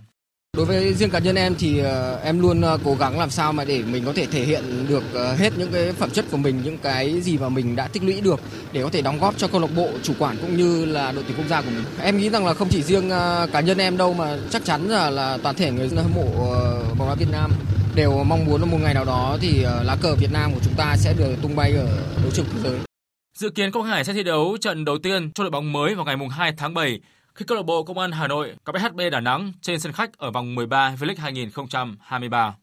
Đối 0.58 0.66
với 0.66 0.94
riêng 0.94 1.10
cá 1.10 1.20
nhân 1.20 1.36
em 1.36 1.56
thì 1.60 1.80
ờ, 1.80 2.20
em 2.24 2.40
luôn 2.40 2.62
ờ, 2.62 2.78
cố 2.84 2.96
gắng 3.00 3.20
làm 3.20 3.30
sao 3.30 3.54
mà 3.54 3.66
để 3.66 3.84
mình 3.84 4.06
có 4.06 4.14
thể 4.14 4.26
thể 4.26 4.44
hiện 4.44 4.88
được 4.90 5.04
ờ, 5.14 5.36
hết 5.36 5.54
những 5.58 5.72
cái 5.72 5.94
phẩm 5.94 6.10
chất 6.10 6.26
của 6.32 6.38
mình, 6.38 6.62
những 6.64 6.78
cái 6.78 7.22
gì 7.22 7.38
mà 7.38 7.50
mình 7.50 7.76
đã 7.76 7.88
tích 7.88 8.04
lũy 8.04 8.22
được 8.22 8.40
để 8.72 8.84
có 8.84 8.90
thể 8.90 9.02
đóng 9.02 9.20
góp 9.20 9.38
cho 9.38 9.48
câu 9.48 9.62
lạc 9.62 9.68
bộ, 9.76 9.90
chủ 10.04 10.14
quản 10.20 10.38
cũng 10.38 10.58
như 10.58 10.86
là 10.86 11.12
đội 11.12 11.24
tuyển 11.28 11.38
quốc 11.38 11.48
gia 11.50 11.62
của 11.62 11.70
mình. 11.70 11.84
Em 12.02 12.18
nghĩ 12.18 12.30
rằng 12.30 12.46
là 12.46 12.54
không 12.54 12.70
chỉ 12.70 12.84
riêng 12.84 13.10
cá 13.52 13.60
nhân 13.60 13.78
em 13.78 13.98
đâu 13.98 14.14
mà 14.14 14.38
chắc 14.50 14.66
chắn 14.66 14.90
là 14.90 15.10
là 15.10 15.38
toàn 15.44 15.56
thể 15.56 15.72
người 15.72 15.90
hâm 15.96 16.12
mộ 16.16 16.56
bóng 16.98 17.08
đá 17.08 17.16
Việt 17.16 17.32
Nam 17.32 17.52
đều 17.96 18.24
mong 18.24 18.46
muốn 18.46 18.62
là 18.62 18.66
một 18.66 18.78
ngày 18.82 18.94
nào 18.94 19.06
đó 19.06 19.38
thì 19.42 19.66
lá 19.84 19.98
cờ 20.02 20.16
Việt 20.16 20.32
Nam 20.32 20.54
của 20.54 20.60
chúng 20.64 20.74
ta 20.78 20.96
sẽ 20.98 21.14
được 21.18 21.36
tung 21.42 21.56
bay 21.56 21.72
ở 21.72 21.88
đấu 22.22 22.32
trường 22.34 22.46
thế 22.54 22.60
giới. 22.64 22.80
Dự 23.38 23.50
kiến 23.50 23.72
Quang 23.72 23.86
Hải 23.86 24.04
sẽ 24.04 24.14
thi 24.14 24.24
đấu 24.24 24.58
trận 24.62 24.86
đầu 24.86 24.98
tiên 25.04 25.32
cho 25.32 25.44
đội 25.44 25.52
bóng 25.52 25.72
mới 25.74 25.96
vào 25.96 26.06
ngày 26.06 26.16
2 26.32 26.54
tháng 26.58 26.74
7 26.74 27.00
khi 27.36 27.46
câu 27.46 27.56
lạc 27.56 27.64
bộ 27.64 27.84
Công 27.84 28.00
an 28.00 28.12
Hà 28.12 28.28
Nội 28.28 28.56
gặp 28.66 28.76
SHB 28.80 29.02
Đà 29.12 29.20
Nẵng 29.20 29.52
trên 29.62 29.80
sân 29.80 29.94
khách 29.94 30.18
ở 30.18 30.32
vòng 30.32 30.56
13 30.56 30.96
V-League 30.96 31.22
2023. 31.22 32.56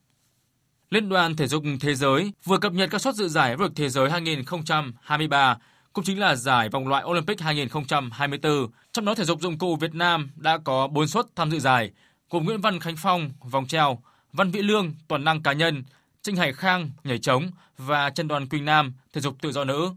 Liên 0.91 1.09
đoàn 1.09 1.37
Thể 1.37 1.47
dục 1.47 1.63
Thế 1.81 1.95
giới 1.95 2.33
vừa 2.45 2.59
cập 2.59 2.73
nhật 2.73 2.91
các 2.91 3.01
suất 3.01 3.15
dự 3.15 3.29
giải 3.29 3.57
vô 3.57 3.65
địch 3.65 3.73
thế 3.77 3.89
giới 3.89 4.11
2023, 4.11 5.57
cũng 5.93 6.05
chính 6.05 6.21
là 6.21 6.35
giải 6.35 6.69
vòng 6.69 6.89
loại 6.89 7.05
Olympic 7.05 7.41
2024. 7.41 8.71
Trong 8.93 9.05
đó 9.05 9.15
thể 9.15 9.25
dục 9.25 9.41
dụng 9.41 9.59
cụ 9.59 9.77
Việt 9.77 9.95
Nam 9.95 10.31
đã 10.37 10.59
có 10.65 10.89
4 10.89 11.09
suất 11.09 11.27
tham 11.37 11.51
dự 11.51 11.59
giải, 11.59 11.91
gồm 12.31 12.45
Nguyễn 12.45 12.61
Văn 12.61 12.81
Khánh 12.81 12.97
Phong 12.97 13.31
vòng 13.41 13.67
treo, 13.67 13.99
Văn 14.33 14.51
Vĩ 14.51 14.63
Lương 14.63 14.95
toàn 15.09 15.25
năng 15.25 15.43
cá 15.43 15.53
nhân, 15.53 15.85
Trinh 16.23 16.37
Hải 16.37 16.53
Khang 16.53 16.91
nhảy 17.05 17.19
trống 17.19 17.51
và 17.79 18.11
Trần 18.11 18.29
Đoàn 18.29 18.49
Quỳnh 18.49 18.65
Nam 18.65 18.93
thể 19.13 19.21
dục 19.21 19.37
tự 19.43 19.53
do 19.53 19.65
nữ. 19.65 19.91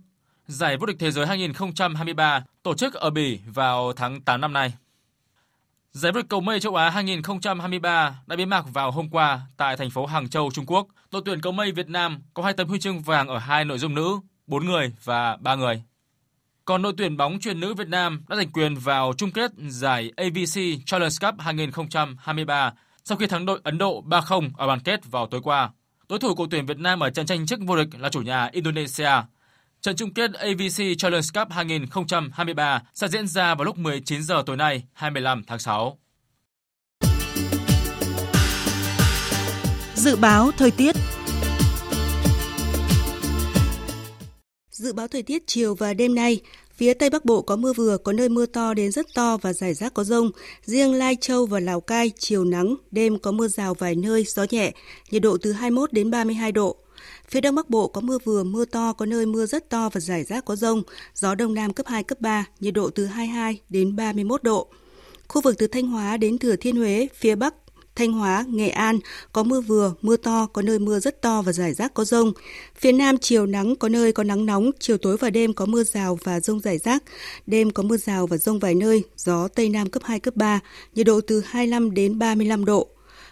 Giải 0.49 0.77
vô 0.77 0.85
địch 0.85 0.95
thế 0.99 1.11
giới 1.11 1.27
2023 1.27 2.43
tổ 2.63 2.73
chức 2.73 2.93
ở 2.93 3.09
Bỉ 3.09 3.39
vào 3.45 3.93
tháng 3.93 4.21
8 4.21 4.41
năm 4.41 4.53
nay. 4.53 4.73
Giải 5.91 6.11
vô 6.11 6.17
địch 6.17 6.25
cầu 6.29 6.41
mây 6.41 6.59
châu 6.59 6.75
Á 6.75 6.89
2023 6.89 8.19
đã 8.27 8.35
bế 8.35 8.45
mạc 8.45 8.65
vào 8.73 8.91
hôm 8.91 9.09
qua 9.09 9.41
tại 9.57 9.77
thành 9.77 9.89
phố 9.89 10.05
Hàng 10.05 10.29
Châu, 10.29 10.51
Trung 10.51 10.65
Quốc. 10.65 10.87
Đội 11.11 11.21
tuyển 11.25 11.41
cầu 11.41 11.51
mây 11.51 11.71
Việt 11.71 11.89
Nam 11.89 12.21
có 12.33 12.43
hai 12.43 12.53
tấm 12.53 12.67
huy 12.67 12.79
chương 12.79 13.01
vàng 13.01 13.27
ở 13.27 13.37
hai 13.37 13.65
nội 13.65 13.77
dung 13.77 13.95
nữ, 13.95 14.19
4 14.47 14.65
người 14.65 14.93
và 15.03 15.37
3 15.37 15.55
người. 15.55 15.83
Còn 16.65 16.81
đội 16.81 16.93
tuyển 16.97 17.17
bóng 17.17 17.39
truyền 17.39 17.59
nữ 17.59 17.73
Việt 17.73 17.87
Nam 17.87 18.23
đã 18.29 18.35
giành 18.35 18.49
quyền 18.49 18.75
vào 18.75 19.13
chung 19.17 19.31
kết 19.31 19.51
giải 19.69 20.11
AVC 20.17 20.85
Challenge 20.85 21.15
Cup 21.21 21.35
2023 21.39 22.73
sau 23.03 23.17
khi 23.17 23.27
thắng 23.27 23.45
đội 23.45 23.59
Ấn 23.63 23.77
Độ 23.77 24.03
3-0 24.07 24.49
ở 24.57 24.67
bán 24.67 24.79
kết 24.79 25.11
vào 25.11 25.27
tối 25.27 25.41
qua. 25.43 25.69
Đối 26.09 26.19
thủ 26.19 26.35
của 26.35 26.47
tuyển 26.51 26.65
Việt 26.65 26.79
Nam 26.79 26.99
ở 26.99 27.09
trận 27.09 27.25
tranh 27.25 27.45
chức 27.45 27.59
vô 27.65 27.77
địch 27.77 27.89
là 27.99 28.09
chủ 28.09 28.21
nhà 28.21 28.49
Indonesia. 28.51 29.11
Trận 29.81 29.95
chung 29.95 30.13
kết 30.13 30.33
AVC 30.33 30.83
Challenge 30.97 31.27
Cup 31.33 31.51
2023 31.51 32.81
sẽ 32.93 33.07
diễn 33.07 33.27
ra 33.27 33.55
vào 33.55 33.65
lúc 33.65 33.77
19 33.77 34.23
giờ 34.23 34.43
tối 34.45 34.57
nay, 34.57 34.83
25 34.93 35.43
tháng 35.47 35.59
6. 35.59 35.97
Dự 39.95 40.15
báo 40.15 40.51
thời 40.57 40.71
tiết 40.71 40.95
Dự 44.71 44.93
báo 44.93 45.07
thời 45.07 45.23
tiết 45.23 45.43
chiều 45.47 45.75
và 45.75 45.93
đêm 45.93 46.15
nay, 46.15 46.41
phía 46.75 46.93
Tây 46.93 47.09
Bắc 47.09 47.25
Bộ 47.25 47.41
có 47.41 47.55
mưa 47.55 47.73
vừa, 47.73 47.97
có 47.97 48.13
nơi 48.13 48.29
mưa 48.29 48.45
to 48.45 48.73
đến 48.73 48.91
rất 48.91 49.05
to 49.13 49.37
và 49.37 49.53
rải 49.53 49.73
rác 49.73 49.93
có 49.93 50.03
rông. 50.03 50.31
Riêng 50.63 50.93
Lai 50.93 51.15
Châu 51.21 51.45
và 51.45 51.59
Lào 51.59 51.81
Cai, 51.81 52.11
chiều 52.17 52.43
nắng, 52.43 52.75
đêm 52.91 53.19
có 53.19 53.31
mưa 53.31 53.47
rào 53.47 53.73
vài 53.73 53.95
nơi, 53.95 54.23
gió 54.23 54.45
nhẹ, 54.49 54.71
nhiệt 55.11 55.21
độ 55.21 55.37
từ 55.41 55.51
21 55.51 55.93
đến 55.93 56.11
32 56.11 56.51
độ. 56.51 56.77
Phía 57.31 57.41
Đông 57.41 57.55
Bắc 57.55 57.69
Bộ 57.69 57.87
có 57.87 58.01
mưa 58.01 58.17
vừa, 58.23 58.43
mưa 58.43 58.65
to, 58.65 58.93
có 58.93 59.05
nơi 59.05 59.25
mưa 59.25 59.45
rất 59.45 59.69
to 59.69 59.89
và 59.89 60.01
rải 60.01 60.23
rác 60.23 60.45
có 60.45 60.55
rông, 60.55 60.83
gió 61.15 61.35
Đông 61.35 61.53
Nam 61.53 61.73
cấp 61.73 61.85
2, 61.87 62.03
cấp 62.03 62.21
3, 62.21 62.45
nhiệt 62.59 62.73
độ 62.73 62.89
từ 62.89 63.05
22 63.05 63.59
đến 63.69 63.95
31 63.95 64.43
độ. 64.43 64.67
Khu 65.27 65.41
vực 65.41 65.55
từ 65.57 65.67
Thanh 65.67 65.87
Hóa 65.87 66.17
đến 66.17 66.37
Thừa 66.37 66.55
Thiên 66.55 66.75
Huế, 66.75 67.07
phía 67.15 67.35
Bắc, 67.35 67.53
Thanh 67.95 68.13
Hóa, 68.13 68.45
Nghệ 68.47 68.69
An 68.69 68.99
có 69.33 69.43
mưa 69.43 69.61
vừa, 69.61 69.93
mưa 70.01 70.17
to, 70.17 70.45
có 70.53 70.61
nơi 70.61 70.79
mưa 70.79 70.99
rất 70.99 71.21
to 71.21 71.41
và 71.41 71.51
rải 71.51 71.73
rác 71.73 71.93
có 71.93 72.05
rông. 72.05 72.33
Phía 72.75 72.91
Nam 72.91 73.17
chiều 73.17 73.45
nắng, 73.45 73.75
có 73.75 73.89
nơi 73.89 74.11
có 74.11 74.23
nắng 74.23 74.45
nóng, 74.45 74.71
chiều 74.79 74.97
tối 74.97 75.17
và 75.17 75.29
đêm 75.29 75.53
có 75.53 75.65
mưa 75.65 75.83
rào 75.83 76.19
và 76.23 76.39
rông 76.39 76.59
rải 76.59 76.77
rác. 76.77 77.03
Đêm 77.47 77.71
có 77.71 77.83
mưa 77.83 77.97
rào 77.97 78.27
và 78.27 78.37
rông 78.37 78.59
vài 78.59 78.75
nơi, 78.75 79.03
gió 79.17 79.47
Tây 79.47 79.69
Nam 79.69 79.89
cấp 79.89 80.03
2, 80.05 80.19
cấp 80.19 80.35
3, 80.35 80.59
nhiệt 80.95 81.05
độ 81.05 81.21
từ 81.21 81.43
25 81.45 81.93
đến 81.93 82.19
35 82.19 82.65
độ. 82.65 82.87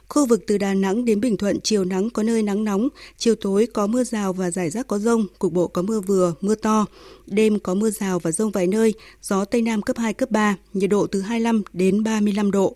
Khu 0.10 0.26
vực 0.26 0.42
từ 0.48 0.58
Đà 0.58 0.74
Nẵng 0.74 1.06
đến 1.06 1.22
Bình 1.22 1.38
Thuận 1.38 1.60
chiều 1.62 1.86
nắng 1.86 2.10
có 2.10 2.24
nơi 2.24 2.44
nắng 2.44 2.64
nóng, 2.64 2.90
chiều 3.18 3.36
tối 3.36 3.68
có 3.74 3.88
mưa 3.88 4.04
rào 4.04 4.34
và 4.34 4.52
rải 4.52 4.70
rác 4.70 4.88
có 4.88 5.00
rông, 5.00 5.28
cục 5.40 5.54
bộ 5.54 5.68
có 5.68 5.82
mưa 5.82 6.00
vừa, 6.00 6.34
mưa 6.42 6.56
to. 6.56 6.86
Đêm 7.26 7.60
có 7.60 7.74
mưa 7.74 7.90
rào 7.90 8.20
và 8.20 8.32
rông 8.32 8.52
vài 8.52 8.68
nơi, 8.68 8.94
gió 9.22 9.46
Tây 9.46 9.62
Nam 9.62 9.82
cấp 9.82 9.98
2, 9.98 10.14
cấp 10.14 10.32
3, 10.32 10.56
nhiệt 10.74 10.90
độ 10.90 11.08
từ 11.08 11.22
25 11.22 11.64
đến 11.74 12.04
35 12.04 12.52
độ. 12.52 12.76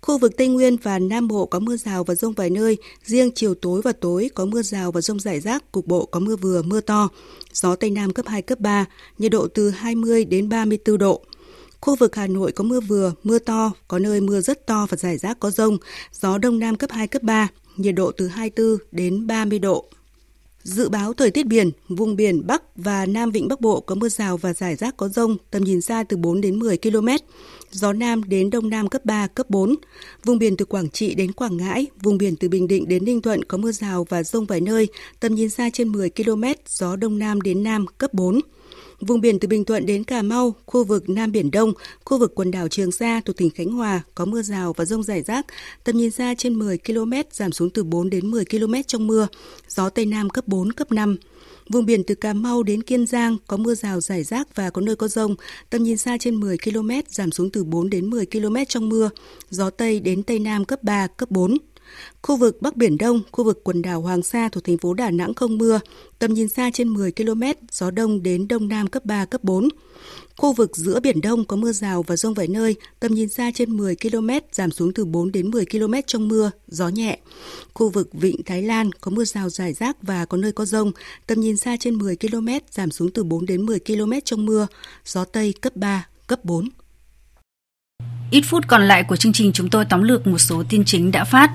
Khu 0.00 0.18
vực 0.18 0.36
Tây 0.36 0.48
Nguyên 0.48 0.76
và 0.76 0.98
Nam 0.98 1.28
Bộ 1.28 1.46
có 1.46 1.58
mưa 1.58 1.76
rào 1.76 2.04
và 2.04 2.14
rông 2.14 2.32
vài 2.32 2.50
nơi, 2.50 2.76
riêng 3.04 3.30
chiều 3.34 3.54
tối 3.54 3.82
và 3.82 3.92
tối 3.92 4.30
có 4.34 4.44
mưa 4.44 4.62
rào 4.62 4.92
và 4.92 5.00
rông 5.00 5.20
rải 5.20 5.40
rác, 5.40 5.72
cục 5.72 5.86
bộ 5.86 6.06
có 6.06 6.20
mưa 6.20 6.36
vừa, 6.36 6.62
mưa 6.62 6.80
to. 6.80 7.08
Gió 7.52 7.76
Tây 7.76 7.90
Nam 7.90 8.12
cấp 8.12 8.26
2, 8.28 8.42
cấp 8.42 8.60
3, 8.60 8.84
nhiệt 9.18 9.32
độ 9.32 9.48
từ 9.48 9.70
20 9.70 10.24
đến 10.24 10.48
34 10.48 10.98
độ. 10.98 11.22
Khu 11.84 11.96
vực 11.96 12.16
Hà 12.16 12.26
Nội 12.26 12.52
có 12.52 12.64
mưa 12.64 12.80
vừa, 12.80 13.12
mưa 13.22 13.38
to, 13.38 13.72
có 13.88 13.98
nơi 13.98 14.20
mưa 14.20 14.40
rất 14.40 14.66
to 14.66 14.86
và 14.90 14.96
rải 14.96 15.18
rác 15.18 15.40
có 15.40 15.50
rông, 15.50 15.78
gió 16.12 16.38
Đông 16.38 16.58
Nam 16.58 16.76
cấp 16.76 16.90
2, 16.90 17.06
cấp 17.08 17.22
3, 17.22 17.48
nhiệt 17.76 17.94
độ 17.94 18.12
từ 18.16 18.26
24 18.26 18.78
đến 18.92 19.26
30 19.26 19.58
độ. 19.58 19.84
Dự 20.62 20.88
báo 20.88 21.12
thời 21.12 21.30
tiết 21.30 21.46
biển, 21.46 21.70
vùng 21.88 22.16
biển 22.16 22.46
Bắc 22.46 22.62
và 22.76 23.06
Nam 23.06 23.30
Vịnh 23.30 23.48
Bắc 23.48 23.60
Bộ 23.60 23.80
có 23.80 23.94
mưa 23.94 24.08
rào 24.08 24.36
và 24.36 24.52
rải 24.52 24.76
rác 24.76 24.96
có 24.96 25.08
rông, 25.08 25.36
tầm 25.50 25.64
nhìn 25.64 25.80
xa 25.80 26.04
từ 26.08 26.16
4 26.16 26.40
đến 26.40 26.58
10 26.58 26.78
km, 26.78 27.08
gió 27.70 27.92
Nam 27.92 28.24
đến 28.24 28.50
Đông 28.50 28.70
Nam 28.70 28.88
cấp 28.88 29.04
3, 29.04 29.26
cấp 29.26 29.50
4. 29.50 29.74
Vùng 30.24 30.38
biển 30.38 30.56
từ 30.56 30.64
Quảng 30.64 30.90
Trị 30.90 31.14
đến 31.14 31.32
Quảng 31.32 31.56
Ngãi, 31.56 31.86
vùng 32.02 32.18
biển 32.18 32.36
từ 32.36 32.48
Bình 32.48 32.68
Định 32.68 32.88
đến 32.88 33.04
Ninh 33.04 33.22
Thuận 33.22 33.44
có 33.44 33.58
mưa 33.58 33.72
rào 33.72 34.06
và 34.08 34.22
rông 34.22 34.46
vài 34.46 34.60
nơi, 34.60 34.88
tầm 35.20 35.34
nhìn 35.34 35.50
xa 35.50 35.70
trên 35.72 35.88
10 35.88 36.10
km, 36.10 36.44
gió 36.68 36.96
Đông 36.96 37.18
Nam 37.18 37.40
đến 37.40 37.62
Nam 37.62 37.86
cấp 37.98 38.14
4. 38.14 38.40
Vùng 39.00 39.20
biển 39.20 39.38
từ 39.38 39.48
Bình 39.48 39.64
Thuận 39.64 39.86
đến 39.86 40.04
Cà 40.04 40.22
Mau, 40.22 40.54
khu 40.66 40.84
vực 40.84 41.08
Nam 41.08 41.32
Biển 41.32 41.50
Đông, 41.50 41.72
khu 42.04 42.18
vực 42.18 42.34
quần 42.34 42.50
đảo 42.50 42.68
Trường 42.68 42.92
Sa 42.92 43.20
thuộc 43.24 43.36
tỉnh 43.36 43.50
Khánh 43.50 43.70
Hòa 43.70 44.00
có 44.14 44.24
mưa 44.24 44.42
rào 44.42 44.72
và 44.72 44.84
rông 44.84 45.02
rải 45.02 45.22
rác, 45.22 45.46
tầm 45.84 45.96
nhìn 45.96 46.10
xa 46.10 46.34
trên 46.38 46.54
10 46.58 46.78
km, 46.78 47.12
giảm 47.30 47.52
xuống 47.52 47.70
từ 47.70 47.84
4 47.84 48.10
đến 48.10 48.30
10 48.30 48.44
km 48.44 48.74
trong 48.86 49.06
mưa, 49.06 49.28
gió 49.68 49.88
Tây 49.88 50.06
Nam 50.06 50.30
cấp 50.30 50.48
4, 50.48 50.72
cấp 50.72 50.92
5. 50.92 51.16
Vùng 51.68 51.86
biển 51.86 52.04
từ 52.04 52.14
Cà 52.14 52.32
Mau 52.32 52.62
đến 52.62 52.82
Kiên 52.82 53.06
Giang 53.06 53.36
có 53.46 53.56
mưa 53.56 53.74
rào 53.74 54.00
rải 54.00 54.24
rác 54.24 54.56
và 54.56 54.70
có 54.70 54.80
nơi 54.80 54.96
có 54.96 55.08
rông, 55.08 55.34
tầm 55.70 55.82
nhìn 55.82 55.96
xa 55.96 56.16
trên 56.20 56.34
10 56.34 56.56
km, 56.58 56.90
giảm 57.08 57.30
xuống 57.30 57.50
từ 57.50 57.64
4 57.64 57.90
đến 57.90 58.10
10 58.10 58.26
km 58.26 58.56
trong 58.68 58.88
mưa, 58.88 59.10
gió 59.50 59.70
Tây 59.70 60.00
đến 60.00 60.22
Tây 60.22 60.38
Nam 60.38 60.64
cấp 60.64 60.82
3, 60.82 61.06
cấp 61.06 61.30
4. 61.30 61.58
Khu 62.22 62.36
vực 62.36 62.62
Bắc 62.62 62.76
Biển 62.76 62.98
Đông, 62.98 63.22
khu 63.32 63.44
vực 63.44 63.64
quần 63.64 63.82
đảo 63.82 64.00
Hoàng 64.00 64.22
Sa 64.22 64.48
thuộc 64.48 64.64
thành 64.64 64.78
phố 64.78 64.94
Đà 64.94 65.10
Nẵng 65.10 65.34
không 65.34 65.58
mưa, 65.58 65.80
tầm 66.18 66.34
nhìn 66.34 66.48
xa 66.48 66.70
trên 66.72 66.88
10 66.88 67.12
km, 67.12 67.42
gió 67.70 67.90
đông 67.90 68.22
đến 68.22 68.48
đông 68.48 68.68
nam 68.68 68.86
cấp 68.86 69.04
3, 69.04 69.24
cấp 69.24 69.44
4. 69.44 69.68
Khu 70.36 70.52
vực 70.52 70.76
giữa 70.76 71.00
Biển 71.00 71.20
Đông 71.20 71.44
có 71.44 71.56
mưa 71.56 71.72
rào 71.72 72.02
và 72.02 72.16
rông 72.16 72.34
vài 72.34 72.48
nơi, 72.48 72.76
tầm 73.00 73.14
nhìn 73.14 73.28
xa 73.28 73.50
trên 73.54 73.76
10 73.76 73.96
km, 73.96 74.30
giảm 74.52 74.70
xuống 74.70 74.92
từ 74.92 75.04
4 75.04 75.32
đến 75.32 75.50
10 75.50 75.64
km 75.66 75.94
trong 76.06 76.28
mưa, 76.28 76.50
gió 76.68 76.88
nhẹ. 76.88 77.18
Khu 77.74 77.88
vực 77.88 78.08
Vịnh 78.12 78.42
Thái 78.42 78.62
Lan 78.62 78.92
có 78.92 79.10
mưa 79.10 79.24
rào 79.24 79.48
rải 79.50 79.72
rác 79.72 79.96
và 80.02 80.24
có 80.24 80.36
nơi 80.36 80.52
có 80.52 80.64
rông, 80.64 80.92
tầm 81.26 81.40
nhìn 81.40 81.56
xa 81.56 81.76
trên 81.80 81.94
10 81.94 82.16
km, 82.16 82.48
giảm 82.70 82.90
xuống 82.90 83.10
từ 83.10 83.24
4 83.24 83.46
đến 83.46 83.66
10 83.66 83.80
km 83.80 84.12
trong 84.24 84.46
mưa, 84.46 84.66
gió 85.04 85.24
Tây 85.24 85.54
cấp 85.60 85.76
3, 85.76 86.06
cấp 86.26 86.44
4. 86.44 86.68
Ít 88.30 88.42
phút 88.44 88.64
còn 88.66 88.88
lại 88.88 89.02
của 89.02 89.16
chương 89.16 89.32
trình 89.32 89.52
chúng 89.52 89.70
tôi 89.70 89.84
tóm 89.84 90.02
lược 90.02 90.26
một 90.26 90.38
số 90.38 90.62
tin 90.68 90.84
chính 90.84 91.12
đã 91.12 91.24
phát. 91.24 91.50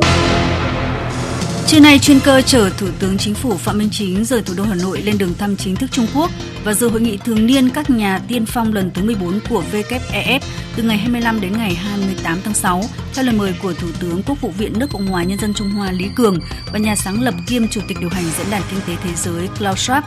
Trưa 1.67 1.79
nay, 1.79 1.99
chuyên 1.99 2.19
cơ 2.19 2.41
chở 2.41 2.69
Thủ 2.77 2.87
tướng 2.99 3.17
Chính 3.17 3.33
phủ 3.33 3.57
Phạm 3.57 3.77
Minh 3.77 3.89
Chính 3.91 4.25
rời 4.25 4.41
thủ 4.41 4.53
đô 4.57 4.63
Hà 4.63 4.75
Nội 4.75 5.01
lên 5.01 5.17
đường 5.17 5.33
thăm 5.37 5.55
chính 5.55 5.75
thức 5.75 5.91
Trung 5.91 6.07
Quốc 6.15 6.31
và 6.63 6.73
dự 6.73 6.89
hội 6.89 7.01
nghị 7.01 7.17
thường 7.17 7.45
niên 7.45 7.69
các 7.69 7.89
nhà 7.89 8.19
tiên 8.27 8.45
phong 8.45 8.73
lần 8.73 8.91
thứ 8.93 9.03
14 9.03 9.39
của 9.49 9.63
WEF 9.71 10.39
từ 10.75 10.83
ngày 10.83 10.97
25 10.97 11.41
đến 11.41 11.57
ngày 11.57 11.73
28 11.75 12.39
tháng 12.43 12.53
6 12.53 12.83
theo 13.13 13.25
lời 13.25 13.35
mời 13.35 13.53
của 13.61 13.73
Thủ 13.73 13.87
tướng 13.99 14.23
Quốc 14.23 14.41
vụ 14.41 14.51
viện 14.57 14.79
nước 14.79 14.87
Cộng 14.93 15.07
hòa 15.07 15.23
Nhân 15.23 15.39
dân 15.39 15.53
Trung 15.53 15.69
Hoa 15.69 15.91
Lý 15.91 16.05
Cường 16.15 16.39
và 16.73 16.79
nhà 16.79 16.95
sáng 16.95 17.21
lập 17.21 17.33
kiêm 17.47 17.67
Chủ 17.67 17.81
tịch 17.87 17.97
điều 17.99 18.09
hành 18.09 18.25
Diễn 18.37 18.49
đàn 18.51 18.61
Kinh 18.71 18.79
tế 18.87 19.03
Thế 19.03 19.15
giới 19.15 19.47
Klaus 19.57 19.89
Schwab. 19.89 20.01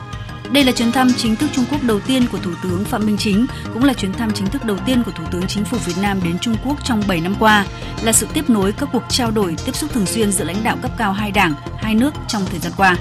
Đây 0.52 0.64
là 0.64 0.72
chuyến 0.72 0.92
thăm 0.92 1.08
chính 1.16 1.36
thức 1.36 1.50
Trung 1.52 1.64
Quốc 1.70 1.82
đầu 1.82 2.00
tiên 2.00 2.26
của 2.32 2.38
Thủ 2.38 2.50
tướng 2.62 2.84
Phạm 2.84 3.06
Minh 3.06 3.16
Chính, 3.18 3.46
cũng 3.74 3.84
là 3.84 3.94
chuyến 3.94 4.12
thăm 4.12 4.30
chính 4.34 4.46
thức 4.46 4.64
đầu 4.64 4.76
tiên 4.86 5.02
của 5.06 5.10
Thủ 5.10 5.24
tướng 5.32 5.46
Chính 5.48 5.64
phủ 5.64 5.78
Việt 5.86 5.96
Nam 6.02 6.20
đến 6.24 6.38
Trung 6.38 6.56
Quốc 6.64 6.84
trong 6.84 7.02
7 7.08 7.20
năm 7.20 7.34
qua, 7.38 7.66
là 8.02 8.12
sự 8.12 8.26
tiếp 8.34 8.50
nối 8.50 8.72
các 8.72 8.88
cuộc 8.92 9.02
trao 9.08 9.30
đổi 9.30 9.56
tiếp 9.66 9.76
xúc 9.76 9.90
thường 9.92 10.06
xuyên 10.06 10.32
giữa 10.32 10.44
lãnh 10.44 10.64
đạo 10.64 10.78
cấp 10.82 10.90
cao 10.98 11.12
hai 11.12 11.30
đảng, 11.30 11.54
hai 11.76 11.94
nước 11.94 12.14
trong 12.28 12.42
thời 12.50 12.58
gian 12.58 12.72
qua. 12.76 12.96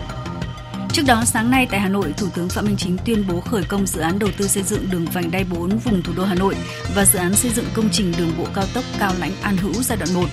Trước 0.93 1.03
đó, 1.07 1.23
sáng 1.25 1.51
nay 1.51 1.67
tại 1.71 1.79
Hà 1.79 1.89
Nội, 1.89 2.13
Thủ 2.17 2.27
tướng 2.35 2.49
Phạm 2.49 2.65
Minh 2.65 2.77
Chính 2.77 2.97
tuyên 3.05 3.27
bố 3.27 3.41
khởi 3.41 3.63
công 3.63 3.87
dự 3.87 4.01
án 4.01 4.19
đầu 4.19 4.29
tư 4.37 4.47
xây 4.47 4.63
dựng 4.63 4.89
đường 4.91 5.05
vành 5.13 5.31
đai 5.31 5.43
4 5.43 5.77
vùng 5.77 6.01
thủ 6.03 6.13
đô 6.15 6.23
Hà 6.23 6.35
Nội 6.35 6.55
và 6.95 7.05
dự 7.05 7.19
án 7.19 7.35
xây 7.35 7.51
dựng 7.51 7.65
công 7.73 7.89
trình 7.91 8.13
đường 8.17 8.31
bộ 8.37 8.45
cao 8.53 8.65
tốc 8.73 8.83
Cao 8.99 9.13
Lãnh 9.19 9.31
An 9.41 9.57
Hữu 9.57 9.73
giai 9.73 9.97
đoạn 9.97 10.13
1. 10.13 10.29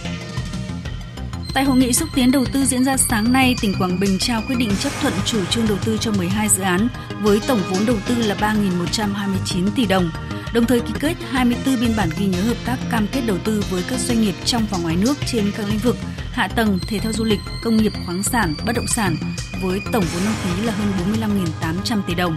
Tại 1.55 1.65
hội 1.65 1.77
nghị 1.77 1.93
xúc 1.93 2.09
tiến 2.15 2.31
đầu 2.31 2.45
tư 2.53 2.65
diễn 2.65 2.85
ra 2.85 2.97
sáng 2.97 3.33
nay, 3.33 3.55
tỉnh 3.61 3.75
Quảng 3.79 4.01
Bình 4.01 4.19
trao 4.19 4.43
quyết 4.47 4.57
định 4.59 4.71
chấp 4.81 4.93
thuận 5.01 5.15
chủ 5.25 5.45
trương 5.45 5.69
đầu 5.69 5.79
tư 5.85 5.99
cho 6.01 6.13
12 6.13 6.49
dự 6.49 6.63
án 6.63 6.89
với 7.23 7.41
tổng 7.47 7.61
vốn 7.71 7.87
đầu 7.87 7.97
tư 8.07 8.15
là 8.15 8.35
3.129 8.35 9.71
tỷ 9.77 9.87
đồng, 9.87 10.11
đồng 10.55 10.67
thời 10.67 10.81
ký 10.81 10.93
kết 11.01 11.15
24 11.31 11.81
biên 11.81 11.97
bản 11.97 12.09
ghi 12.19 12.27
nhớ 12.27 12.43
hợp 12.43 12.57
tác 12.65 12.77
cam 12.91 13.07
kết 13.13 13.21
đầu 13.27 13.39
tư 13.45 13.65
với 13.71 13.83
các 13.91 13.99
doanh 13.99 14.21
nghiệp 14.21 14.35
trong 14.45 14.67
và 14.71 14.79
ngoài 14.79 14.97
nước 14.97 15.15
trên 15.27 15.53
các 15.57 15.67
lĩnh 15.69 15.79
vực 15.79 15.97
hạ 16.33 16.49
tầng, 16.49 16.79
thể 16.89 16.99
thao 16.99 17.13
du 17.13 17.25
lịch, 17.25 17.41
công 17.65 17.77
nghiệp 17.77 17.93
khoáng 18.07 18.23
sản, 18.23 18.55
bất 18.67 18.73
động 18.77 18.87
sản 18.87 19.17
với 19.63 19.81
tổng 19.93 20.05
vốn 20.15 20.23
đăng 20.25 20.35
ký 20.45 20.63
là 20.63 20.73
hơn 20.73 20.93
45.800 21.63 22.03
tỷ 22.07 22.15
đồng. 22.15 22.37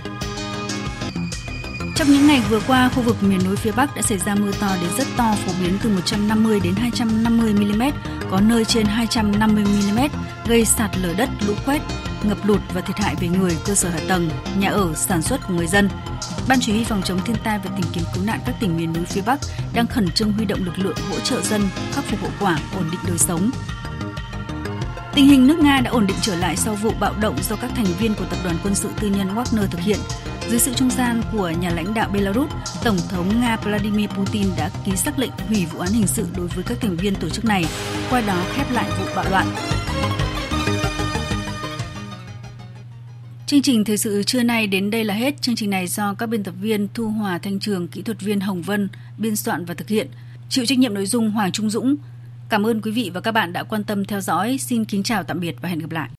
Trong 1.96 2.12
những 2.12 2.28
ngày 2.28 2.42
vừa 2.50 2.60
qua, 2.68 2.90
khu 2.90 3.02
vực 3.02 3.24
miền 3.24 3.40
núi 3.46 3.56
phía 3.56 3.72
Bắc 3.72 3.96
đã 3.96 4.02
xảy 4.02 4.18
ra 4.18 4.36
mưa 4.36 4.52
to 4.60 4.78
đến 4.82 4.90
rất 4.98 5.08
to, 5.18 5.36
phổ 5.46 5.54
biến 5.62 5.78
từ 5.84 5.90
150 5.90 6.60
đến 6.64 6.74
250 6.76 7.54
mm, 7.54 7.84
có 8.32 8.42
nơi 8.42 8.66
trên 8.66 8.86
250 8.86 9.64
mm, 9.64 10.00
gây 10.48 10.66
sạt 10.66 10.98
lở 10.98 11.14
đất, 11.18 11.30
lũ 11.48 11.54
quét, 11.66 11.82
ngập 12.24 12.38
lụt 12.46 12.60
và 12.74 12.82
thiệt 12.82 12.98
hại 12.98 13.16
về 13.16 13.28
người, 13.28 13.58
cơ 13.66 13.76
sở 13.76 13.90
hạ 13.90 14.00
tầng, 14.08 14.30
nhà 14.60 14.70
ở, 14.70 14.94
sản 14.96 15.22
xuất 15.22 15.48
của 15.48 15.54
người 15.54 15.68
dân. 15.68 15.90
Ban 16.48 16.60
chỉ 16.62 16.72
huy 16.72 16.84
phòng 16.84 17.02
chống 17.06 17.20
thiên 17.26 17.36
tai 17.44 17.60
và 17.64 17.72
tìm 17.76 17.86
kiếm 17.94 18.04
cứu 18.14 18.24
nạn 18.24 18.40
các 18.46 18.56
tỉnh 18.60 18.78
miền 18.78 18.94
núi 18.94 19.06
phía 19.06 19.22
Bắc 19.22 19.40
đang 19.74 19.88
khẩn 19.88 20.12
trương 20.12 20.34
huy 20.34 20.46
động 20.46 20.66
lực 20.66 20.80
lượng 20.80 20.96
hỗ 21.10 21.20
trợ 21.20 21.42
dân 21.42 21.62
khắc 21.92 22.04
phục 22.04 22.22
hậu 22.22 22.32
quả, 22.40 22.60
ổn 22.76 22.86
định 22.92 23.02
đời 23.08 23.18
sống. 23.18 23.52
Tình 25.14 25.26
hình 25.26 25.48
nước 25.48 25.60
Nga 25.60 25.82
đã 25.82 25.92
ổn 25.92 26.08
định 26.08 26.18
trở 26.22 26.36
lại 26.36 26.58
sau 26.58 26.76
vụ 26.76 26.92
bạo 27.00 27.14
động 27.22 27.36
do 27.50 27.56
các 27.56 27.72
thành 27.76 27.86
viên 28.00 28.14
của 28.14 28.26
tập 28.30 28.40
đoàn 28.44 28.56
quân 28.64 28.76
sự 28.76 28.90
tư 29.02 29.08
nhân 29.08 29.36
Wagner 29.36 29.68
thực 29.68 29.82
hiện. 29.82 30.00
Dưới 30.52 30.60
sự 30.60 30.74
trung 30.74 30.90
gian 30.90 31.22
của 31.32 31.50
nhà 31.50 31.70
lãnh 31.70 31.94
đạo 31.94 32.10
Belarus, 32.14 32.52
Tổng 32.84 32.98
thống 33.10 33.42
Nga 33.42 33.58
Vladimir 33.58 34.10
Putin 34.10 34.48
đã 34.58 34.70
ký 34.86 34.96
sắc 34.96 35.20
lệnh 35.20 35.32
hủy 35.48 35.66
vụ 35.66 35.80
án 35.80 35.92
hình 35.94 36.08
sự 36.08 36.28
đối 36.38 36.48
với 36.48 36.64
các 36.64 36.78
thành 36.82 36.96
viên 36.98 37.16
tổ 37.16 37.30
chức 37.30 37.46
này, 37.46 37.66
qua 38.10 38.22
đó 38.22 38.44
khép 38.54 38.72
lại 38.72 38.90
vụ 39.00 39.06
bạo 39.16 39.26
loạn. 39.30 39.48
Chương 43.48 43.62
trình 43.62 43.84
thời 43.84 43.98
sự 43.98 44.24
trưa 44.24 44.44
nay 44.44 44.68
đến 44.68 44.92
đây 44.92 45.04
là 45.04 45.14
hết. 45.14 45.42
Chương 45.42 45.56
trình 45.56 45.70
này 45.70 45.88
do 45.88 46.14
các 46.14 46.26
biên 46.26 46.44
tập 46.44 46.54
viên 46.62 46.88
Thu 46.94 47.08
Hòa 47.08 47.38
Thanh 47.38 47.60
Trường, 47.60 47.88
kỹ 47.88 48.02
thuật 48.02 48.22
viên 48.22 48.40
Hồng 48.40 48.62
Vân 48.62 48.90
biên 49.18 49.36
soạn 49.36 49.66
và 49.66 49.74
thực 49.74 49.88
hiện. 49.88 50.08
Chịu 50.50 50.66
trách 50.66 50.80
nhiệm 50.80 50.94
nội 50.94 51.06
dung 51.06 51.32
Hoàng 51.32 51.52
Trung 51.52 51.70
Dũng. 51.70 51.96
Cảm 52.50 52.68
ơn 52.68 52.82
quý 52.82 52.92
vị 52.92 53.12
và 53.14 53.22
các 53.22 53.32
bạn 53.32 53.54
đã 53.54 53.64
quan 53.64 53.84
tâm 53.84 54.06
theo 54.06 54.22
dõi. 54.22 54.58
Xin 54.58 54.86
kính 54.86 55.04
chào 55.04 55.24
tạm 55.24 55.40
biệt 55.40 55.56
và 55.62 55.70
hẹn 55.70 55.80
gặp 55.80 55.92
lại. 55.92 56.10